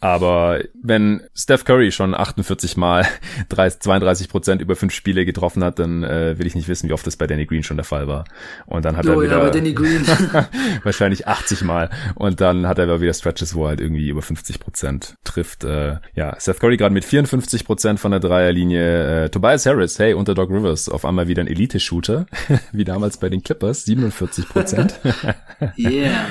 Aber 0.00 0.60
wenn 0.80 1.22
Steph 1.34 1.64
Curry 1.64 1.90
schon 1.90 2.14
48 2.14 2.76
Mal 2.76 3.06
30, 3.48 3.80
32 3.80 4.28
Prozent 4.28 4.62
über 4.62 4.76
fünf 4.76 4.92
Spiele 4.92 5.24
getroffen 5.24 5.64
hat, 5.64 5.78
dann 5.78 6.04
äh, 6.04 6.38
will 6.38 6.46
ich 6.46 6.54
nicht 6.54 6.68
wissen, 6.68 6.88
wie 6.88 6.92
oft 6.92 7.06
das 7.06 7.16
bei 7.16 7.26
Danny 7.26 7.46
Green 7.46 7.64
schon 7.64 7.76
der 7.76 7.84
Fall 7.84 8.06
war. 8.06 8.24
Und 8.66 8.84
dann 8.84 8.96
hat 8.96 9.06
oh, 9.06 9.12
er 9.12 9.22
wieder 9.22 9.42
ja, 9.42 9.50
Danny 9.50 9.72
Green. 9.72 10.06
wahrscheinlich 10.84 11.26
80 11.26 11.62
Mal. 11.62 11.90
Und 12.14 12.40
dann 12.40 12.68
hat 12.68 12.78
er 12.78 12.84
aber 12.84 13.00
wieder 13.00 13.12
Stretches, 13.12 13.54
wo 13.54 13.64
er 13.64 13.70
halt 13.70 13.80
irgendwie 13.80 14.08
über 14.08 14.22
50 14.22 14.60
Prozent 14.60 15.16
trifft. 15.24 15.64
Äh, 15.64 15.96
ja, 16.14 16.36
Steph 16.38 16.60
Curry 16.60 16.76
gerade 16.76 16.94
mit 16.94 17.04
54 17.04 17.64
Prozent 17.64 17.98
von 17.98 18.12
der 18.12 18.20
Dreierlinie. 18.20 19.24
Äh, 19.24 19.30
Tobias 19.30 19.66
Harris, 19.66 19.98
hey, 19.98 20.14
unter 20.14 20.34
Doc 20.34 20.50
Rivers, 20.50 20.88
auf 20.88 21.04
einmal 21.04 21.26
wieder 21.26 21.42
ein 21.42 21.48
Elite-Shooter, 21.48 22.26
wie 22.72 22.84
damals 22.84 23.16
bei 23.16 23.28
den 23.30 23.42
Clippers, 23.42 23.84
47 23.84 24.48
Prozent. 24.48 25.00
yeah. 25.76 26.26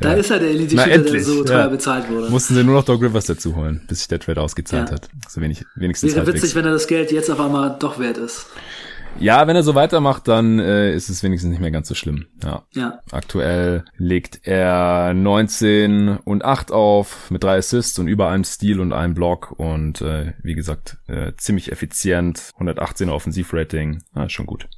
Da 0.00 0.12
ja. 0.12 0.14
ist 0.14 0.30
er 0.30 0.38
der 0.38 0.48
Elite-Shooter, 0.48 0.98
der 0.98 1.20
so 1.20 1.44
teuer 1.44 1.58
ja. 1.58 1.68
bezahlt 1.68 2.08
wurde. 2.08 2.30
Mussten 2.30 2.54
sie 2.54 2.64
nur 2.64 2.76
noch 2.76 2.84
Doc 2.84 3.01
Rivers 3.02 3.26
dazu 3.26 3.56
holen, 3.56 3.82
bis 3.88 3.98
sich 3.98 4.08
der 4.08 4.20
Trade 4.20 4.40
ausgezahlt 4.40 4.88
ja. 4.88 4.94
hat. 4.94 5.08
So 5.28 5.40
wenig, 5.40 5.64
wenigstens 5.74 6.14
Wäre 6.14 6.26
witzig, 6.26 6.54
wenn 6.54 6.64
er 6.64 6.72
das 6.72 6.86
Geld 6.86 7.12
jetzt 7.12 7.30
auf 7.30 7.40
einmal 7.40 7.76
doch 7.78 7.98
wert 7.98 8.18
ist. 8.18 8.46
Ja, 9.18 9.46
wenn 9.46 9.56
er 9.56 9.62
so 9.62 9.74
weitermacht, 9.74 10.26
dann 10.26 10.58
äh, 10.58 10.94
ist 10.94 11.08
es 11.08 11.22
wenigstens 11.22 11.50
nicht 11.50 11.60
mehr 11.60 11.70
ganz 11.70 11.88
so 11.88 11.94
schlimm. 11.94 12.26
Ja. 12.42 12.62
ja. 12.72 13.00
Aktuell 13.10 13.84
legt 13.96 14.40
er 14.46 15.12
19 15.14 16.18
und 16.24 16.44
8 16.44 16.72
auf 16.72 17.30
mit 17.30 17.44
drei 17.44 17.58
Assists 17.58 17.98
und 17.98 18.08
über 18.08 18.28
einem 18.28 18.44
Steal 18.44 18.80
und 18.80 18.92
einem 18.92 19.14
Block 19.14 19.52
und 19.52 20.00
äh, 20.00 20.32
wie 20.42 20.54
gesagt, 20.54 20.96
äh, 21.08 21.32
ziemlich 21.36 21.70
effizient, 21.70 22.38
118er 22.58 23.10
Offensivrating, 23.10 24.02
ah, 24.14 24.28
schon 24.28 24.46
gut. 24.46 24.68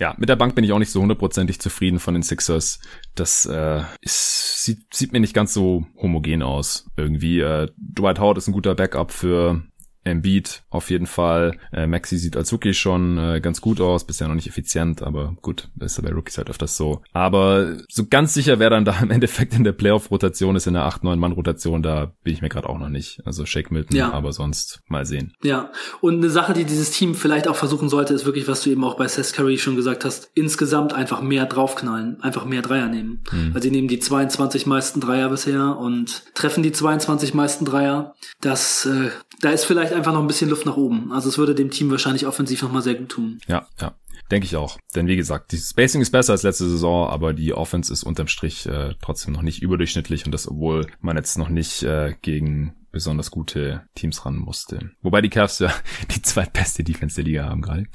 Ja, 0.00 0.14
mit 0.18 0.28
der 0.28 0.36
Bank 0.36 0.54
bin 0.54 0.64
ich 0.64 0.72
auch 0.72 0.78
nicht 0.78 0.90
so 0.90 1.00
hundertprozentig 1.00 1.60
zufrieden 1.60 1.98
von 1.98 2.14
den 2.14 2.22
Sixers. 2.22 2.80
Das 3.14 3.46
äh, 3.46 3.82
ist, 4.00 4.64
sieht, 4.64 4.92
sieht 4.92 5.12
mir 5.12 5.20
nicht 5.20 5.34
ganz 5.34 5.54
so 5.54 5.86
homogen 5.96 6.42
aus. 6.42 6.90
Irgendwie, 6.96 7.40
äh, 7.40 7.68
Dwight 7.76 8.18
Howard 8.18 8.38
ist 8.38 8.48
ein 8.48 8.52
guter 8.52 8.74
Backup 8.74 9.12
für 9.12 9.62
Embiid 10.04 10.62
auf 10.70 10.90
jeden 10.90 11.06
Fall. 11.06 11.58
Äh, 11.72 11.86
Maxi 11.86 12.18
sieht 12.18 12.36
als 12.36 12.52
Rookie 12.52 12.74
schon 12.74 13.18
äh, 13.18 13.40
ganz 13.40 13.60
gut 13.60 13.80
aus, 13.80 14.04
bisher 14.04 14.28
noch 14.28 14.34
nicht 14.34 14.48
effizient, 14.48 15.02
aber 15.02 15.36
gut, 15.42 15.68
ist 15.80 15.96
ja 15.96 16.02
bei 16.02 16.12
Rookies 16.12 16.38
halt 16.38 16.50
öfters 16.50 16.76
so. 16.76 17.02
Aber 17.12 17.76
so 17.88 18.06
ganz 18.06 18.34
sicher, 18.34 18.58
wer 18.58 18.70
dann 18.70 18.84
da 18.84 18.98
im 19.02 19.10
Endeffekt 19.10 19.54
in 19.54 19.64
der 19.64 19.72
Playoff-Rotation 19.72 20.56
ist, 20.56 20.66
in 20.66 20.74
der 20.74 20.88
8-9-Mann-Rotation, 20.88 21.82
da 21.82 22.12
bin 22.24 22.34
ich 22.34 22.42
mir 22.42 22.48
gerade 22.48 22.68
auch 22.68 22.78
noch 22.78 22.88
nicht. 22.88 23.20
Also 23.24 23.46
Shake 23.46 23.70
Milton, 23.70 23.96
ja. 23.96 24.12
aber 24.12 24.32
sonst 24.32 24.80
mal 24.88 25.06
sehen. 25.06 25.34
Ja, 25.42 25.70
und 26.00 26.16
eine 26.16 26.30
Sache, 26.30 26.52
die 26.52 26.64
dieses 26.64 26.90
Team 26.90 27.14
vielleicht 27.14 27.48
auch 27.48 27.56
versuchen 27.56 27.88
sollte, 27.88 28.14
ist 28.14 28.24
wirklich, 28.24 28.48
was 28.48 28.62
du 28.62 28.70
eben 28.70 28.84
auch 28.84 28.96
bei 28.96 29.06
Seth 29.08 29.32
Curry 29.32 29.58
schon 29.58 29.76
gesagt 29.76 30.04
hast, 30.04 30.30
insgesamt 30.34 30.92
einfach 30.92 31.22
mehr 31.22 31.46
draufknallen, 31.46 32.20
einfach 32.22 32.44
mehr 32.44 32.62
Dreier 32.62 32.88
nehmen. 32.88 33.22
Mhm. 33.30 33.54
Weil 33.54 33.62
sie 33.62 33.70
nehmen 33.70 33.88
die 33.88 33.98
22 33.98 34.66
meisten 34.66 35.00
Dreier 35.00 35.28
bisher 35.28 35.76
und 35.78 36.24
treffen 36.34 36.62
die 36.62 36.72
22 36.72 37.34
meisten 37.34 37.64
Dreier. 37.64 38.14
Das, 38.40 38.86
äh, 38.86 39.10
da 39.40 39.50
ist 39.50 39.64
vielleicht 39.64 39.91
vielleicht 39.92 40.06
einfach 40.06 40.12
noch 40.12 40.20
ein 40.20 40.26
bisschen 40.26 40.50
Luft 40.50 40.66
nach 40.66 40.76
oben. 40.76 41.12
Also 41.12 41.28
es 41.28 41.38
würde 41.38 41.54
dem 41.54 41.70
Team 41.70 41.90
wahrscheinlich 41.90 42.26
offensiv 42.26 42.62
nochmal 42.62 42.82
sehr 42.82 42.94
gut 42.94 43.10
tun. 43.10 43.38
Ja, 43.46 43.66
ja. 43.80 43.94
Denke 44.30 44.46
ich 44.46 44.56
auch. 44.56 44.78
Denn 44.94 45.08
wie 45.08 45.16
gesagt, 45.16 45.52
die 45.52 45.58
Spacing 45.58 46.00
ist 46.00 46.10
besser 46.10 46.32
als 46.32 46.42
letzte 46.42 46.68
Saison, 46.68 47.08
aber 47.08 47.34
die 47.34 47.52
Offense 47.52 47.92
ist 47.92 48.02
unterm 48.02 48.28
Strich 48.28 48.66
äh, 48.66 48.94
trotzdem 49.02 49.34
noch 49.34 49.42
nicht 49.42 49.60
überdurchschnittlich 49.60 50.24
und 50.24 50.32
das, 50.32 50.48
obwohl 50.48 50.86
man 51.00 51.16
jetzt 51.16 51.36
noch 51.36 51.50
nicht 51.50 51.82
äh, 51.82 52.14
gegen 52.22 52.72
besonders 52.92 53.30
gute 53.30 53.82
Teams 53.94 54.24
ran 54.24 54.36
musste. 54.36 54.90
Wobei 55.00 55.22
die 55.22 55.30
Cavs 55.30 55.58
ja 55.58 55.72
die 56.14 56.22
zweitbeste 56.22 56.84
Defense 56.84 57.16
der 57.16 57.24
Liga 57.24 57.44
haben 57.44 57.62
gerade. 57.62 57.86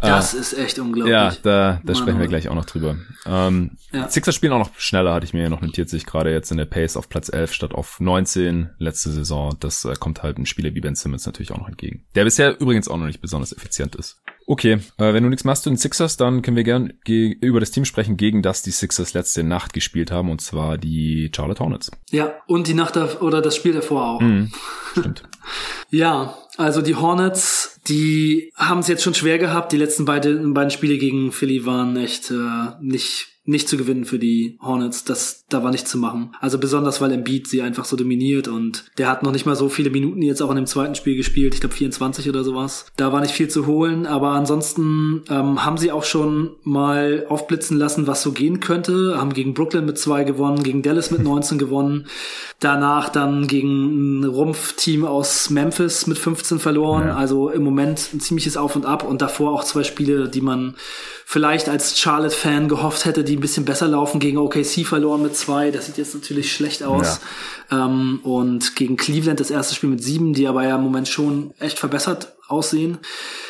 Das 0.00 0.34
äh, 0.34 0.38
ist 0.38 0.52
echt 0.54 0.78
unglaublich. 0.78 1.12
Ja, 1.12 1.34
da, 1.42 1.80
da 1.84 1.94
sprechen 1.94 2.20
wir 2.20 2.28
gleich 2.28 2.48
auch 2.48 2.54
noch 2.54 2.64
drüber. 2.64 2.96
Ähm, 3.26 3.72
ja. 3.92 4.08
Sixers 4.08 4.34
spielen 4.34 4.52
auch 4.52 4.58
noch 4.58 4.70
schneller, 4.78 5.12
hatte 5.12 5.26
ich 5.26 5.34
mir 5.34 5.50
noch 5.50 5.60
notiert, 5.60 5.88
sich 5.88 6.06
gerade 6.06 6.32
jetzt 6.32 6.50
in 6.50 6.56
der 6.56 6.64
Pace 6.64 6.96
auf 6.96 7.08
Platz 7.08 7.30
11 7.30 7.52
statt 7.52 7.74
auf 7.74 8.00
19 8.00 8.70
letzte 8.78 9.10
Saison. 9.10 9.56
Das 9.60 9.84
äh, 9.84 9.94
kommt 9.98 10.22
halt 10.22 10.38
ein 10.38 10.46
Spieler 10.46 10.74
wie 10.74 10.80
Ben 10.80 10.94
Simmons 10.94 11.26
natürlich 11.26 11.52
auch 11.52 11.58
noch 11.58 11.68
entgegen. 11.68 12.04
Der 12.14 12.24
bisher 12.24 12.58
übrigens 12.60 12.88
auch 12.88 12.96
noch 12.96 13.06
nicht 13.06 13.20
besonders 13.20 13.52
effizient 13.52 13.96
ist. 13.96 14.22
Okay, 14.50 14.80
äh, 14.98 15.14
wenn 15.14 15.22
du 15.22 15.28
nichts 15.28 15.44
machst 15.44 15.62
zu 15.62 15.70
den 15.70 15.76
Sixers, 15.76 16.16
dann 16.16 16.42
können 16.42 16.56
wir 16.56 16.64
gern 16.64 16.92
über 17.06 17.60
das 17.60 17.70
Team 17.70 17.84
sprechen, 17.84 18.16
gegen 18.16 18.42
das 18.42 18.62
die 18.62 18.72
Sixers 18.72 19.14
letzte 19.14 19.44
Nacht 19.44 19.72
gespielt 19.72 20.10
haben, 20.10 20.28
und 20.28 20.40
zwar 20.40 20.76
die 20.76 21.30
Charlotte 21.32 21.62
Hornets. 21.62 21.92
Ja, 22.10 22.34
und 22.48 22.66
die 22.66 22.74
Nacht 22.74 22.96
oder 22.96 23.42
das 23.42 23.54
Spiel 23.54 23.74
davor 23.74 24.08
auch. 24.08 24.20
Mhm, 24.20 24.50
stimmt. 24.90 25.22
ja, 25.90 26.34
also 26.56 26.82
die 26.82 26.96
Hornets, 26.96 27.79
die 27.88 28.52
haben 28.54 28.80
es 28.80 28.88
jetzt 28.88 29.02
schon 29.02 29.14
schwer 29.14 29.38
gehabt. 29.38 29.72
Die 29.72 29.76
letzten 29.76 30.04
beiden, 30.04 30.54
beiden 30.54 30.70
Spiele 30.70 30.98
gegen 30.98 31.32
Philly 31.32 31.66
waren 31.66 31.96
echt 31.96 32.30
äh, 32.30 32.72
nicht 32.80 33.30
nicht 33.50 33.68
zu 33.68 33.76
gewinnen 33.76 34.04
für 34.04 34.18
die 34.18 34.58
Hornets. 34.60 35.04
Das, 35.04 35.44
da 35.48 35.62
war 35.62 35.70
nichts 35.70 35.90
zu 35.90 35.98
machen. 35.98 36.34
Also 36.40 36.58
besonders, 36.58 37.00
weil 37.00 37.10
Embiid 37.12 37.48
sie 37.48 37.62
einfach 37.62 37.84
so 37.84 37.96
dominiert 37.96 38.48
und 38.48 38.84
der 38.98 39.08
hat 39.08 39.22
noch 39.22 39.32
nicht 39.32 39.46
mal 39.46 39.56
so 39.56 39.68
viele 39.68 39.90
Minuten 39.90 40.22
jetzt 40.22 40.42
auch 40.42 40.50
in 40.50 40.56
dem 40.56 40.66
zweiten 40.66 40.94
Spiel 40.94 41.16
gespielt. 41.16 41.54
Ich 41.54 41.60
glaube 41.60 41.74
24 41.74 42.28
oder 42.28 42.44
sowas. 42.44 42.86
Da 42.96 43.12
war 43.12 43.20
nicht 43.20 43.32
viel 43.32 43.48
zu 43.48 43.66
holen, 43.66 44.06
aber 44.06 44.30
ansonsten 44.30 45.22
ähm, 45.28 45.64
haben 45.64 45.78
sie 45.78 45.90
auch 45.90 46.04
schon 46.04 46.50
mal 46.62 47.26
aufblitzen 47.28 47.78
lassen, 47.78 48.06
was 48.06 48.22
so 48.22 48.32
gehen 48.32 48.60
könnte. 48.60 49.16
Haben 49.18 49.32
gegen 49.32 49.54
Brooklyn 49.54 49.86
mit 49.86 49.98
zwei 49.98 50.24
gewonnen, 50.24 50.62
gegen 50.62 50.82
Dallas 50.82 51.10
mit 51.10 51.22
19 51.22 51.58
gewonnen. 51.58 52.06
Danach 52.60 53.08
dann 53.08 53.46
gegen 53.46 54.20
ein 54.20 54.24
Rumpfteam 54.24 55.04
aus 55.06 55.48
Memphis 55.48 56.06
mit 56.06 56.18
15 56.18 56.58
verloren. 56.58 57.08
Ja. 57.08 57.16
Also 57.16 57.48
im 57.48 57.64
Moment 57.70 58.10
ein 58.12 58.20
ziemliches 58.20 58.56
Auf 58.56 58.76
und 58.76 58.86
Ab 58.86 59.02
und 59.04 59.22
davor 59.22 59.52
auch 59.52 59.64
zwei 59.64 59.84
Spiele, 59.84 60.28
die 60.28 60.40
man 60.40 60.76
vielleicht 61.24 61.68
als 61.68 61.98
Charlotte-Fan 61.98 62.68
gehofft 62.68 63.04
hätte, 63.04 63.24
die 63.24 63.36
ein 63.36 63.40
bisschen 63.40 63.64
besser 63.64 63.88
laufen, 63.88 64.20
gegen 64.20 64.38
OKC 64.38 64.84
verloren 64.84 65.22
mit 65.22 65.36
zwei. 65.36 65.70
Das 65.70 65.86
sieht 65.86 65.96
jetzt 65.96 66.14
natürlich 66.14 66.52
schlecht 66.52 66.82
aus. 66.82 67.20
Ja. 67.70 67.86
Ähm, 67.86 68.20
und 68.22 68.76
gegen 68.76 68.96
Cleveland 68.96 69.40
das 69.40 69.50
erste 69.50 69.74
Spiel 69.74 69.90
mit 69.90 70.02
sieben, 70.02 70.32
die 70.32 70.46
aber 70.48 70.66
ja 70.66 70.76
im 70.76 70.82
Moment 70.82 71.08
schon 71.08 71.54
echt 71.58 71.78
verbessert 71.78 72.32
aussehen. 72.50 72.98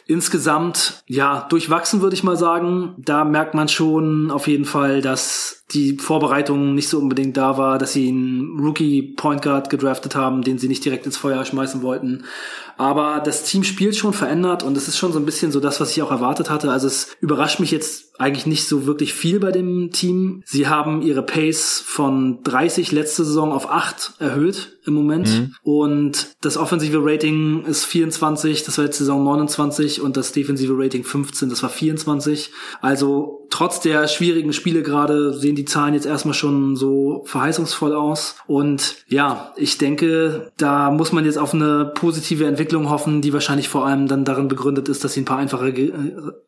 Insgesamt, 0.06 1.02
ja, 1.06 1.46
durchwachsen 1.48 2.02
würde 2.02 2.14
ich 2.14 2.22
mal 2.22 2.36
sagen. 2.36 2.94
Da 2.98 3.24
merkt 3.24 3.54
man 3.54 3.68
schon 3.68 4.30
auf 4.30 4.46
jeden 4.46 4.66
Fall, 4.66 5.00
dass 5.00 5.64
die 5.72 5.96
Vorbereitung 5.98 6.74
nicht 6.74 6.88
so 6.88 6.98
unbedingt 6.98 7.36
da 7.36 7.56
war, 7.56 7.78
dass 7.78 7.92
sie 7.92 8.08
einen 8.08 8.58
Rookie 8.60 9.02
Point 9.02 9.42
Guard 9.42 9.70
gedraftet 9.70 10.16
haben, 10.16 10.42
den 10.42 10.58
sie 10.58 10.68
nicht 10.68 10.84
direkt 10.84 11.06
ins 11.06 11.16
Feuer 11.16 11.44
schmeißen 11.44 11.82
wollten. 11.82 12.24
Aber 12.80 13.20
das 13.20 13.42
Team 13.42 13.62
spielt 13.62 13.94
schon 13.94 14.14
verändert 14.14 14.62
und 14.62 14.74
es 14.74 14.88
ist 14.88 14.96
schon 14.96 15.12
so 15.12 15.18
ein 15.18 15.26
bisschen 15.26 15.52
so 15.52 15.60
das, 15.60 15.82
was 15.82 15.90
ich 15.90 16.00
auch 16.00 16.10
erwartet 16.10 16.48
hatte. 16.48 16.72
Also 16.72 16.86
es 16.86 17.08
überrascht 17.20 17.60
mich 17.60 17.70
jetzt 17.70 18.09
eigentlich 18.20 18.46
nicht 18.46 18.68
so 18.68 18.86
wirklich 18.86 19.14
viel 19.14 19.40
bei 19.40 19.50
dem 19.50 19.90
Team. 19.92 20.42
Sie 20.44 20.68
haben 20.68 21.00
ihre 21.00 21.22
Pace 21.22 21.82
von 21.84 22.42
30 22.42 22.92
letzte 22.92 23.24
Saison 23.24 23.50
auf 23.50 23.70
8 23.70 24.14
erhöht 24.18 24.76
im 24.84 24.94
Moment. 24.94 25.28
Mhm. 25.28 25.54
Und 25.62 26.36
das 26.42 26.56
offensive 26.56 26.98
Rating 27.02 27.64
ist 27.64 27.84
24, 27.86 28.64
das 28.64 28.76
war 28.76 28.84
jetzt 28.84 28.98
Saison 28.98 29.24
29 29.24 30.02
und 30.02 30.16
das 30.16 30.32
defensive 30.32 30.74
Rating 30.76 31.04
15, 31.04 31.48
das 31.48 31.62
war 31.62 31.70
24. 31.70 32.50
Also 32.80 33.46
trotz 33.50 33.80
der 33.80 34.08
schwierigen 34.08 34.52
Spiele 34.52 34.82
gerade 34.82 35.34
sehen 35.34 35.56
die 35.56 35.64
Zahlen 35.64 35.94
jetzt 35.94 36.06
erstmal 36.06 36.34
schon 36.34 36.76
so 36.76 37.22
verheißungsvoll 37.26 37.94
aus. 37.94 38.36
Und 38.46 38.96
ja, 39.08 39.52
ich 39.56 39.78
denke, 39.78 40.50
da 40.56 40.90
muss 40.90 41.12
man 41.12 41.24
jetzt 41.24 41.38
auf 41.38 41.52
eine 41.52 41.92
positive 41.94 42.46
Entwicklung 42.46 42.88
hoffen, 42.90 43.20
die 43.22 43.32
wahrscheinlich 43.32 43.68
vor 43.68 43.86
allem 43.86 44.06
dann 44.08 44.24
darin 44.24 44.48
begründet 44.48 44.88
ist, 44.88 45.04
dass 45.04 45.14
sie 45.14 45.22
ein 45.22 45.26
paar 45.26 45.38
einfache, 45.38 45.68
äh, 45.68 45.92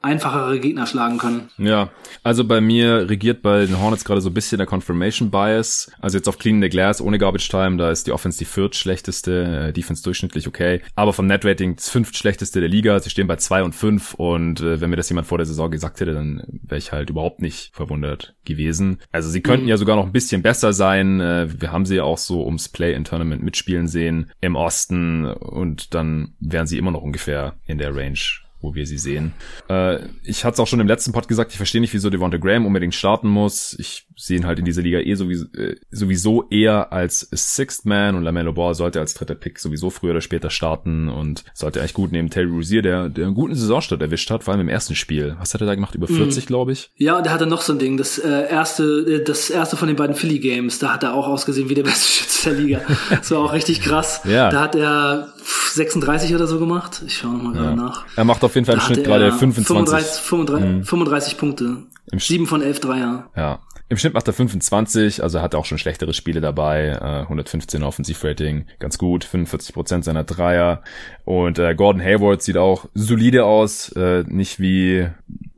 einfachere 0.01 0.59
Gegner 0.61 0.87
schlagen 0.87 1.18
können. 1.18 1.49
Ja, 1.62 1.90
also 2.24 2.44
bei 2.44 2.60
mir 2.60 3.08
regiert 3.08 3.42
bei 3.42 3.66
den 3.66 3.80
Hornets 3.80 4.04
gerade 4.04 4.20
so 4.20 4.30
ein 4.30 4.34
bisschen 4.34 4.58
der 4.58 4.66
Confirmation 4.66 5.30
Bias. 5.30 5.90
Also 6.00 6.18
jetzt 6.18 6.28
auf 6.28 6.38
Clean 6.38 6.60
the 6.60 6.68
Glass 6.68 7.00
ohne 7.00 7.18
Garbage 7.18 7.48
Time, 7.48 7.76
da 7.76 7.90
ist 7.90 8.06
die 8.06 8.12
Offense 8.12 8.38
die 8.38 8.44
viertschlechteste, 8.44 9.68
äh, 9.68 9.72
Defense 9.72 10.02
durchschnittlich 10.02 10.48
okay. 10.48 10.80
Aber 10.96 11.12
vom 11.12 11.26
Net 11.26 11.44
Rating 11.44 11.76
das 11.76 11.88
fünftschlechteste 11.88 12.60
der 12.60 12.68
Liga. 12.68 12.98
Sie 12.98 13.10
stehen 13.10 13.28
bei 13.28 13.36
zwei 13.36 13.62
und 13.62 13.74
fünf 13.74 14.14
und 14.14 14.60
äh, 14.60 14.80
wenn 14.80 14.90
mir 14.90 14.96
das 14.96 15.08
jemand 15.08 15.28
vor 15.28 15.38
der 15.38 15.46
Saison 15.46 15.70
gesagt 15.70 16.00
hätte, 16.00 16.14
dann 16.14 16.42
wäre 16.62 16.78
ich 16.78 16.90
halt 16.90 17.10
überhaupt 17.10 17.40
nicht 17.40 17.70
verwundert 17.74 18.34
gewesen. 18.44 18.98
Also 19.12 19.30
sie 19.30 19.40
könnten 19.40 19.64
mhm. 19.64 19.70
ja 19.70 19.76
sogar 19.76 19.96
noch 19.96 20.06
ein 20.06 20.12
bisschen 20.12 20.42
besser 20.42 20.72
sein. 20.72 21.20
Äh, 21.20 21.48
wir 21.60 21.70
haben 21.70 21.86
sie 21.86 21.96
ja 21.96 22.04
auch 22.04 22.18
so 22.18 22.44
ums 22.44 22.68
Play-in-Tournament 22.68 23.42
mitspielen 23.42 23.86
sehen 23.86 24.30
im 24.40 24.56
Osten 24.56 25.26
und 25.26 25.94
dann 25.94 26.34
wären 26.40 26.66
sie 26.66 26.78
immer 26.78 26.90
noch 26.90 27.02
ungefähr 27.02 27.54
in 27.66 27.78
der 27.78 27.94
Range 27.94 28.41
wo 28.62 28.74
wir 28.74 28.86
sie 28.86 28.98
sehen. 28.98 29.32
Äh, 29.68 29.98
ich 30.24 30.44
hatte 30.44 30.54
es 30.54 30.60
auch 30.60 30.66
schon 30.66 30.80
im 30.80 30.86
letzten 30.86 31.12
Pod 31.12 31.28
gesagt, 31.28 31.50
ich 31.50 31.56
verstehe 31.56 31.80
nicht, 31.80 31.92
wieso 31.92 32.08
Devonta 32.08 32.38
Graham 32.38 32.64
unbedingt 32.64 32.94
starten 32.94 33.28
muss. 33.28 33.76
Ich 33.78 34.06
sehen 34.16 34.46
halt 34.46 34.58
in 34.58 34.64
dieser 34.64 34.82
Liga 34.82 35.00
eh 35.00 35.14
sowieso, 35.14 35.46
äh, 35.56 35.76
sowieso 35.90 36.48
eher 36.48 36.92
als 36.92 37.28
Sixth 37.32 37.84
Man 37.84 38.14
und 38.14 38.22
LaMelo 38.22 38.52
Ball 38.52 38.74
sollte 38.74 39.00
als 39.00 39.14
dritter 39.14 39.34
Pick 39.34 39.58
sowieso 39.58 39.90
früher 39.90 40.12
oder 40.12 40.20
später 40.20 40.48
starten 40.50 41.08
und 41.08 41.44
sollte 41.54 41.80
eigentlich 41.80 41.94
gut 41.94 42.12
neben 42.12 42.30
Terry 42.30 42.48
Rozier, 42.48 42.82
der, 42.82 43.08
der 43.08 43.26
einen 43.26 43.34
guten 43.34 43.54
Saisonstart 43.54 44.00
erwischt 44.00 44.30
hat, 44.30 44.44
vor 44.44 44.52
allem 44.52 44.62
im 44.62 44.68
ersten 44.68 44.94
Spiel. 44.94 45.36
Was 45.38 45.54
hat 45.54 45.60
er 45.60 45.66
da 45.66 45.74
gemacht? 45.74 45.94
Über 45.94 46.06
40, 46.06 46.44
mm. 46.44 46.46
glaube 46.46 46.72
ich. 46.72 46.90
Ja, 46.96 47.16
und 47.16 47.24
der 47.24 47.32
hatte 47.32 47.46
noch 47.46 47.62
so 47.62 47.72
ein 47.72 47.78
Ding. 47.78 47.96
Das 47.96 48.18
äh, 48.18 48.48
erste, 48.48 48.84
äh, 48.84 49.24
das 49.24 49.50
erste 49.50 49.76
von 49.76 49.88
den 49.88 49.96
beiden 49.96 50.14
Philly 50.14 50.38
Games, 50.38 50.78
da 50.78 50.94
hat 50.94 51.02
er 51.02 51.14
auch 51.14 51.26
ausgesehen 51.26 51.68
wie 51.68 51.74
der 51.74 51.82
beste 51.82 52.06
Schütze 52.12 52.50
der 52.50 52.58
Liga. 52.58 52.80
das 53.10 53.30
war 53.30 53.40
auch 53.40 53.52
richtig 53.52 53.80
krass. 53.80 54.22
Ja. 54.24 54.50
Da 54.50 54.60
hat 54.60 54.74
er 54.74 55.32
36 55.43 56.34
oder 56.34 56.47
so 56.47 56.59
gemacht. 56.59 57.03
Ich 57.07 57.16
schaue 57.16 57.32
mal 57.32 57.53
gerade 57.53 57.70
ja. 57.70 57.76
nach. 57.76 58.05
Er 58.16 58.24
macht 58.24 58.45
auf 58.45 58.55
jeden 58.55 58.66
Fall 58.66 58.76
im 58.76 58.80
Schnitt 58.80 59.05
gerade 59.05 59.32
25. 59.32 59.66
35, 59.66 60.22
35, 60.22 60.68
mhm. 60.68 60.84
35 60.84 61.38
Punkte. 61.38 61.76
Im 62.11 62.18
7 62.18 62.47
von 62.47 62.62
11 62.62 62.80
Dreier. 62.80 63.30
Ja. 63.36 63.61
Im 63.88 63.99
Schnitt 63.99 64.14
macht 64.14 64.26
er 64.26 64.32
25, 64.32 65.22
also 65.22 65.43
hat 65.43 65.53
er 65.53 65.61
auch 65.61 65.66
schon 65.66 65.76
schlechtere 65.76 66.14
Spiele 66.14 66.40
dabei. 66.40 66.99
Äh, 66.99 67.22
115 67.22 67.82
Offensivrating, 67.82 68.64
ganz 68.78 68.97
gut, 68.97 69.22
45 69.22 69.74
Prozent 69.74 70.05
seiner 70.05 70.24
Dreier. 70.24 70.82
Und 71.24 71.59
äh, 71.59 71.74
Gordon 71.74 72.01
Hayward 72.01 72.43
sieht 72.43 72.57
auch 72.57 72.86
solide 72.95 73.45
aus, 73.45 73.93
äh, 73.93 74.24
nicht 74.26 74.61
wie 74.61 75.09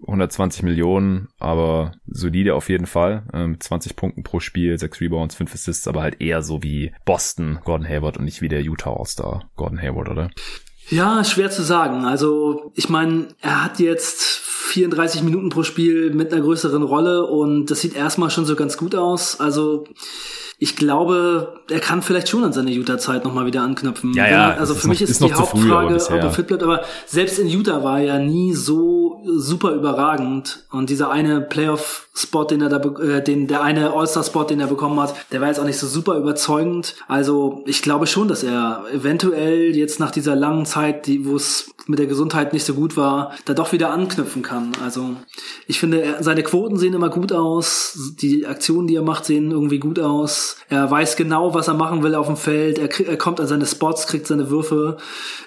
120 0.07 0.62
Millionen, 0.62 1.28
aber 1.38 1.92
solide 2.07 2.55
auf 2.55 2.68
jeden 2.68 2.86
Fall. 2.86 3.24
Äh, 3.32 3.46
mit 3.46 3.62
20 3.62 3.96
Punkten 3.96 4.22
pro 4.22 4.40
Spiel, 4.40 4.78
6 4.78 5.00
Rebounds, 5.00 5.34
5 5.34 5.55
Assists, 5.55 5.88
aber 5.88 6.02
halt 6.02 6.20
eher 6.20 6.42
so 6.42 6.62
wie 6.62 6.92
Boston 7.05 7.59
Gordon 7.64 7.88
Hayward 7.88 8.16
und 8.16 8.24
nicht 8.24 8.42
wie 8.42 8.48
der 8.48 8.62
Utah 8.62 8.92
All-Star 8.92 9.50
Gordon 9.57 9.80
Hayward, 9.80 10.09
oder? 10.09 10.30
Ja, 10.90 11.24
schwer 11.24 11.50
zu 11.50 11.62
sagen. 11.62 12.05
Also 12.05 12.72
ich 12.74 12.88
meine, 12.88 13.28
er 13.40 13.64
hat 13.64 13.80
jetzt 13.80 14.22
34 14.22 15.22
Minuten 15.22 15.48
pro 15.48 15.62
Spiel 15.62 16.12
mit 16.12 16.32
einer 16.32 16.42
größeren 16.42 16.82
Rolle 16.82 17.26
und 17.26 17.66
das 17.70 17.80
sieht 17.80 17.94
erstmal 17.94 18.30
schon 18.30 18.44
so 18.44 18.57
ganz 18.57 18.76
gut 18.76 18.94
aus. 18.94 19.40
Also 19.40 19.86
ich 20.59 20.76
glaube, 20.76 21.61
er 21.68 21.80
kann 21.80 22.02
vielleicht 22.02 22.28
schon 22.28 22.44
an 22.44 22.52
seine 22.52 22.70
Utah-Zeit 22.70 23.24
nochmal 23.24 23.46
wieder 23.46 23.62
anknüpfen. 23.62 24.14
Ja, 24.14 24.28
ja, 24.28 24.50
also 24.55 24.74
für 24.74 24.88
mich 24.88 25.02
ist, 25.02 25.11
ist 25.11 25.24
die 25.24 25.32
Hauptfrage, 25.32 25.98
früh, 25.98 26.14
ob 26.14 26.22
er 26.22 26.30
fit 26.30 26.46
bleibt. 26.46 26.62
Aber 26.62 26.84
selbst 27.07 27.38
in 27.38 27.48
Utah 27.48 27.82
war 27.82 27.98
er 27.98 28.05
ja 28.05 28.18
nie 28.18 28.55
so 28.55 29.22
super 29.36 29.72
überragend. 29.72 30.64
Und 30.70 30.90
dieser 30.90 31.11
eine 31.11 31.40
Playoff-Spot, 32.15 32.45
den 32.45 32.62
er 32.62 32.69
da, 32.69 32.79
äh, 33.01 33.23
den, 33.23 33.47
der 33.47 33.62
eine 33.62 33.93
All-Star-Spot, 33.93 34.45
den 34.45 34.61
er 34.61 34.67
bekommen 34.67 34.99
hat, 35.01 35.15
der 35.33 35.41
war 35.41 35.49
jetzt 35.49 35.59
auch 35.59 35.65
nicht 35.65 35.79
so 35.79 35.87
super 35.87 36.17
überzeugend. 36.17 36.95
Also 37.09 37.62
ich 37.67 37.83
glaube 37.83 38.07
schon, 38.07 38.29
dass 38.29 38.43
er 38.43 38.85
eventuell 38.93 39.77
jetzt 39.77 40.01
nach 40.01 40.11
dieser 40.11 40.37
langen 40.37 40.67
Zeit, 40.67 41.07
die, 41.07 41.27
wo 41.27 41.37
es 41.37 41.75
mit 41.87 41.99
der 41.99 42.07
Gesundheit 42.07 42.53
nicht 42.53 42.65
so 42.65 42.75
gut 42.75 42.97
war, 42.97 43.35
da 43.45 43.53
doch 43.53 43.73
wieder 43.73 43.91
anknüpfen 43.91 44.43
kann. 44.43 44.73
Also 44.83 45.17
ich 45.67 45.79
finde, 45.79 46.17
seine 46.21 46.43
Quoten 46.43 46.79
sehen 46.79 46.95
immer 46.95 47.11
gut 47.11 47.33
aus. 47.33 48.15
Die 48.23 48.47
Aktionen, 48.47 48.87
die 48.87 48.97
er 48.97 49.03
macht, 49.03 49.27
sehen 49.27 49.51
irgendwie 49.51 49.79
gut 49.81 49.99
aus. 49.99 50.57
Er 50.71 50.91
weiß 50.91 51.17
genau, 51.17 51.53
was 51.53 51.69
er 51.69 51.75
machen 51.75 52.03
will 52.03 52.15
auf 52.15 52.27
dem 52.27 52.37
Feld. 52.37 52.79
Er, 52.79 52.89
krieg, 52.89 53.07
er 53.07 53.19
kommt 53.19 53.39
an 53.39 53.47
seine 53.47 53.67
Spots, 53.67 54.07
kriegt 54.07 54.27
seine 54.27 54.49
Würfe, 54.49 54.97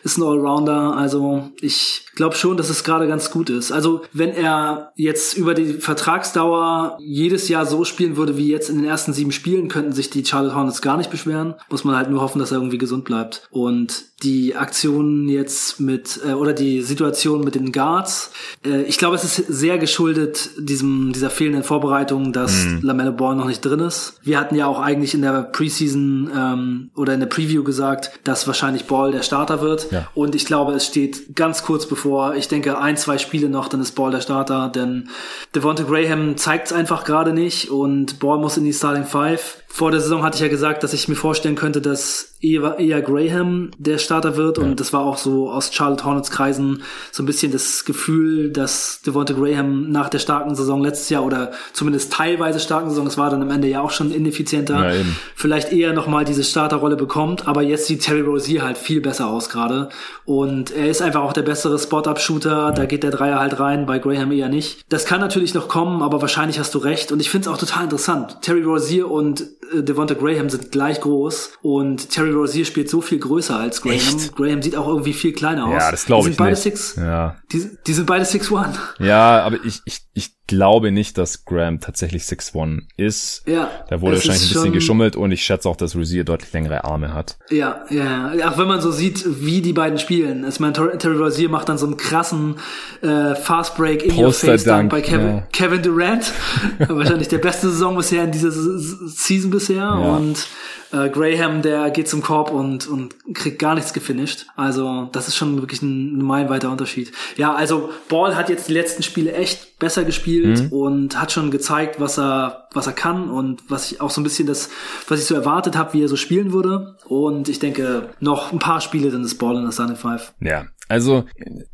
ist 0.03 0.17
ein 0.17 0.23
Allrounder. 0.23 0.95
Also 0.95 1.49
ich 1.59 2.05
glaube 2.15 2.35
schon, 2.35 2.57
dass 2.57 2.69
es 2.69 2.83
gerade 2.83 3.07
ganz 3.07 3.31
gut 3.31 3.49
ist. 3.49 3.71
Also 3.71 4.01
wenn 4.13 4.29
er 4.29 4.91
jetzt 4.95 5.35
über 5.37 5.55
die 5.55 5.73
Vertragsdauer 5.73 6.56
jedes 6.99 7.49
Jahr 7.49 7.65
so 7.65 7.85
spielen 7.85 8.17
würde 8.17 8.37
wie 8.37 8.49
jetzt 8.49 8.69
in 8.69 8.77
den 8.77 8.85
ersten 8.85 9.13
sieben 9.13 9.31
Spielen, 9.31 9.67
könnten 9.67 9.93
sich 9.93 10.09
die 10.09 10.25
Charlotte 10.25 10.55
Hornets 10.55 10.81
gar 10.81 10.97
nicht 10.97 11.11
beschweren. 11.11 11.55
Muss 11.69 11.83
man 11.83 11.95
halt 11.95 12.09
nur 12.09 12.21
hoffen, 12.21 12.39
dass 12.39 12.51
er 12.51 12.57
irgendwie 12.57 12.77
gesund 12.77 13.05
bleibt. 13.05 13.47
Und 13.51 14.05
die 14.23 14.55
Aktionen 14.55 15.29
jetzt 15.29 15.79
mit 15.79 16.19
äh, 16.27 16.33
oder 16.33 16.53
die 16.53 16.81
Situation 16.81 17.43
mit 17.43 17.53
den 17.53 17.71
Guards. 17.71 18.31
Äh, 18.65 18.81
ich 18.83 18.97
glaube, 18.97 19.15
es 19.15 19.23
ist 19.23 19.35
sehr 19.35 19.77
geschuldet 19.77 20.49
diesem 20.57 21.13
dieser 21.13 21.29
fehlenden 21.29 21.63
Vorbereitung, 21.63 22.33
dass 22.33 22.65
mhm. 22.65 22.79
Lamelle 22.81 23.11
Ball 23.11 23.35
noch 23.35 23.45
nicht 23.45 23.61
drin 23.61 23.79
ist. 23.79 24.19
Wir 24.23 24.39
hatten 24.39 24.55
ja 24.55 24.65
auch 24.65 24.79
eigentlich 24.79 25.13
in 25.13 25.21
der 25.21 25.43
Preseason 25.43 26.31
ähm, 26.35 26.89
oder 26.95 27.13
in 27.13 27.19
der 27.19 27.27
Preview 27.27 27.63
gesagt, 27.63 28.11
dass 28.23 28.47
wahrscheinlich 28.47 28.85
Ball 28.85 29.11
der 29.11 29.21
Starter 29.21 29.61
wird. 29.61 29.91
Ja. 29.91 30.07
Und 30.15 30.33
ich 30.33 30.45
glaube, 30.45 30.73
es 30.73 30.87
steht 30.87 31.35
ganz 31.35 31.61
kurz 31.61 31.85
bevor. 31.85 32.33
Ich 32.33 32.47
denke, 32.47 32.79
ein 32.79 32.97
zwei 32.97 33.19
Spiele 33.19 33.49
noch, 33.49 33.67
dann 33.67 33.81
ist 33.81 33.91
Ball 33.91 34.09
der 34.09 34.21
Starter, 34.21 34.69
denn 34.69 35.09
Devonta 35.53 35.83
Graham 35.83 36.37
zeigt 36.47 36.67
es 36.67 36.71
einfach 36.71 37.03
gerade 37.03 37.33
nicht 37.33 37.71
und 37.71 38.19
Ball 38.19 38.37
muss 38.37 38.55
in 38.55 38.63
die 38.63 38.71
Starting 38.71 39.03
Five. 39.03 39.63
Vor 39.69 39.91
der 39.91 39.99
Saison 39.99 40.23
hatte 40.23 40.35
ich 40.35 40.41
ja 40.41 40.47
gesagt, 40.47 40.83
dass 40.83 40.93
ich 40.93 41.07
mir 41.07 41.15
vorstellen 41.15 41.55
könnte, 41.55 41.81
dass 41.81 42.33
eher, 42.41 42.79
eher 42.79 43.01
Graham 43.01 43.71
der 43.77 43.97
Starter 43.97 44.37
wird. 44.37 44.57
Ja. 44.57 44.63
Und 44.63 44.79
das 44.79 44.93
war 44.93 45.01
auch 45.01 45.17
so 45.17 45.51
aus 45.51 45.73
Charlotte 45.73 46.05
Hornets 46.05 46.31
Kreisen 46.31 46.83
so 47.11 47.21
ein 47.21 47.25
bisschen 47.25 47.51
das 47.51 47.85
Gefühl, 47.85 48.51
dass 48.51 49.01
Devonta 49.05 49.33
Graham 49.33 49.91
nach 49.91 50.09
der 50.09 50.19
starken 50.19 50.55
Saison 50.55 50.81
letztes 50.81 51.09
Jahr 51.09 51.23
oder 51.23 51.51
zumindest 51.73 52.13
teilweise 52.13 52.59
starken 52.59 52.89
Saison, 52.89 53.07
es 53.07 53.17
war 53.17 53.29
dann 53.29 53.41
am 53.41 53.51
Ende 53.51 53.67
ja 53.67 53.81
auch 53.81 53.91
schon 53.91 54.11
ineffizienter, 54.11 54.93
ja, 54.93 55.05
vielleicht 55.35 55.71
eher 55.71 55.93
nochmal 55.93 56.25
diese 56.25 56.43
Starterrolle 56.43 56.95
bekommt. 56.95 57.47
Aber 57.47 57.61
jetzt 57.61 57.87
sieht 57.87 58.01
Terry 58.01 58.21
Rozier 58.21 58.63
halt 58.63 58.77
viel 58.77 59.01
besser 59.01 59.27
aus 59.27 59.49
gerade. 59.49 59.89
Und 60.25 60.71
er 60.71 60.87
ist 60.89 61.01
einfach 61.01 61.21
auch 61.21 61.33
der 61.33 61.41
bessere 61.41 61.77
Spot-Up-Shooter. 61.77 62.49
Ja. 62.49 62.71
Da 62.71 62.85
geht 62.85 63.03
der 63.03 63.11
Dreier 63.11 63.39
halt 63.39 63.59
rein, 63.59 63.85
bei 63.85 63.99
Graham 63.99 64.31
eher 64.31 64.49
nicht. 64.49 64.81
Das 64.89 65.05
kann 65.05 65.19
natürlich 65.19 65.53
noch 65.53 65.67
kommen, 65.67 66.01
aber 66.01 66.21
wahrscheinlich 66.21 66.59
hast 66.59 66.73
du 66.73 66.79
recht. 66.79 67.11
Und 67.11 67.19
ich 67.19 67.29
finde 67.29 67.49
es 67.49 67.53
auch 67.53 67.59
total 67.59 67.83
interessant. 67.83 68.41
Terry 68.41 68.63
Rozier 68.63 69.09
und 69.09 69.45
Devonta 69.73 70.13
Graham 70.13 70.49
sind 70.49 70.71
gleich 70.71 71.01
groß 71.01 71.51
und 71.61 72.09
Terry 72.09 72.31
Rozier 72.31 72.65
spielt 72.65 72.89
so 72.89 73.01
viel 73.01 73.19
größer 73.19 73.57
als 73.57 73.81
Graham. 73.81 73.95
Echt? 73.95 74.35
Graham 74.35 74.61
sieht 74.61 74.75
auch 74.75 74.87
irgendwie 74.87 75.13
viel 75.13 75.33
kleiner 75.33 75.65
aus. 75.67 75.73
Ja, 75.83 75.91
das 75.91 76.05
glaube 76.05 76.29
ich 76.29 76.35
sind 76.35 76.37
beide 76.37 76.51
nicht. 76.51 76.61
Six, 76.63 76.95
Ja. 76.97 77.35
die, 77.51 77.69
die 77.85 77.93
sind 77.93 78.05
beide 78.05 78.25
6'1. 78.25 78.75
Ja, 78.99 79.41
aber 79.43 79.57
ich, 79.65 79.81
ich, 79.85 79.99
ich 80.13 80.31
glaube 80.47 80.91
nicht, 80.93 81.17
dass 81.17 81.43
Graham 81.43 81.81
tatsächlich 81.81 82.23
6'1 82.23 82.83
ist. 82.95 83.43
Ja. 83.47 83.69
Da 83.89 83.99
wurde 83.99 84.15
wahrscheinlich 84.15 84.43
ein 84.43 84.47
bisschen 84.47 84.63
schon- 84.63 84.71
geschummelt 84.73 85.15
und 85.17 85.31
ich 85.31 85.43
schätze 85.43 85.67
auch, 85.67 85.75
dass 85.75 85.93
Rozier 85.95 86.23
deutlich 86.23 86.53
längere 86.53 86.85
Arme 86.85 87.13
hat. 87.13 87.37
Ja, 87.49 87.83
ja. 87.89 88.31
Auch 88.49 88.57
wenn 88.57 88.67
man 88.67 88.79
so 88.79 88.91
sieht, 88.91 89.25
wie 89.41 89.61
die 89.61 89.73
beiden 89.73 89.99
spielen. 89.99 90.45
Ich 90.47 90.61
meine, 90.61 90.71
Ter- 90.73 90.97
Terry 90.97 91.17
Rozier 91.17 91.49
macht 91.49 91.67
dann 91.67 91.77
so 91.77 91.85
einen 91.85 91.97
krassen 91.97 92.55
äh, 93.01 93.35
Fast 93.35 93.75
Break 93.75 94.03
in 94.05 94.17
your 94.23 94.31
face 94.31 94.63
Dunk 94.63 94.89
bei 94.89 95.01
Kevin, 95.01 95.27
ja. 95.27 95.47
Kevin 95.51 95.81
Durant. 95.83 96.31
Wahrscheinlich 96.87 97.27
der 97.27 97.39
beste 97.39 97.69
Saison 97.69 97.97
bisher 97.97 98.23
in 98.23 98.31
dieser 98.31 98.47
S- 98.47 99.15
Season 99.47 99.49
bisher. 99.49 99.91
Und 99.93 100.47
äh, 100.91 101.09
Graham, 101.09 101.61
der 101.61 101.89
geht 101.91 102.07
zum 102.07 102.21
Korb 102.21 102.51
und, 102.51 102.87
und 102.87 103.15
kriegt 103.33 103.59
gar 103.59 103.75
nichts 103.75 103.93
gefinisht. 103.93 104.45
Also 104.55 105.09
das 105.11 105.27
ist 105.27 105.35
schon 105.35 105.59
wirklich 105.61 105.81
ein, 105.81 106.19
ein 106.19 106.23
meilenweiter 106.23 106.71
Unterschied. 106.71 107.11
Ja, 107.35 107.53
also 107.53 107.89
Ball 108.09 108.35
hat 108.35 108.49
jetzt 108.49 108.69
die 108.69 108.73
letzten 108.73 109.03
Spiele 109.03 109.33
echt 109.33 109.79
besser 109.79 110.03
gespielt 110.03 110.71
und 110.71 111.19
hat 111.19 111.31
schon 111.31 111.51
gezeigt, 111.51 111.99
was 111.99 112.17
er 112.17 112.67
was 112.73 112.87
er 112.87 112.93
kann 112.93 113.29
und 113.29 113.63
was 113.69 113.91
ich 113.91 114.01
auch 114.01 114.09
so 114.09 114.21
ein 114.21 114.23
bisschen 114.23 114.47
das, 114.47 114.69
was 115.07 115.19
ich 115.19 115.25
so 115.25 115.35
erwartet 115.35 115.75
habe, 115.75 115.93
wie 115.93 116.03
er 116.03 116.07
so 116.07 116.15
spielen 116.15 116.53
würde. 116.53 116.95
Und 117.05 117.49
ich 117.49 117.59
denke, 117.59 118.09
noch 118.19 118.51
ein 118.51 118.59
paar 118.59 118.81
Spiele, 118.81 119.09
dann 119.09 119.23
ist 119.23 119.35
Ball 119.35 119.55
in 119.55 119.63
der 119.63 119.71
Sunny 119.71 119.95
Five. 119.95 120.33
Ja, 120.39 120.67
also 120.87 121.25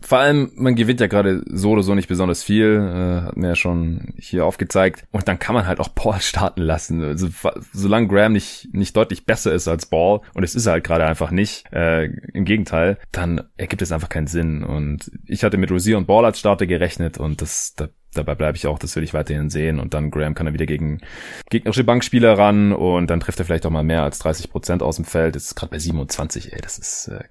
vor 0.01 0.19
allem, 0.19 0.51
man 0.55 0.75
gewinnt 0.75 0.99
ja 0.99 1.07
gerade 1.07 1.43
so 1.45 1.71
oder 1.71 1.83
so 1.83 1.95
nicht 1.95 2.07
besonders 2.07 2.43
viel, 2.43 2.75
äh, 2.75 3.25
hat 3.27 3.37
mir 3.37 3.49
ja 3.49 3.55
schon 3.55 4.13
hier 4.17 4.45
aufgezeigt. 4.45 5.05
Und 5.11 5.27
dann 5.27 5.39
kann 5.39 5.55
man 5.55 5.67
halt 5.67 5.79
auch 5.79 5.89
Paul 5.95 6.19
starten 6.19 6.61
lassen. 6.61 7.03
Also 7.03 7.29
solange 7.71 8.07
Graham 8.07 8.33
nicht, 8.33 8.69
nicht 8.73 8.95
deutlich 8.95 9.25
besser 9.25 9.53
ist 9.53 9.67
als 9.67 9.85
Ball, 9.85 10.21
und 10.33 10.43
es 10.43 10.55
ist 10.55 10.65
er 10.65 10.73
halt 10.73 10.83
gerade 10.83 11.05
einfach 11.05 11.31
nicht, 11.31 11.71
äh, 11.71 12.05
im 12.33 12.45
Gegenteil, 12.45 12.97
dann 13.11 13.43
ergibt 13.57 13.81
es 13.81 13.91
einfach 13.91 14.09
keinen 14.09 14.27
Sinn. 14.27 14.63
Und 14.63 15.11
ich 15.25 15.43
hatte 15.43 15.57
mit 15.57 15.71
Rosier 15.71 15.97
und 15.97 16.07
Ball 16.07 16.25
als 16.25 16.39
Starter 16.39 16.65
gerechnet 16.65 17.17
und 17.17 17.41
das, 17.41 17.73
da, 17.75 17.89
dabei 18.13 18.35
bleibe 18.35 18.57
ich 18.57 18.67
auch, 18.67 18.79
das 18.79 18.95
will 18.95 19.03
ich 19.03 19.13
weiterhin 19.13 19.49
sehen. 19.49 19.79
Und 19.79 19.93
dann 19.93 20.11
Graham 20.11 20.35
kann 20.35 20.47
er 20.47 20.53
wieder 20.53 20.65
gegen 20.65 21.01
gegnerische 21.49 21.83
Bankspieler 21.83 22.37
ran 22.37 22.73
und 22.73 23.07
dann 23.09 23.19
trifft 23.19 23.39
er 23.39 23.45
vielleicht 23.45 23.65
auch 23.65 23.71
mal 23.71 23.83
mehr 23.83 24.03
als 24.03 24.19
30 24.19 24.49
Prozent 24.51 24.83
aus 24.83 24.97
dem 24.97 25.05
Feld. 25.05 25.35
Das 25.35 25.45
ist 25.45 25.55
gerade 25.55 25.71
bei 25.71 25.79
27, 25.79 26.53
ey, 26.53 26.61
das 26.61 26.77
ist 26.77 27.07
äh, 27.07 27.23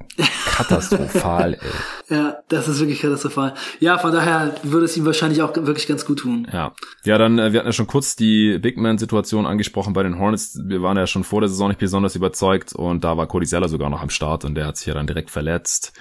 katastrophal, 0.47 1.55
ey. 2.09 2.17
Ja, 2.17 2.39
das 2.49 2.69
ist 2.69 2.81
wirklich 2.81 3.01
katastrophal. 3.01 3.55
Ja, 3.81 3.99
von 3.99 4.13
daher 4.13 4.55
würde 4.63 4.87
es 4.87 4.97
ihm 4.97 5.05
wahrscheinlich 5.05 5.43
auch 5.43 5.55
wirklich 5.55 5.87
ganz 5.87 6.05
gut 6.05 6.21
tun. 6.21 6.47
Ja, 6.53 6.73
ja, 7.05 7.19
dann, 7.19 7.39
äh, 7.39 7.53
wir 7.53 7.61
hatten 7.61 7.69
ja 7.69 7.73
schon 7.73 7.87
kurz 7.87 8.17
die 8.17 8.59
Big 8.59 8.77
Man-Situation 8.77 9.47
angesprochen 9.47 9.93
bei 9.93 10.03
den 10.03 10.19
Hornets. 10.19 10.59
Wir 10.65 10.83
waren 10.83 10.97
ja 10.97 11.07
schon 11.07 11.25
vor 11.25 11.41
der 11.41 11.49
Saison 11.49 11.69
nicht 11.69 11.81
besonders 11.81 12.17
überzeugt 12.17 12.75
und 12.75 13.05
da 13.05 13.17
war 13.17 13.27
Cody 13.27 13.47
Zeller 13.47 13.69
sogar 13.69 13.91
noch 13.91 14.03
am 14.03 14.11
Start 14.11 14.45
und 14.45 14.55
der 14.55 14.67
hat 14.67 14.77
sich 14.77 14.87
ja 14.87 14.95
dann 14.95 15.07
direkt 15.07 15.31
verletzt. 15.31 15.93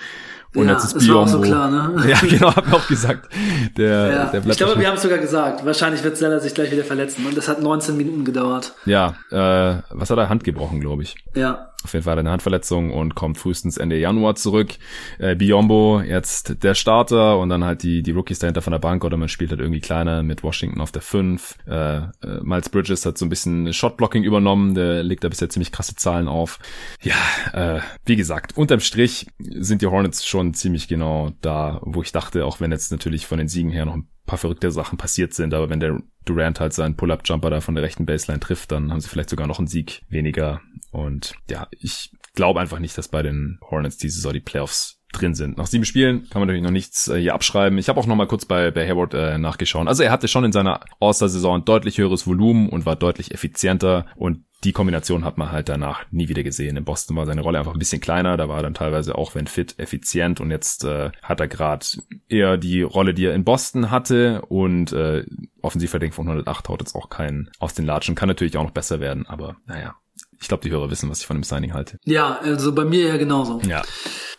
Und 0.54 0.68
Ja, 0.68 0.74
jetzt 0.74 0.84
ist 0.84 0.96
das 0.98 1.08
war 1.08 1.16
auch 1.18 1.26
Biombo. 1.26 1.46
so 1.46 1.50
klar, 1.50 1.70
ne? 1.72 2.04
Ja, 2.10 2.20
genau, 2.20 2.54
hab 2.56 2.68
ich 2.68 2.74
auch 2.74 2.88
gesagt. 2.88 3.30
Der, 3.78 3.88
Ja, 3.88 4.26
der 4.26 4.40
bleibt 4.42 4.48
ich 4.48 4.58
glaube, 4.58 4.80
wir 4.80 4.88
haben 4.88 4.96
es 4.96 5.02
sogar 5.02 5.18
gesagt. 5.18 5.66
Wahrscheinlich 5.66 6.04
wird 6.04 6.18
Zeller 6.18 6.40
sich 6.42 6.54
gleich 6.54 6.72
wieder 6.72 6.84
verletzen. 6.84 7.26
Und 7.26 7.38
das 7.38 7.48
hat 7.48 7.62
19 7.62 7.96
Minuten 7.96 8.26
gedauert. 8.26 8.74
Ja, 8.86 9.16
äh, 9.32 9.82
was 9.92 10.10
hat 10.10 10.18
er? 10.18 10.28
Hand 10.28 10.44
gebrochen, 10.44 10.82
glaube 10.82 11.04
ich. 11.04 11.16
Ja. 11.36 11.71
Auf 11.84 11.94
jeden 11.94 12.04
Fall 12.04 12.20
eine 12.20 12.32
Handverletzung 12.32 12.92
und 12.92 13.16
kommt 13.16 13.38
frühestens 13.38 13.78
Ende 13.78 13.98
Januar 13.98 14.36
zurück. 14.36 14.74
Äh, 15.20 15.36
Biombo 15.36 16.02
jetzt 16.02 16.64
der 16.64 16.76
Starter 16.76 17.40
und 17.40 17.50
dann 17.50 17.64
halt 17.64 17.84
die, 17.84 18.04
die 18.04 18.12
Rookies 18.12 18.40
dahinter 18.40 18.62
von 18.62 18.72
der 18.72 18.80
Bank 18.80 19.04
oder 19.04 19.18
man 19.18 19.30
spielt 19.30 19.52
halt 19.52 19.60
irgendwie 19.60 19.80
kleiner 19.80 20.24
mit 20.24 20.44
Washington 20.44 20.82
auf 20.82 20.92
der 20.92 21.02
5. 21.02 21.58
Äh, 21.68 21.98
äh, 21.98 22.10
Miles 22.44 22.70
Bridges 22.70 23.06
hat 23.06 23.18
so 23.18 23.26
ein 23.26 23.30
bisschen 23.30 23.74
Shotblocking 23.74 24.24
übernommen, 24.24 24.76
der 24.76 25.04
legt 25.04 25.24
da 25.24 25.30
bisher 25.30 25.50
ziemlich 25.50 25.72
krasse 25.72 25.96
Zahlen 25.96 26.28
auf. 26.28 26.60
Ja, 27.02 27.16
äh, 27.54 27.82
wie 28.06 28.16
gesagt, 28.16 28.58
unterm 28.58 28.80
Strich 28.80 29.28
sind 29.40 29.82
die 29.82 29.88
Hornets 29.88 30.26
schon 30.26 30.54
ziemlich 30.54 30.88
genau 30.88 31.32
da, 31.42 31.80
wo 31.84 32.02
ich 32.02 32.12
dachte, 32.12 32.46
auch 32.46 32.60
wenn 32.60 32.72
jetzt 32.72 32.92
natürlich 32.92 33.26
von 33.26 33.38
den 33.38 33.48
Siegen 33.48 33.72
her 33.72 33.86
noch 33.86 33.96
ein 33.96 34.08
paar 34.26 34.38
verrückte 34.38 34.72
Sachen 34.72 34.98
passiert 34.98 35.34
sind, 35.34 35.54
aber 35.54 35.70
wenn 35.70 35.80
der 35.80 36.02
Durant 36.26 36.60
halt 36.60 36.74
seinen 36.74 36.96
Pull-Up-Jumper 36.96 37.50
da 37.50 37.62
von 37.62 37.76
der 37.76 37.84
rechten 37.84 38.06
Baseline 38.06 38.40
trifft, 38.40 38.72
dann 38.72 38.92
haben 38.92 39.00
sie 39.00 39.10
vielleicht 39.10 39.30
sogar 39.30 39.48
noch 39.48 39.58
einen 39.58 39.68
Sieg 39.68 40.04
weniger. 40.10 40.62
Und 40.92 41.34
ja, 41.50 41.68
ich 41.72 42.12
glaube 42.34 42.60
einfach 42.60 42.80
nicht, 42.80 42.98
dass 42.98 43.08
bei 43.08 43.24
den 43.24 43.60
Hornets 43.70 43.98
diese 43.98 44.16
Saison 44.16 44.34
die 44.34 44.40
Playoffs 44.40 45.01
drin 45.12 45.36
sind. 45.36 45.58
Nach 45.58 45.68
sieben 45.68 45.86
Spielen 45.86 46.30
kann 46.30 46.40
man 46.42 46.48
natürlich 46.48 46.64
noch 46.64 46.72
nichts 46.72 47.08
äh, 47.08 47.20
hier 47.20 47.34
abschreiben. 47.34 47.78
Ich 47.78 47.90
habe 47.90 48.00
auch 48.00 48.08
noch 48.08 48.16
mal 48.16 48.28
kurz 48.28 48.46
bei, 48.46 48.72
bei 48.72 48.88
Hayward 48.88 49.14
äh, 49.14 49.38
nachgeschaut. 49.38 49.88
Also 49.88 50.04
er 50.04 50.12
hatte 50.12 50.28
schon 50.28 50.44
in 50.44 50.52
seiner 50.52 50.82
All-Star-Saison 51.00 51.66
deutlich 51.66 51.98
höheres 51.98 52.28
Volumen 52.28 52.70
und 52.70 52.86
war 52.86 52.96
deutlich 52.96 53.34
effizienter 53.34 54.06
und 54.16 54.44
die 54.64 54.74
Kombination 54.74 55.26
hat 55.26 55.38
man 55.40 55.52
halt 55.52 55.70
danach 55.70 56.06
nie 56.12 56.30
wieder 56.30 56.44
gesehen. 56.44 56.78
In 56.78 56.86
Boston 56.86 57.16
war 57.16 57.26
seine 57.26 57.42
Rolle 57.42 57.58
einfach 57.58 57.74
ein 57.74 57.80
bisschen 57.80 58.02
kleiner, 58.02 58.38
da 58.38 58.48
war 58.48 58.58
er 58.58 58.64
dann 58.64 58.76
teilweise 58.76 59.18
auch, 59.18 59.34
wenn 59.34 59.48
fit, 59.48 59.80
effizient 59.80 60.40
und 60.40 60.52
jetzt 60.52 60.84
äh, 60.84 61.12
hat 61.24 61.40
er 61.40 61.48
gerade 61.48 61.86
eher 62.28 62.58
die 62.58 62.84
Rolle, 62.84 63.14
die 63.14 63.26
er 63.26 63.34
in 63.34 63.44
Boston 63.44 63.90
hatte 63.90 64.44
und 64.44 64.94
äh, 64.94 65.26
Offensivverding 65.62 66.12
von 66.12 66.28
108 66.28 66.70
haut 66.70 66.82
jetzt 66.82 66.96
auch 66.96 67.10
keinen 67.10 67.50
aus 67.60 67.74
den 67.74 67.86
Latschen. 67.86 68.16
Kann 68.16 68.28
natürlich 68.28 68.58
auch 68.58 68.64
noch 68.64 68.72
besser 68.72 69.00
werden, 69.00 69.26
aber 69.26 69.56
naja, 69.66 69.96
ich 70.40 70.48
glaube, 70.48 70.64
die 70.64 70.72
Hörer 70.72 70.90
wissen, 70.90 71.10
was 71.10 71.22
ich 71.22 71.28
von 71.28 71.38
dem 71.38 71.44
Signing 71.44 71.74
halte. 71.74 71.98
Ja, 72.04 72.40
also 72.40 72.74
bei 72.74 72.86
mir 72.86 73.08
ja 73.08 73.18
genauso. 73.18 73.62
Ja. 73.68 73.84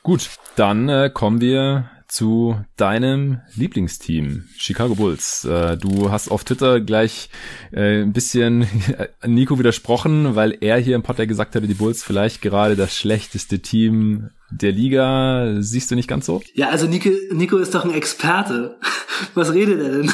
Gut, 0.02 0.30
dann 0.56 0.88
äh, 0.88 1.10
kommen 1.14 1.40
wir 1.40 1.88
zu 2.08 2.60
deinem 2.76 3.40
Lieblingsteam, 3.54 4.48
Chicago 4.56 4.96
Bulls. 4.96 5.44
Äh, 5.44 5.76
du 5.76 6.10
hast 6.10 6.28
auf 6.28 6.42
Twitter 6.42 6.80
gleich 6.80 7.30
äh, 7.70 8.02
ein 8.02 8.12
bisschen 8.12 8.66
Nico 9.24 9.60
widersprochen, 9.60 10.34
weil 10.34 10.58
er 10.60 10.78
hier 10.78 10.96
im 10.96 11.04
Podcast 11.04 11.28
gesagt 11.28 11.54
hatte, 11.54 11.68
die 11.68 11.74
Bulls 11.74 12.02
vielleicht 12.02 12.42
gerade 12.42 12.74
das 12.74 12.96
schlechteste 12.96 13.60
Team 13.60 14.30
der 14.52 14.72
Liga. 14.72 15.56
Siehst 15.60 15.90
du 15.90 15.94
nicht 15.94 16.08
ganz 16.08 16.26
so? 16.26 16.42
Ja, 16.54 16.68
also 16.68 16.86
Nico, 16.86 17.10
Nico 17.32 17.58
ist 17.58 17.74
doch 17.74 17.84
ein 17.84 17.94
Experte. 17.94 18.76
Was 19.34 19.52
redet 19.52 19.80
er 19.80 19.88
denn? 19.90 20.06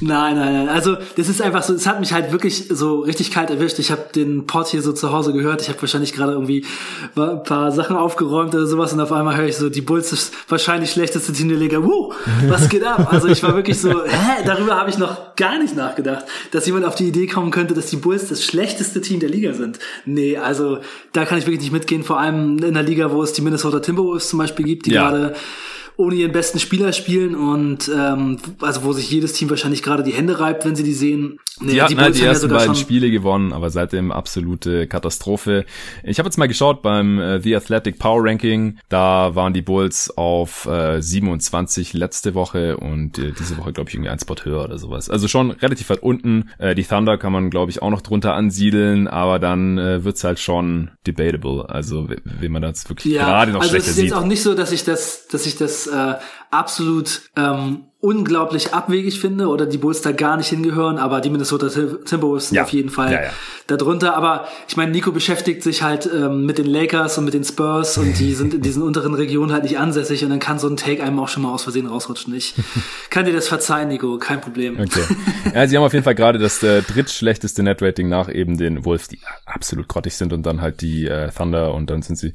nein, 0.00 0.36
nein, 0.36 0.52
nein. 0.52 0.68
Also 0.68 0.96
das 1.16 1.28
ist 1.28 1.40
einfach 1.40 1.62
so, 1.62 1.74
es 1.74 1.86
hat 1.86 2.00
mich 2.00 2.12
halt 2.12 2.32
wirklich 2.32 2.66
so 2.68 3.00
richtig 3.00 3.30
kalt 3.30 3.50
erwischt. 3.50 3.78
Ich 3.78 3.90
habe 3.90 4.06
den 4.14 4.46
Pod 4.46 4.66
hier 4.66 4.82
so 4.82 4.92
zu 4.92 5.12
Hause 5.12 5.32
gehört. 5.32 5.62
Ich 5.62 5.68
habe 5.68 5.80
wahrscheinlich 5.80 6.12
gerade 6.12 6.32
irgendwie 6.32 6.64
ein 7.16 7.42
paar 7.44 7.70
Sachen 7.72 7.96
aufgeräumt 7.96 8.54
oder 8.54 8.66
sowas 8.66 8.92
und 8.92 9.00
auf 9.00 9.12
einmal 9.12 9.36
höre 9.36 9.46
ich 9.46 9.56
so, 9.56 9.68
die 9.70 9.80
Bulls 9.80 10.12
ist 10.12 10.34
wahrscheinlich 10.48 10.90
schlechteste 10.90 11.32
Team 11.32 11.48
der 11.48 11.58
Liga. 11.58 11.82
Wow, 11.82 12.14
was 12.48 12.68
geht 12.68 12.84
ab? 12.84 13.12
Also 13.12 13.28
ich 13.28 13.42
war 13.42 13.54
wirklich 13.54 13.78
so, 13.78 13.90
hä, 14.04 14.42
darüber 14.44 14.76
habe 14.76 14.90
ich 14.90 14.98
noch 14.98 15.36
gar 15.36 15.58
nicht 15.58 15.76
nachgedacht, 15.76 16.24
dass 16.50 16.66
jemand 16.66 16.84
auf 16.84 16.94
die 16.94 17.08
Idee 17.08 17.26
kommen 17.26 17.50
könnte, 17.50 17.74
dass 17.74 17.86
die 17.86 17.96
Bulls 17.96 18.28
das 18.28 18.44
schlechteste 18.44 19.00
Team 19.00 19.20
der 19.20 19.28
Liga 19.28 19.54
sind. 19.54 19.78
Nee, 20.04 20.36
also 20.36 20.78
da 21.12 21.24
kann 21.24 21.38
ich 21.38 21.46
wirklich 21.46 21.62
nicht 21.62 21.72
mitgehen, 21.72 22.02
vor 22.02 22.18
allem 22.18 22.57
in 22.64 22.76
einer 22.76 22.86
Liga, 22.86 23.10
wo 23.12 23.22
es 23.22 23.32
die 23.32 23.42
Minnesota 23.42 23.80
Timberwolves 23.80 24.28
zum 24.28 24.38
Beispiel 24.38 24.64
gibt, 24.66 24.86
die 24.86 24.92
Ja. 24.92 25.10
gerade 25.10 25.34
ohne 25.98 26.14
ihren 26.14 26.30
besten 26.32 26.60
Spieler 26.60 26.92
spielen 26.92 27.34
und 27.34 27.90
ähm, 27.94 28.38
also 28.60 28.84
wo 28.84 28.92
sich 28.92 29.10
jedes 29.10 29.32
Team 29.32 29.50
wahrscheinlich 29.50 29.82
gerade 29.82 30.04
die 30.04 30.12
Hände 30.12 30.38
reibt, 30.38 30.64
wenn 30.64 30.76
sie 30.76 30.84
die 30.84 30.94
sehen. 30.94 31.38
Nee, 31.60 31.72
Die 31.72 31.82
hatten 31.82 31.98
halt 32.00 32.14
die 32.14 32.20
haben 32.20 32.24
ja 32.26 32.30
ersten 32.30 32.42
sogar 32.48 32.60
beiden 32.60 32.76
Spiele 32.76 33.10
gewonnen, 33.10 33.52
aber 33.52 33.68
seitdem 33.70 34.12
absolute 34.12 34.86
Katastrophe. 34.86 35.64
Ich 36.04 36.20
habe 36.20 36.28
jetzt 36.28 36.36
mal 36.38 36.46
geschaut 36.46 36.82
beim 36.82 37.18
äh, 37.18 37.40
The 37.40 37.56
Athletic 37.56 37.98
Power 37.98 38.22
Ranking. 38.24 38.78
Da 38.88 39.34
waren 39.34 39.52
die 39.52 39.60
Bulls 39.62 40.16
auf 40.16 40.66
äh, 40.66 41.02
27 41.02 41.94
letzte 41.94 42.34
Woche 42.34 42.76
und 42.76 43.18
äh, 43.18 43.32
diese 43.36 43.58
Woche, 43.58 43.72
glaube 43.72 43.88
ich, 43.90 43.94
irgendwie 43.96 44.10
ein 44.10 44.20
Spot 44.20 44.36
höher 44.44 44.62
oder 44.62 44.78
sowas. 44.78 45.10
Also 45.10 45.26
schon 45.26 45.50
relativ 45.50 45.90
weit 45.90 46.00
unten. 46.04 46.50
Äh, 46.58 46.76
die 46.76 46.84
Thunder 46.84 47.18
kann 47.18 47.32
man, 47.32 47.50
glaube 47.50 47.72
ich, 47.72 47.82
auch 47.82 47.90
noch 47.90 48.02
drunter 48.02 48.34
ansiedeln, 48.34 49.08
aber 49.08 49.40
dann 49.40 49.78
äh, 49.78 50.04
wird's 50.04 50.22
halt 50.22 50.38
schon 50.38 50.92
debatable. 51.08 51.68
Also 51.68 52.08
wenn 52.24 52.52
man 52.52 52.62
das 52.62 52.88
wirklich 52.88 53.14
Ja, 53.14 53.24
gerade 53.24 53.50
noch 53.50 53.62
also 53.62 53.76
es 53.76 53.82
schlechter 53.82 53.90
ist 53.90 53.96
sieht. 53.96 54.04
jetzt 54.10 54.14
auch 54.14 54.26
nicht 54.26 54.44
so, 54.44 54.54
dass 54.54 54.70
ich 54.70 54.84
das, 54.84 55.26
dass 55.26 55.44
ich 55.44 55.56
das 55.56 55.87
äh, 55.88 56.14
absolut 56.50 57.22
ähm, 57.36 57.84
unglaublich 58.00 58.72
abwegig 58.74 59.18
finde 59.20 59.48
oder 59.48 59.66
die 59.66 59.76
Bulls 59.76 60.02
da 60.02 60.12
gar 60.12 60.36
nicht 60.36 60.46
hingehören, 60.48 60.98
aber 60.98 61.20
die 61.20 61.30
Minnesota 61.30 61.68
Tim- 61.68 62.04
Timberwolves 62.04 62.50
sind 62.50 62.56
Ja. 62.56 62.62
auf 62.62 62.68
jeden 62.70 62.90
Fall 62.90 63.10
Ja, 63.12 63.22
ja. 63.24 63.30
darunter. 63.66 64.14
Aber 64.16 64.46
ich 64.68 64.76
meine, 64.76 64.92
Nico 64.92 65.10
beschäftigt 65.10 65.64
sich 65.64 65.82
halt 65.82 66.08
ähm, 66.14 66.46
mit 66.46 66.58
den 66.58 66.66
Lakers 66.66 67.18
und 67.18 67.24
mit 67.24 67.34
den 67.34 67.42
Spurs 67.42 67.98
und 67.98 68.16
die 68.20 68.34
sind 68.34 68.54
in 68.54 68.60
diesen 68.62 68.84
unteren 68.84 69.14
Regionen 69.14 69.52
halt 69.52 69.64
nicht 69.64 69.78
ansässig 69.78 70.22
und 70.22 70.30
dann 70.30 70.38
kann 70.38 70.60
so 70.60 70.68
ein 70.68 70.76
Take 70.76 71.02
einem 71.02 71.18
auch 71.18 71.26
schon 71.26 71.42
mal 71.42 71.50
aus 71.52 71.64
Versehen 71.64 71.86
rausrutschen. 71.88 72.32
Ich 72.36 72.54
kann 73.10 73.24
dir 73.24 73.32
das 73.32 73.48
verzeihen, 73.48 73.88
Nico, 73.88 74.16
kein 74.18 74.40
Problem. 74.40 74.78
Okay. 74.80 75.02
Ja, 75.54 75.66
sie 75.66 75.76
haben 75.76 75.84
auf 75.84 75.92
jeden 75.94 76.04
Fall 76.04 76.14
gerade 76.14 76.38
das 76.38 76.62
äh, 76.62 76.82
drittschlechteste 76.82 77.62
Netrating 77.62 78.08
nach 78.08 78.28
eben 78.32 78.58
den 78.58 78.84
Wolves, 78.84 79.08
die 79.08 79.18
absolut 79.46 79.88
grottig 79.88 80.14
sind 80.14 80.32
und 80.32 80.44
dann 80.44 80.60
halt 80.60 80.82
die 80.82 81.06
äh, 81.06 81.30
Thunder 81.36 81.74
und 81.74 81.88
dann 81.90 82.02
sind 82.02 82.16
sie 82.16 82.32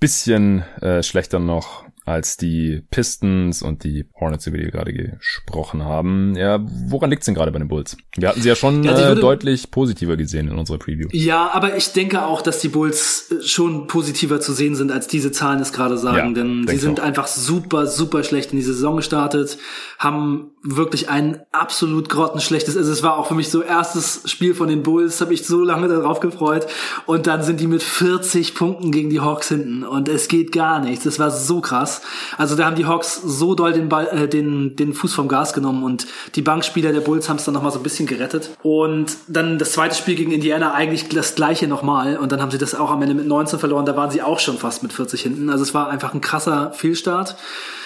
bisschen 0.00 0.62
äh, 0.80 1.02
schlechter 1.02 1.38
noch 1.38 1.84
als 2.04 2.36
die 2.36 2.82
Pistons 2.90 3.62
und 3.62 3.84
die 3.84 4.06
Hornets, 4.18 4.46
über 4.46 4.58
die 4.58 4.64
wir 4.64 4.70
gerade 4.70 4.92
gesprochen 4.92 5.84
haben. 5.84 6.34
Ja, 6.36 6.58
woran 6.88 7.10
liegt's 7.10 7.26
denn 7.26 7.34
gerade 7.34 7.52
bei 7.52 7.58
den 7.58 7.68
Bulls? 7.68 7.96
Wir 8.16 8.28
hatten 8.28 8.40
sie 8.40 8.48
ja 8.48 8.56
schon 8.56 8.82
ja, 8.82 9.12
äh, 9.12 9.14
deutlich 9.14 9.70
positiver 9.70 10.16
gesehen 10.16 10.48
in 10.48 10.58
unserer 10.58 10.78
Preview. 10.78 11.08
Ja, 11.12 11.50
aber 11.52 11.76
ich 11.76 11.92
denke 11.92 12.24
auch, 12.24 12.42
dass 12.42 12.60
die 12.60 12.68
Bulls 12.68 13.30
äh, 13.30 13.46
schon 13.46 13.86
positiver 13.86 14.40
zu 14.40 14.52
sehen 14.52 14.74
sind, 14.74 14.90
als 14.90 15.06
diese 15.06 15.32
Zahlen 15.32 15.60
es 15.60 15.72
gerade 15.72 15.98
sagen. 15.98 16.34
Ja, 16.34 16.42
denn 16.42 16.66
sie 16.66 16.76
sind 16.76 17.00
auch. 17.00 17.04
einfach 17.04 17.26
super, 17.26 17.86
super 17.86 18.24
schlecht 18.24 18.52
in 18.52 18.58
die 18.58 18.64
Saison 18.64 18.96
gestartet, 18.96 19.58
haben 19.98 20.51
wirklich 20.62 21.08
ein 21.08 21.40
absolut 21.50 22.08
grottenschlechtes, 22.08 22.76
also 22.76 22.92
es 22.92 23.02
war 23.02 23.18
auch 23.18 23.26
für 23.26 23.34
mich 23.34 23.50
so 23.50 23.62
erstes 23.62 24.22
Spiel 24.26 24.54
von 24.54 24.68
den 24.68 24.84
Bulls, 24.84 25.20
habe 25.20 25.34
ich 25.34 25.44
so 25.44 25.62
lange 25.62 25.88
darauf 25.88 26.20
gefreut 26.20 26.66
und 27.06 27.26
dann 27.26 27.42
sind 27.42 27.58
die 27.58 27.66
mit 27.66 27.82
40 27.82 28.54
Punkten 28.54 28.92
gegen 28.92 29.10
die 29.10 29.20
Hawks 29.20 29.48
hinten 29.48 29.82
und 29.82 30.08
es 30.08 30.28
geht 30.28 30.52
gar 30.52 30.78
nichts. 30.78 31.04
Das 31.04 31.18
war 31.18 31.32
so 31.32 31.60
krass. 31.60 32.02
Also 32.38 32.54
da 32.54 32.64
haben 32.64 32.76
die 32.76 32.86
Hawks 32.86 33.20
so 33.24 33.56
doll 33.56 33.72
den 33.72 33.88
Ball, 33.88 34.06
äh, 34.06 34.28
den 34.28 34.76
den 34.76 34.94
Fuß 34.94 35.14
vom 35.14 35.26
Gas 35.26 35.52
genommen 35.52 35.82
und 35.82 36.06
die 36.36 36.42
Bankspieler 36.42 36.92
der 36.92 37.00
Bulls 37.00 37.28
haben 37.28 37.36
es 37.36 37.44
dann 37.44 37.54
noch 37.54 37.62
mal 37.62 37.72
so 37.72 37.80
ein 37.80 37.82
bisschen 37.82 38.06
gerettet 38.06 38.50
und 38.62 39.16
dann 39.26 39.58
das 39.58 39.72
zweite 39.72 39.96
Spiel 39.96 40.14
gegen 40.14 40.30
Indiana 40.30 40.74
eigentlich 40.74 41.08
das 41.08 41.34
gleiche 41.34 41.66
nochmal 41.66 42.16
und 42.16 42.30
dann 42.30 42.40
haben 42.40 42.52
sie 42.52 42.58
das 42.58 42.76
auch 42.76 42.90
am 42.90 43.02
Ende 43.02 43.16
mit 43.16 43.26
19 43.26 43.58
verloren. 43.58 43.84
Da 43.84 43.96
waren 43.96 44.12
sie 44.12 44.22
auch 44.22 44.38
schon 44.38 44.58
fast 44.58 44.84
mit 44.84 44.92
40 44.92 45.22
hinten. 45.22 45.50
Also 45.50 45.64
es 45.64 45.74
war 45.74 45.90
einfach 45.90 46.14
ein 46.14 46.20
krasser 46.20 46.70
Fehlstart. 46.72 47.36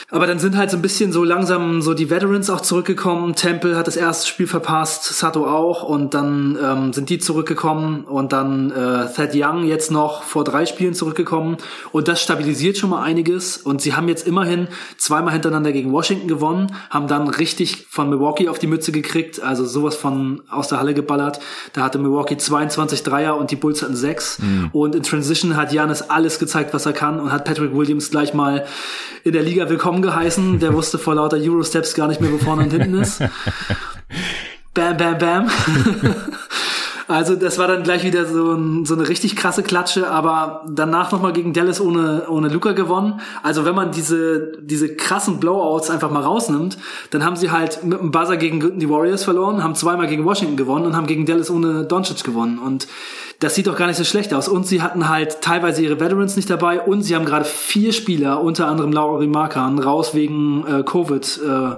Aber 0.08 0.28
dann 0.28 0.38
sind 0.38 0.56
halt 0.56 0.70
so 0.70 0.76
ein 0.76 0.82
bisschen 0.82 1.10
so 1.10 1.24
langsam 1.24 1.82
so 1.82 1.92
die 1.92 2.10
Veterans 2.10 2.48
auch 2.48 2.60
zurückgekommen. 2.60 3.34
Temple 3.34 3.76
hat 3.76 3.88
das 3.88 3.96
erste 3.96 4.28
Spiel 4.28 4.46
verpasst, 4.46 5.02
Sato 5.02 5.48
auch 5.48 5.82
und 5.82 6.14
dann 6.14 6.56
ähm, 6.62 6.92
sind 6.92 7.10
die 7.10 7.18
zurückgekommen 7.18 8.04
und 8.04 8.32
dann 8.32 8.70
äh, 8.70 9.12
Thad 9.12 9.30
Young 9.34 9.64
jetzt 9.64 9.90
noch 9.90 10.22
vor 10.22 10.44
drei 10.44 10.64
Spielen 10.64 10.94
zurückgekommen 10.94 11.56
und 11.90 12.06
das 12.06 12.22
stabilisiert 12.22 12.78
schon 12.78 12.90
mal 12.90 13.02
einiges 13.02 13.56
und 13.56 13.82
sie 13.82 13.94
haben 13.94 14.06
jetzt 14.06 14.28
immerhin 14.28 14.68
zweimal 14.96 15.32
hintereinander 15.32 15.72
gegen 15.72 15.90
Washington 15.90 16.28
gewonnen, 16.28 16.68
haben 16.88 17.08
dann 17.08 17.26
richtig 17.26 17.88
von 17.90 18.08
Milwaukee 18.08 18.48
auf 18.48 18.60
die 18.60 18.68
Mütze 18.68 18.92
gekriegt, 18.92 19.42
also 19.42 19.64
sowas 19.64 19.96
von 19.96 20.42
aus 20.48 20.68
der 20.68 20.78
Halle 20.78 20.94
geballert. 20.94 21.40
Da 21.72 21.82
hatte 21.82 21.98
Milwaukee 21.98 22.36
22 22.36 23.02
Dreier 23.02 23.36
und 23.36 23.50
die 23.50 23.56
Bulls 23.56 23.82
hatten 23.82 23.96
sechs 23.96 24.38
mhm. 24.38 24.70
und 24.72 24.94
in 24.94 25.02
Transition 25.02 25.56
hat 25.56 25.72
Janis 25.72 26.02
alles 26.02 26.38
gezeigt, 26.38 26.72
was 26.74 26.86
er 26.86 26.92
kann 26.92 27.18
und 27.18 27.32
hat 27.32 27.44
Patrick 27.44 27.74
Williams 27.74 28.12
gleich 28.12 28.34
mal 28.34 28.66
in 29.24 29.32
der 29.32 29.42
Liga 29.42 29.68
willkommen 29.68 29.95
geheißen. 30.02 30.58
Der 30.58 30.74
wusste 30.74 30.98
vor 30.98 31.14
lauter 31.14 31.38
Eurosteps 31.38 31.94
gar 31.94 32.08
nicht 32.08 32.20
mehr, 32.20 32.32
wo 32.32 32.38
vorne 32.38 32.64
und 32.64 32.72
hinten 32.72 32.94
ist. 32.94 33.22
Bam, 34.74 34.96
bam, 34.96 35.18
bam. 35.18 35.50
Also 37.08 37.36
das 37.36 37.58
war 37.58 37.68
dann 37.68 37.84
gleich 37.84 38.02
wieder 38.02 38.26
so, 38.26 38.52
ein, 38.52 38.84
so 38.84 38.94
eine 38.94 39.08
richtig 39.08 39.36
krasse 39.36 39.62
Klatsche, 39.62 40.10
aber 40.10 40.64
danach 40.68 41.12
nochmal 41.12 41.32
gegen 41.32 41.52
Dallas 41.52 41.80
ohne, 41.80 42.26
ohne 42.28 42.48
Luca 42.48 42.72
gewonnen. 42.72 43.20
Also 43.44 43.64
wenn 43.64 43.76
man 43.76 43.92
diese, 43.92 44.52
diese 44.60 44.94
krassen 44.96 45.38
Blowouts 45.38 45.88
einfach 45.90 46.10
mal 46.10 46.22
rausnimmt, 46.22 46.78
dann 47.10 47.24
haben 47.24 47.36
sie 47.36 47.52
halt 47.52 47.84
mit 47.84 48.00
dem 48.00 48.10
Buzzer 48.10 48.36
gegen 48.36 48.80
die 48.80 48.90
Warriors 48.90 49.22
verloren, 49.22 49.62
haben 49.62 49.76
zweimal 49.76 50.08
gegen 50.08 50.24
Washington 50.24 50.56
gewonnen 50.56 50.84
und 50.84 50.96
haben 50.96 51.06
gegen 51.06 51.26
Dallas 51.26 51.48
ohne 51.48 51.84
Doncic 51.84 52.24
gewonnen. 52.24 52.58
Und 52.58 52.88
das 53.38 53.54
sieht 53.54 53.68
doch 53.68 53.76
gar 53.76 53.86
nicht 53.86 53.98
so 53.98 54.04
schlecht 54.04 54.34
aus. 54.34 54.48
Und 54.48 54.66
sie 54.66 54.82
hatten 54.82 55.08
halt 55.08 55.42
teilweise 55.42 55.82
ihre 55.82 56.00
Veterans 56.00 56.34
nicht 56.34 56.50
dabei 56.50 56.80
und 56.80 57.02
sie 57.02 57.14
haben 57.14 57.24
gerade 57.24 57.44
vier 57.44 57.92
Spieler, 57.92 58.40
unter 58.42 58.66
anderem 58.66 58.92
Lauri 58.92 59.28
Markan, 59.28 59.78
raus 59.78 60.14
wegen 60.14 60.66
äh, 60.66 60.82
Covid. 60.82 61.40
Äh, 61.46 61.76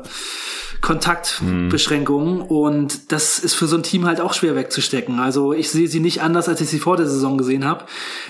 Kontaktbeschränkungen 0.81 2.37
mhm. 2.37 2.43
und 2.43 3.13
das 3.13 3.39
ist 3.39 3.55
für 3.55 3.67
so 3.67 3.77
ein 3.77 3.83
Team 3.83 4.07
halt 4.07 4.21
auch 4.21 4.33
schwer 4.33 4.55
wegzustecken. 4.55 5.19
Also 5.19 5.53
ich 5.53 5.71
sehe 5.71 5.89
sie 5.89 6.01
nicht 6.01 6.23
anders, 6.23 6.49
als 6.49 6.61
ich 6.61 6.69
sie 6.69 6.79
vor 6.79 6.97
der 6.97 7.07
Saison 7.07 7.37
gesehen 7.39 7.65
habe. 7.65 7.85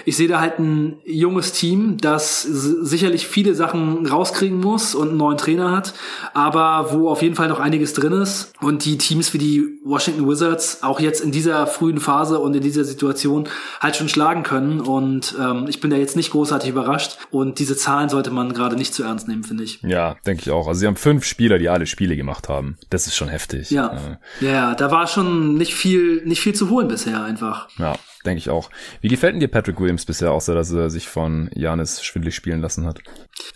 Ich 0.05 0.17
sehe 0.17 0.29
da 0.29 0.41
halt 0.41 0.59
ein 0.59 0.97
junges 1.05 1.53
Team, 1.53 1.99
das 1.99 2.43
sicherlich 2.43 3.27
viele 3.27 3.55
Sachen 3.55 4.07
rauskriegen 4.07 4.61
muss 4.61 4.95
und 4.95 5.11
einen 5.11 5.19
neuen 5.19 5.39
Trainer 5.39 5.73
hat, 5.73 5.95
aber 6.35 6.93
wo 6.93 7.09
auf 7.09 7.23
jeden 7.23 7.35
Fall 7.35 7.49
noch 7.49 7.61
einiges 7.61 7.93
drin 7.93 8.13
ist 8.13 8.53
und 8.61 8.85
die 8.85 8.99
Teams 8.99 9.35
wie 9.35 9.39
die 9.39 9.79
Washington 9.85 10.29
Wizards 10.29 10.83
auch 10.83 11.01
jetzt 11.01 11.21
in 11.21 11.33
dieser 11.33 11.67
frühen 11.67 12.01
Phase 12.01 12.39
und 12.39 12.55
in 12.55 12.63
dieser 12.63 12.85
Situation 12.85 13.49
halt 13.81 13.97
schon 13.97 14.09
schlagen 14.09 14.43
können 14.43 14.81
und 14.81 15.35
ähm, 15.41 15.67
ich 15.69 15.81
bin 15.81 15.91
da 15.91 15.97
jetzt 15.97 16.17
nicht 16.17 16.31
großartig 16.31 16.71
überrascht 16.71 17.19
und 17.31 17.59
diese 17.59 17.77
Zahlen 17.77 18.09
sollte 18.09 18.31
man 18.31 18.53
gerade 18.53 18.77
nicht 18.77 18.95
zu 18.95 19.03
ernst 19.03 19.29
nehmen, 19.29 19.45
finde 19.45 19.65
ich. 19.65 19.81
Ja, 19.83 20.17
denke 20.27 20.43
ich 20.43 20.51
auch. 20.51 20.67
Also 20.67 20.81
sie 20.81 20.87
haben 20.87 20.97
fünf 20.97 21.25
Spieler, 21.25 21.59
die 21.59 21.69
alle 21.69 21.87
Spiele 21.87 22.17
gemacht 22.17 22.38
gemacht 22.39 22.49
haben. 22.49 22.79
Das 22.91 23.07
ist 23.07 23.17
schon 23.17 23.29
heftig. 23.29 23.71
Ja. 23.71 24.19
Äh, 24.41 24.45
ja, 24.45 24.75
da 24.75 24.91
war 24.91 25.07
schon 25.07 25.55
nicht 25.55 25.75
viel, 25.75 26.23
nicht 26.25 26.41
viel 26.41 26.55
zu 26.55 26.71
holen 26.71 26.89
bisher 26.89 27.23
einfach. 27.23 27.69
Ja, 27.79 27.95
denke 28.25 28.39
ich 28.39 28.51
auch. 28.51 28.71
Wie 29.01 29.09
gefällt 29.09 29.35
denn 29.35 29.41
dir 29.41 29.49
Patrick 29.49 29.81
Williams 29.81 30.05
bisher, 30.05 30.33
außer 30.33 30.55
dass 30.55 30.71
er 30.71 30.91
sich 30.91 31.09
von 31.09 31.51
Janis 31.55 32.03
schwindlig 32.03 32.35
spielen 32.35 32.61
lassen 32.61 32.87
hat? 32.87 33.01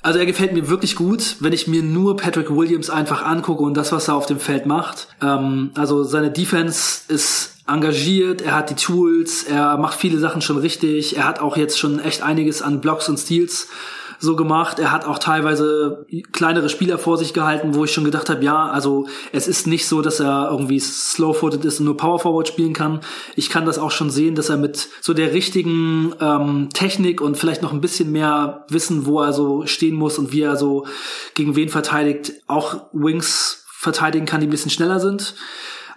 Also 0.02 0.18
er 0.18 0.26
gefällt 0.26 0.52
mir 0.52 0.68
wirklich 0.68 0.96
gut, 0.96 1.36
wenn 1.40 1.52
ich 1.52 1.68
mir 1.68 1.82
nur 1.82 2.16
Patrick 2.16 2.50
Williams 2.50 2.90
einfach 2.90 3.22
angucke 3.22 3.62
und 3.62 3.76
das, 3.76 3.92
was 3.92 4.08
er 4.08 4.14
auf 4.14 4.26
dem 4.26 4.40
Feld 4.40 4.66
macht. 4.66 5.08
Ähm, 5.22 5.70
also 5.76 6.04
seine 6.04 6.30
Defense 6.30 7.12
ist 7.12 7.50
engagiert, 7.66 8.42
er 8.42 8.56
hat 8.56 8.70
die 8.70 8.74
Tools, 8.74 9.44
er 9.44 9.78
macht 9.78 9.98
viele 9.98 10.18
Sachen 10.18 10.42
schon 10.42 10.58
richtig, 10.58 11.16
er 11.16 11.24
hat 11.24 11.38
auch 11.38 11.56
jetzt 11.56 11.78
schon 11.78 12.00
echt 12.00 12.22
einiges 12.22 12.60
an 12.60 12.80
Blocks 12.80 13.08
und 13.08 13.18
Steals 13.18 13.68
so 14.22 14.36
gemacht. 14.36 14.78
Er 14.78 14.92
hat 14.92 15.04
auch 15.04 15.18
teilweise 15.18 16.06
kleinere 16.30 16.68
Spieler 16.68 16.96
vor 16.96 17.18
sich 17.18 17.34
gehalten, 17.34 17.74
wo 17.74 17.84
ich 17.84 17.92
schon 17.92 18.04
gedacht 18.04 18.30
habe, 18.30 18.44
ja, 18.44 18.66
also 18.68 19.08
es 19.32 19.48
ist 19.48 19.66
nicht 19.66 19.88
so, 19.88 20.00
dass 20.00 20.20
er 20.20 20.48
irgendwie 20.48 20.78
slow-footed 20.78 21.64
ist 21.64 21.80
und 21.80 21.86
nur 21.86 21.96
Power 21.96 22.20
Forward 22.20 22.46
spielen 22.46 22.72
kann. 22.72 23.00
Ich 23.34 23.50
kann 23.50 23.66
das 23.66 23.78
auch 23.78 23.90
schon 23.90 24.10
sehen, 24.10 24.36
dass 24.36 24.48
er 24.48 24.58
mit 24.58 24.88
so 25.00 25.12
der 25.12 25.32
richtigen 25.32 26.14
ähm, 26.20 26.68
Technik 26.72 27.20
und 27.20 27.36
vielleicht 27.36 27.62
noch 27.62 27.72
ein 27.72 27.80
bisschen 27.80 28.12
mehr 28.12 28.64
Wissen, 28.68 29.06
wo 29.06 29.20
er 29.20 29.32
so 29.32 29.66
stehen 29.66 29.96
muss 29.96 30.18
und 30.18 30.32
wie 30.32 30.42
er 30.42 30.56
so 30.56 30.86
gegen 31.34 31.56
wen 31.56 31.68
verteidigt, 31.68 32.32
auch 32.46 32.86
Wings 32.92 33.64
verteidigen 33.66 34.26
kann, 34.26 34.40
die 34.40 34.46
ein 34.46 34.50
bisschen 34.50 34.70
schneller 34.70 35.00
sind. 35.00 35.34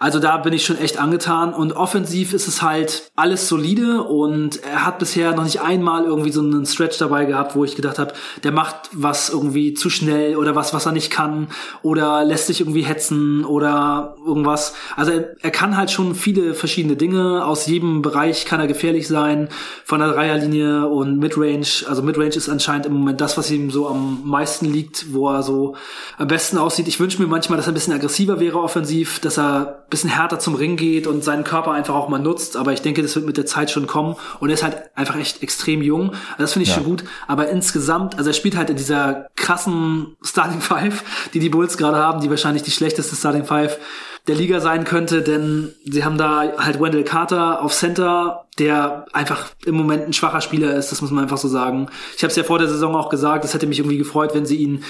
Also 0.06 0.20
da 0.20 0.38
bin 0.38 0.54
ich 0.54 0.64
schon 0.64 0.78
echt 0.78 1.00
angetan 1.00 1.52
und 1.52 1.74
offensiv 1.74 2.34
ist 2.34 2.48
es 2.48 2.62
halt 2.62 3.10
alles 3.16 3.50
solide 3.50 4.04
und 4.04 4.64
er 4.64 4.86
hat 4.86 5.00
bisher 5.00 5.34
noch 5.34 5.46
nicht 5.46 5.62
einmal 5.62 6.04
irgendwie 6.04 6.32
so 6.32 6.42
einen 6.42 6.68
Stretch 6.68 7.00
dabei 7.00 7.26
gehabt, 7.26 7.56
wo 7.56 7.66
ich 7.66 7.76
gedacht 7.76 7.98
habe, 7.98 8.14
der 8.44 8.52
macht 8.52 8.92
was 8.92 9.32
irgendwie 9.32 9.74
zu 9.74 9.90
schnell 9.90 10.36
oder 10.36 10.54
was, 10.54 10.76
was 10.76 10.86
er 10.86 10.92
nicht 10.92 11.10
kann 11.10 11.48
oder 11.82 12.24
lässt 12.24 12.46
sich 12.46 12.60
irgendwie 12.60 12.84
hetzen 12.84 13.46
oder 13.46 14.16
irgendwas. 14.24 14.76
Also 14.96 15.12
er, 15.12 15.38
er 15.42 15.50
kann 15.50 15.76
halt 15.76 15.90
schon 15.90 16.14
viele 16.14 16.54
verschiedene 16.54 16.98
Dinge. 16.98 17.44
Aus 17.44 17.66
jedem 17.66 18.04
Bereich 18.04 18.46
kann 18.46 18.60
er 18.60 18.68
gefährlich 18.68 19.08
sein, 19.08 19.50
von 19.86 20.02
der 20.02 20.12
Dreierlinie 20.12 20.88
und 20.88 21.18
Midrange. 21.18 21.66
Also 21.90 22.04
Midrange 22.04 22.36
ist 22.36 22.48
anscheinend 22.48 22.86
im 22.86 22.94
Moment 22.94 23.22
das, 23.22 23.40
was 23.40 23.50
ihm 23.50 23.72
so 23.72 23.88
am 23.88 24.22
meisten 24.24 24.72
liegt, 24.72 25.16
wo 25.16 25.32
er 25.32 25.42
so 25.42 25.76
am 26.20 26.28
besten 26.28 26.60
aussieht. 26.60 26.88
Ich 26.88 27.00
wünsche 27.00 27.20
mir 27.20 27.28
manchmal, 27.28 27.58
dass 27.58 27.66
er 27.66 27.72
ein 27.72 27.74
bisschen 27.74 27.94
aggressiver 27.94 28.40
wäre 28.40 28.62
offensiv, 28.62 29.20
dass 29.20 29.40
er 29.40 29.86
bisschen 29.96 30.10
härter 30.10 30.40
zum 30.40 30.56
Ring 30.56 30.76
geht 30.76 31.08
und 31.08 31.24
seinen 31.24 31.44
Körper 31.44 31.72
einfach 31.72 31.96
auch 31.96 32.10
mal 32.10 32.20
nutzt. 32.20 32.58
Aber 32.58 32.74
ich 32.74 32.82
denke, 32.82 33.02
das 33.02 33.16
wird 33.16 33.26
mit 33.26 33.38
der 33.38 33.46
Zeit 33.46 33.72
schon 33.72 33.88
kommen. 33.88 34.16
Und 34.40 34.50
er 34.50 34.54
ist 34.54 34.64
halt 34.64 34.84
einfach 34.96 35.16
echt 35.16 35.42
extrem 35.42 35.82
jung. 35.82 36.10
Also 36.10 36.40
das 36.40 36.54
finde 36.54 36.64
ich 36.64 36.70
ja. 36.70 36.76
schon 36.76 36.84
gut. 36.84 37.04
Aber 37.28 37.48
insgesamt, 37.50 38.18
also 38.18 38.30
er 38.30 38.34
spielt 38.34 38.58
halt 38.58 38.70
in 38.70 38.76
dieser 38.76 39.28
krassen 39.36 40.16
Starting 40.22 40.62
Five, 40.62 41.04
die 41.34 41.40
die 41.40 41.50
Bulls 41.50 41.78
gerade 41.78 41.98
haben, 41.98 42.20
die 42.22 42.30
wahrscheinlich 42.30 42.64
die 42.64 42.72
schlechteste 42.72 43.16
Starting 43.16 43.46
Five 43.46 43.80
der 44.28 44.36
Liga 44.36 44.60
sein 44.60 44.86
könnte, 44.86 45.22
denn 45.22 45.74
sie 45.86 46.04
haben 46.04 46.18
da 46.18 46.54
halt 46.58 46.82
Wendell 46.82 47.04
Carter 47.04 47.62
auf 47.62 47.74
Center, 47.74 48.46
der 48.58 49.06
einfach 49.14 49.52
im 49.66 49.76
Moment 49.76 50.08
ein 50.08 50.14
schwacher 50.14 50.42
Spieler 50.42 50.74
ist, 50.74 50.92
das 50.92 51.02
muss 51.02 51.12
man 51.12 51.24
einfach 51.24 51.38
so 51.38 51.48
sagen. 51.48 51.90
Ich 52.18 52.24
habe 52.24 52.32
es 52.32 52.36
ja 52.36 52.44
vor 52.44 52.58
der 52.58 52.68
Saison 52.68 52.96
auch 52.96 53.10
gesagt, 53.10 53.46
es 53.46 53.54
hätte 53.54 53.68
mich 53.68 53.80
irgendwie 53.80 54.00
gefreut, 54.00 54.34
wenn 54.34 54.48
sie 54.48 54.58
ihn 54.58 54.84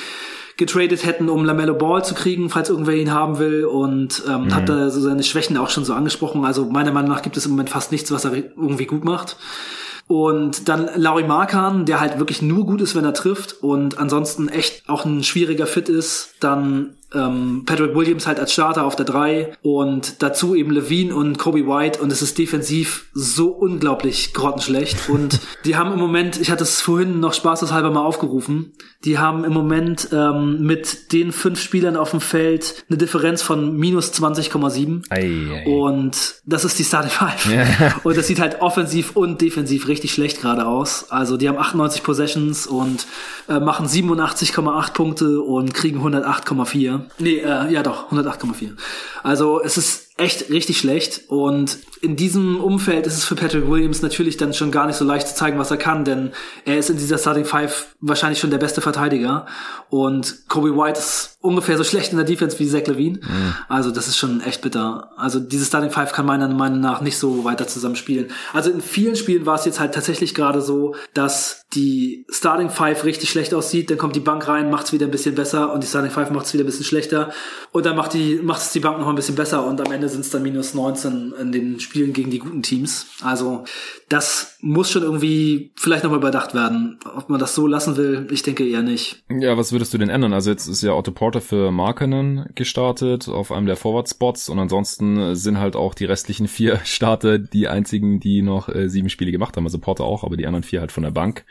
getradet 0.58 1.06
hätten, 1.06 1.30
um 1.30 1.44
Lamello 1.44 1.74
Ball 1.74 2.04
zu 2.04 2.16
kriegen, 2.16 2.50
falls 2.50 2.70
irgendwer 2.70 2.96
ihn 2.96 3.12
haben 3.12 3.40
will 3.40 3.66
und 3.66 4.24
ähm, 4.28 4.46
mhm. 4.46 4.56
hat 4.56 4.70
da 4.70 4.90
so 4.90 5.02
seine 5.02 5.24
Schwächen 5.24 5.58
auch 5.58 5.70
schon 5.70 5.86
so 5.86 5.94
angesprochen. 5.94 6.46
Also 6.46 6.66
meiner 6.66 6.92
Meinung 6.92 7.12
nach 7.12 7.22
gibt 7.22 7.38
es 7.38 7.46
im 7.46 7.52
Moment 7.52 7.70
fast 7.70 7.92
nichts, 7.92 8.12
was 8.12 8.26
er 8.26 8.34
irgendwie 8.34 8.86
gut 8.86 9.04
macht. 9.04 9.38
Und 10.08 10.70
dann 10.70 10.90
Laurie 10.96 11.24
Markan, 11.24 11.86
der 11.86 12.00
halt 12.00 12.20
wirklich 12.20 12.42
nur 12.42 12.66
gut 12.66 12.80
ist, 12.80 12.96
wenn 12.96 13.06
er 13.06 13.14
trifft 13.14 13.64
und 13.64 13.98
ansonsten 13.98 14.50
echt 14.50 14.88
auch 14.88 15.04
ein 15.04 15.24
schwieriger 15.24 15.66
Fit 15.66 15.90
ist. 15.90 16.36
Dann 16.40 16.96
ähm, 17.16 17.64
Patrick 17.66 17.96
Williams 17.96 18.28
halt 18.28 18.40
als 18.40 18.54
Starter 18.54 18.86
auf 18.86 18.96
der 18.96 19.06
3 19.06 19.58
und 19.62 20.22
dazu 20.22 20.56
eben 20.56 20.72
Levine 20.72 21.16
und 21.16 21.38
Kobe 21.38 21.66
White 21.68 22.02
und 22.02 22.12
es 22.12 22.22
ist 22.22 22.38
defensiv 22.38 23.08
so 23.14 23.50
unglaublich 23.50 24.34
grottenschlecht 24.34 25.10
und 25.10 25.40
die 25.66 25.76
haben 25.76 25.94
im 25.94 26.00
Moment, 26.00 26.40
ich 26.40 26.52
hatte 26.52 26.64
es 26.64 26.82
vorhin 26.82 27.20
noch 27.20 27.34
spaßeshalber 27.34 27.90
mal 27.92 28.04
aufgerufen, 28.04 28.74
die 29.04 29.18
haben 29.18 29.44
im 29.44 29.54
Moment 29.54 30.10
ähm, 30.12 30.62
mit 30.62 31.12
den 31.14 31.32
fünf 31.32 31.62
Spielern 31.62 31.96
auf 31.96 32.12
dem 32.12 32.22
Feld 32.22 32.86
eine 32.90 32.98
Differenz 32.98 33.42
von 33.42 33.76
minus 33.78 34.12
20,7 34.14 35.66
und 35.68 36.36
das 36.46 36.66
ist 36.66 36.78
die 36.80 36.84
Starting 36.84 37.12
Five. 37.12 37.52
Ja. 37.52 37.96
und 38.04 38.18
das 38.18 38.28
sieht 38.28 38.40
halt 38.40 38.62
offensiv 38.62 39.16
und 39.16 39.42
defensiv 39.42 39.88
richtig 39.88 40.14
schlecht 40.14 40.42
gerade 40.42 40.66
aus, 40.66 41.10
also 41.10 41.38
die 41.38 41.48
haben 41.48 41.58
98 41.58 42.04
Possessions 42.04 42.68
und 42.68 43.06
äh, 43.48 43.60
machen 43.60 43.88
87,8 43.88 44.94
Punkte 44.94 45.42
und 45.42 45.74
kriegen 45.74 46.02
108,4 46.02 47.05
Nee, 47.18 47.38
äh, 47.40 47.72
ja 47.72 47.84
doch, 47.84 48.12
108,4. 48.12 48.76
Also 49.24 49.62
es 49.62 49.78
ist 49.78 50.05
echt 50.18 50.50
richtig 50.50 50.78
schlecht. 50.78 51.24
Und 51.28 51.80
in 52.02 52.16
diesem 52.16 52.62
Umfeld 52.62 53.06
ist 53.06 53.18
es 53.18 53.26
für 53.26 53.36
Patrick 53.36 53.70
Williams 53.70 54.02
natürlich 54.02 54.38
dann 54.38 54.54
schon 54.54 54.72
gar 54.72 54.88
nicht 54.88 54.96
so 54.96 55.04
leicht 55.04 55.28
zu 55.28 55.36
zeigen, 55.36 55.60
was 55.60 55.72
er 55.72 55.78
kann, 55.78 56.06
denn 56.06 56.32
er 56.64 56.78
ist 56.78 56.90
in 56.90 56.98
dieser 56.98 57.18
Starting 57.18 57.46
Five 57.46 57.96
wahrscheinlich 58.00 58.40
schon 58.40 58.52
der 58.52 58.58
beste 58.58 58.80
Verteidiger. 58.80 59.46
Und 59.90 60.48
Kobe 60.48 60.76
White 60.78 61.00
ist 61.00 61.38
ungefähr 61.42 61.78
so 61.78 61.84
schlecht 61.84 62.12
in 62.12 62.18
der 62.18 62.26
Defense 62.26 62.58
wie 62.60 62.68
Zach 62.68 62.88
Levine. 62.88 63.20
Mhm. 63.22 63.56
Also 63.68 63.92
das 63.92 64.08
ist 64.08 64.18
schon 64.18 64.42
echt 64.42 64.62
bitter. 64.62 65.12
Also 65.18 65.40
diese 65.40 65.66
Starting 65.66 65.92
Five 65.92 66.12
kann 66.12 66.26
meiner 66.26 66.48
Meinung 66.48 66.80
nach 66.80 67.02
nicht 67.02 67.18
so 67.18 67.44
weiter 67.44 67.68
zusammen 67.68 67.96
spielen. 67.96 68.28
Also 68.54 68.72
in 68.72 68.82
vielen 68.82 69.16
Spielen 69.16 69.46
war 69.46 69.56
es 69.56 69.66
jetzt 69.66 69.80
halt 69.80 69.94
tatsächlich 69.94 70.34
gerade 70.34 70.62
so, 70.62 70.96
dass 71.14 71.66
die 71.74 72.26
Starting 72.30 72.70
Five 72.70 73.04
richtig 73.04 73.30
schlecht 73.30 73.54
aussieht, 73.54 73.90
dann 73.90 73.98
kommt 73.98 74.16
die 74.16 74.22
Bank 74.22 74.48
rein, 74.48 74.72
macht 74.72 74.86
es 74.86 74.94
wieder 74.94 75.06
ein 75.06 75.12
bisschen 75.12 75.36
besser 75.36 75.74
und 75.74 75.84
die 75.84 75.88
Starting 75.88 76.12
Five 76.12 76.32
macht 76.32 76.46
es 76.46 76.54
wieder 76.54 76.64
ein 76.64 76.68
bisschen 76.68 76.86
schlechter 76.86 77.32
und 77.72 77.86
dann 77.86 77.96
macht 77.96 78.14
die 78.14 78.40
macht 78.42 78.62
es 78.62 78.72
die 78.72 78.80
Bank 78.80 79.00
noch 79.00 79.08
ein 79.08 79.16
bisschen 79.16 79.36
besser 79.36 79.66
und 79.66 79.80
am 79.82 79.92
Ende 80.06 80.14
sind 80.14 80.22
es 80.22 80.30
dann 80.30 80.44
minus 80.44 80.74
19 80.74 81.34
in 81.42 81.52
den 81.52 81.80
Spielen 81.80 82.14
gegen 82.14 82.30
die 82.30 82.40
guten 82.40 82.62
Teams. 82.62 83.08
Also 83.24 83.64
das 84.08 84.58
muss 84.62 84.92
schon 84.92 85.02
irgendwie 85.02 85.72
vielleicht 85.76 86.04
nochmal 86.04 86.20
überdacht 86.20 86.54
werden. 86.54 87.00
Ob 87.16 87.30
man 87.30 87.40
das 87.40 87.56
so 87.56 87.66
lassen 87.66 87.98
will, 87.98 88.28
ich 88.30 88.44
denke 88.44 88.68
eher 88.68 88.84
nicht. 88.84 89.24
Ja, 89.30 89.58
was 89.58 89.72
würdest 89.72 89.94
du 89.94 89.98
denn 89.98 90.10
ändern? 90.10 90.34
Also 90.34 90.52
jetzt 90.52 90.68
ist 90.68 90.84
ja 90.84 90.94
Otto 90.94 91.12
Porter 91.12 91.42
für 91.42 91.72
Markenen 91.72 92.46
gestartet 92.54 93.28
auf 93.28 93.52
einem 93.52 93.66
der 93.66 93.78
Forward-Spots 93.78 94.50
und 94.50 94.60
ansonsten 94.60 95.36
sind 95.36 95.60
halt 95.60 95.76
auch 95.76 95.96
die 95.96 96.06
restlichen 96.06 96.48
vier 96.48 96.80
Starter 96.84 97.40
die 97.40 97.68
einzigen, 97.68 98.20
die 98.20 98.44
noch 98.44 98.70
äh, 98.70 98.88
sieben 98.90 99.10
Spiele 99.10 99.32
gemacht 99.32 99.58
haben. 99.58 99.66
Also 99.66 99.80
Porter 99.80 100.04
auch, 100.04 100.24
aber 100.24 100.38
die 100.38 100.46
anderen 100.46 100.64
vier 100.64 100.82
halt 100.82 100.92
von 100.92 101.04
der 101.04 101.12
Bank. 101.12 101.46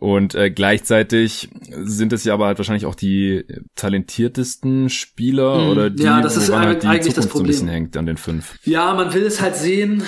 Und 0.00 0.34
äh, 0.34 0.50
gleichzeitig 0.50 1.48
sind 1.70 2.12
es 2.12 2.24
ja 2.24 2.34
aber 2.34 2.46
halt 2.46 2.58
wahrscheinlich 2.58 2.86
auch 2.86 2.96
die 2.96 3.44
talentiertesten 3.76 4.90
Spieler 4.90 5.62
mhm. 5.62 5.70
oder 5.70 5.90
die, 5.90 6.02
ja, 6.02 6.20
das 6.20 6.36
ist 6.36 6.52
halt 6.52 6.82
die 6.82 6.86
eigentlich 6.88 7.14
Zukunft 7.14 7.18
das 7.18 7.26
Problem. 7.28 7.32
so 7.32 7.44
ein 7.44 7.46
bisschen 7.46 7.68
hängt 7.84 7.96
an 7.96 8.06
den 8.06 8.16
fünf. 8.16 8.58
Ja, 8.64 8.94
man 8.94 9.12
will 9.12 9.24
es 9.24 9.40
halt 9.40 9.56
sehen 9.56 10.02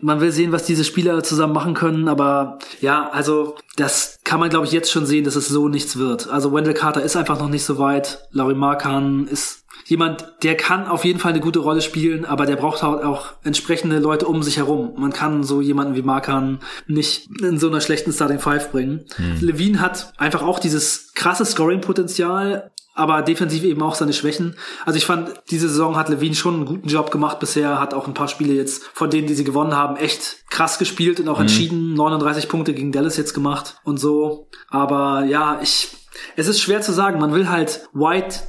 man 0.00 0.20
will 0.20 0.30
sehen, 0.30 0.52
was 0.52 0.64
diese 0.64 0.84
Spieler 0.84 1.22
zusammen 1.22 1.54
machen 1.54 1.72
können, 1.72 2.08
aber 2.08 2.58
ja, 2.82 3.08
also 3.10 3.56
das 3.76 4.18
kann 4.24 4.40
man, 4.40 4.50
glaube 4.50 4.66
ich, 4.66 4.72
jetzt 4.72 4.90
schon 4.90 5.06
sehen, 5.06 5.24
dass 5.24 5.36
es 5.36 5.48
so 5.48 5.68
nichts 5.68 5.96
wird. 5.96 6.28
Also 6.28 6.52
Wendell 6.52 6.74
Carter 6.74 7.02
ist 7.02 7.16
einfach 7.16 7.38
noch 7.38 7.48
nicht 7.48 7.64
so 7.64 7.78
weit. 7.78 8.28
Laurie 8.30 8.54
Markan 8.54 9.26
ist 9.26 9.64
jemand, 9.86 10.34
der 10.42 10.56
kann 10.56 10.86
auf 10.86 11.04
jeden 11.04 11.18
Fall 11.18 11.32
eine 11.32 11.40
gute 11.40 11.60
Rolle 11.60 11.80
spielen, 11.80 12.24
aber 12.24 12.44
der 12.44 12.56
braucht 12.56 12.82
halt 12.82 13.04
auch 13.04 13.32
entsprechende 13.44 13.98
Leute 13.98 14.26
um 14.26 14.42
sich 14.42 14.58
herum. 14.58 14.92
Man 14.98 15.12
kann 15.12 15.44
so 15.44 15.60
jemanden 15.60 15.96
wie 15.96 16.02
Markan 16.02 16.58
nicht 16.86 17.30
in 17.40 17.58
so 17.58 17.68
einer 17.68 17.80
schlechten 17.80 18.12
Starting 18.12 18.38
Five 18.38 18.72
bringen. 18.72 19.06
Hm. 19.16 19.38
Levine 19.40 19.80
hat 19.80 20.12
einfach 20.18 20.42
auch 20.42 20.58
dieses 20.58 21.14
krasse 21.14 21.44
Scoring-Potenzial, 21.44 22.70
aber 22.96 23.22
defensiv 23.22 23.62
eben 23.62 23.82
auch 23.82 23.94
seine 23.94 24.14
Schwächen. 24.14 24.56
Also 24.84 24.96
ich 24.96 25.06
fand, 25.06 25.30
diese 25.50 25.68
Saison 25.68 25.96
hat 25.96 26.08
Levine 26.08 26.34
schon 26.34 26.54
einen 26.54 26.64
guten 26.64 26.88
Job 26.88 27.10
gemacht 27.10 27.38
bisher, 27.38 27.78
hat 27.78 27.94
auch 27.94 28.08
ein 28.08 28.14
paar 28.14 28.26
Spiele 28.26 28.54
jetzt 28.54 28.84
von 28.94 29.10
denen, 29.10 29.28
die 29.28 29.34
sie 29.34 29.44
gewonnen 29.44 29.76
haben, 29.76 29.96
echt 29.96 30.48
krass 30.50 30.78
gespielt 30.78 31.20
und 31.20 31.28
auch 31.28 31.36
mhm. 31.36 31.42
entschieden 31.42 31.94
39 31.94 32.48
Punkte 32.48 32.72
gegen 32.72 32.92
Dallas 32.92 33.18
jetzt 33.18 33.34
gemacht 33.34 33.76
und 33.84 33.98
so. 33.98 34.48
Aber 34.70 35.24
ja, 35.24 35.60
ich, 35.62 35.88
es 36.36 36.48
ist 36.48 36.60
schwer 36.60 36.80
zu 36.80 36.92
sagen. 36.92 37.20
Man 37.20 37.34
will 37.34 37.50
halt 37.50 37.86
White 37.92 38.40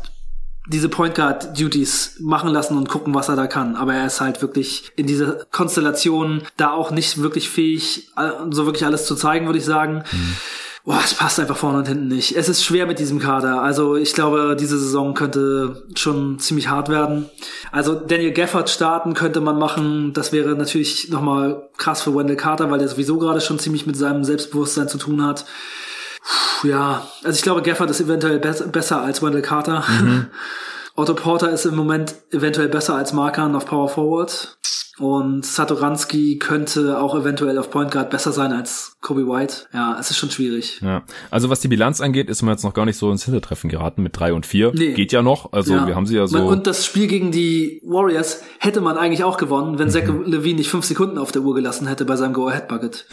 diese 0.69 0.90
Point 0.90 1.15
Guard 1.15 1.60
Duties 1.60 2.18
machen 2.19 2.49
lassen 2.49 2.78
und 2.78 2.90
gucken, 2.90 3.14
was 3.14 3.30
er 3.30 3.36
da 3.36 3.48
kann. 3.48 3.76
Aber 3.76 3.94
er 3.95 4.06
ist 4.06 4.22
halt 4.22 4.41
wirklich 4.41 4.91
in 4.95 5.07
dieser 5.07 5.45
Konstellation 5.52 6.41
da 6.56 6.72
auch 6.72 6.91
nicht 6.91 7.22
wirklich 7.22 7.49
fähig, 7.49 8.10
so 8.52 8.65
wirklich 8.65 8.86
alles 8.86 9.06
zu 9.06 9.15
zeigen, 9.15 9.45
würde 9.45 9.60
ich 9.60 9.65
sagen. 9.65 10.03
Mhm 10.11 10.36
boah, 10.88 11.01
es 11.03 11.14
passt 11.14 11.38
einfach 11.38 11.57
vorne 11.57 11.80
und 11.80 11.88
hinten 11.88 12.07
nicht. 12.07 12.38
Es 12.38 12.47
ist 12.47 12.64
schwer 12.64 12.88
mit 12.88 12.97
diesem 12.97 13.19
Kader. 13.19 13.61
Also 13.61 13.97
ich 13.97 14.14
glaube, 14.14 14.55
diese 14.57 14.80
Saison 14.80 15.14
könnte 15.14 15.84
schon 15.95 16.39
ziemlich 16.39 16.69
hart 16.69 16.88
werden. 16.88 17.30
Also 17.73 17.93
Daniel 17.93 18.31
Gafford 18.31 18.69
starten 18.69 19.14
könnte 19.14 19.41
man 19.41 19.59
machen. 19.59 20.14
Das 20.14 20.31
wäre 20.31 20.55
natürlich 20.55 21.09
nochmal 21.09 21.69
krass 21.76 22.01
für 22.01 22.15
Wendell 22.15 22.38
Carter, 22.38 22.72
weil 22.72 22.80
der 22.80 22.88
sowieso 22.88 23.19
gerade 23.19 23.41
schon 23.41 23.59
ziemlich 23.59 23.85
mit 23.85 23.97
seinem 23.97 24.23
Selbstbewusstsein 24.23 24.88
zu 24.88 24.97
tun 24.97 25.26
hat. 25.26 25.43
Puh, 26.61 26.69
ja, 26.69 27.05
also 27.22 27.35
ich 27.35 27.43
glaube, 27.43 27.64
Gafford 27.64 27.89
ist 27.89 27.99
eventuell 27.99 28.39
be 28.39 28.53
besser 28.72 29.01
als 29.01 29.22
Wendell 29.22 29.41
Carter. 29.41 29.84
Mhm. 30.01 30.27
Otto 30.95 31.15
Porter 31.15 31.51
ist 31.51 31.65
im 31.65 31.76
Moment 31.76 32.15
eventuell 32.31 32.69
besser 32.69 32.95
als 32.95 33.11
Markan 33.11 33.55
auf 33.55 33.65
Power 33.65 33.89
Forward. 33.89 34.57
Und 34.99 35.45
Satoranski 35.45 36.40
könnte 36.40 36.99
auch 36.99 37.15
eventuell 37.15 37.57
auf 37.60 37.69
Point 37.69 37.91
Guard 37.91 38.10
besser 38.10 38.32
sein 38.32 38.52
als 38.52 38.98
Kobe 38.99 39.28
White. 39.28 39.68
Ja, 39.72 39.95
es 39.99 40.10
ist 40.10 40.18
schon 40.18 40.32
schwierig. 40.32 40.82
Ja. 40.82 41.03
Also 41.30 41.49
was 41.49 41.60
die 41.60 41.68
Bilanz 41.68 42.02
angeht, 42.02 42.30
ist 42.30 42.41
man 42.41 42.53
jetzt 42.53 42.64
noch 42.64 42.74
gar 42.74 42.86
nicht 42.86 42.98
so 42.98 43.11
ins 43.11 43.24
Hintertreffen 43.26 43.69
geraten 43.69 44.02
mit 44.02 44.18
drei 44.18 44.34
und 44.34 44.45
vier. 44.45 44.72
Nee. 44.74 44.94
Geht 44.94 45.11
ja 45.11 45.22
noch. 45.22 45.53
Also 45.53 45.76
ja. 45.76 45.88
wir 45.88 45.95
haben 45.95 46.07
sie 46.07 46.15
ja 46.15 46.26
so. 46.26 46.40
Und 46.40 46.65
das 46.65 46.86
Spiel 46.86 47.07
gegen 47.07 47.32
die 47.32 47.82
Warriors 47.86 48.41
hätte 48.60 48.82
man 48.82 48.98
eigentlich 48.98 49.24
auch 49.24 49.38
gewonnen, 49.38 49.78
wenn 49.78 49.88
mhm. 49.88 49.91
Zach 49.91 50.03
Levine 50.26 50.57
nicht 50.57 50.69
fünf 50.69 50.86
Sekunden 50.86 51.19
auf 51.19 51.32
der 51.32 51.44
Uhr 51.44 51.53
gelassen 51.53 51.88
hätte 51.88 52.06
bei 52.06 52.15
seinem 52.15 52.34
Go-Ahead-Bucket. 52.34 53.06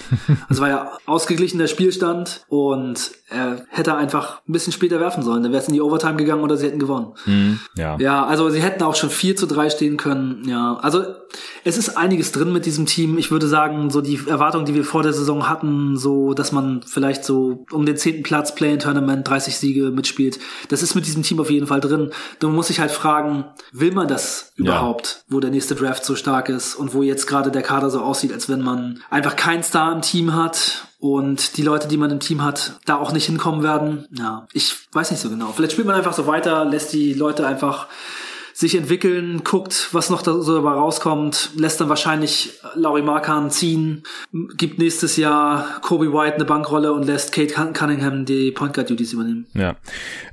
also 0.48 0.62
war 0.62 0.68
ja 0.70 0.92
ausgeglichen 1.04 1.58
der 1.58 1.66
Spielstand 1.66 2.46
und 2.48 3.12
er 3.28 3.66
hätte 3.68 3.94
einfach 3.94 4.40
ein 4.48 4.52
bisschen 4.52 4.72
später 4.72 5.00
werfen 5.00 5.22
sollen. 5.22 5.42
Dann 5.42 5.52
wäre 5.52 5.62
es 5.62 5.68
in 5.68 5.74
die 5.74 5.80
Overtime 5.80 6.16
gegangen 6.16 6.42
oder 6.42 6.56
sie 6.56 6.66
hätten 6.66 6.78
gewonnen. 6.78 7.12
Mhm. 7.26 7.60
Ja. 7.76 7.98
Ja, 7.98 8.24
also 8.24 8.48
sie 8.48 8.62
hätten 8.62 8.82
auch 8.82 8.94
schon 8.94 9.10
4 9.10 9.36
zu 9.36 9.46
3 9.46 9.70
stehen 9.70 9.96
können. 9.96 10.48
Ja, 10.48 10.78
also 10.80 11.04
es 11.64 11.73
ist 11.78 11.96
einiges 11.96 12.32
drin 12.32 12.52
mit 12.52 12.66
diesem 12.66 12.86
Team. 12.86 13.18
Ich 13.18 13.30
würde 13.30 13.48
sagen, 13.48 13.90
so 13.90 14.00
die 14.00 14.20
Erwartungen, 14.26 14.66
die 14.66 14.74
wir 14.74 14.84
vor 14.84 15.02
der 15.02 15.12
Saison 15.12 15.48
hatten, 15.48 15.96
so, 15.96 16.34
dass 16.34 16.52
man 16.52 16.82
vielleicht 16.86 17.24
so 17.24 17.64
um 17.70 17.86
den 17.86 17.96
zehnten 17.96 18.22
Platz 18.22 18.54
Play-in-Tournament 18.54 19.28
30 19.28 19.56
Siege 19.56 19.90
mitspielt, 19.90 20.38
das 20.68 20.82
ist 20.82 20.94
mit 20.94 21.06
diesem 21.06 21.22
Team 21.22 21.40
auf 21.40 21.50
jeden 21.50 21.66
Fall 21.66 21.80
drin. 21.80 22.10
Da 22.38 22.48
muss 22.48 22.70
ich 22.70 22.80
halt 22.80 22.90
fragen, 22.90 23.44
will 23.72 23.92
man 23.92 24.08
das 24.08 24.52
überhaupt, 24.56 25.24
ja. 25.28 25.34
wo 25.34 25.40
der 25.40 25.50
nächste 25.50 25.74
Draft 25.74 26.04
so 26.04 26.16
stark 26.16 26.48
ist 26.48 26.74
und 26.74 26.94
wo 26.94 27.02
jetzt 27.02 27.26
gerade 27.26 27.50
der 27.50 27.62
Kader 27.62 27.90
so 27.90 28.00
aussieht, 28.00 28.32
als 28.32 28.48
wenn 28.48 28.62
man 28.62 29.00
einfach 29.10 29.36
keinen 29.36 29.62
Star 29.62 29.92
im 29.92 30.02
Team 30.02 30.34
hat 30.34 30.88
und 30.98 31.58
die 31.58 31.62
Leute, 31.62 31.86
die 31.86 31.98
man 31.98 32.10
im 32.10 32.20
Team 32.20 32.42
hat, 32.42 32.78
da 32.86 32.96
auch 32.96 33.12
nicht 33.12 33.26
hinkommen 33.26 33.62
werden. 33.62 34.06
Ja, 34.10 34.46
ich 34.52 34.74
weiß 34.92 35.10
nicht 35.10 35.20
so 35.20 35.28
genau. 35.28 35.52
Vielleicht 35.54 35.72
spielt 35.72 35.86
man 35.86 35.96
einfach 35.96 36.14
so 36.14 36.26
weiter, 36.26 36.64
lässt 36.64 36.92
die 36.92 37.12
Leute 37.12 37.46
einfach 37.46 37.88
sich 38.56 38.76
entwickeln, 38.76 39.42
guckt, 39.42 39.88
was 39.90 40.10
noch 40.10 40.22
da 40.22 40.40
so 40.40 40.54
dabei 40.54 40.76
rauskommt, 40.76 41.50
lässt 41.56 41.80
dann 41.80 41.88
wahrscheinlich 41.88 42.52
Laurie 42.76 43.02
Markan 43.02 43.50
ziehen, 43.50 44.04
gibt 44.56 44.78
nächstes 44.78 45.16
Jahr 45.16 45.80
Kobe 45.82 46.12
White 46.12 46.36
eine 46.36 46.44
Bankrolle 46.44 46.92
und 46.92 47.04
lässt 47.04 47.32
Kate 47.32 47.52
Cunningham 47.72 48.24
die 48.24 48.52
Point 48.52 48.72
Guard 48.72 48.88
Duties 48.88 49.12
übernehmen. 49.12 49.48
Ja, 49.54 49.74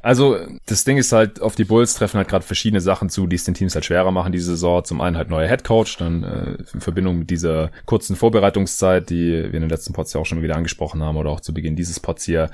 also 0.03 0.38
das 0.68 0.84
Ding 0.84 0.98
ist 0.98 1.11
halt, 1.11 1.41
auf 1.41 1.56
die 1.56 1.64
Bulls 1.64 1.95
treffen 1.95 2.18
halt 2.18 2.27
gerade 2.27 2.45
verschiedene 2.45 2.80
Sachen 2.80 3.10
zu, 3.10 3.26
die 3.26 3.38
es 3.38 3.43
den 3.43 3.56
Teams 3.56 3.73
halt 3.73 3.85
schwerer 3.85 4.11
machen 4.11 4.31
diese 4.31 4.52
Saison. 4.52 4.85
Zum 4.85 5.02
einen 5.02 5.18
halt 5.18 5.31
neuer 5.31 5.48
Head 5.48 5.64
Coach, 5.64 5.98
dann 5.98 6.23
äh, 6.23 6.57
in 6.76 6.81
Verbindung 6.81 7.18
mit 7.18 7.31
dieser 7.31 7.72
kurzen 7.88 8.15
Vorbereitungszeit, 8.15 9.10
die 9.10 9.31
wir 9.31 9.56
in 9.56 9.61
den 9.61 9.69
letzten 9.69 9.93
Pods 9.93 10.14
ja 10.14 10.22
auch 10.22 10.27
schon 10.27 10.43
wieder 10.43 10.56
angesprochen 10.56 11.02
haben 11.02 11.18
oder 11.18 11.31
auch 11.31 11.39
zu 11.39 11.56
Beginn 11.56 11.76
dieses 11.76 11.99
Pods 11.99 12.26
hier, 12.26 12.52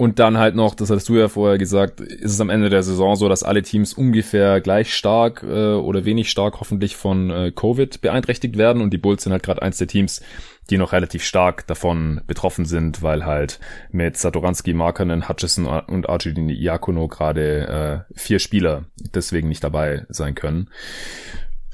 und 0.00 0.18
dann 0.18 0.38
halt 0.38 0.54
noch, 0.54 0.74
das 0.74 0.88
hattest 0.88 1.10
du 1.10 1.18
ja 1.18 1.28
vorher 1.28 1.58
gesagt, 1.58 2.00
ist 2.00 2.32
es 2.32 2.40
am 2.40 2.48
Ende 2.48 2.70
der 2.70 2.82
Saison 2.82 3.16
so, 3.16 3.28
dass 3.28 3.42
alle 3.42 3.60
Teams 3.60 3.92
ungefähr 3.92 4.62
gleich 4.62 4.94
stark 4.94 5.42
äh, 5.42 5.74
oder 5.74 6.06
wenig 6.06 6.30
stark 6.30 6.58
hoffentlich 6.58 6.96
von 6.96 7.28
äh, 7.28 7.52
Covid 7.54 8.00
beeinträchtigt 8.00 8.56
werden. 8.56 8.80
Und 8.80 8.94
die 8.94 8.96
Bulls 8.96 9.24
sind 9.24 9.32
halt 9.32 9.42
gerade 9.42 9.60
eins 9.60 9.76
der 9.76 9.88
Teams, 9.88 10.22
die 10.70 10.78
noch 10.78 10.94
relativ 10.94 11.22
stark 11.22 11.66
davon 11.66 12.22
betroffen 12.26 12.64
sind, 12.64 13.02
weil 13.02 13.26
halt 13.26 13.60
mit 13.90 14.16
Satoranski, 14.16 14.72
Markanen, 14.72 15.28
Hutchison 15.28 15.66
und 15.66 16.08
Arjudini 16.08 16.54
Iakono 16.54 17.06
gerade 17.06 18.06
äh, 18.08 18.18
vier 18.18 18.38
Spieler 18.38 18.86
deswegen 19.14 19.50
nicht 19.50 19.62
dabei 19.62 20.06
sein 20.08 20.34
können. 20.34 20.70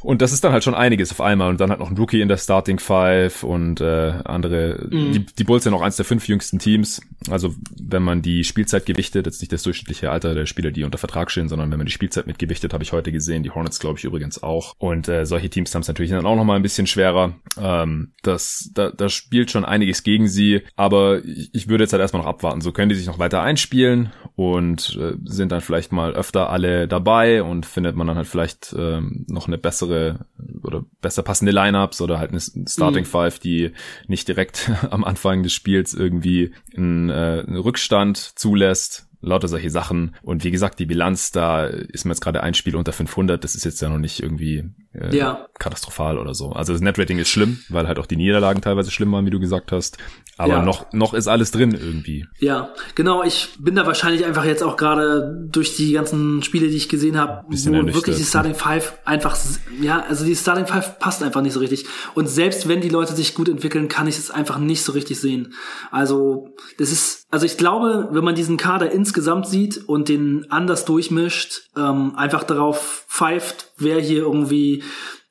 Und 0.02 0.22
das 0.22 0.32
ist 0.32 0.44
dann 0.44 0.52
halt 0.52 0.62
schon 0.62 0.74
einiges 0.74 1.10
auf 1.10 1.20
einmal. 1.20 1.50
Und 1.50 1.60
dann 1.60 1.70
hat 1.70 1.78
noch 1.78 1.90
ein 1.90 1.96
Rookie 1.96 2.20
in 2.20 2.28
der 2.28 2.36
Starting 2.36 2.78
Five 2.78 3.42
und 3.42 3.80
äh, 3.80 4.14
andere. 4.24 4.86
Mhm. 4.90 5.12
Die, 5.12 5.26
die 5.26 5.44
Bulls 5.44 5.64
sind 5.64 5.74
auch 5.74 5.82
eins 5.82 5.96
der 5.96 6.04
fünf 6.04 6.28
jüngsten 6.28 6.58
Teams. 6.58 7.00
Also 7.30 7.54
wenn 7.80 8.02
man 8.02 8.22
die 8.22 8.44
Spielzeit 8.44 8.86
gewichtet, 8.86 9.26
jetzt 9.26 9.40
nicht 9.40 9.52
das 9.52 9.62
durchschnittliche 9.62 10.10
Alter 10.10 10.34
der 10.34 10.46
Spieler, 10.46 10.70
die 10.70 10.84
unter 10.84 10.98
Vertrag 10.98 11.30
stehen, 11.30 11.48
sondern 11.48 11.70
wenn 11.70 11.78
man 11.78 11.86
die 11.86 11.92
Spielzeit 11.92 12.26
mit 12.26 12.38
gewichtet, 12.38 12.72
habe 12.72 12.84
ich 12.84 12.92
heute 12.92 13.10
gesehen. 13.10 13.42
Die 13.42 13.50
Hornets 13.50 13.80
glaube 13.80 13.98
ich 13.98 14.04
übrigens 14.04 14.42
auch. 14.42 14.74
Und 14.78 15.08
äh, 15.08 15.24
solche 15.24 15.48
Teams 15.48 15.74
haben 15.74 15.82
es 15.82 15.88
natürlich 15.88 16.10
dann 16.10 16.26
auch 16.26 16.36
noch 16.36 16.44
mal 16.44 16.56
ein 16.56 16.62
bisschen 16.62 16.86
schwerer. 16.86 17.34
Ähm, 17.58 18.12
das, 18.22 18.70
da, 18.74 18.90
da 18.90 19.08
spielt 19.08 19.50
schon 19.50 19.64
einiges 19.64 20.02
gegen 20.02 20.28
sie. 20.28 20.62
Aber 20.76 21.24
ich, 21.24 21.50
ich 21.54 21.68
würde 21.68 21.84
jetzt 21.84 21.92
halt 21.92 22.02
erstmal 22.02 22.22
noch 22.22 22.28
abwarten. 22.28 22.60
So 22.60 22.72
können 22.72 22.90
die 22.90 22.94
sich 22.94 23.06
noch 23.06 23.18
weiter 23.18 23.42
einspielen 23.42 24.12
und 24.34 24.98
äh, 25.00 25.14
sind 25.24 25.52
dann 25.52 25.62
vielleicht 25.62 25.90
mal 25.90 26.14
öfter 26.14 26.50
alle 26.50 26.86
dabei 26.86 27.42
und 27.42 27.64
findet 27.66 27.96
man 27.96 28.06
dann 28.06 28.16
halt 28.16 28.26
vielleicht 28.26 28.72
äh, 28.74 29.00
noch 29.26 29.46
eine 29.46 29.58
bessere 29.58 29.85
bessere 29.86 30.26
oder 30.62 30.84
besser 31.00 31.22
passende 31.22 31.52
Lineups 31.52 32.00
oder 32.00 32.18
halt 32.18 32.30
eine 32.30 32.40
Starting 32.40 33.04
mhm. 33.04 33.08
Five, 33.08 33.38
die 33.38 33.72
nicht 34.06 34.28
direkt 34.28 34.70
am 34.90 35.04
Anfang 35.04 35.42
des 35.42 35.52
Spiels 35.52 35.94
irgendwie 35.94 36.52
einen, 36.76 37.10
äh, 37.10 37.44
einen 37.46 37.56
Rückstand 37.56 38.16
zulässt 38.16 39.06
lauter 39.22 39.48
solche 39.48 39.70
Sachen. 39.70 40.14
Und 40.22 40.44
wie 40.44 40.50
gesagt, 40.50 40.78
die 40.78 40.86
Bilanz, 40.86 41.32
da 41.32 41.64
ist 41.64 42.04
mir 42.04 42.12
jetzt 42.12 42.20
gerade 42.20 42.42
ein 42.42 42.54
Spiel 42.54 42.76
unter 42.76 42.92
500. 42.92 43.42
Das 43.42 43.54
ist 43.54 43.64
jetzt 43.64 43.80
ja 43.82 43.88
noch 43.88 43.98
nicht 43.98 44.22
irgendwie 44.22 44.64
äh, 44.92 45.16
ja. 45.16 45.48
katastrophal 45.58 46.18
oder 46.18 46.34
so. 46.34 46.52
Also 46.52 46.72
das 46.72 46.82
Netrating 46.82 47.18
ist 47.18 47.30
schlimm, 47.30 47.58
weil 47.68 47.88
halt 47.88 47.98
auch 47.98 48.06
die 48.06 48.16
Niederlagen 48.16 48.60
teilweise 48.60 48.90
schlimm 48.90 49.10
waren, 49.12 49.26
wie 49.26 49.30
du 49.30 49.40
gesagt 49.40 49.72
hast. 49.72 49.98
Aber 50.38 50.54
ja. 50.54 50.62
noch, 50.62 50.92
noch 50.92 51.14
ist 51.14 51.28
alles 51.28 51.50
drin 51.50 51.72
irgendwie. 51.72 52.26
Ja, 52.38 52.74
genau. 52.94 53.22
Ich 53.22 53.56
bin 53.58 53.74
da 53.74 53.86
wahrscheinlich 53.86 54.26
einfach 54.26 54.44
jetzt 54.44 54.62
auch 54.62 54.76
gerade 54.76 55.34
durch 55.50 55.76
die 55.76 55.92
ganzen 55.92 56.42
Spiele, 56.42 56.68
die 56.68 56.76
ich 56.76 56.90
gesehen 56.90 57.18
habe, 57.18 57.44
wo 57.48 57.94
wirklich 57.94 58.16
die 58.16 58.24
Starting 58.24 58.54
Five 58.54 58.98
einfach, 59.06 59.34
ja, 59.80 60.04
also 60.06 60.26
die 60.26 60.36
Starting 60.36 60.66
Five 60.66 60.98
passt 60.98 61.22
einfach 61.22 61.40
nicht 61.40 61.54
so 61.54 61.60
richtig. 61.60 61.86
Und 62.14 62.28
selbst 62.28 62.68
wenn 62.68 62.82
die 62.82 62.90
Leute 62.90 63.14
sich 63.14 63.34
gut 63.34 63.48
entwickeln, 63.48 63.88
kann 63.88 64.08
ich 64.08 64.18
es 64.18 64.30
einfach 64.30 64.58
nicht 64.58 64.82
so 64.82 64.92
richtig 64.92 65.18
sehen. 65.18 65.54
Also, 65.90 66.50
das 66.76 66.92
ist, 66.92 67.26
also 67.30 67.46
ich 67.46 67.56
glaube, 67.56 68.08
wenn 68.12 68.24
man 68.24 68.34
diesen 68.34 68.58
Kader 68.58 68.92
insgesamt 68.92 69.46
sieht 69.46 69.88
und 69.88 70.10
den 70.10 70.50
anders 70.50 70.84
durchmischt, 70.84 71.62
ähm, 71.76 72.14
einfach 72.14 72.44
darauf 72.44 73.06
pfeift, 73.08 73.72
wer 73.78 74.00
hier 74.00 74.18
irgendwie 74.18 74.82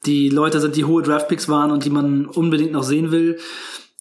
die 0.06 0.30
Leute 0.30 0.60
sind, 0.60 0.76
die 0.76 0.86
hohe 0.86 1.04
Draftpicks 1.04 1.48
waren 1.48 1.72
und 1.72 1.86
die 1.86 1.90
man 1.90 2.26
unbedingt 2.26 2.72
noch 2.72 2.84
sehen 2.84 3.12
will, 3.12 3.38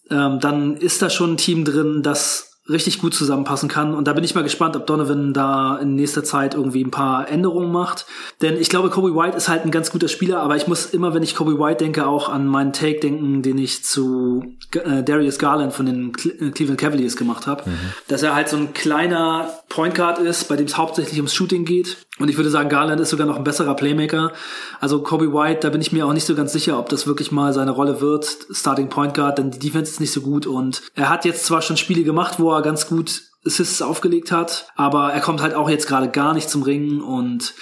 ähm, 0.09 0.39
dann 0.39 0.77
ist 0.77 1.01
da 1.01 1.09
schon 1.09 1.33
ein 1.33 1.37
Team 1.37 1.65
drin, 1.65 2.01
das 2.03 2.55
richtig 2.67 2.99
gut 2.99 3.13
zusammenpassen 3.13 3.69
kann. 3.69 3.93
Und 3.93 4.07
da 4.07 4.13
bin 4.13 4.23
ich 4.23 4.33
mal 4.33 4.43
gespannt, 4.43 4.75
ob 4.75 4.87
Donovan 4.87 5.33
da 5.33 5.77
in 5.77 5.95
nächster 5.95 6.23
Zeit 6.23 6.55
irgendwie 6.55 6.83
ein 6.83 6.89
paar 6.89 7.29
Änderungen 7.29 7.71
macht. 7.71 8.07
Denn 8.41 8.57
ich 8.57 8.69
glaube, 8.69 8.89
Kobe 8.89 9.15
White 9.15 9.37
ist 9.37 9.49
halt 9.49 9.65
ein 9.65 9.71
ganz 9.71 9.91
guter 9.91 10.07
Spieler, 10.07 10.39
aber 10.39 10.55
ich 10.55 10.65
muss 10.65 10.87
immer, 10.87 11.13
wenn 11.13 11.21
ich 11.21 11.35
Kobe 11.35 11.59
White 11.59 11.83
denke, 11.83 12.07
auch 12.07 12.27
an 12.27 12.47
meinen 12.47 12.73
Take 12.73 12.99
denken, 12.99 13.43
den 13.43 13.59
ich 13.59 13.83
zu 13.83 14.55
äh, 14.71 15.03
Darius 15.03 15.37
Garland 15.37 15.73
von 15.73 15.85
den 15.85 16.13
äh, 16.39 16.49
Cleveland 16.49 16.79
Cavaliers 16.79 17.15
gemacht 17.15 17.45
habe. 17.45 17.69
Mhm. 17.69 17.93
Dass 18.07 18.23
er 18.23 18.33
halt 18.33 18.49
so 18.49 18.57
ein 18.57 18.73
kleiner 18.73 19.47
Point 19.69 19.93
Guard 19.93 20.17
ist, 20.17 20.45
bei 20.45 20.55
dem 20.55 20.65
es 20.65 20.75
hauptsächlich 20.75 21.17
ums 21.17 21.35
Shooting 21.35 21.65
geht. 21.65 22.04
Und 22.17 22.29
ich 22.29 22.37
würde 22.37 22.49
sagen, 22.49 22.69
Garland 22.69 23.01
ist 23.01 23.09
sogar 23.09 23.27
noch 23.27 23.35
ein 23.35 23.43
besserer 23.43 23.75
Playmaker. 23.75 24.31
Also 24.79 25.01
Kobe 25.01 25.33
White, 25.33 25.59
da 25.61 25.69
bin 25.69 25.81
ich 25.81 25.91
mir 25.91 26.05
auch 26.05 26.13
nicht 26.13 26.25
so 26.25 26.33
ganz 26.33 26.53
sicher, 26.53 26.79
ob 26.79 26.87
das 26.87 27.07
wirklich 27.07 27.31
mal 27.31 27.51
seine 27.51 27.71
Rolle 27.71 27.99
wird, 27.99 28.37
Starting 28.51 28.87
Point 28.87 29.13
Guard, 29.13 29.37
denn 29.37 29.51
die 29.51 29.59
Defense 29.59 29.91
ist 29.91 29.99
nicht 29.99 30.13
so 30.13 30.21
gut. 30.21 30.47
Und 30.47 30.81
er 30.93 31.09
hat 31.09 31.25
jetzt 31.25 31.45
zwar 31.45 31.61
schon 31.61 31.75
Spiele 31.75 32.03
gemacht, 32.03 32.39
wo 32.39 32.51
er 32.51 32.61
ganz 32.61 32.87
gut 32.87 33.23
Assists 33.45 33.81
aufgelegt 33.81 34.31
hat, 34.31 34.67
aber 34.75 35.13
er 35.13 35.21
kommt 35.21 35.41
halt 35.41 35.53
auch 35.53 35.69
jetzt 35.69 35.87
gerade 35.87 36.09
gar 36.09 36.33
nicht 36.33 36.49
zum 36.49 36.63
Ringen 36.63 37.01
und 37.01 37.53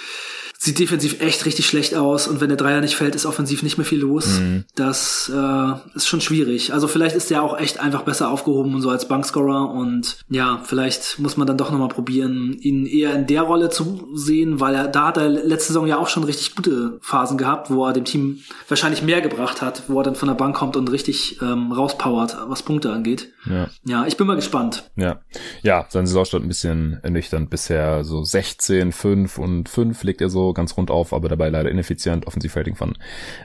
sieht 0.58 0.78
defensiv 0.78 1.20
echt 1.20 1.44
richtig 1.44 1.66
schlecht 1.66 1.94
aus 1.94 2.26
und 2.26 2.40
wenn 2.40 2.48
der 2.48 2.56
Dreier 2.56 2.80
nicht 2.80 2.96
fällt, 2.96 3.14
ist 3.14 3.26
offensiv 3.26 3.62
nicht 3.62 3.76
mehr 3.76 3.84
viel 3.84 4.00
los. 4.00 4.40
Mhm. 4.40 4.64
Das 4.74 5.30
äh, 5.34 5.96
ist 5.96 6.06
schon 6.06 6.20
schwierig. 6.20 6.72
Also 6.72 6.88
vielleicht 6.88 7.16
ist 7.16 7.30
der 7.30 7.42
auch 7.42 7.58
echt 7.58 7.80
einfach 7.80 8.02
besser 8.02 8.30
aufgehoben 8.30 8.74
und 8.74 8.80
so 8.80 8.90
als 8.90 9.08
Bankscorer 9.08 9.70
und 9.70 10.18
ja, 10.28 10.62
vielleicht 10.64 11.18
muss 11.18 11.36
man 11.36 11.46
dann 11.46 11.58
doch 11.58 11.70
nochmal 11.70 11.88
probieren, 11.88 12.56
ihn 12.60 12.86
eher 12.86 13.14
in 13.14 13.26
der 13.26 13.42
Rolle 13.42 13.68
zu 13.70 14.08
sehen, 14.14 14.60
weil 14.60 14.74
er 14.74 14.88
da 14.88 15.08
hat 15.08 15.16
er 15.16 15.28
letzte 15.28 15.72
Saison 15.72 15.86
ja 15.86 15.98
auch 15.98 16.08
schon 16.08 16.24
richtig 16.24 16.54
gute 16.54 16.98
Phasen 17.02 17.36
gehabt, 17.36 17.70
wo 17.70 17.86
er 17.86 17.92
dem 17.92 18.04
Team 18.04 18.40
wahrscheinlich 18.68 19.02
mehr 19.02 19.20
gebracht 19.20 19.60
hat, 19.60 19.82
wo 19.88 20.00
er 20.00 20.04
dann 20.04 20.14
von 20.14 20.28
der 20.28 20.34
Bank 20.34 20.56
kommt 20.56 20.76
und 20.76 20.90
richtig 20.90 21.40
ähm, 21.42 21.72
rauspowert, 21.72 22.36
was 22.48 22.62
Punkte 22.62 22.92
angeht. 22.92 23.32
Ja. 23.50 23.68
ja, 23.84 24.06
ich 24.06 24.16
bin 24.16 24.26
mal 24.26 24.36
gespannt. 24.36 24.90
Ja, 24.96 25.20
ja, 25.62 25.86
sein 25.88 26.06
Saisonstart 26.06 26.42
ein 26.42 26.48
bisschen 26.48 27.00
ernüchternd 27.02 27.50
bisher, 27.50 28.04
so 28.04 28.22
16, 28.22 28.92
5 28.92 29.38
und 29.38 29.68
5 29.68 30.02
legt 30.04 30.20
er 30.20 30.30
so 30.30 30.43
ganz 30.52 30.76
rund 30.76 30.90
auf, 30.90 31.12
aber 31.12 31.28
dabei 31.28 31.48
leider 31.48 31.70
ineffizient. 31.70 32.26
Offensivrating 32.26 32.74
von 32.74 32.94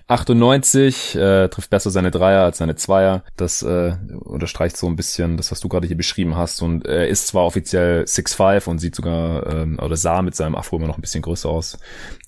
98, 0.07 1.15
äh, 1.15 1.47
trifft 1.49 1.69
besser 1.69 1.91
seine 1.91 2.11
Dreier 2.11 2.43
als 2.43 2.57
seine 2.57 2.76
Zweier. 2.76 3.23
Das 3.38 3.61
äh, 3.61 3.95
unterstreicht 4.19 4.77
so 4.77 4.88
ein 4.88 4.95
bisschen 4.95 5.38
das, 5.38 5.51
was 5.51 5.59
du 5.59 5.69
gerade 5.69 5.88
hier 5.88 5.97
beschrieben 5.97 6.35
hast. 6.35 6.61
Und 6.61 6.85
er 6.85 7.07
ist 7.07 7.27
zwar 7.27 7.45
offiziell 7.45 8.03
6'5 8.03 8.67
und 8.67 8.80
sieht 8.80 8.95
sogar, 8.95 9.47
ähm, 9.47 9.80
oder 9.80 9.95
sah 9.95 10.21
mit 10.21 10.35
seinem 10.35 10.55
Afro 10.55 10.77
immer 10.77 10.88
noch 10.88 10.97
ein 10.97 11.01
bisschen 11.01 11.21
größer 11.21 11.49
aus, 11.49 11.77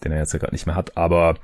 den 0.03 0.11
er 0.11 0.19
jetzt 0.19 0.33
ja 0.33 0.39
gerade 0.39 0.53
nicht 0.53 0.65
mehr 0.65 0.75
hat, 0.75 0.97
aber 0.97 1.35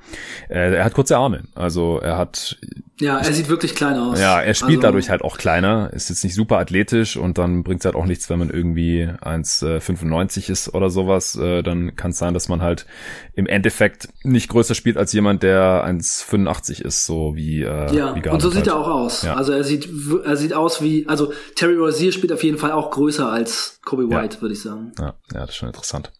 äh, 0.48 0.74
er 0.74 0.84
hat 0.84 0.94
kurze 0.94 1.16
Arme. 1.16 1.44
Also 1.54 1.98
er 1.98 2.16
hat 2.16 2.58
ja, 3.00 3.18
er 3.18 3.32
sieht 3.32 3.48
wirklich 3.48 3.74
klein 3.74 3.96
aus. 3.96 4.20
Ja, 4.20 4.40
er 4.40 4.54
spielt 4.54 4.78
also, 4.78 4.82
dadurch 4.82 5.10
halt 5.10 5.22
auch 5.22 5.38
kleiner, 5.38 5.90
ist 5.92 6.08
jetzt 6.08 6.24
nicht 6.24 6.34
super 6.34 6.58
athletisch 6.58 7.16
und 7.16 7.38
dann 7.38 7.62
bringt 7.62 7.80
es 7.80 7.84
halt 7.84 7.94
auch 7.94 8.06
nichts, 8.06 8.28
wenn 8.28 8.38
man 8.38 8.50
irgendwie 8.50 9.08
1,95 9.20 10.48
äh, 10.48 10.52
ist 10.52 10.74
oder 10.74 10.90
sowas. 10.90 11.36
Äh, 11.36 11.62
dann 11.62 11.94
kann 11.96 12.10
es 12.10 12.18
sein, 12.18 12.34
dass 12.34 12.48
man 12.48 12.62
halt 12.62 12.86
im 13.34 13.46
Endeffekt 13.46 14.08
nicht 14.22 14.48
größer 14.48 14.74
spielt 14.74 14.96
als 14.96 15.12
jemand, 15.12 15.42
der 15.42 15.84
1,85 15.86 16.82
ist, 16.82 17.04
so 17.04 17.36
wie 17.36 17.62
äh, 17.62 17.94
Ja, 17.94 18.14
wie 18.14 18.28
und 18.28 18.40
so 18.40 18.48
sieht 18.48 18.58
halt. 18.58 18.68
er 18.68 18.76
auch 18.76 18.88
aus. 18.88 19.22
Ja. 19.22 19.34
Also 19.34 19.52
er 19.52 19.64
sieht 19.64 19.88
er 20.24 20.36
sieht 20.36 20.52
aus 20.52 20.82
wie, 20.82 21.06
also 21.08 21.32
Terry 21.54 21.76
Rozier 21.76 22.12
spielt 22.12 22.32
auf 22.32 22.42
jeden 22.42 22.58
Fall 22.58 22.72
auch 22.72 22.90
größer 22.90 23.30
als 23.30 23.80
Kobe 23.84 24.08
White, 24.10 24.36
ja. 24.36 24.42
würde 24.42 24.54
ich 24.54 24.62
sagen. 24.62 24.92
Ja, 24.98 25.14
ja, 25.32 25.40
das 25.40 25.50
ist 25.50 25.56
schon 25.56 25.68
interessant. 25.68 26.12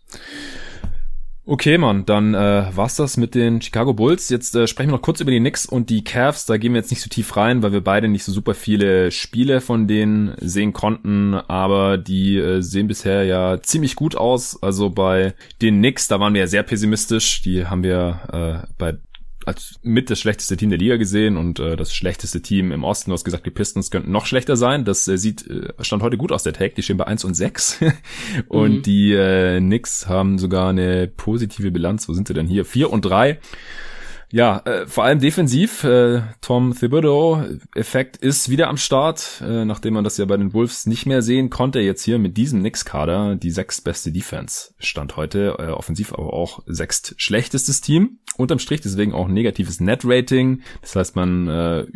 Okay, 1.51 1.79
Mann, 1.79 2.05
dann 2.05 2.35
äh, 2.35 2.67
war's 2.77 2.97
das 2.97 3.17
mit 3.17 3.35
den 3.35 3.63
Chicago 3.63 3.95
Bulls. 3.95 4.29
Jetzt 4.29 4.55
äh, 4.55 4.67
sprechen 4.67 4.91
wir 4.91 4.97
noch 4.97 5.03
kurz 5.03 5.23
über 5.23 5.31
die 5.31 5.39
Knicks 5.41 5.65
und 5.65 5.89
die 5.89 6.05
Cavs. 6.05 6.45
Da 6.45 6.59
gehen 6.59 6.75
wir 6.75 6.81
jetzt 6.83 6.91
nicht 6.91 7.01
so 7.01 7.09
tief 7.09 7.39
rein, 7.39 7.63
weil 7.63 7.73
wir 7.73 7.81
beide 7.81 8.07
nicht 8.07 8.25
so 8.25 8.33
super 8.33 8.53
viele 8.53 9.11
Spiele 9.11 9.63
von 9.63 9.89
denen 9.89 10.35
sehen 10.43 10.75
konnten. 10.75 11.33
Aber 11.33 11.97
die 11.97 12.37
äh, 12.37 12.61
sehen 12.61 12.87
bisher 12.87 13.25
ja 13.25 13.63
ziemlich 13.63 13.97
gut 13.97 14.15
aus. 14.15 14.63
Also 14.63 14.91
bei 14.91 15.33
den 15.63 15.79
Knicks, 15.79 16.07
da 16.07 16.21
waren 16.21 16.35
wir 16.35 16.43
ja 16.43 16.47
sehr 16.47 16.65
pessimistisch. 16.65 17.41
Die 17.41 17.65
haben 17.65 17.83
wir 17.83 18.21
äh, 18.31 18.67
bei 18.77 18.99
als 19.49 19.81
mit 19.83 20.11
das 20.11 20.21
schlechteste 20.21 20.57
Team 20.57 20.71
der 20.71 20.79
Liga 20.79 20.97
gesehen 20.97 21.37
und 21.37 21.59
äh, 21.59 21.77
das 21.77 21.93
schlechteste 21.93 22.43
Team 22.43 22.71
im 22.71 22.85
Osten. 22.85 23.11
Du 23.11 23.15
hast 23.15 23.25
gesagt, 23.25 23.47
die 23.47 23.51
Pistons 23.51 23.91
könnten 23.91 24.13
noch 24.13 24.27
schlechter 24.27 24.57
sein. 24.57 24.85
Das 24.85 25.09
äh, 25.09 25.17
sieht 25.17 25.49
äh, 25.49 25.73
stand 25.81 26.03
heute 26.03 26.17
gut 26.17 26.31
aus, 26.31 26.43
der 26.43 26.53
Tag. 26.53 26.75
Die 26.77 26.83
stehen 26.83 26.99
bei 26.99 27.07
1 27.07 27.25
und 27.25 27.35
6. 27.35 27.81
und 28.49 28.79
mhm. 28.79 28.83
die 28.83 29.13
äh, 29.13 29.59
Knicks 29.59 30.07
haben 30.07 30.39
sogar 30.39 30.69
eine 30.69 31.09
positive 31.09 31.71
Bilanz. 31.71 32.09
Wo 32.09 32.13
sind 32.13 32.29
sie 32.29 32.35
denn 32.35 32.47
hier? 32.47 32.65
4 32.65 32.91
und 32.91 33.03
3. 33.03 33.39
Ja, 34.31 34.59
äh, 34.67 34.87
vor 34.87 35.05
allem 35.05 35.21
defensiv. 35.21 35.85
Äh, 35.85 36.21
Tom 36.43 36.75
Thibodeau-Effekt 36.79 38.19
ist 38.19 38.51
wieder 38.51 38.69
am 38.69 38.77
Start, 38.77 39.43
äh, 39.43 39.65
nachdem 39.65 39.95
man 39.95 40.05
das 40.05 40.19
ja 40.19 40.27
bei 40.27 40.37
den 40.37 40.53
Wolves 40.53 40.85
nicht 40.85 41.07
mehr 41.07 41.23
sehen 41.23 41.49
konnte. 41.49 41.81
Jetzt 41.81 42.03
hier 42.03 42.19
mit 42.19 42.37
diesem 42.37 42.61
Knicks-Kader 42.61 43.37
die 43.37 43.51
sechstbeste 43.51 44.13
Defense 44.13 44.75
stand 44.79 45.17
heute, 45.17 45.57
äh, 45.59 45.71
offensiv 45.71 46.13
aber 46.13 46.35
auch 46.35 46.63
sechst 46.67 47.15
schlechtestes 47.17 47.81
Team. 47.81 48.19
Unterm 48.37 48.59
Strich 48.59 48.83
deswegen 48.83 49.15
auch 49.15 49.29
negatives 49.29 49.81
Net-Rating. 49.81 50.61
Das 50.83 50.95
heißt, 50.95 51.17
man 51.17 51.49
äh, 51.49 51.87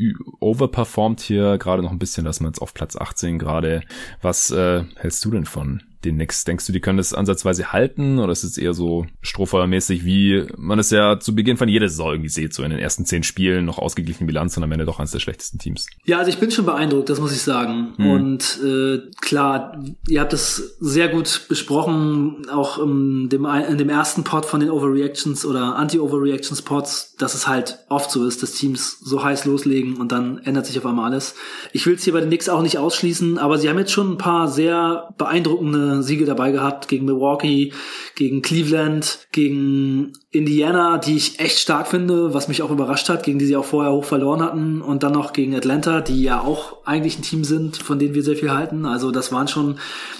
overperformt 0.40 1.20
hier 1.20 1.58
gerade 1.58 1.82
noch 1.82 1.92
ein 1.92 1.98
bisschen, 1.98 2.24
dass 2.24 2.40
man 2.40 2.52
jetzt 2.52 2.62
auf 2.62 2.72
Platz 2.72 2.96
18 2.96 3.38
gerade. 3.38 3.82
Was 4.22 4.50
äh, 4.50 4.84
hältst 4.96 5.22
du 5.26 5.30
denn 5.30 5.44
von 5.44 5.82
den 6.04 6.16
Knicks? 6.16 6.44
Denkst 6.44 6.66
du, 6.66 6.72
die 6.72 6.80
können 6.80 6.98
das 6.98 7.14
ansatzweise 7.14 7.72
halten 7.72 8.18
oder 8.18 8.32
ist 8.32 8.44
es 8.44 8.58
eher 8.58 8.74
so 8.74 9.06
strohfeuermäßig, 9.20 10.04
wie 10.04 10.46
man 10.56 10.78
es 10.78 10.90
ja 10.90 11.18
zu 11.18 11.34
Beginn 11.34 11.56
von 11.56 11.68
jeder 11.68 11.88
Saison 11.88 12.12
irgendwie 12.12 12.28
sieht, 12.28 12.54
so 12.54 12.62
in 12.62 12.70
den 12.70 12.78
ersten 12.78 13.04
zehn 13.04 13.22
Spielen 13.22 13.64
noch 13.64 13.78
ausgeglichene 13.78 14.26
Bilanz 14.26 14.56
und 14.56 14.64
am 14.64 14.72
Ende 14.72 14.84
doch 14.84 14.98
eines 14.98 15.12
der 15.12 15.20
schlechtesten 15.20 15.58
Teams? 15.58 15.86
Ja, 16.04 16.18
also 16.18 16.30
ich 16.30 16.38
bin 16.38 16.50
schon 16.50 16.66
beeindruckt, 16.66 17.08
das 17.08 17.20
muss 17.20 17.32
ich 17.32 17.42
sagen. 17.42 17.94
Hm. 17.96 18.10
Und 18.10 18.60
äh, 18.64 19.00
klar, 19.20 19.82
ihr 20.08 20.20
habt 20.20 20.32
es 20.32 20.76
sehr 20.80 21.08
gut 21.08 21.46
besprochen, 21.48 22.48
auch 22.50 22.78
in 22.78 23.28
dem, 23.28 23.44
in 23.44 23.78
dem 23.78 23.88
ersten 23.88 24.24
Pod 24.24 24.46
von 24.46 24.60
den 24.60 24.70
Overreactions 24.70 25.44
oder 25.44 25.76
Anti-Overreactions 25.76 26.62
Pods, 26.62 27.16
dass 27.18 27.34
es 27.34 27.46
halt 27.46 27.78
oft 27.88 28.10
so 28.10 28.26
ist, 28.26 28.42
dass 28.42 28.52
Teams 28.52 28.98
so 29.00 29.22
heiß 29.22 29.44
loslegen 29.44 29.96
und 29.96 30.12
dann 30.12 30.38
ändert 30.38 30.66
sich 30.66 30.78
auf 30.78 30.86
einmal 30.86 31.10
alles. 31.10 31.34
Ich 31.72 31.86
will 31.86 31.94
es 31.94 32.04
hier 32.04 32.12
bei 32.12 32.20
den 32.20 32.28
Knicks 32.28 32.48
auch 32.48 32.62
nicht 32.62 32.78
ausschließen, 32.78 33.38
aber 33.38 33.58
sie 33.58 33.68
haben 33.68 33.78
jetzt 33.78 33.92
schon 33.92 34.12
ein 34.12 34.18
paar 34.18 34.48
sehr 34.48 35.08
beeindruckende 35.18 35.91
Siege 36.00 36.24
dabei 36.24 36.52
gehabt 36.52 36.88
gegen 36.88 37.04
Milwaukee, 37.04 37.72
gegen 38.14 38.40
Cleveland, 38.40 39.26
gegen 39.32 40.12
Indiana, 40.30 40.96
die 40.96 41.16
ich 41.16 41.40
echt 41.40 41.58
stark 41.58 41.88
finde, 41.88 42.32
was 42.32 42.48
mich 42.48 42.62
auch 42.62 42.70
überrascht 42.70 43.08
hat, 43.10 43.24
gegen 43.24 43.38
die 43.38 43.46
sie 43.46 43.56
auch 43.56 43.64
vorher 43.64 43.92
hoch 43.92 44.04
verloren 44.04 44.40
hatten 44.40 44.80
und 44.80 45.02
dann 45.02 45.12
noch 45.12 45.32
gegen 45.32 45.54
Atlanta, 45.54 46.00
die 46.00 46.22
ja 46.22 46.40
auch 46.40 46.86
eigentlich 46.86 47.18
ein 47.18 47.22
Team 47.22 47.44
sind, 47.44 47.76
von 47.76 47.98
denen 47.98 48.14
wir 48.14 48.22
sehr 48.22 48.36
viel 48.36 48.52
halten. 48.52 48.86
Also 48.86 49.10
das 49.10 49.32
waren 49.32 49.48
schon 49.48 49.78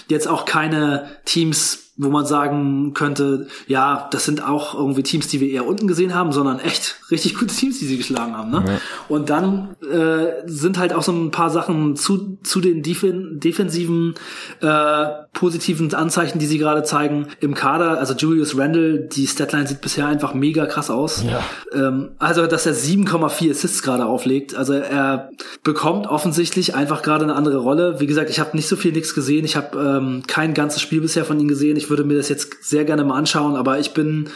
jetzt 0.09 0.27
auch 0.27 0.45
keine 0.45 1.07
Teams, 1.25 1.82
wo 1.95 2.09
man 2.09 2.25
sagen 2.25 2.93
könnte, 2.93 3.47
ja, 3.67 4.07
das 4.11 4.25
sind 4.25 4.43
auch 4.43 4.73
irgendwie 4.73 5.03
Teams, 5.03 5.27
die 5.27 5.39
wir 5.39 5.49
eher 5.49 5.67
unten 5.67 5.87
gesehen 5.87 6.15
haben, 6.15 6.31
sondern 6.31 6.59
echt 6.59 6.95
richtig 7.11 7.35
gute 7.35 7.53
Teams, 7.53 7.79
die 7.79 7.85
sie 7.85 7.97
geschlagen 7.97 8.35
haben. 8.35 8.49
Ne? 8.51 8.63
Ja. 8.65 8.77
Und 9.09 9.29
dann 9.29 9.75
äh, 9.81 10.41
sind 10.45 10.79
halt 10.79 10.93
auch 10.93 11.03
so 11.03 11.11
ein 11.11 11.31
paar 11.31 11.51
Sachen 11.51 11.95
zu, 11.95 12.39
zu 12.43 12.61
den 12.61 12.81
Defen 12.81 13.39
defensiven 13.39 14.15
äh, 14.61 15.05
positiven 15.33 15.93
Anzeichen, 15.93 16.39
die 16.39 16.45
sie 16.45 16.57
gerade 16.57 16.83
zeigen 16.83 17.27
im 17.39 17.53
Kader. 17.53 17.99
Also 17.99 18.13
Julius 18.13 18.57
Randle, 18.57 18.99
die 18.99 19.27
Statline 19.27 19.67
sieht 19.67 19.81
bisher 19.81 20.07
einfach 20.07 20.33
mega 20.33 20.65
krass 20.65 20.89
aus. 20.89 21.23
Ja. 21.23 21.43
Ähm, 21.73 22.11
also, 22.17 22.47
dass 22.47 22.65
er 22.65 22.73
7,4 22.73 23.51
Assists 23.51 23.83
gerade 23.83 24.05
auflegt. 24.05 24.55
Also 24.55 24.73
er 24.73 25.29
bekommt 25.63 26.07
offensichtlich 26.07 26.75
einfach 26.75 27.01
gerade 27.03 27.23
eine 27.23 27.35
andere 27.35 27.57
Rolle. 27.57 27.99
Wie 27.99 28.07
gesagt, 28.07 28.29
ich 28.29 28.39
habe 28.39 28.55
nicht 28.55 28.67
so 28.67 28.75
viel 28.75 28.93
nichts 28.93 29.13
gesehen. 29.13 29.45
Ich 29.45 29.55
habe 29.55 29.77
ähm, 29.77 30.23
kein 30.25 30.53
ganzes 30.53 30.81
Spiel 30.81 31.01
bisher 31.01 31.25
von 31.25 31.39
ihm 31.39 31.47
gesehen. 31.47 31.77
Ich 31.77 31.82
würde 31.89 32.03
mir 32.03 32.15
das 32.15 32.29
jetzt 32.29 32.63
sehr 32.63 32.85
gerne 32.85 33.03
mal 33.03 33.17
anschauen, 33.17 33.55
aber 33.55 33.79
ich 33.79 33.93
bin 33.93 34.29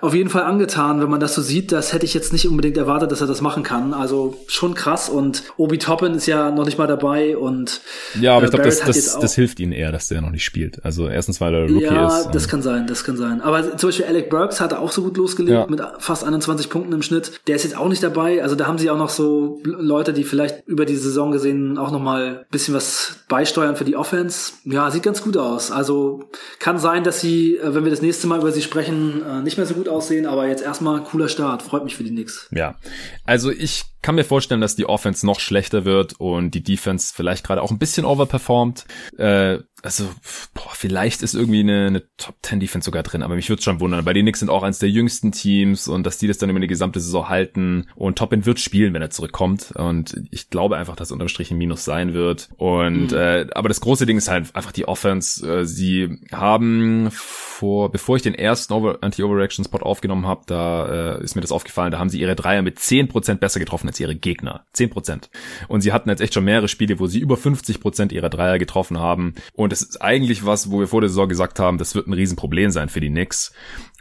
auf 0.00 0.14
jeden 0.14 0.30
Fall 0.30 0.42
angetan, 0.42 1.00
wenn 1.00 1.10
man 1.10 1.20
das 1.20 1.34
so 1.34 1.42
sieht. 1.42 1.72
Das 1.72 1.92
hätte 1.92 2.04
ich 2.04 2.14
jetzt 2.14 2.32
nicht 2.32 2.48
unbedingt 2.48 2.76
erwartet, 2.76 3.12
dass 3.12 3.20
er 3.20 3.26
das 3.26 3.40
machen 3.40 3.62
kann. 3.62 3.94
Also 3.94 4.36
schon 4.46 4.74
krass 4.74 5.08
und 5.08 5.44
Obi 5.56 5.78
Toppin 5.78 6.14
ist 6.14 6.26
ja 6.26 6.50
noch 6.50 6.64
nicht 6.64 6.78
mal 6.78 6.86
dabei 6.86 7.36
und 7.36 7.80
ja, 8.20 8.36
aber 8.36 8.42
äh, 8.42 8.44
ich 8.46 8.50
glaube, 8.50 8.64
das, 8.64 8.80
das, 8.80 9.18
das 9.18 9.34
hilft 9.34 9.60
ihnen 9.60 9.72
eher, 9.72 9.92
dass 9.92 10.08
der 10.08 10.20
noch 10.20 10.30
nicht 10.30 10.44
spielt. 10.44 10.84
Also 10.84 11.08
erstens, 11.08 11.40
weil 11.40 11.54
er 11.54 11.62
Rookie 11.62 11.84
ja, 11.84 12.08
ist. 12.08 12.24
Ja, 12.26 12.30
das 12.30 12.48
kann 12.48 12.62
sein, 12.62 12.86
das 12.86 13.04
kann 13.04 13.16
sein. 13.16 13.40
Aber 13.40 13.76
zum 13.76 13.88
Beispiel 13.88 14.06
Alec 14.06 14.30
Burks 14.30 14.60
hat 14.60 14.72
auch 14.72 14.92
so 14.92 15.02
gut 15.02 15.16
losgelegt 15.16 15.52
ja. 15.52 15.66
mit 15.68 15.80
fast 15.98 16.24
21 16.24 16.68
Punkten 16.68 16.92
im 16.92 17.02
Schnitt. 17.02 17.32
Der 17.46 17.56
ist 17.56 17.64
jetzt 17.64 17.76
auch 17.76 17.88
nicht 17.88 18.02
dabei. 18.02 18.42
Also 18.42 18.54
da 18.54 18.66
haben 18.66 18.78
sie 18.78 18.90
auch 18.90 18.98
noch 18.98 19.10
so 19.10 19.60
Leute, 19.64 20.12
die 20.12 20.24
vielleicht 20.24 20.66
über 20.66 20.84
die 20.84 20.96
Saison 20.96 21.32
gesehen 21.32 21.78
auch 21.78 21.90
noch 21.90 22.00
mal 22.00 22.46
bisschen 22.50 22.74
was 22.74 23.16
beisteuern 23.28 23.76
für 23.76 23.84
die 23.84 23.96
Offense. 23.96 24.52
Ja, 24.64 24.90
sieht 24.90 25.02
ganz 25.02 25.22
gut 25.22 25.36
aus. 25.36 25.70
Also 25.70 26.28
kann 26.58 26.78
sein, 26.78 26.91
dass 27.00 27.20
sie, 27.20 27.56
äh, 27.56 27.74
wenn 27.74 27.84
wir 27.84 27.90
das 27.90 28.02
nächste 28.02 28.26
Mal 28.26 28.40
über 28.40 28.52
sie 28.52 28.62
sprechen, 28.62 29.22
äh, 29.24 29.42
nicht 29.42 29.56
mehr 29.56 29.66
so 29.66 29.74
gut 29.74 29.88
aussehen. 29.88 30.26
Aber 30.26 30.46
jetzt 30.46 30.62
erstmal 30.62 31.02
cooler 31.04 31.28
Start. 31.28 31.62
Freut 31.62 31.84
mich 31.84 31.96
für 31.96 32.04
die 32.04 32.10
Knicks. 32.10 32.48
Ja, 32.50 32.76
also 33.24 33.50
ich 33.50 33.84
kann 34.02 34.16
mir 34.16 34.24
vorstellen, 34.24 34.60
dass 34.60 34.76
die 34.76 34.86
Offense 34.86 35.24
noch 35.24 35.40
schlechter 35.40 35.84
wird 35.84 36.18
und 36.20 36.52
die 36.52 36.62
Defense 36.62 37.12
vielleicht 37.14 37.44
gerade 37.44 37.62
auch 37.62 37.70
ein 37.70 37.78
bisschen 37.78 38.04
overperformt. 38.04 38.84
Äh, 39.16 39.58
also, 39.84 40.08
boah, 40.54 40.70
vielleicht 40.74 41.22
ist 41.22 41.34
irgendwie 41.34 41.60
eine, 41.60 41.86
eine 41.86 42.02
Top 42.16 42.36
10 42.42 42.60
Defense 42.60 42.84
sogar 42.84 43.02
drin, 43.02 43.22
aber 43.22 43.34
mich 43.34 43.48
würde 43.48 43.62
schon 43.62 43.80
wundern. 43.80 44.04
Bei 44.04 44.12
den 44.12 44.24
Knicks 44.24 44.38
sind 44.38 44.48
auch 44.48 44.62
eins 44.62 44.78
der 44.78 44.90
jüngsten 44.90 45.32
Teams 45.32 45.88
und 45.88 46.04
dass 46.06 46.18
die 46.18 46.28
das 46.28 46.38
dann 46.38 46.50
über 46.50 46.60
die 46.60 46.68
gesamte 46.68 47.00
Saison 47.00 47.28
halten 47.28 47.88
und 47.96 48.16
Toppin 48.16 48.46
wird 48.46 48.60
spielen, 48.60 48.94
wenn 48.94 49.02
er 49.02 49.10
zurückkommt 49.10 49.72
und 49.72 50.14
ich 50.30 50.50
glaube 50.50 50.76
einfach, 50.76 50.94
dass 50.94 51.10
unterm 51.10 51.28
Strich 51.28 51.50
ein 51.50 51.58
Minus 51.58 51.84
sein 51.84 52.14
wird 52.14 52.48
und 52.56 53.10
mhm. 53.10 53.16
äh, 53.16 53.46
aber 53.54 53.68
das 53.68 53.80
große 53.80 54.06
Ding 54.06 54.18
ist 54.18 54.28
halt 54.28 54.54
einfach 54.54 54.72
die 54.72 54.86
Offense. 54.86 55.60
Äh, 55.60 55.64
sie 55.64 56.20
haben 56.30 57.08
vor, 57.10 57.90
bevor 57.90 58.16
ich 58.16 58.22
den 58.22 58.34
ersten 58.34 58.72
Anti-Overreaction 58.72 59.64
Spot 59.64 59.78
aufgenommen 59.78 60.26
habe, 60.26 60.42
da 60.46 61.16
äh, 61.16 61.24
ist 61.24 61.34
mir 61.34 61.42
das 61.42 61.52
aufgefallen, 61.52 61.90
da 61.90 61.98
haben 61.98 62.08
sie 62.08 62.20
ihre 62.20 62.36
Dreier 62.36 62.62
mit 62.62 62.78
10% 62.78 63.34
besser 63.36 63.58
getroffen 63.58 63.88
als 63.92 64.00
ihre 64.00 64.16
Gegner. 64.16 64.64
10%. 64.74 65.28
Und 65.68 65.82
sie 65.82 65.92
hatten 65.92 66.08
jetzt 66.08 66.20
echt 66.20 66.34
schon 66.34 66.44
mehrere 66.44 66.68
Spiele, 66.68 66.98
wo 66.98 67.06
sie 67.06 67.20
über 67.20 67.36
50% 67.36 68.12
ihrer 68.12 68.30
Dreier 68.30 68.58
getroffen 68.58 68.98
haben 68.98 69.34
und 69.54 69.72
das 69.72 69.82
ist 69.82 70.00
eigentlich 70.00 70.44
was, 70.44 70.70
wo 70.70 70.80
wir 70.80 70.88
vor 70.88 71.00
der 71.00 71.10
Saison 71.10 71.28
gesagt 71.28 71.58
haben, 71.58 71.78
das 71.78 71.94
wird 71.94 72.06
ein 72.06 72.12
Riesenproblem 72.12 72.70
sein 72.70 72.88
für 72.88 73.00
die 73.00 73.10
Knicks. 73.10 73.52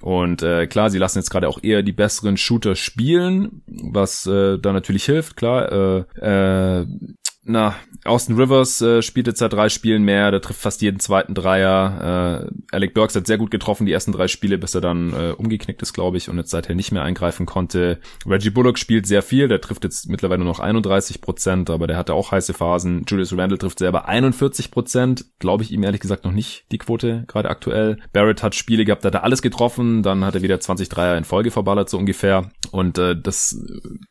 Und 0.01 0.41
äh, 0.41 0.67
klar, 0.67 0.89
sie 0.89 0.97
lassen 0.97 1.19
jetzt 1.19 1.29
gerade 1.29 1.47
auch 1.47 1.61
eher 1.61 1.83
die 1.83 1.91
besseren 1.91 2.37
Shooter 2.37 2.75
spielen, 2.75 3.61
was 3.67 4.25
äh, 4.25 4.57
da 4.57 4.73
natürlich 4.73 5.05
hilft, 5.05 5.35
klar. 5.35 5.71
Äh, 5.71 6.81
äh, 6.81 6.87
na, 7.43 7.75
Austin 8.03 8.35
Rivers 8.35 8.81
äh, 8.81 9.01
spielt 9.01 9.25
jetzt 9.25 9.39
seit 9.39 9.53
drei 9.53 9.69
Spielen 9.69 10.03
mehr, 10.03 10.29
der 10.29 10.41
trifft 10.41 10.61
fast 10.61 10.81
jeden 10.81 10.99
zweiten 10.99 11.33
Dreier. 11.33 12.47
Äh, 12.47 12.75
Alec 12.75 12.93
Burks 12.93 13.15
hat 13.15 13.25
sehr 13.25 13.39
gut 13.39 13.49
getroffen 13.49 13.87
die 13.87 13.91
ersten 13.91 14.11
drei 14.11 14.27
Spiele, 14.27 14.59
bis 14.59 14.75
er 14.75 14.81
dann 14.81 15.13
äh, 15.13 15.31
umgeknickt 15.31 15.81
ist, 15.81 15.93
glaube 15.93 16.17
ich, 16.17 16.29
und 16.29 16.37
jetzt 16.37 16.51
seither 16.51 16.75
nicht 16.75 16.91
mehr 16.91 17.03
eingreifen 17.03 17.47
konnte. 17.47 17.99
Reggie 18.27 18.51
Bullock 18.51 18.77
spielt 18.77 19.07
sehr 19.07 19.23
viel, 19.23 19.47
der 19.47 19.59
trifft 19.59 19.83
jetzt 19.83 20.07
mittlerweile 20.07 20.43
nur 20.43 20.53
noch 20.53 20.59
31 20.59 21.21
Prozent, 21.21 21.71
aber 21.71 21.87
der 21.87 21.97
hatte 21.97 22.13
auch 22.13 22.31
heiße 22.31 22.53
Phasen. 22.53 23.05
Julius 23.07 23.35
Randle 23.35 23.57
trifft 23.57 23.79
selber 23.79 24.07
41 24.07 24.69
Prozent, 24.69 25.25
glaube 25.39 25.63
ich 25.63 25.71
ihm 25.71 25.83
ehrlich 25.83 26.01
gesagt 26.01 26.25
noch 26.25 26.33
nicht 26.33 26.65
die 26.71 26.77
Quote 26.77 27.23
gerade 27.27 27.49
aktuell. 27.49 27.97
Barrett 28.13 28.43
hat 28.43 28.53
Spiele 28.53 28.85
gehabt, 28.85 29.03
da 29.03 29.07
hat 29.07 29.15
er 29.15 29.23
alles 29.23 29.41
getroffen, 29.41 30.03
dann 30.03 30.23
hat 30.23 30.35
er 30.35 30.43
wieder 30.43 30.59
20 30.59 30.89
Dreier 30.89 31.17
in 31.17 31.23
Folge 31.23 31.49
verballert 31.49 31.89
so 31.89 31.97
ungefähr 31.97 32.51
und 32.71 32.99
äh, 32.99 33.15
das 33.19 33.59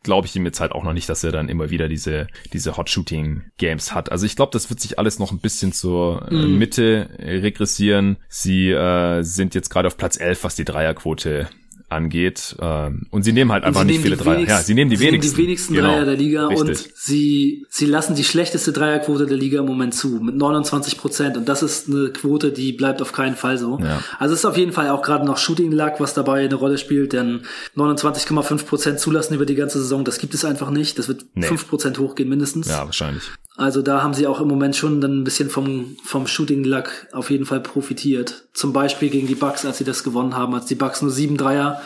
glaube 0.02 0.27
ich 0.27 0.35
ihm 0.35 0.44
jetzt 0.44 0.61
halt 0.61 0.73
auch 0.73 0.82
noch 0.82 0.93
nicht, 0.93 1.09
dass 1.09 1.23
er 1.23 1.31
dann 1.31 1.48
immer 1.48 1.70
wieder 1.70 1.89
diese 1.89 2.27
diese 2.52 2.77
Hot 2.77 2.90
Shooting 2.90 3.20
Shooting 3.21 3.43
Games 3.59 3.95
hat. 3.95 4.11
Also 4.13 4.27
ich 4.27 4.37
glaube, 4.37 4.53
das 4.53 4.71
wird 4.71 4.81
sich 4.81 4.99
alles 4.99 5.19
noch 5.19 5.33
ein 5.33 5.39
bisschen 5.39 5.73
zur 5.73 6.29
äh, 6.31 6.35
mhm. 6.35 6.59
Mitte 6.59 7.09
regressieren. 7.19 8.17
Sie 8.29 8.71
äh, 8.71 9.23
sind 9.23 9.55
jetzt 9.55 9.71
gerade 9.71 9.89
auf 9.89 9.97
Platz 9.97 10.19
11, 10.19 10.45
was 10.45 10.55
die 10.57 10.65
Dreierquote 10.65 11.49
angeht. 11.91 12.57
Ähm, 12.61 13.07
und 13.11 13.23
sie 13.23 13.33
nehmen 13.33 13.53
halt 13.53 13.65
einfach 13.65 13.85
nicht 13.85 14.01
viele 14.01 14.17
Dreier. 14.17 14.47
Ja, 14.47 14.59
sie 14.61 14.75
nehmen 14.75 14.91
die 14.91 14.97
sie 14.97 15.07
wenigsten. 15.07 15.37
Nehmen 15.37 15.37
die 15.37 15.49
wenigsten 15.49 15.75
genau. 15.75 15.89
Dreier 15.89 16.05
der 16.05 16.17
Liga 16.17 16.47
Richtig. 16.47 16.69
und 16.69 16.91
sie, 16.95 17.67
sie 17.69 17.87
lassen 17.87 18.15
die 18.15 18.25
schlechteste 18.25 18.73
Dreierquote 18.73 19.27
der 19.27 19.37
Liga 19.37 19.61
im 19.61 19.67
Moment 19.67 19.95
zu, 19.95 20.21
mit 20.21 20.37
29 20.37 20.99
Prozent. 20.99 21.37
Und 21.37 21.49
das 21.49 21.62
ist 21.62 21.89
eine 21.89 22.11
Quote, 22.11 22.53
die 22.53 22.73
bleibt 22.73 23.03
auf 23.03 23.12
keinen 23.12 23.37
Fall 23.37 23.59
so. 23.59 23.79
Ja. 23.81 24.03
Also 24.19 24.35
es 24.35 24.41
ist 24.41 24.47
auf 24.47 24.57
jeden 24.57 24.73
Fall 24.73 24.89
auch 24.91 25.03
gerade 25.03 25.27
noch 25.27 25.39
Shooting 25.39 25.73
Luck, 25.73 25.95
was 25.99 26.15
dabei 26.15 26.45
eine 26.45 26.55
Rolle 26.55 26.79
spielt, 26.79 27.12
denn 27.12 27.43
29,5 27.77 28.65
Prozent 28.65 29.01
zulassen 29.01 29.35
über 29.35 29.47
die 29.47 29.55
ganze 29.55 29.81
Saison, 29.81 30.05
das 30.05 30.19
gibt 30.19 30.35
es 30.35 30.45
einfach 30.45 30.71
nicht. 30.71 30.99
Das 30.99 31.09
wird 31.09 31.25
nee. 31.35 31.47
5 31.47 31.69
Prozent 31.69 31.99
hochgehen 31.99 32.29
mindestens. 32.29 32.69
Ja, 32.69 32.85
wahrscheinlich. 32.85 33.25
Also 33.61 33.82
da 33.82 34.03
haben 34.03 34.15
sie 34.15 34.27
auch 34.27 34.41
im 34.41 34.49
Moment 34.49 34.74
schon 34.74 35.03
dann 35.03 35.20
ein 35.20 35.24
bisschen 35.24 35.51
vom, 35.51 35.95
vom 36.03 36.27
Shooting 36.27 36.65
Luck 36.65 37.07
auf 37.12 37.31
jeden 37.31 37.45
Fall 37.45 37.61
profitiert. 37.61 38.45
Zum 38.55 38.73
Beispiel 38.73 39.11
gegen 39.11 39.27
die 39.27 39.35
Bucks, 39.35 39.66
als 39.66 39.77
sie 39.77 39.85
das 39.85 40.03
gewonnen 40.03 40.35
haben, 40.35 40.55
als 40.55 40.65
die 40.65 40.77
Bucks 40.77 41.03
nur 41.03 41.11
sieben 41.11 41.37
Dreier 41.37 41.82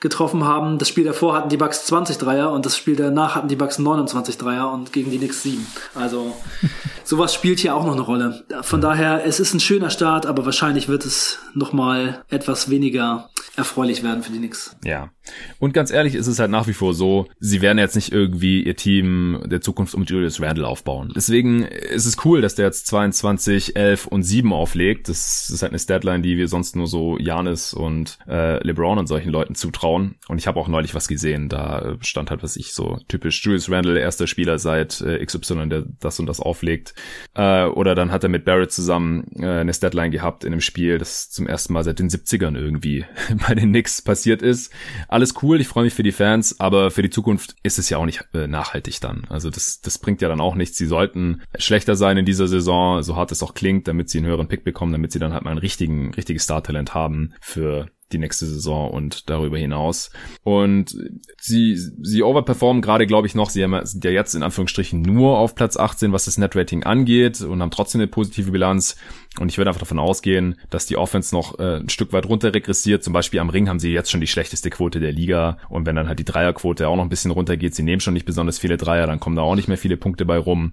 getroffen 0.00 0.44
haben. 0.44 0.78
Das 0.78 0.88
Spiel 0.88 1.04
davor 1.04 1.34
hatten 1.34 1.48
die 1.48 1.56
Bucks 1.56 1.86
20 1.86 2.18
Dreier 2.18 2.52
und 2.52 2.66
das 2.66 2.76
Spiel 2.76 2.96
danach 2.96 3.34
hatten 3.34 3.48
die 3.48 3.56
Bucks 3.56 3.78
29 3.78 4.38
Dreier 4.38 4.72
und 4.72 4.92
gegen 4.92 5.10
die 5.10 5.18
Knicks 5.18 5.42
7. 5.42 5.66
Also 5.94 6.36
sowas 7.04 7.34
spielt 7.34 7.58
hier 7.58 7.74
auch 7.74 7.84
noch 7.84 7.92
eine 7.92 8.02
Rolle. 8.02 8.44
Von 8.62 8.80
daher, 8.80 9.24
es 9.24 9.40
ist 9.40 9.54
ein 9.54 9.60
schöner 9.60 9.90
Start, 9.90 10.26
aber 10.26 10.44
wahrscheinlich 10.44 10.88
wird 10.88 11.04
es 11.04 11.38
nochmal 11.54 12.24
etwas 12.28 12.70
weniger 12.70 13.30
erfreulich 13.58 14.02
werden 14.04 14.22
für 14.22 14.30
die 14.30 14.38
Knicks. 14.38 14.76
Ja. 14.84 15.10
Und 15.58 15.74
ganz 15.74 15.90
ehrlich 15.90 16.14
ist 16.14 16.28
es 16.28 16.38
halt 16.38 16.50
nach 16.50 16.68
wie 16.68 16.72
vor 16.72 16.94
so, 16.94 17.26
sie 17.40 17.60
werden 17.60 17.78
jetzt 17.78 17.96
nicht 17.96 18.12
irgendwie 18.12 18.62
ihr 18.62 18.76
Team 18.76 19.42
der 19.46 19.60
Zukunft 19.60 19.94
um 19.94 20.04
Julius 20.04 20.40
Randle 20.40 20.66
aufbauen. 20.66 21.12
Deswegen 21.14 21.62
ist 21.62 22.06
es 22.06 22.24
cool, 22.24 22.40
dass 22.40 22.54
der 22.54 22.66
jetzt 22.66 22.86
22, 22.86 23.76
11 23.76 24.06
und 24.06 24.22
7 24.22 24.52
auflegt. 24.52 25.08
Das 25.08 25.50
ist 25.50 25.62
halt 25.62 25.72
eine 25.72 25.78
Statline, 25.78 26.22
die 26.22 26.36
wir 26.36 26.48
sonst 26.48 26.76
nur 26.76 26.86
so 26.86 27.18
Janis 27.18 27.74
und 27.74 28.18
äh, 28.28 28.64
LeBron 28.64 28.98
und 28.98 29.08
solchen 29.08 29.30
Leuten 29.30 29.54
zutrauen. 29.54 29.87
Und 29.96 30.38
ich 30.38 30.46
habe 30.46 30.58
auch 30.58 30.68
neulich 30.68 30.94
was 30.94 31.08
gesehen, 31.08 31.48
da 31.48 31.96
stand 32.00 32.30
halt, 32.30 32.42
was 32.42 32.56
ich 32.56 32.72
so 32.72 32.98
typisch 33.08 33.44
Julius 33.44 33.70
Randle, 33.70 33.98
erster 33.98 34.26
Spieler 34.26 34.58
seit 34.58 35.00
äh, 35.00 35.24
XY, 35.24 35.68
der 35.68 35.84
das 36.00 36.18
und 36.20 36.26
das 36.26 36.40
auflegt. 36.40 36.94
Äh, 37.34 37.66
oder 37.66 37.94
dann 37.94 38.10
hat 38.10 38.22
er 38.22 38.28
mit 38.28 38.44
Barrett 38.44 38.72
zusammen 38.72 39.26
äh, 39.36 39.46
eine 39.46 39.72
Statline 39.72 40.10
gehabt 40.10 40.44
in 40.44 40.52
einem 40.52 40.60
Spiel, 40.60 40.98
das 40.98 41.30
zum 41.30 41.46
ersten 41.46 41.72
Mal 41.72 41.84
seit 41.84 41.98
den 41.98 42.08
70ern 42.08 42.56
irgendwie 42.56 43.04
bei 43.48 43.54
den 43.54 43.70
Knicks 43.70 44.02
passiert 44.02 44.42
ist. 44.42 44.72
Alles 45.08 45.34
cool, 45.42 45.60
ich 45.60 45.68
freue 45.68 45.84
mich 45.84 45.94
für 45.94 46.02
die 46.02 46.12
Fans, 46.12 46.60
aber 46.60 46.90
für 46.90 47.02
die 47.02 47.10
Zukunft 47.10 47.56
ist 47.62 47.78
es 47.78 47.90
ja 47.90 47.98
auch 47.98 48.06
nicht 48.06 48.24
äh, 48.34 48.46
nachhaltig 48.46 49.00
dann. 49.00 49.26
Also 49.28 49.50
das, 49.50 49.80
das 49.80 49.98
bringt 49.98 50.22
ja 50.22 50.28
dann 50.28 50.40
auch 50.40 50.54
nichts. 50.54 50.76
Sie 50.76 50.86
sollten 50.86 51.42
schlechter 51.58 51.96
sein 51.96 52.16
in 52.16 52.24
dieser 52.24 52.48
Saison, 52.48 53.02
so 53.02 53.16
hart 53.16 53.32
es 53.32 53.42
auch 53.42 53.54
klingt, 53.54 53.88
damit 53.88 54.08
sie 54.10 54.18
einen 54.18 54.26
höheren 54.26 54.48
Pick 54.48 54.64
bekommen, 54.64 54.92
damit 54.92 55.12
sie 55.12 55.18
dann 55.18 55.32
halt 55.32 55.44
mal 55.44 55.52
ein 55.52 55.58
richtigen, 55.58 56.14
richtiges 56.14 56.44
Startalent 56.44 56.94
haben 56.94 57.34
für 57.40 57.86
die 58.12 58.18
nächste 58.18 58.46
Saison 58.46 58.90
und 58.90 59.28
darüber 59.28 59.58
hinaus. 59.58 60.10
Und 60.42 60.96
sie, 61.40 61.76
sie 61.76 62.22
overperformen 62.22 62.82
gerade, 62.82 63.06
glaube 63.06 63.26
ich, 63.26 63.34
noch. 63.34 63.50
Sie 63.50 63.62
haben, 63.62 63.74
ja 63.74 64.10
jetzt 64.10 64.34
in 64.34 64.42
Anführungsstrichen 64.42 65.02
nur 65.02 65.38
auf 65.38 65.54
Platz 65.54 65.76
18, 65.76 66.12
was 66.12 66.24
das 66.24 66.38
Netrating 66.38 66.84
angeht 66.84 67.40
und 67.40 67.60
haben 67.60 67.70
trotzdem 67.70 68.00
eine 68.00 68.08
positive 68.08 68.50
Bilanz. 68.50 68.96
Und 69.40 69.50
ich 69.50 69.58
würde 69.58 69.70
einfach 69.70 69.80
davon 69.80 69.98
ausgehen, 69.98 70.56
dass 70.70 70.86
die 70.86 70.96
Offense 70.96 71.34
noch 71.34 71.58
äh, 71.58 71.76
ein 71.78 71.88
Stück 71.88 72.12
weit 72.12 72.26
runter 72.26 72.54
regressiert. 72.54 73.02
Zum 73.02 73.12
Beispiel 73.12 73.40
am 73.40 73.50
Ring 73.50 73.68
haben 73.68 73.78
sie 73.78 73.92
jetzt 73.92 74.10
schon 74.10 74.20
die 74.20 74.26
schlechteste 74.26 74.70
Quote 74.70 75.00
der 75.00 75.12
Liga. 75.12 75.58
Und 75.68 75.86
wenn 75.86 75.96
dann 75.96 76.08
halt 76.08 76.18
die 76.18 76.24
Dreierquote 76.24 76.88
auch 76.88 76.96
noch 76.96 77.04
ein 77.04 77.08
bisschen 77.08 77.30
runtergeht, 77.30 77.74
sie 77.74 77.82
nehmen 77.82 78.00
schon 78.00 78.14
nicht 78.14 78.26
besonders 78.26 78.58
viele 78.58 78.76
Dreier, 78.76 79.06
dann 79.06 79.20
kommen 79.20 79.36
da 79.36 79.42
auch 79.42 79.54
nicht 79.54 79.68
mehr 79.68 79.78
viele 79.78 79.96
Punkte 79.96 80.24
bei 80.24 80.38
rum. 80.38 80.72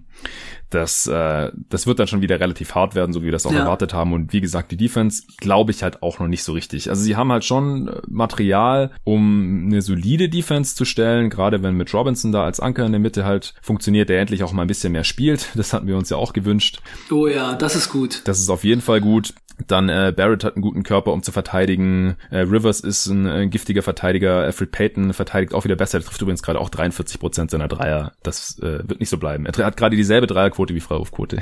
Das, 0.70 1.06
äh, 1.06 1.52
das 1.70 1.86
wird 1.86 1.98
dann 1.98 2.08
schon 2.08 2.22
wieder 2.22 2.40
relativ 2.40 2.74
hart 2.74 2.94
werden, 2.94 3.12
so 3.12 3.22
wie 3.22 3.26
wir 3.26 3.32
das 3.32 3.46
auch 3.46 3.52
ja. 3.52 3.60
erwartet 3.60 3.94
haben. 3.94 4.12
Und 4.12 4.32
wie 4.32 4.40
gesagt, 4.40 4.72
die 4.72 4.76
Defense 4.76 5.22
glaube 5.38 5.70
ich 5.70 5.82
halt 5.82 6.02
auch 6.02 6.18
noch 6.18 6.28
nicht 6.28 6.42
so 6.42 6.52
richtig. 6.52 6.90
Also 6.90 7.02
sie 7.02 7.16
haben 7.16 7.30
halt 7.30 7.44
schon 7.44 7.90
Material, 8.08 8.90
um 9.04 9.66
eine 9.66 9.82
solide 9.82 10.28
Defense 10.28 10.74
zu 10.74 10.84
stellen, 10.84 11.30
gerade 11.30 11.62
wenn 11.62 11.74
mit 11.74 11.92
Robinson 11.94 12.32
da 12.32 12.44
als 12.44 12.60
Anker 12.60 12.84
in 12.84 12.92
der 12.92 13.00
Mitte 13.00 13.24
halt 13.24 13.54
funktioniert, 13.62 14.08
der 14.08 14.20
endlich 14.20 14.42
auch 14.42 14.52
mal 14.52 14.62
ein 14.62 14.68
bisschen 14.68 14.92
mehr 14.92 15.04
spielt. 15.04 15.50
Das 15.54 15.72
hatten 15.72 15.86
wir 15.86 15.96
uns 15.96 16.10
ja 16.10 16.16
auch 16.16 16.32
gewünscht. 16.32 16.80
Oh 17.10 17.26
ja, 17.26 17.54
das 17.54 17.76
ist 17.76 17.90
gut. 17.90 18.22
Das 18.24 18.38
ist 18.38 18.48
auf 18.50 18.55
jeden 18.64 18.80
Fall 18.80 19.00
gut. 19.00 19.34
Dann 19.66 19.88
äh, 19.88 20.12
Barrett 20.14 20.44
hat 20.44 20.54
einen 20.54 20.62
guten 20.62 20.82
Körper, 20.82 21.12
um 21.12 21.22
zu 21.22 21.32
verteidigen. 21.32 22.16
Äh, 22.30 22.40
Rivers 22.40 22.80
ist 22.80 23.06
ein, 23.06 23.26
ein 23.26 23.50
giftiger 23.50 23.82
Verteidiger. 23.82 24.40
Alfred 24.40 24.70
Payton 24.70 25.14
verteidigt 25.14 25.54
auch 25.54 25.64
wieder 25.64 25.76
besser. 25.76 25.98
Er 25.98 26.04
trifft 26.04 26.20
übrigens 26.20 26.42
gerade 26.42 26.60
auch 26.60 26.68
43 26.68 27.18
Prozent 27.18 27.50
seiner 27.50 27.68
Dreier. 27.68 28.12
Das 28.22 28.58
äh, 28.58 28.86
wird 28.86 29.00
nicht 29.00 29.08
so 29.08 29.16
bleiben. 29.16 29.46
Er 29.46 29.64
hat 29.64 29.76
gerade 29.78 29.96
dieselbe 29.96 30.26
Dreierquote 30.26 30.74
wie 30.74 30.80
Freiwurfquote. 30.80 31.38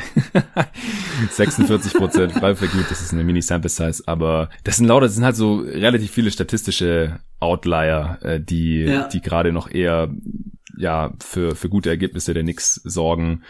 46 1.30 1.94
Prozent 1.94 2.32
Freiwurfquote, 2.32 2.86
das 2.88 3.02
ist 3.02 3.12
eine 3.12 3.24
Mini-Sample-Size. 3.24 4.04
Aber 4.06 4.48
das 4.62 4.76
sind 4.76 4.86
lauter, 4.86 5.06
das 5.06 5.16
sind 5.16 5.24
halt 5.24 5.36
so 5.36 5.56
relativ 5.56 6.12
viele 6.12 6.30
statistische 6.30 7.18
Outlier, 7.40 8.18
äh, 8.22 8.40
die, 8.40 8.84
ja. 8.84 9.08
die 9.08 9.22
gerade 9.22 9.50
noch 9.50 9.68
eher 9.68 10.08
ja, 10.78 11.12
für, 11.20 11.56
für 11.56 11.68
gute 11.68 11.90
Ergebnisse 11.90 12.34
der 12.34 12.42
Knicks 12.42 12.74
sorgen. 12.84 13.42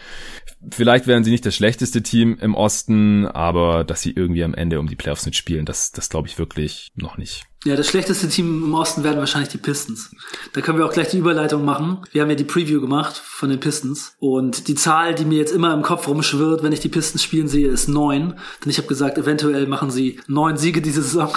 Vielleicht 0.71 1.07
wären 1.07 1.23
sie 1.23 1.31
nicht 1.31 1.45
das 1.45 1.55
schlechteste 1.55 2.03
Team 2.03 2.37
im 2.39 2.55
Osten, 2.55 3.25
aber 3.25 3.83
dass 3.83 4.01
sie 4.01 4.11
irgendwie 4.11 4.43
am 4.43 4.53
Ende 4.53 4.79
um 4.79 4.87
die 4.87 4.95
Playoffs 4.95 5.25
mitspielen, 5.25 5.65
das, 5.65 5.91
das 5.91 6.09
glaube 6.09 6.27
ich 6.27 6.37
wirklich 6.37 6.91
noch 6.95 7.17
nicht. 7.17 7.45
Ja, 7.65 7.75
das 7.75 7.87
schlechteste 7.87 8.29
Team 8.29 8.63
im 8.63 8.75
Osten 8.75 9.03
werden 9.03 9.17
wahrscheinlich 9.17 9.49
die 9.49 9.57
Pistons. 9.57 10.11
Da 10.53 10.61
können 10.61 10.77
wir 10.77 10.85
auch 10.85 10.93
gleich 10.93 11.07
die 11.07 11.17
Überleitung 11.17 11.65
machen. 11.65 11.97
Wir 12.11 12.21
haben 12.21 12.29
ja 12.29 12.35
die 12.35 12.43
Preview 12.43 12.79
gemacht 12.79 13.17
von 13.17 13.49
den 13.49 13.59
Pistons. 13.59 14.15
Und 14.19 14.67
die 14.67 14.75
Zahl, 14.75 15.15
die 15.15 15.25
mir 15.25 15.39
jetzt 15.39 15.51
immer 15.51 15.73
im 15.73 15.81
Kopf 15.81 16.07
rumschwirrt, 16.07 16.61
wenn 16.61 16.73
ich 16.73 16.79
die 16.79 16.89
Pistons 16.89 17.23
spielen 17.23 17.47
sehe, 17.47 17.67
ist 17.67 17.87
neun. 17.87 18.35
Denn 18.63 18.69
ich 18.69 18.77
habe 18.77 18.87
gesagt, 18.87 19.17
eventuell 19.17 19.65
machen 19.65 19.89
sie 19.89 20.19
neun 20.27 20.57
Siege 20.57 20.79
diese 20.79 21.01
Saison. 21.01 21.35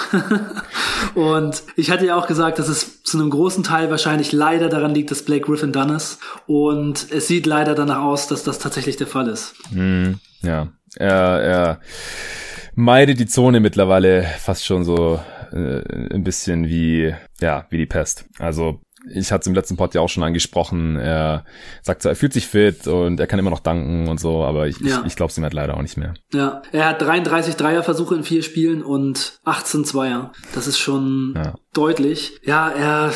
und 1.15 1.63
ich 1.75 1.89
hatte 1.89 2.05
ja 2.05 2.15
auch 2.15 2.27
gesagt, 2.27 2.59
dass 2.59 2.67
es 2.67 3.01
zu 3.01 3.17
einem 3.17 3.31
großen 3.31 3.63
Teil 3.63 3.89
wahrscheinlich 3.89 4.31
leider 4.31 4.69
daran 4.69 4.93
liegt, 4.93 5.09
dass 5.09 5.23
Blake 5.23 5.47
Griffin 5.47 5.71
done 5.71 5.95
ist. 5.95 6.19
Und 6.45 7.07
es 7.09 7.27
sieht 7.27 7.47
leider 7.47 7.73
danach 7.73 8.03
aus, 8.03 8.27
dass 8.27 8.43
das 8.43 8.59
tatsächlich 8.59 8.97
der 8.97 9.07
Fall 9.07 9.29
ist. 9.29 9.55
Mm, 9.71 10.11
ja, 10.43 10.67
er, 10.95 11.41
er 11.41 11.79
meidet 12.75 13.19
die 13.19 13.25
Zone 13.25 13.61
mittlerweile 13.61 14.27
fast 14.37 14.63
schon 14.63 14.83
so 14.83 15.19
äh, 15.51 16.13
ein 16.13 16.23
bisschen 16.23 16.67
wie, 16.67 17.13
ja, 17.39 17.65
wie 17.69 17.77
die 17.77 17.85
Pest. 17.85 18.25
Also 18.37 18.81
ich 19.07 19.31
hatte 19.31 19.41
es 19.41 19.47
im 19.47 19.55
letzten 19.55 19.77
Pod 19.77 19.93
ja 19.95 20.01
auch 20.01 20.09
schon 20.09 20.23
angesprochen. 20.23 20.97
Er 20.97 21.45
sagt 21.81 22.01
so, 22.01 22.09
er 22.09 22.15
fühlt 22.15 22.33
sich 22.33 22.47
fit 22.47 22.87
und 22.87 23.19
er 23.19 23.27
kann 23.27 23.39
immer 23.39 23.49
noch 23.49 23.61
danken 23.61 24.09
und 24.09 24.19
so, 24.19 24.43
aber 24.43 24.67
ich, 24.67 24.79
ja. 24.79 24.99
ich, 24.99 25.07
ich 25.07 25.15
glaube 25.15 25.31
es 25.31 25.37
ihm 25.37 25.43
halt 25.43 25.53
leider 25.53 25.77
auch 25.77 25.81
nicht 25.81 25.97
mehr. 25.97 26.13
Ja, 26.33 26.61
er 26.71 26.89
hat 26.89 27.01
33 27.01 27.55
Dreierversuche 27.55 28.15
in 28.15 28.23
vier 28.23 28.43
Spielen 28.43 28.83
und 28.83 29.39
18 29.45 29.85
Zweier. 29.85 30.33
Das 30.53 30.67
ist 30.67 30.79
schon 30.79 31.33
ja. 31.35 31.55
deutlich. 31.73 32.39
Ja, 32.43 32.69
er 32.69 33.13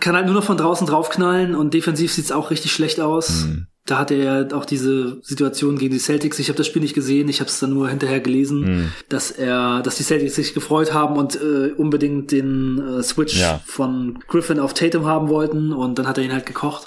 kann 0.00 0.14
halt 0.14 0.26
nur 0.26 0.34
noch 0.34 0.44
von 0.44 0.56
draußen 0.56 0.86
draufknallen 0.86 1.54
und 1.54 1.74
defensiv 1.74 2.12
sieht's 2.12 2.32
auch 2.32 2.50
richtig 2.50 2.72
schlecht 2.72 3.00
aus. 3.00 3.44
Mhm 3.44 3.68
da 3.86 3.98
hatte 3.98 4.14
er 4.14 4.48
auch 4.56 4.64
diese 4.64 5.18
Situation 5.22 5.78
gegen 5.78 5.92
die 5.92 5.98
Celtics. 5.98 6.38
Ich 6.38 6.48
habe 6.48 6.56
das 6.56 6.66
Spiel 6.66 6.80
nicht 6.80 6.94
gesehen, 6.94 7.28
ich 7.28 7.40
habe 7.40 7.50
es 7.50 7.60
dann 7.60 7.74
nur 7.74 7.90
hinterher 7.90 8.20
gelesen, 8.20 8.60
mhm. 8.60 8.92
dass 9.10 9.30
er, 9.30 9.82
dass 9.82 9.96
die 9.96 10.02
Celtics 10.02 10.36
sich 10.36 10.54
gefreut 10.54 10.94
haben 10.94 11.16
und 11.16 11.36
äh, 11.36 11.72
unbedingt 11.76 12.32
den 12.32 12.78
äh, 12.78 13.02
Switch 13.02 13.38
ja. 13.38 13.60
von 13.66 14.20
Griffin 14.26 14.58
auf 14.58 14.72
Tatum 14.72 15.04
haben 15.04 15.28
wollten 15.28 15.72
und 15.72 15.98
dann 15.98 16.08
hat 16.08 16.16
er 16.16 16.24
ihn 16.24 16.32
halt 16.32 16.46
gekocht. 16.46 16.86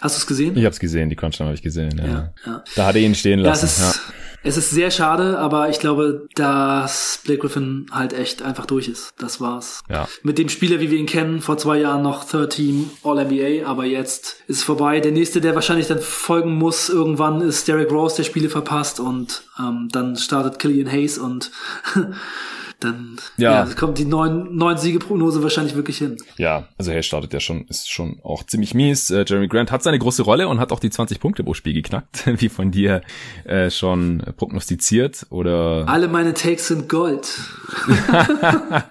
Hast 0.00 0.16
du 0.16 0.20
es 0.20 0.26
gesehen? 0.26 0.56
Ich 0.56 0.64
habe 0.64 0.72
es 0.72 0.80
gesehen, 0.80 1.10
die 1.10 1.16
Crunch 1.16 1.38
habe 1.40 1.52
ich 1.52 1.62
gesehen. 1.62 1.98
Ja. 1.98 2.06
Ja, 2.06 2.32
ja. 2.46 2.64
Da 2.76 2.86
hat 2.86 2.96
er 2.96 3.02
ihn 3.02 3.14
stehen 3.14 3.40
lassen. 3.40 3.66
Ja, 3.66 3.90
es 3.90 3.96
ist, 3.96 4.00
es 4.42 4.56
ist 4.56 4.70
sehr 4.70 4.90
schade, 4.90 5.38
aber 5.38 5.68
ich 5.68 5.80
glaube, 5.80 6.28
dass 6.34 7.20
Blake 7.24 7.40
Griffin 7.40 7.86
halt 7.90 8.12
echt 8.12 8.42
einfach 8.42 8.66
durch 8.66 8.88
ist. 8.88 9.12
Das 9.18 9.40
war's. 9.40 9.82
Ja. 9.90 10.08
Mit 10.22 10.38
dem 10.38 10.48
Spieler, 10.48 10.80
wie 10.80 10.90
wir 10.90 10.98
ihn 10.98 11.06
kennen, 11.06 11.40
vor 11.40 11.58
zwei 11.58 11.78
Jahren 11.78 12.02
noch 12.02 12.24
Third 12.24 12.52
Team 12.52 12.90
All-NBA, 13.02 13.66
aber 13.66 13.84
jetzt 13.84 14.36
ist 14.46 14.58
es 14.58 14.62
vorbei. 14.62 15.00
Der 15.00 15.12
nächste, 15.12 15.40
der 15.40 15.54
wahrscheinlich 15.54 15.88
dann 15.88 16.00
folgen 16.00 16.54
muss 16.54 16.88
irgendwann, 16.88 17.40
ist 17.40 17.66
Derek 17.68 17.90
Rose, 17.90 18.16
der 18.16 18.24
Spiele 18.24 18.48
verpasst 18.48 19.00
und 19.00 19.42
ähm, 19.58 19.88
dann 19.90 20.16
startet 20.16 20.58
Killian 20.58 20.90
Hayes 20.90 21.18
und 21.18 21.50
dann 22.80 23.16
ja. 23.36 23.66
ja 23.66 23.74
kommt 23.74 23.98
die 23.98 24.04
neun, 24.04 24.54
neun 24.56 24.78
Siegeprognose 24.78 25.42
wahrscheinlich 25.42 25.74
wirklich 25.74 25.98
hin. 25.98 26.16
Ja, 26.36 26.68
also 26.78 26.92
Hayes 26.92 27.06
startet 27.06 27.32
ja 27.32 27.40
schon, 27.40 27.66
ist 27.68 27.90
schon 27.90 28.20
auch 28.22 28.44
ziemlich 28.44 28.74
mies. 28.74 29.10
Äh, 29.10 29.24
Jeremy 29.26 29.48
Grant 29.48 29.72
hat 29.72 29.82
seine 29.82 29.98
große 29.98 30.22
Rolle 30.22 30.48
und 30.48 30.60
hat 30.60 30.70
auch 30.72 30.80
die 30.80 30.90
20 30.90 31.18
Punkte 31.20 31.42
pro 31.42 31.54
Spiel 31.54 31.72
geknackt, 31.74 32.24
wie 32.40 32.48
von 32.48 32.70
dir 32.70 33.02
äh, 33.44 33.70
schon 33.70 34.22
prognostiziert 34.36 35.26
oder. 35.30 35.84
Alle 35.88 36.08
meine 36.08 36.34
Takes 36.34 36.68
sind 36.68 36.88
Gold. 36.88 37.28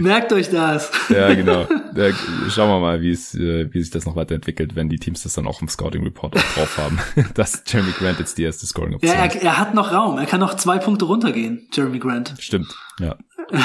Merkt 0.00 0.32
euch 0.32 0.50
das. 0.50 0.90
ja, 1.08 1.34
genau. 1.34 1.66
Ja, 1.94 2.10
schauen 2.48 2.68
wir 2.68 2.80
mal, 2.80 3.00
wie 3.00 3.10
es, 3.10 3.34
äh, 3.34 3.72
wie 3.72 3.80
sich 3.82 3.90
das 3.90 4.06
noch 4.06 4.16
weiterentwickelt, 4.16 4.76
wenn 4.76 4.88
die 4.88 4.98
Teams 4.98 5.22
das 5.22 5.32
dann 5.34 5.46
auch 5.46 5.60
im 5.62 5.68
Scouting 5.68 6.04
Report 6.04 6.36
auch 6.36 6.54
drauf 6.54 6.78
haben, 6.78 6.98
dass 7.34 7.62
Jeremy 7.66 7.92
Grant 7.92 8.18
jetzt 8.18 8.38
die 8.38 8.44
erste 8.44 8.66
Scoring 8.66 8.94
Option 8.94 9.12
Ja, 9.12 9.24
er, 9.24 9.42
er 9.42 9.58
hat 9.58 9.74
noch 9.74 9.92
Raum. 9.92 10.18
Er 10.18 10.26
kann 10.26 10.40
noch 10.40 10.54
zwei 10.54 10.78
Punkte 10.78 11.06
runtergehen, 11.06 11.37
Jeremy 11.72 11.98
Grant. 11.98 12.34
Stimmt, 12.38 12.74
ja. 13.00 13.16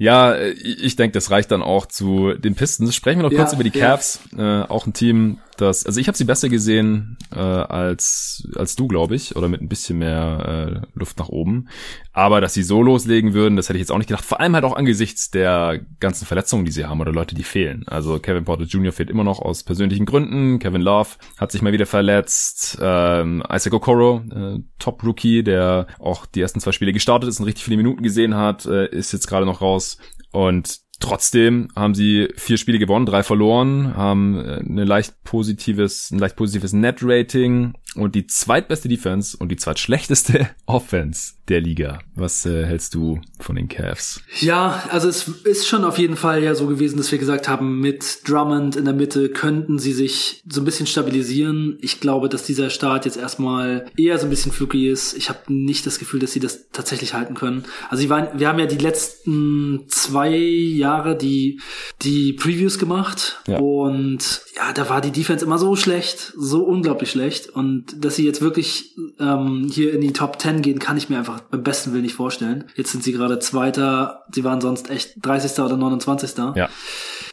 Ja, 0.00 0.38
ich 0.40 0.94
denke, 0.94 1.14
das 1.14 1.32
reicht 1.32 1.50
dann 1.50 1.60
auch 1.60 1.84
zu 1.84 2.34
den 2.34 2.54
Pistons. 2.54 2.94
Sprechen 2.94 3.18
wir 3.18 3.28
noch 3.28 3.36
kurz 3.36 3.50
ja, 3.50 3.56
über 3.56 3.64
die 3.64 3.72
Cavs. 3.72 4.20
Ja. 4.36 4.62
Äh, 4.62 4.68
auch 4.68 4.86
ein 4.86 4.92
Team, 4.92 5.40
das, 5.60 5.84
also 5.84 6.00
ich 6.00 6.08
habe 6.08 6.16
sie 6.16 6.24
besser 6.24 6.48
gesehen 6.48 7.18
äh, 7.32 7.38
als 7.38 8.48
als 8.56 8.76
du, 8.76 8.88
glaube 8.88 9.14
ich, 9.14 9.36
oder 9.36 9.48
mit 9.48 9.60
ein 9.60 9.68
bisschen 9.68 9.98
mehr 9.98 10.82
äh, 10.84 10.98
Luft 10.98 11.18
nach 11.18 11.28
oben. 11.28 11.68
Aber 12.12 12.40
dass 12.40 12.54
sie 12.54 12.62
so 12.62 12.82
loslegen 12.82 13.34
würden, 13.34 13.56
das 13.56 13.68
hätte 13.68 13.76
ich 13.76 13.82
jetzt 13.82 13.92
auch 13.92 13.98
nicht 13.98 14.08
gedacht. 14.08 14.24
Vor 14.24 14.40
allem 14.40 14.54
halt 14.54 14.64
auch 14.64 14.76
angesichts 14.76 15.30
der 15.30 15.80
ganzen 16.00 16.26
Verletzungen, 16.26 16.64
die 16.64 16.70
sie 16.70 16.86
haben 16.86 17.00
oder 17.00 17.12
Leute, 17.12 17.34
die 17.34 17.42
fehlen. 17.42 17.84
Also 17.86 18.18
Kevin 18.18 18.44
Porter 18.44 18.64
Jr. 18.64 18.92
fehlt 18.92 19.10
immer 19.10 19.24
noch 19.24 19.40
aus 19.40 19.62
persönlichen 19.62 20.06
Gründen. 20.06 20.58
Kevin 20.58 20.82
Love 20.82 21.10
hat 21.36 21.52
sich 21.52 21.62
mal 21.62 21.72
wieder 21.72 21.86
verletzt. 21.86 22.78
Ähm, 22.80 23.42
Isaac 23.52 23.74
Okoro, 23.74 24.22
äh, 24.30 24.58
Top 24.78 25.02
Rookie, 25.04 25.42
der 25.42 25.86
auch 25.98 26.26
die 26.26 26.40
ersten 26.40 26.60
zwei 26.60 26.72
Spiele 26.72 26.92
gestartet 26.92 27.28
ist 27.28 27.40
und 27.40 27.46
richtig 27.46 27.64
viele 27.64 27.76
Minuten 27.76 28.02
gesehen 28.02 28.34
hat, 28.34 28.66
äh, 28.66 28.88
ist 28.88 29.12
jetzt 29.12 29.26
gerade 29.26 29.46
noch 29.46 29.60
raus. 29.60 29.98
Und 30.30 30.87
Trotzdem 31.00 31.68
haben 31.76 31.94
sie 31.94 32.28
vier 32.36 32.58
Spiele 32.58 32.80
gewonnen, 32.80 33.06
drei 33.06 33.22
verloren, 33.22 33.96
haben 33.96 34.36
äh, 34.36 34.60
eine 34.68 34.84
leicht 34.84 35.22
positives, 35.22 36.10
ein 36.10 36.18
leicht 36.18 36.34
positives 36.34 36.72
Net-Rating 36.72 37.74
und 38.00 38.14
die 38.14 38.26
zweitbeste 38.26 38.88
Defense 38.88 39.36
und 39.36 39.50
die 39.50 39.56
zweitschlechteste 39.56 40.48
Offense 40.66 41.34
der 41.48 41.60
Liga. 41.60 42.00
Was 42.14 42.44
äh, 42.44 42.64
hältst 42.64 42.94
du 42.94 43.20
von 43.40 43.56
den 43.56 43.68
Cavs? 43.68 44.20
Ja, 44.40 44.84
also 44.90 45.08
es 45.08 45.28
ist 45.28 45.66
schon 45.66 45.84
auf 45.84 45.98
jeden 45.98 46.16
Fall 46.16 46.42
ja 46.42 46.54
so 46.54 46.66
gewesen, 46.66 46.98
dass 46.98 47.10
wir 47.10 47.18
gesagt 47.18 47.48
haben, 47.48 47.80
mit 47.80 48.28
Drummond 48.28 48.76
in 48.76 48.84
der 48.84 48.94
Mitte 48.94 49.30
könnten 49.30 49.78
sie 49.78 49.92
sich 49.92 50.42
so 50.48 50.60
ein 50.60 50.64
bisschen 50.64 50.86
stabilisieren. 50.86 51.78
Ich 51.80 52.00
glaube, 52.00 52.28
dass 52.28 52.42
dieser 52.42 52.70
Start 52.70 53.06
jetzt 53.06 53.16
erstmal 53.16 53.86
eher 53.96 54.18
so 54.18 54.26
ein 54.26 54.30
bisschen 54.30 54.52
fluky 54.52 54.88
ist. 54.88 55.14
Ich 55.14 55.28
habe 55.28 55.40
nicht 55.48 55.86
das 55.86 55.98
Gefühl, 55.98 56.20
dass 56.20 56.32
sie 56.32 56.40
das 56.40 56.68
tatsächlich 56.70 57.14
halten 57.14 57.34
können. 57.34 57.64
Also 57.88 58.02
sie 58.02 58.10
waren, 58.10 58.38
wir 58.38 58.48
haben 58.48 58.58
ja 58.58 58.66
die 58.66 58.78
letzten 58.78 59.84
zwei 59.88 60.36
Jahre 60.36 61.16
die 61.16 61.60
die 62.02 62.32
Previews 62.32 62.78
gemacht 62.78 63.40
ja. 63.46 63.58
und 63.58 64.42
ja, 64.56 64.72
da 64.72 64.88
war 64.88 65.00
die 65.00 65.10
Defense 65.10 65.44
immer 65.44 65.58
so 65.58 65.76
schlecht, 65.76 66.32
so 66.36 66.64
unglaublich 66.64 67.10
schlecht 67.10 67.48
und 67.48 67.87
dass 67.96 68.16
sie 68.16 68.24
jetzt 68.24 68.40
wirklich 68.40 68.96
ähm, 69.18 69.68
hier 69.70 69.92
in 69.92 70.00
die 70.00 70.12
Top 70.12 70.40
10 70.40 70.62
gehen, 70.62 70.78
kann 70.78 70.96
ich 70.96 71.08
mir 71.08 71.18
einfach 71.18 71.40
beim 71.40 71.62
besten 71.62 71.92
Willen 71.92 72.02
nicht 72.02 72.14
vorstellen. 72.14 72.64
Jetzt 72.74 72.92
sind 72.92 73.04
sie 73.04 73.12
gerade 73.12 73.38
Zweiter, 73.38 74.24
sie 74.32 74.44
waren 74.44 74.60
sonst 74.60 74.90
echt 74.90 75.14
30. 75.22 75.58
oder 75.60 75.76
29. 75.76 76.36
Ja 76.56 76.68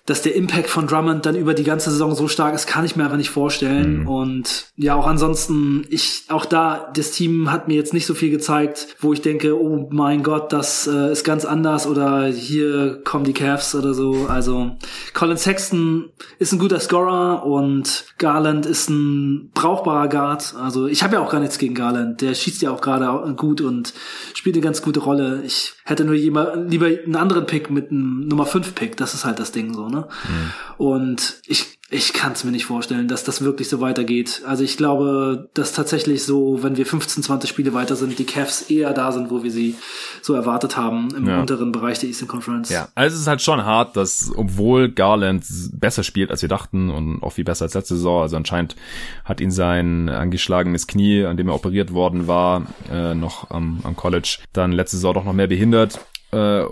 dass 0.06 0.22
der 0.22 0.36
Impact 0.36 0.70
von 0.70 0.86
Drummond 0.86 1.26
dann 1.26 1.36
über 1.36 1.56
die 1.56 1.64
ganze 1.64 1.90
Saison 1.90 2.14
so 2.14 2.28
stark 2.28 2.54
ist, 2.54 2.68
kann 2.68 2.86
ich 2.86 2.96
mir 2.96 3.04
einfach 3.04 3.18
nicht 3.18 3.32
vorstellen. 3.32 4.02
Mhm. 4.02 4.08
Und 4.08 4.68
ja, 4.78 4.94
auch 4.94 5.08
ansonsten, 5.08 5.84
ich, 5.90 6.26
auch 6.30 6.46
da, 6.46 6.92
das 6.94 7.10
Team 7.12 7.52
hat 7.52 7.68
mir 7.68 7.74
jetzt 7.74 7.94
nicht 7.94 8.06
so 8.06 8.14
viel 8.14 8.30
gezeigt, 8.30 8.96
wo 9.00 9.14
ich 9.14 9.22
denke, 9.22 9.60
oh 9.60 9.88
mein 9.92 10.22
Gott, 10.22 10.54
das 10.54 10.86
äh, 10.86 11.12
ist 11.12 11.24
ganz 11.24 11.44
anders 11.44 11.88
oder 11.88 12.28
hier 12.28 13.02
kommen 13.04 13.26
die 13.26 13.34
Cavs 13.34 13.74
oder 13.74 13.96
so. 13.96 14.28
Also 14.30 14.76
Colin 15.16 15.38
Sexton 15.38 16.12
ist 16.38 16.54
ein 16.54 16.60
guter 16.60 16.80
Scorer 16.80 17.44
und 17.44 18.06
Garland 18.20 18.68
ist 18.68 18.90
ein 18.90 19.50
brauchbarer 19.56 20.08
Guard. 20.08 20.54
Also 20.62 20.86
ich 20.86 21.02
habe 21.02 21.16
ja 21.16 21.22
auch 21.22 21.32
gar 21.32 21.40
nichts 21.40 21.58
gegen 21.58 21.74
Garland. 21.74 22.22
Der 22.22 22.36
schießt 22.36 22.62
ja 22.62 22.70
auch 22.70 22.82
gerade 22.82 23.34
gut 23.36 23.62
und 23.62 23.94
spielt 24.36 24.56
eine 24.56 24.64
ganz 24.64 24.84
gute 24.84 25.00
Rolle. 25.00 25.42
Ich 25.46 25.74
hätte 25.86 26.04
nur 26.04 26.16
jemand, 26.16 26.70
lieber 26.70 26.88
einen 26.88 27.16
anderen 27.16 27.46
Pick 27.46 27.70
mit 27.70 27.92
einem 27.92 28.28
Nummer 28.28 28.46
5 28.46 28.74
Pick. 28.76 28.98
Das 28.98 29.14
ist 29.14 29.24
halt 29.24 29.40
das 29.40 29.52
Ding 29.52 29.74
so, 29.74 29.88
ne? 29.88 30.08
Mhm. 30.28 30.84
Und 30.84 31.42
ich 31.46 31.78
ich 31.96 32.12
kann 32.12 32.34
es 32.34 32.44
mir 32.44 32.52
nicht 32.52 32.66
vorstellen, 32.66 33.08
dass 33.08 33.24
das 33.24 33.42
wirklich 33.42 33.70
so 33.70 33.80
weitergeht. 33.80 34.42
Also 34.46 34.64
ich 34.64 34.76
glaube, 34.76 35.50
dass 35.54 35.72
tatsächlich 35.72 36.24
so, 36.24 36.62
wenn 36.62 36.76
wir 36.76 36.86
15, 36.86 37.24
20 37.24 37.50
Spiele 37.50 37.74
weiter 37.74 37.96
sind, 37.96 38.20
die 38.20 38.26
Cavs 38.26 38.64
eher 38.64 38.94
da 38.94 39.14
sind, 39.14 39.32
wo 39.32 39.44
wir 39.44 39.52
sie 39.52 39.76
so 40.22 40.34
erwartet 40.34 40.76
haben 40.76 41.10
im 41.16 41.28
ja. 41.28 41.40
unteren 41.40 41.72
Bereich 41.72 42.00
der 42.00 42.10
Eastern 42.10 42.28
Conference. 42.28 42.70
Ja, 42.70 42.90
also 42.96 43.16
es 43.16 43.22
ist 43.22 43.28
halt 43.28 43.42
schon 43.42 43.64
hart, 43.64 43.96
dass 43.96 44.32
obwohl 44.36 44.92
Garland 44.92 45.46
besser 45.72 46.04
spielt, 46.04 46.32
als 46.32 46.42
wir 46.42 46.50
dachten 46.50 46.90
und 46.90 47.24
auch 47.24 47.32
viel 47.32 47.46
besser 47.46 47.64
als 47.64 47.74
letzte 47.74 47.96
Saison, 47.96 48.22
also 48.24 48.36
anscheinend 48.36 48.76
hat 49.24 49.40
ihn 49.40 49.52
sein 49.52 50.10
angeschlagenes 50.10 50.88
Knie, 50.88 51.24
an 51.24 51.38
dem 51.38 51.48
er 51.48 51.56
operiert 51.56 51.94
worden 51.94 52.28
war, 52.28 52.68
äh, 52.92 53.16
noch 53.16 53.50
am, 53.52 53.80
am 53.84 53.96
College, 53.96 54.40
dann 54.52 54.74
letzte 54.74 54.98
Saison 54.98 55.14
doch 55.14 55.24
noch 55.24 55.34
mehr 55.34 55.48
behindert. 55.48 56.00
Äh, 56.32 56.66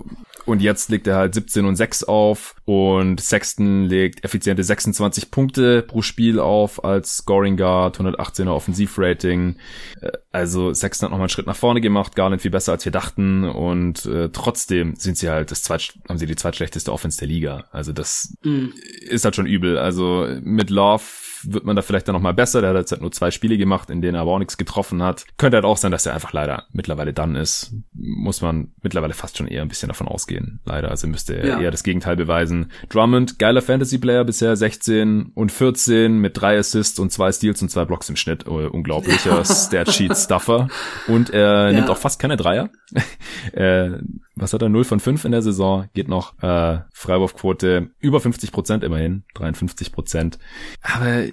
und 0.46 0.62
jetzt 0.62 0.90
legt 0.90 1.08
er 1.08 1.16
halt 1.16 1.34
17 1.34 1.66
und 1.66 1.76
6 1.76 2.04
auf 2.04 2.56
und 2.66 3.22
Sexton 3.22 3.86
legt 3.86 4.24
effiziente 4.24 4.64
26 4.64 5.32
Punkte 5.32 5.82
pro 5.82 6.02
Spiel 6.02 6.40
auf 6.40 6.84
als 6.84 7.18
Scoring 7.18 7.58
Guard, 7.58 8.00
118er 8.00 8.50
Offensivrating. 8.50 9.56
Äh, 10.02 10.12
also 10.32 10.74
Sexton 10.74 11.08
hat 11.08 11.12
nochmal 11.12 11.26
einen 11.26 11.30
Schritt 11.30 11.48
nach 11.48 11.56
vorne 11.56 11.82
gemacht, 11.82 12.16
Garland 12.16 12.42
viel 12.42 12.52
besser 12.52 12.74
als 12.74 12.86
wir 12.86 12.92
dachten 12.92 13.44
und 13.46 14.06
äh, 14.06 14.30
trotzdem 14.30 14.96
sind 14.96 15.18
sie 15.18 15.30
halt 15.30 15.52
das 15.52 15.64
zweit, 15.64 15.94
haben 16.10 16.18
sie 16.18 16.26
die 16.26 16.36
zweitschlechteste 16.36 16.92
Offense 16.92 17.20
der 17.20 17.28
Liga. 17.28 17.66
Also 17.72 17.94
das 17.94 18.36
mhm. 18.44 18.74
ist 19.02 19.26
halt 19.26 19.36
schon 19.36 19.46
übel. 19.46 19.78
Also 19.78 20.28
mit 20.42 20.70
Love 20.70 21.04
wird 21.52 21.66
man 21.66 21.76
da 21.76 21.82
vielleicht 21.82 22.08
dann 22.08 22.14
nochmal 22.14 22.34
besser. 22.34 22.62
Der 22.62 22.72
hat 22.72 22.78
jetzt 22.78 22.92
halt 22.92 23.02
nur 23.02 23.12
zwei 23.12 23.32
Spiele 23.32 23.58
gemacht, 23.58 23.90
in 23.90 24.02
denen 24.02 24.16
er 24.16 24.22
aber 24.22 24.32
auch 24.32 24.40
nichts 24.40 24.58
getroffen 24.58 25.02
hat. 25.04 25.26
Könnte 25.38 25.58
halt 25.58 25.66
auch 25.66 25.78
sein, 25.78 25.92
dass 25.92 26.06
er 26.06 26.14
einfach 26.14 26.34
leider 26.34 26.64
mittlerweile 26.72 27.14
dann 27.14 27.36
ist. 27.36 27.74
muss 27.94 28.42
man 28.42 28.72
mittlerweile 28.82 29.14
fast 29.14 29.38
schon 29.38 29.48
eher 29.48 29.62
ein 29.62 29.68
bisschen 29.68 29.88
davon 29.88 30.08
ausgehen, 30.08 30.60
leider. 30.66 30.90
Also 30.90 31.08
müsste 31.08 31.36
er 31.36 31.48
ja. 31.48 31.60
eher 31.60 31.72
das 31.72 31.84
Gegenteil 31.84 32.16
beweisen. 32.16 32.72
Drummond, 32.90 33.40
geiler 33.40 33.62
Fantasy-Player 33.62 34.24
bisher, 34.24 34.56
16 34.56 35.32
und 35.34 35.52
14 35.52 36.18
mit 36.18 36.40
drei 36.40 36.58
Assists 36.58 37.00
und 37.00 37.12
zwei 37.12 37.32
Steals 37.32 37.62
und 37.62 37.70
zwei 37.70 37.86
Blocks 37.86 38.10
im 38.10 38.16
Schnitt. 38.16 38.48
Uh, 38.48 38.68
unglaublicher 38.68 39.44
Stat-Sheet-Stuffer. 39.46 40.68
Und 41.08 41.30
er 41.30 41.68
ja. 41.68 41.72
nimmt 41.74 41.90
auch 41.90 41.98
fast 41.98 42.20
keine 42.20 42.38
Dreier. 42.38 42.70
äh, 43.54 43.92
was 44.36 44.54
hat 44.54 44.62
er? 44.62 44.70
0 44.70 44.84
von 44.84 45.00
5 45.00 45.26
in 45.26 45.32
der 45.32 45.42
Saison. 45.42 45.88
Geht 45.94 46.08
noch 46.08 46.42
äh, 46.42 46.80
Freiwurfquote 46.92 47.92
über 48.00 48.20
50 48.20 48.52
Prozent 48.52 48.84
immerhin. 48.84 49.24
53 49.36 49.92
Prozent. 49.92 50.40
Aber 50.82 51.26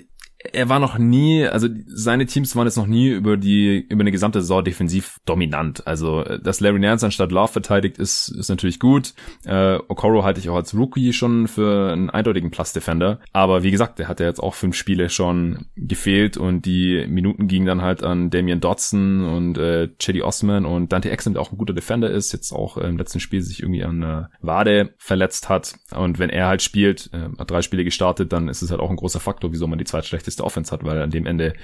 er 0.52 0.68
war 0.68 0.78
noch 0.78 0.96
nie, 0.96 1.46
also 1.46 1.68
seine 1.86 2.24
Teams 2.24 2.56
waren 2.56 2.66
jetzt 2.66 2.76
noch 2.76 2.86
nie 2.86 3.08
über 3.08 3.36
die, 3.36 3.86
über 3.88 4.00
eine 4.00 4.10
gesamte 4.10 4.40
Saison 4.40 4.64
defensiv 4.64 5.18
dominant. 5.26 5.86
Also, 5.86 6.22
dass 6.22 6.60
Larry 6.60 6.78
Nance 6.78 7.04
anstatt 7.04 7.30
Love 7.30 7.52
verteidigt, 7.52 7.98
ist, 7.98 8.28
ist 8.28 8.48
natürlich 8.48 8.80
gut. 8.80 9.12
Äh, 9.44 9.78
Okoro 9.88 10.24
halte 10.24 10.40
ich 10.40 10.48
auch 10.48 10.56
als 10.56 10.74
Rookie 10.74 11.12
schon 11.12 11.46
für 11.46 11.92
einen 11.92 12.08
eindeutigen 12.08 12.50
Plus-Defender. 12.50 13.20
Aber 13.32 13.62
wie 13.62 13.70
gesagt, 13.70 13.98
der 13.98 14.08
hat 14.08 14.20
ja 14.20 14.26
jetzt 14.26 14.42
auch 14.42 14.54
fünf 14.54 14.76
Spiele 14.76 15.10
schon 15.10 15.66
gefehlt 15.76 16.38
und 16.38 16.64
die 16.64 17.06
Minuten 17.06 17.46
gingen 17.46 17.66
dann 17.66 17.82
halt 17.82 18.02
an 18.02 18.30
Damian 18.30 18.60
Dodson 18.60 19.24
und 19.24 19.58
äh, 19.58 19.88
Chedi 19.98 20.22
Osman 20.22 20.64
und 20.64 20.90
Dante 20.92 21.10
Exum, 21.10 21.34
der 21.34 21.42
auch 21.42 21.52
ein 21.52 21.58
guter 21.58 21.74
Defender 21.74 22.10
ist, 22.10 22.32
jetzt 22.32 22.52
auch 22.52 22.78
im 22.78 22.96
letzten 22.96 23.20
Spiel 23.20 23.42
sich 23.42 23.60
irgendwie 23.60 23.84
an 23.84 24.00
der 24.00 24.30
Wade 24.40 24.94
verletzt 24.96 25.50
hat. 25.50 25.74
Und 25.94 26.18
wenn 26.18 26.30
er 26.30 26.46
halt 26.46 26.62
spielt, 26.62 27.10
äh, 27.12 27.28
hat 27.38 27.50
drei 27.50 27.60
Spiele 27.60 27.84
gestartet, 27.84 28.32
dann 28.32 28.48
ist 28.48 28.62
es 28.62 28.70
halt 28.70 28.80
auch 28.80 28.90
ein 28.90 28.96
großer 28.96 29.20
Faktor, 29.20 29.52
wieso 29.52 29.66
man 29.66 29.78
die 29.78 29.84
zweitschlechteste 29.84 30.29
schlechteste 30.30 30.44
Offense 30.44 30.72
hat, 30.72 30.84
weil 30.84 31.02
an 31.02 31.10
dem 31.10 31.26
Ende 31.26 31.54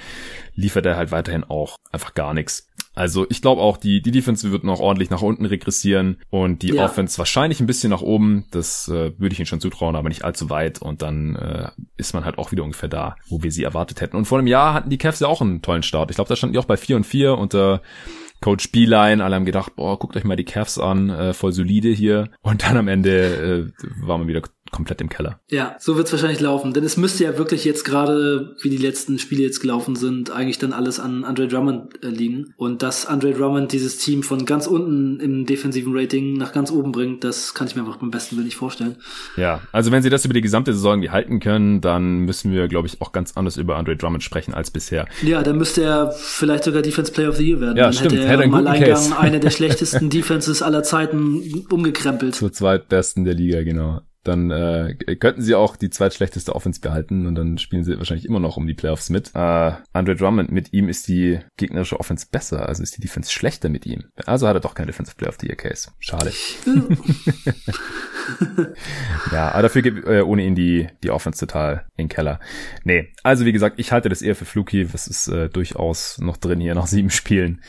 liefert 0.55 0.87
er 0.87 0.97
halt 0.97 1.11
weiterhin 1.11 1.45
auch 1.45 1.77
einfach 1.93 2.15
gar 2.15 2.35
nichts. 2.35 2.69
Also 2.95 3.27
ich 3.29 3.43
glaube 3.43 3.61
auch, 3.61 3.77
die, 3.77 4.01
die 4.01 4.11
Defense 4.11 4.51
wird 4.51 4.65
noch 4.65 4.81
ordentlich 4.81 5.11
nach 5.11 5.21
unten 5.21 5.45
regressieren 5.45 6.17
und 6.31 6.63
die 6.63 6.75
ja. 6.75 6.85
Offense 6.85 7.19
wahrscheinlich 7.19 7.61
ein 7.61 7.67
bisschen 7.67 7.91
nach 7.91 8.01
oben. 8.01 8.47
Das 8.51 8.89
äh, 8.89 9.13
würde 9.19 9.33
ich 9.35 9.39
ihnen 9.39 9.47
schon 9.47 9.61
zutrauen, 9.61 9.97
aber 9.97 10.09
nicht 10.09 10.25
allzu 10.25 10.49
weit. 10.49 10.81
Und 10.81 11.03
dann 11.03 11.37
äh, 11.37 11.69
ist 11.99 12.15
man 12.15 12.25
halt 12.25 12.39
auch 12.39 12.53
wieder 12.53 12.65
ungefähr 12.65 12.89
da, 12.89 13.17
wo 13.29 13.43
wir 13.43 13.53
sie 13.53 13.65
erwartet 13.65 14.01
hätten. 14.01 14.17
Und 14.17 14.25
vor 14.25 14.39
einem 14.39 14.47
Jahr 14.47 14.73
hatten 14.73 14.89
die 14.89 14.99
Cavs 14.99 15.21
ja 15.21 15.29
auch 15.29 15.43
einen 15.43 15.61
tollen 15.61 15.83
Start. 15.83 16.11
Ich 16.11 16.17
glaube, 16.17 16.29
da 16.29 16.37
standen 16.37 16.55
die 16.55 16.59
auch 16.59 16.65
bei 16.65 16.79
4 16.79 16.97
und 16.97 17.05
4 17.05 17.37
unter 17.37 17.83
Coach 18.41 18.73
Beeline. 18.73 19.23
Alle 19.23 19.35
haben 19.35 19.45
gedacht, 19.45 19.77
boah, 19.77 19.99
guckt 19.99 20.17
euch 20.17 20.25
mal 20.25 20.37
die 20.37 20.45
Cavs 20.45 20.79
an, 20.79 21.11
äh, 21.11 21.35
voll 21.35 21.53
solide 21.53 21.91
hier. 21.91 22.31
Und 22.41 22.63
dann 22.63 22.79
am 22.79 22.89
Ende 22.89 23.73
äh, 23.79 24.07
war 24.07 24.17
man 24.17 24.27
wieder 24.27 24.41
komplett 24.71 25.01
im 25.01 25.09
Keller. 25.09 25.41
Ja, 25.51 25.77
so 25.79 25.97
wird 25.97 26.07
es 26.07 26.13
wahrscheinlich 26.13 26.41
laufen. 26.41 26.73
Denn 26.73 26.85
es 26.85 26.97
müsste 26.97 27.25
ja 27.25 27.39
wirklich 27.39 27.65
jetzt 27.65 27.85
gerade, 27.85 28.57
wie 28.63 28.71
die 28.71 28.77
letzten 28.77 29.19
Spiele 29.19 29.43
jetzt 29.43 29.61
gelaufen 29.61 29.97
sind, 29.97 30.31
eigentlich 30.31 30.59
dann 30.59 30.73
alles 30.73 31.01
an 31.01 31.25
Andre 31.25 31.49
Drummond 31.49 32.03
äh, 32.03 32.09
liegen. 32.09 32.55
Und 32.57 32.83
dass 32.83 33.07
Andre 33.07 33.33
Drummond 33.33 33.73
dieses 33.73 33.99
Team 33.99 34.23
von 34.23 34.45
ganz 34.45 34.67
unten 34.67 35.21
im 35.21 35.47
defensiven 35.47 35.97
Rating 35.97 36.35
nach 36.35 36.53
ganz 36.53 36.71
oben 36.71 36.93
bringt, 36.93 37.25
das 37.25 37.55
kann 37.55 37.67
ich 37.67 37.77
mir 37.77 37.83
einfach 37.83 37.97
beim 37.97 38.11
besten 38.11 38.37
Willen 38.37 38.47
nicht 38.47 38.57
vorstellen. 38.57 38.97
Ja, 39.37 39.61
also 39.73 39.93
wenn 39.93 40.03
sie 40.03 40.11
das 40.11 40.25
über 40.25 40.35
die 40.35 40.41
gesamte 40.41 40.73
Saison 40.73 41.03
halten 41.11 41.41
können, 41.41 41.81
dann 41.81 42.21
müssen 42.21 42.53
wir, 42.53 42.69
glaube 42.69 42.89
ich, 42.89 43.01
auch 43.01 43.13
ganz 43.13 43.37
anders 43.37 43.57
über 43.57 43.77
Andre 43.77 43.97
Drummond 43.97 44.23
sprechen 44.23 44.55
als 44.55 44.71
bisher. 44.71 45.07
Ja, 45.23 45.43
dann 45.43 45.59
müsste 45.59 45.83
er 45.83 46.13
vielleicht 46.13 46.65
sogar 46.65 46.83
Defense 46.83 47.13
Player 47.13 47.29
of 47.29 47.37
the 47.37 47.49
Year 47.49 47.61
werden. 47.61 47.77
Ja, 47.77 47.85
dann 47.85 47.93
stimmt. 47.93 48.13
hätte 48.13 48.23
er 48.23 48.29
hätte 48.29 48.43
im 48.45 48.55
Alleingang 48.55 49.13
eine 49.13 49.41
der 49.41 49.51
schlechtesten 49.57 50.11
Defenses 50.11 50.63
aller 50.63 50.83
Zeiten 50.83 51.65
umgekrempelt. 51.71 52.35
Zur 52.35 52.53
zweitbesten 52.53 53.25
der 53.25 53.35
Liga, 53.35 53.63
genau 53.63 54.01
dann 54.27 54.51
äh, 54.51 54.95
könnten 55.19 55.43
sie 55.43 55.55
auch 55.55 55.77
die 55.77 55.91
zweitschlechteste 55.91 56.55
Offense 56.55 56.81
behalten 56.81 57.27
und 57.27 57.35
dann 57.35 57.59
spielen 57.59 57.85
sie 57.85 57.97
wahrscheinlich 57.97 58.27
immer 58.27 58.41
noch 58.41 58.57
um 58.57 58.67
die 58.67 58.75
Playoffs 58.75 59.11
mit. 59.11 59.31
Äh, 59.35 59.73
Andre 59.93 60.17
Drummond, 60.17 60.51
mit 60.51 60.73
ihm 60.73 60.89
ist 60.89 61.09
die 61.09 61.39
gegnerische 61.57 62.01
Offense 62.01 62.27
besser, 62.31 62.69
also 62.69 62.83
ist 62.83 62.97
die 62.97 63.01
Defense 63.01 63.31
schlechter 63.31 63.69
mit 63.69 63.87
ihm. 63.87 64.05
Also 64.25 64.49
hat 64.49 64.57
er 64.57 64.61
doch 64.61 64.75
kein 64.75 64.87
Defensive 64.87 65.17
Player 65.17 65.31
of 65.31 65.37
the 65.41 65.47
Year 65.47 65.57
Case. 65.57 65.91
Schade. 65.99 66.33
ja, 69.33 69.53
aber 69.53 69.63
dafür 69.63 69.83
gibt 69.83 70.07
äh, 70.07 70.23
ohne 70.23 70.45
ihn 70.45 70.55
die, 70.55 70.89
die 71.03 71.11
Offense 71.11 71.47
total 71.47 71.87
in 71.97 72.05
den 72.05 72.09
Keller. 72.09 72.41
Nee, 72.85 73.13
also 73.23 73.45
wie 73.45 73.53
gesagt, 73.53 73.79
ich 73.79 73.93
halte 73.93 74.09
das 74.09 74.23
eher 74.23 74.35
für 74.35 74.45
fluky. 74.45 74.93
Was 74.93 75.07
ist 75.07 75.29
äh, 75.29 75.49
durchaus 75.49 76.19
noch 76.19 76.37
drin 76.37 76.61
hier 76.61 76.75
nach 76.75 76.87
sieben 76.87 77.11
Spielen. 77.11 77.63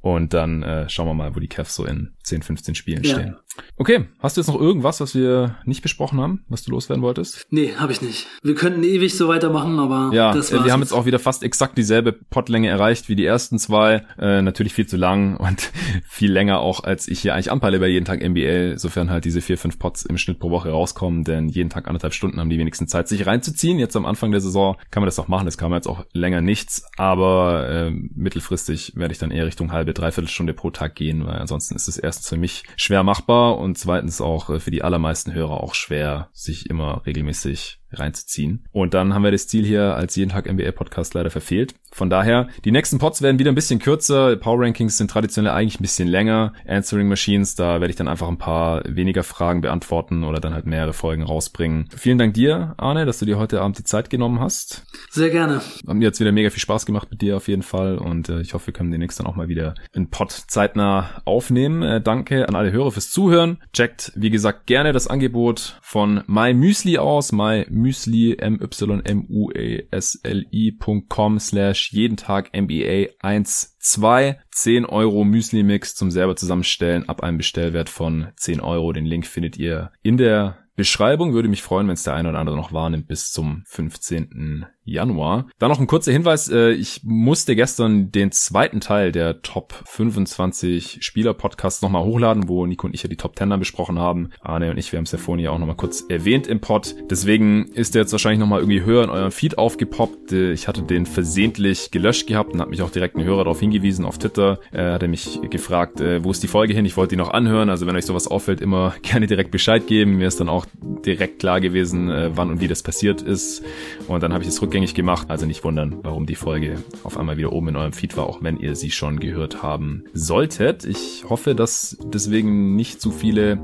Und 0.00 0.32
dann 0.32 0.62
äh, 0.62 0.88
schauen 0.88 1.08
wir 1.08 1.14
mal, 1.14 1.34
wo 1.34 1.40
die 1.40 1.48
Cavs 1.48 1.74
so 1.74 1.84
in 1.84 2.14
10, 2.28 2.42
15 2.42 2.74
Spielen 2.74 3.02
ja. 3.02 3.14
stehen. 3.14 3.36
Okay, 3.76 4.06
hast 4.20 4.36
du 4.36 4.40
jetzt 4.40 4.48
noch 4.48 4.60
irgendwas, 4.60 5.00
was 5.00 5.14
wir 5.14 5.56
nicht 5.64 5.82
besprochen 5.82 6.20
haben, 6.20 6.44
was 6.48 6.62
du 6.62 6.70
loswerden 6.70 7.02
wolltest? 7.02 7.46
Nee, 7.50 7.74
habe 7.76 7.92
ich 7.92 8.02
nicht. 8.02 8.26
Wir 8.42 8.54
könnten 8.54 8.84
ewig 8.84 9.16
so 9.16 9.28
weitermachen, 9.28 9.78
aber 9.78 10.14
ja, 10.14 10.32
das 10.32 10.52
war's 10.52 10.64
wir 10.64 10.72
haben 10.72 10.80
jetzt 10.80 10.92
auch 10.92 11.06
wieder 11.06 11.18
fast 11.18 11.42
exakt 11.42 11.78
dieselbe 11.78 12.12
Potlänge 12.12 12.68
erreicht 12.68 13.08
wie 13.08 13.16
die 13.16 13.24
ersten 13.24 13.58
zwei. 13.58 14.04
Äh, 14.18 14.42
natürlich 14.42 14.74
viel 14.74 14.86
zu 14.86 14.96
lang 14.96 15.36
und 15.38 15.70
viel 16.08 16.30
länger 16.30 16.60
auch, 16.60 16.84
als 16.84 17.08
ich 17.08 17.20
hier 17.20 17.34
eigentlich 17.34 17.50
anpeile 17.50 17.78
bei 17.78 17.88
jeden 17.88 18.04
Tag 18.04 18.20
NBA, 18.22 18.78
sofern 18.78 19.10
halt 19.10 19.24
diese 19.24 19.40
vier, 19.40 19.58
fünf 19.58 19.78
Pots 19.78 20.04
im 20.04 20.18
Schnitt 20.18 20.38
pro 20.38 20.50
Woche 20.50 20.70
rauskommen, 20.70 21.24
denn 21.24 21.48
jeden 21.48 21.70
Tag 21.70 21.88
anderthalb 21.88 22.14
Stunden 22.14 22.40
haben 22.40 22.50
die 22.50 22.58
wenigsten 22.58 22.88
Zeit, 22.88 23.08
sich 23.08 23.26
reinzuziehen. 23.26 23.78
Jetzt 23.78 23.96
am 23.96 24.06
Anfang 24.06 24.30
der 24.30 24.40
Saison 24.40 24.76
kann 24.90 25.02
man 25.02 25.06
das 25.06 25.18
auch 25.18 25.28
machen, 25.28 25.46
das 25.46 25.58
kann 25.58 25.70
man 25.70 25.78
jetzt 25.78 25.88
auch 25.88 26.04
länger 26.12 26.40
nichts, 26.40 26.84
aber 26.96 27.68
äh, 27.68 27.90
mittelfristig 27.90 28.92
werde 28.96 29.12
ich 29.12 29.18
dann 29.18 29.30
eher 29.30 29.46
Richtung 29.46 29.72
halbe, 29.72 29.94
dreiviertel 29.94 30.28
Stunde 30.28 30.54
pro 30.54 30.70
Tag 30.70 30.94
gehen, 30.94 31.26
weil 31.26 31.38
ansonsten 31.38 31.74
ist 31.74 31.88
es 31.88 31.98
erstens 32.18 32.28
für 32.28 32.36
mich 32.36 32.64
schwer 32.76 33.02
machbar 33.04 33.58
und 33.58 33.78
zweitens 33.78 34.20
auch 34.20 34.50
äh, 34.50 34.60
für 34.60 34.70
die 34.70 34.82
allermeisten 34.82 35.32
Hörer 35.32 35.62
auch 35.62 35.74
schwer, 35.74 36.30
sich 36.32 36.68
immer 36.68 37.06
regelmäßig 37.06 37.80
reinzuziehen. 37.92 38.66
Und 38.72 38.94
dann 38.94 39.14
haben 39.14 39.22
wir 39.22 39.30
das 39.30 39.48
Ziel 39.48 39.64
hier 39.64 39.94
als 39.94 40.16
jeden 40.16 40.30
Tag 40.30 40.50
NBA 40.50 40.72
Podcast 40.72 41.14
leider 41.14 41.30
verfehlt. 41.30 41.74
Von 41.92 42.10
daher, 42.10 42.48
die 42.64 42.70
nächsten 42.70 42.98
Pods 42.98 43.22
werden 43.22 43.38
wieder 43.38 43.50
ein 43.50 43.54
bisschen 43.54 43.78
kürzer. 43.78 44.36
Power 44.36 44.60
Rankings 44.60 44.98
sind 44.98 45.10
traditionell 45.10 45.52
eigentlich 45.52 45.80
ein 45.80 45.82
bisschen 45.82 46.08
länger. 46.08 46.52
Answering 46.66 47.08
Machines, 47.08 47.54
da 47.54 47.80
werde 47.80 47.90
ich 47.90 47.96
dann 47.96 48.08
einfach 48.08 48.28
ein 48.28 48.38
paar 48.38 48.82
weniger 48.86 49.22
Fragen 49.22 49.62
beantworten 49.62 50.24
oder 50.24 50.38
dann 50.40 50.54
halt 50.54 50.66
mehrere 50.66 50.92
Folgen 50.92 51.22
rausbringen. 51.22 51.88
Vielen 51.96 52.18
Dank 52.18 52.34
dir, 52.34 52.74
Arne, 52.76 53.06
dass 53.06 53.18
du 53.18 53.24
dir 53.24 53.38
heute 53.38 53.60
Abend 53.62 53.78
die 53.78 53.84
Zeit 53.84 54.10
genommen 54.10 54.40
hast. 54.40 54.84
Sehr 55.10 55.30
gerne. 55.30 55.60
Haben 55.86 55.98
mir 55.98 56.04
jetzt 56.04 56.20
wieder 56.20 56.32
mega 56.32 56.50
viel 56.50 56.60
Spaß 56.60 56.84
gemacht 56.86 57.08
mit 57.10 57.22
dir 57.22 57.36
auf 57.36 57.48
jeden 57.48 57.62
Fall 57.62 57.98
und 57.98 58.28
äh, 58.28 58.40
ich 58.40 58.54
hoffe, 58.54 58.68
wir 58.68 58.74
können 58.74 58.90
demnächst 58.90 59.18
dann 59.18 59.26
auch 59.26 59.36
mal 59.36 59.48
wieder 59.48 59.74
einen 59.94 60.10
Pod 60.10 60.30
zeitnah 60.30 61.22
aufnehmen. 61.24 61.82
Äh, 61.82 62.00
danke 62.00 62.48
an 62.48 62.54
alle 62.54 62.70
Hörer 62.70 62.92
fürs 62.92 63.10
Zuhören. 63.10 63.58
Checkt, 63.72 64.12
wie 64.14 64.30
gesagt, 64.30 64.66
gerne 64.66 64.92
das 64.92 65.06
Angebot 65.06 65.78
von 65.80 66.22
My 66.26 66.52
Müsli 66.52 66.98
aus. 66.98 67.32
My 67.32 67.66
Müsli, 67.78 68.36
m-y-m-u-e-s-l-i.com 68.38 71.38
slash 71.38 71.92
jeden 71.92 72.16
Tag 72.16 72.50
MBA 72.54 73.10
1, 73.20 73.76
2, 73.78 74.40
10 74.50 74.86
Euro 74.86 75.22
Müsli-Mix 75.24 75.94
zum 75.94 76.10
selber 76.10 76.34
zusammenstellen 76.36 77.08
ab 77.08 77.22
einem 77.22 77.38
Bestellwert 77.38 77.88
von 77.88 78.28
10 78.36 78.60
Euro. 78.60 78.92
Den 78.92 79.06
Link 79.06 79.26
findet 79.26 79.56
ihr 79.56 79.92
in 80.02 80.16
der 80.16 80.58
Beschreibung. 80.76 81.34
Würde 81.34 81.48
mich 81.48 81.62
freuen, 81.62 81.88
wenn 81.88 81.94
es 81.94 82.04
der 82.04 82.14
eine 82.14 82.28
oder 82.28 82.38
andere 82.38 82.56
noch 82.56 82.72
wahrnimmt 82.72 83.08
bis 83.08 83.32
zum 83.32 83.64
15. 83.66 84.66
Januar. 84.88 85.46
Dann 85.58 85.70
noch 85.70 85.80
ein 85.80 85.86
kurzer 85.86 86.12
Hinweis. 86.12 86.48
Äh, 86.48 86.70
ich 86.72 87.00
musste 87.04 87.54
gestern 87.54 88.10
den 88.10 88.32
zweiten 88.32 88.80
Teil 88.80 89.12
der 89.12 89.42
Top 89.42 89.74
25 89.84 90.98
Spieler 91.00 91.34
Podcasts 91.34 91.82
nochmal 91.82 92.04
hochladen, 92.04 92.48
wo 92.48 92.66
Nico 92.66 92.86
und 92.86 92.94
ich 92.94 93.02
ja 93.02 93.08
die 93.08 93.16
Top 93.16 93.38
10 93.38 93.50
dann 93.50 93.60
besprochen 93.60 93.98
haben. 93.98 94.30
Arne 94.40 94.70
und 94.70 94.78
ich, 94.78 94.92
wir 94.92 94.98
haben 94.98 95.04
es 95.04 95.12
ja 95.12 95.18
vorhin 95.18 95.44
ja 95.44 95.50
auch 95.50 95.58
nochmal 95.58 95.76
kurz 95.76 96.04
erwähnt 96.08 96.46
im 96.46 96.60
Pod. 96.60 96.94
Deswegen 97.10 97.66
ist 97.66 97.94
der 97.94 98.02
jetzt 98.02 98.12
wahrscheinlich 98.12 98.40
nochmal 98.40 98.60
irgendwie 98.60 98.82
höher 98.82 99.04
in 99.04 99.10
eurem 99.10 99.30
Feed 99.30 99.58
aufgepoppt. 99.58 100.32
Äh, 100.32 100.52
ich 100.52 100.68
hatte 100.68 100.82
den 100.82 101.06
versehentlich 101.06 101.90
gelöscht 101.90 102.26
gehabt 102.26 102.52
und 102.52 102.60
hat 102.60 102.70
mich 102.70 102.82
auch 102.82 102.90
direkt 102.90 103.16
ein 103.16 103.24
Hörer 103.24 103.44
darauf 103.44 103.60
hingewiesen 103.60 104.04
auf 104.04 104.18
Twitter. 104.18 104.60
Er 104.72 104.94
hatte 104.94 105.08
mich 105.08 105.40
gefragt, 105.50 106.00
äh, 106.00 106.24
wo 106.24 106.30
ist 106.30 106.42
die 106.42 106.48
Folge 106.48 106.74
hin? 106.74 106.84
Ich 106.84 106.96
wollte 106.96 107.10
die 107.10 107.16
noch 107.16 107.30
anhören. 107.30 107.70
Also 107.70 107.86
wenn 107.86 107.96
euch 107.96 108.06
sowas 108.06 108.26
auffällt, 108.26 108.60
immer 108.60 108.94
gerne 109.02 109.26
direkt 109.26 109.50
Bescheid 109.50 109.86
geben. 109.86 110.16
Mir 110.16 110.28
ist 110.28 110.40
dann 110.40 110.48
auch 110.48 110.66
direkt 111.04 111.38
klar 111.40 111.60
gewesen, 111.60 112.08
wann 112.34 112.50
und 112.50 112.60
wie 112.60 112.68
das 112.68 112.82
passiert 112.82 113.22
ist. 113.22 113.62
Und 114.08 114.22
dann 114.22 114.32
habe 114.32 114.42
ich 114.42 114.48
es 114.48 114.60
rückgängig 114.60 114.77
rückgängig 114.78 114.94
gemacht. 114.94 115.28
Also 115.28 115.44
nicht 115.44 115.64
wundern, 115.64 115.98
warum 116.02 116.26
die 116.26 116.36
Folge 116.36 116.76
auf 117.02 117.16
einmal 117.16 117.36
wieder 117.36 117.52
oben 117.52 117.68
in 117.68 117.76
eurem 117.76 117.92
Feed 117.92 118.16
war, 118.16 118.26
auch 118.26 118.42
wenn 118.42 118.58
ihr 118.58 118.76
sie 118.76 118.92
schon 118.92 119.18
gehört 119.18 119.62
haben 119.62 120.04
solltet. 120.12 120.84
Ich 120.84 121.24
hoffe, 121.28 121.56
dass 121.56 121.96
deswegen 122.04 122.76
nicht 122.76 123.00
zu 123.00 123.10
viele 123.10 123.58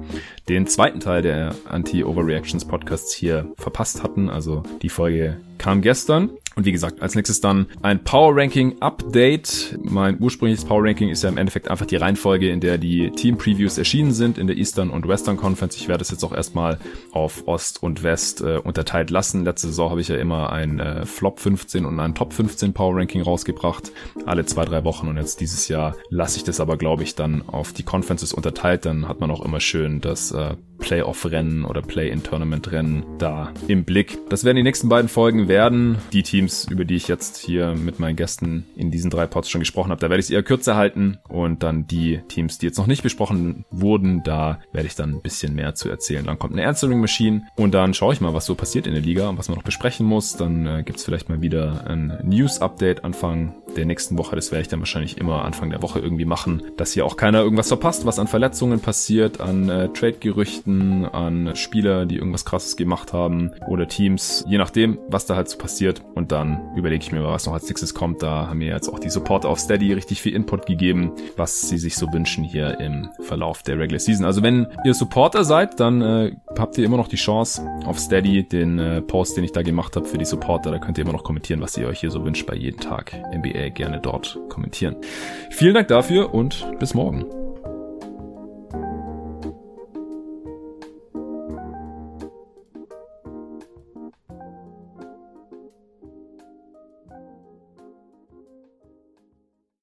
den 0.48 0.66
zweiten 0.66 0.98
Teil 0.98 1.22
der 1.22 1.54
Anti-Overreactions 1.68 2.64
Podcasts 2.64 3.14
hier 3.14 3.46
verpasst 3.56 4.02
hatten. 4.02 4.28
Also 4.28 4.64
die 4.82 4.88
Folge 4.88 5.36
kam 5.58 5.82
gestern. 5.82 6.30
Und 6.56 6.66
wie 6.66 6.72
gesagt, 6.72 7.02
als 7.02 7.14
nächstes 7.14 7.40
dann 7.40 7.66
ein 7.82 8.04
Power 8.04 8.36
Ranking 8.36 8.76
Update. 8.80 9.78
Mein 9.82 10.20
ursprüngliches 10.20 10.64
Power 10.64 10.84
Ranking 10.84 11.08
ist 11.08 11.22
ja 11.22 11.28
im 11.28 11.36
Endeffekt 11.36 11.68
einfach 11.68 11.86
die 11.86 11.96
Reihenfolge, 11.96 12.50
in 12.50 12.60
der 12.60 12.78
die 12.78 13.10
Team 13.10 13.36
Previews 13.38 13.78
erschienen 13.78 14.12
sind 14.12 14.38
in 14.38 14.46
der 14.46 14.56
Eastern 14.56 14.90
und 14.90 15.08
Western 15.08 15.36
Conference. 15.36 15.76
Ich 15.76 15.88
werde 15.88 16.02
es 16.02 16.10
jetzt 16.10 16.24
auch 16.24 16.32
erstmal 16.32 16.78
auf 17.12 17.46
Ost 17.46 17.82
und 17.82 18.02
West 18.02 18.40
äh, 18.40 18.58
unterteilt 18.58 19.10
lassen. 19.10 19.44
Letzte 19.44 19.68
Saison 19.68 19.90
habe 19.90 20.00
ich 20.00 20.08
ja 20.08 20.16
immer 20.16 20.50
ein 20.50 20.78
äh, 20.78 21.06
Flop 21.06 21.40
15 21.40 21.84
und 21.84 21.98
ein 21.98 22.14
Top 22.14 22.32
15 22.32 22.72
Power 22.72 22.96
Ranking 22.96 23.22
rausgebracht. 23.22 23.90
Alle 24.26 24.44
zwei, 24.46 24.64
drei 24.64 24.84
Wochen. 24.84 25.08
Und 25.08 25.16
jetzt 25.16 25.40
dieses 25.40 25.68
Jahr 25.68 25.96
lasse 26.10 26.38
ich 26.38 26.44
das 26.44 26.60
aber, 26.60 26.76
glaube 26.76 27.02
ich, 27.02 27.14
dann 27.14 27.42
auf 27.48 27.72
die 27.72 27.82
Conferences 27.82 28.32
unterteilt. 28.32 28.84
Dann 28.84 29.08
hat 29.08 29.20
man 29.20 29.30
auch 29.30 29.44
immer 29.44 29.60
schön 29.60 30.00
das 30.00 30.30
äh, 30.32 30.54
Playoff-Rennen 30.78 31.64
oder 31.64 31.82
Play-in-Tournament-Rennen 31.82 33.04
da 33.18 33.52
im 33.68 33.84
Blick. 33.84 34.18
Das 34.28 34.44
werden 34.44 34.56
die 34.56 34.62
nächsten 34.62 34.88
beiden 34.88 35.08
Folgen 35.08 35.48
werden. 35.48 35.98
Die 36.12 36.22
Teams 36.22 36.66
über 36.70 36.84
die 36.84 36.96
ich 36.96 37.08
jetzt 37.08 37.36
hier 37.36 37.74
mit 37.74 37.98
meinen 37.98 38.16
Gästen 38.16 38.66
in 38.76 38.90
diesen 38.90 39.10
drei 39.10 39.26
Pods 39.26 39.50
schon 39.50 39.60
gesprochen 39.60 39.90
habe, 39.90 40.00
da 40.00 40.10
werde 40.10 40.20
ich 40.20 40.26
es 40.26 40.30
eher 40.30 40.42
kürzer 40.42 40.76
halten 40.76 41.18
und 41.28 41.62
dann 41.62 41.86
die 41.86 42.20
Teams, 42.28 42.58
die 42.58 42.66
jetzt 42.66 42.78
noch 42.78 42.86
nicht 42.86 43.02
besprochen 43.02 43.64
wurden, 43.70 44.22
da 44.22 44.60
werde 44.72 44.86
ich 44.86 44.94
dann 44.94 45.10
ein 45.10 45.22
bisschen 45.22 45.54
mehr 45.54 45.74
zu 45.74 45.88
erzählen. 45.88 46.24
Dann 46.24 46.38
kommt 46.38 46.52
eine 46.54 46.66
Answering 46.66 47.00
Machine 47.00 47.42
und 47.56 47.72
dann 47.74 47.94
schaue 47.94 48.12
ich 48.12 48.20
mal, 48.20 48.34
was 48.34 48.46
so 48.46 48.54
passiert 48.54 48.86
in 48.86 48.94
der 48.94 49.02
Liga 49.02 49.28
und 49.28 49.38
was 49.38 49.48
man 49.48 49.56
noch 49.56 49.64
besprechen 49.64 50.06
muss. 50.06 50.36
Dann 50.36 50.66
äh, 50.66 50.82
gibt's 50.84 51.04
vielleicht 51.04 51.28
mal 51.28 51.42
wieder 51.42 51.86
ein 51.86 52.18
News-Update 52.24 53.04
Anfang 53.04 53.54
der 53.76 53.84
nächsten 53.86 54.16
Woche. 54.18 54.36
Das 54.36 54.50
werde 54.52 54.62
ich 54.62 54.68
dann 54.68 54.80
wahrscheinlich 54.80 55.18
immer 55.18 55.44
Anfang 55.44 55.70
der 55.70 55.82
Woche 55.82 55.98
irgendwie 55.98 56.24
machen, 56.24 56.62
dass 56.76 56.92
hier 56.92 57.04
auch 57.04 57.16
keiner 57.16 57.40
irgendwas 57.42 57.68
verpasst, 57.68 58.06
was 58.06 58.18
an 58.18 58.26
Verletzungen 58.26 58.80
passiert, 58.80 59.40
an 59.40 59.68
äh, 59.68 59.88
Trade-Gerüchten, 59.88 60.63
an 60.66 61.54
Spieler, 61.54 62.06
die 62.06 62.16
irgendwas 62.16 62.44
krasses 62.44 62.76
gemacht 62.76 63.12
haben 63.12 63.52
oder 63.68 63.88
Teams, 63.88 64.44
je 64.48 64.58
nachdem, 64.58 64.98
was 65.08 65.26
da 65.26 65.36
halt 65.36 65.48
so 65.48 65.58
passiert. 65.58 66.02
Und 66.14 66.32
dann 66.32 66.74
überlege 66.76 67.02
ich 67.02 67.12
mir, 67.12 67.22
was 67.24 67.46
noch 67.46 67.54
als 67.54 67.68
nächstes 67.68 67.94
kommt. 67.94 68.22
Da 68.22 68.48
haben 68.48 68.58
mir 68.58 68.68
jetzt 68.68 68.88
auch 68.88 68.98
die 68.98 69.10
Support 69.10 69.46
auf 69.46 69.58
Steady 69.58 69.92
richtig 69.92 70.22
viel 70.22 70.34
Input 70.34 70.66
gegeben, 70.66 71.12
was 71.36 71.68
sie 71.68 71.78
sich 71.78 71.96
so 71.96 72.12
wünschen 72.12 72.44
hier 72.44 72.80
im 72.80 73.08
Verlauf 73.20 73.62
der 73.62 73.78
Regular 73.78 74.00
Season. 74.00 74.24
Also 74.24 74.42
wenn 74.42 74.66
ihr 74.84 74.94
Supporter 74.94 75.44
seid, 75.44 75.80
dann 75.80 76.02
äh, 76.02 76.32
habt 76.58 76.78
ihr 76.78 76.84
immer 76.84 76.96
noch 76.96 77.08
die 77.08 77.16
Chance 77.16 77.62
auf 77.84 77.98
Steady, 77.98 78.46
den 78.46 78.78
äh, 78.78 79.02
Post, 79.02 79.36
den 79.36 79.44
ich 79.44 79.52
da 79.52 79.62
gemacht 79.62 79.96
habe 79.96 80.06
für 80.06 80.18
die 80.18 80.24
Supporter, 80.24 80.70
da 80.70 80.78
könnt 80.78 80.98
ihr 80.98 81.02
immer 81.02 81.12
noch 81.12 81.24
kommentieren, 81.24 81.60
was 81.60 81.76
ihr 81.76 81.86
euch 81.86 82.00
hier 82.00 82.10
so 82.10 82.24
wünscht 82.24 82.46
bei 82.46 82.54
jeden 82.54 82.80
Tag 82.80 83.12
NBA 83.34 83.70
gerne 83.70 84.00
dort 84.00 84.38
kommentieren. 84.48 84.96
Vielen 85.50 85.74
Dank 85.74 85.88
dafür 85.88 86.34
und 86.34 86.66
bis 86.78 86.94
morgen. 86.94 87.43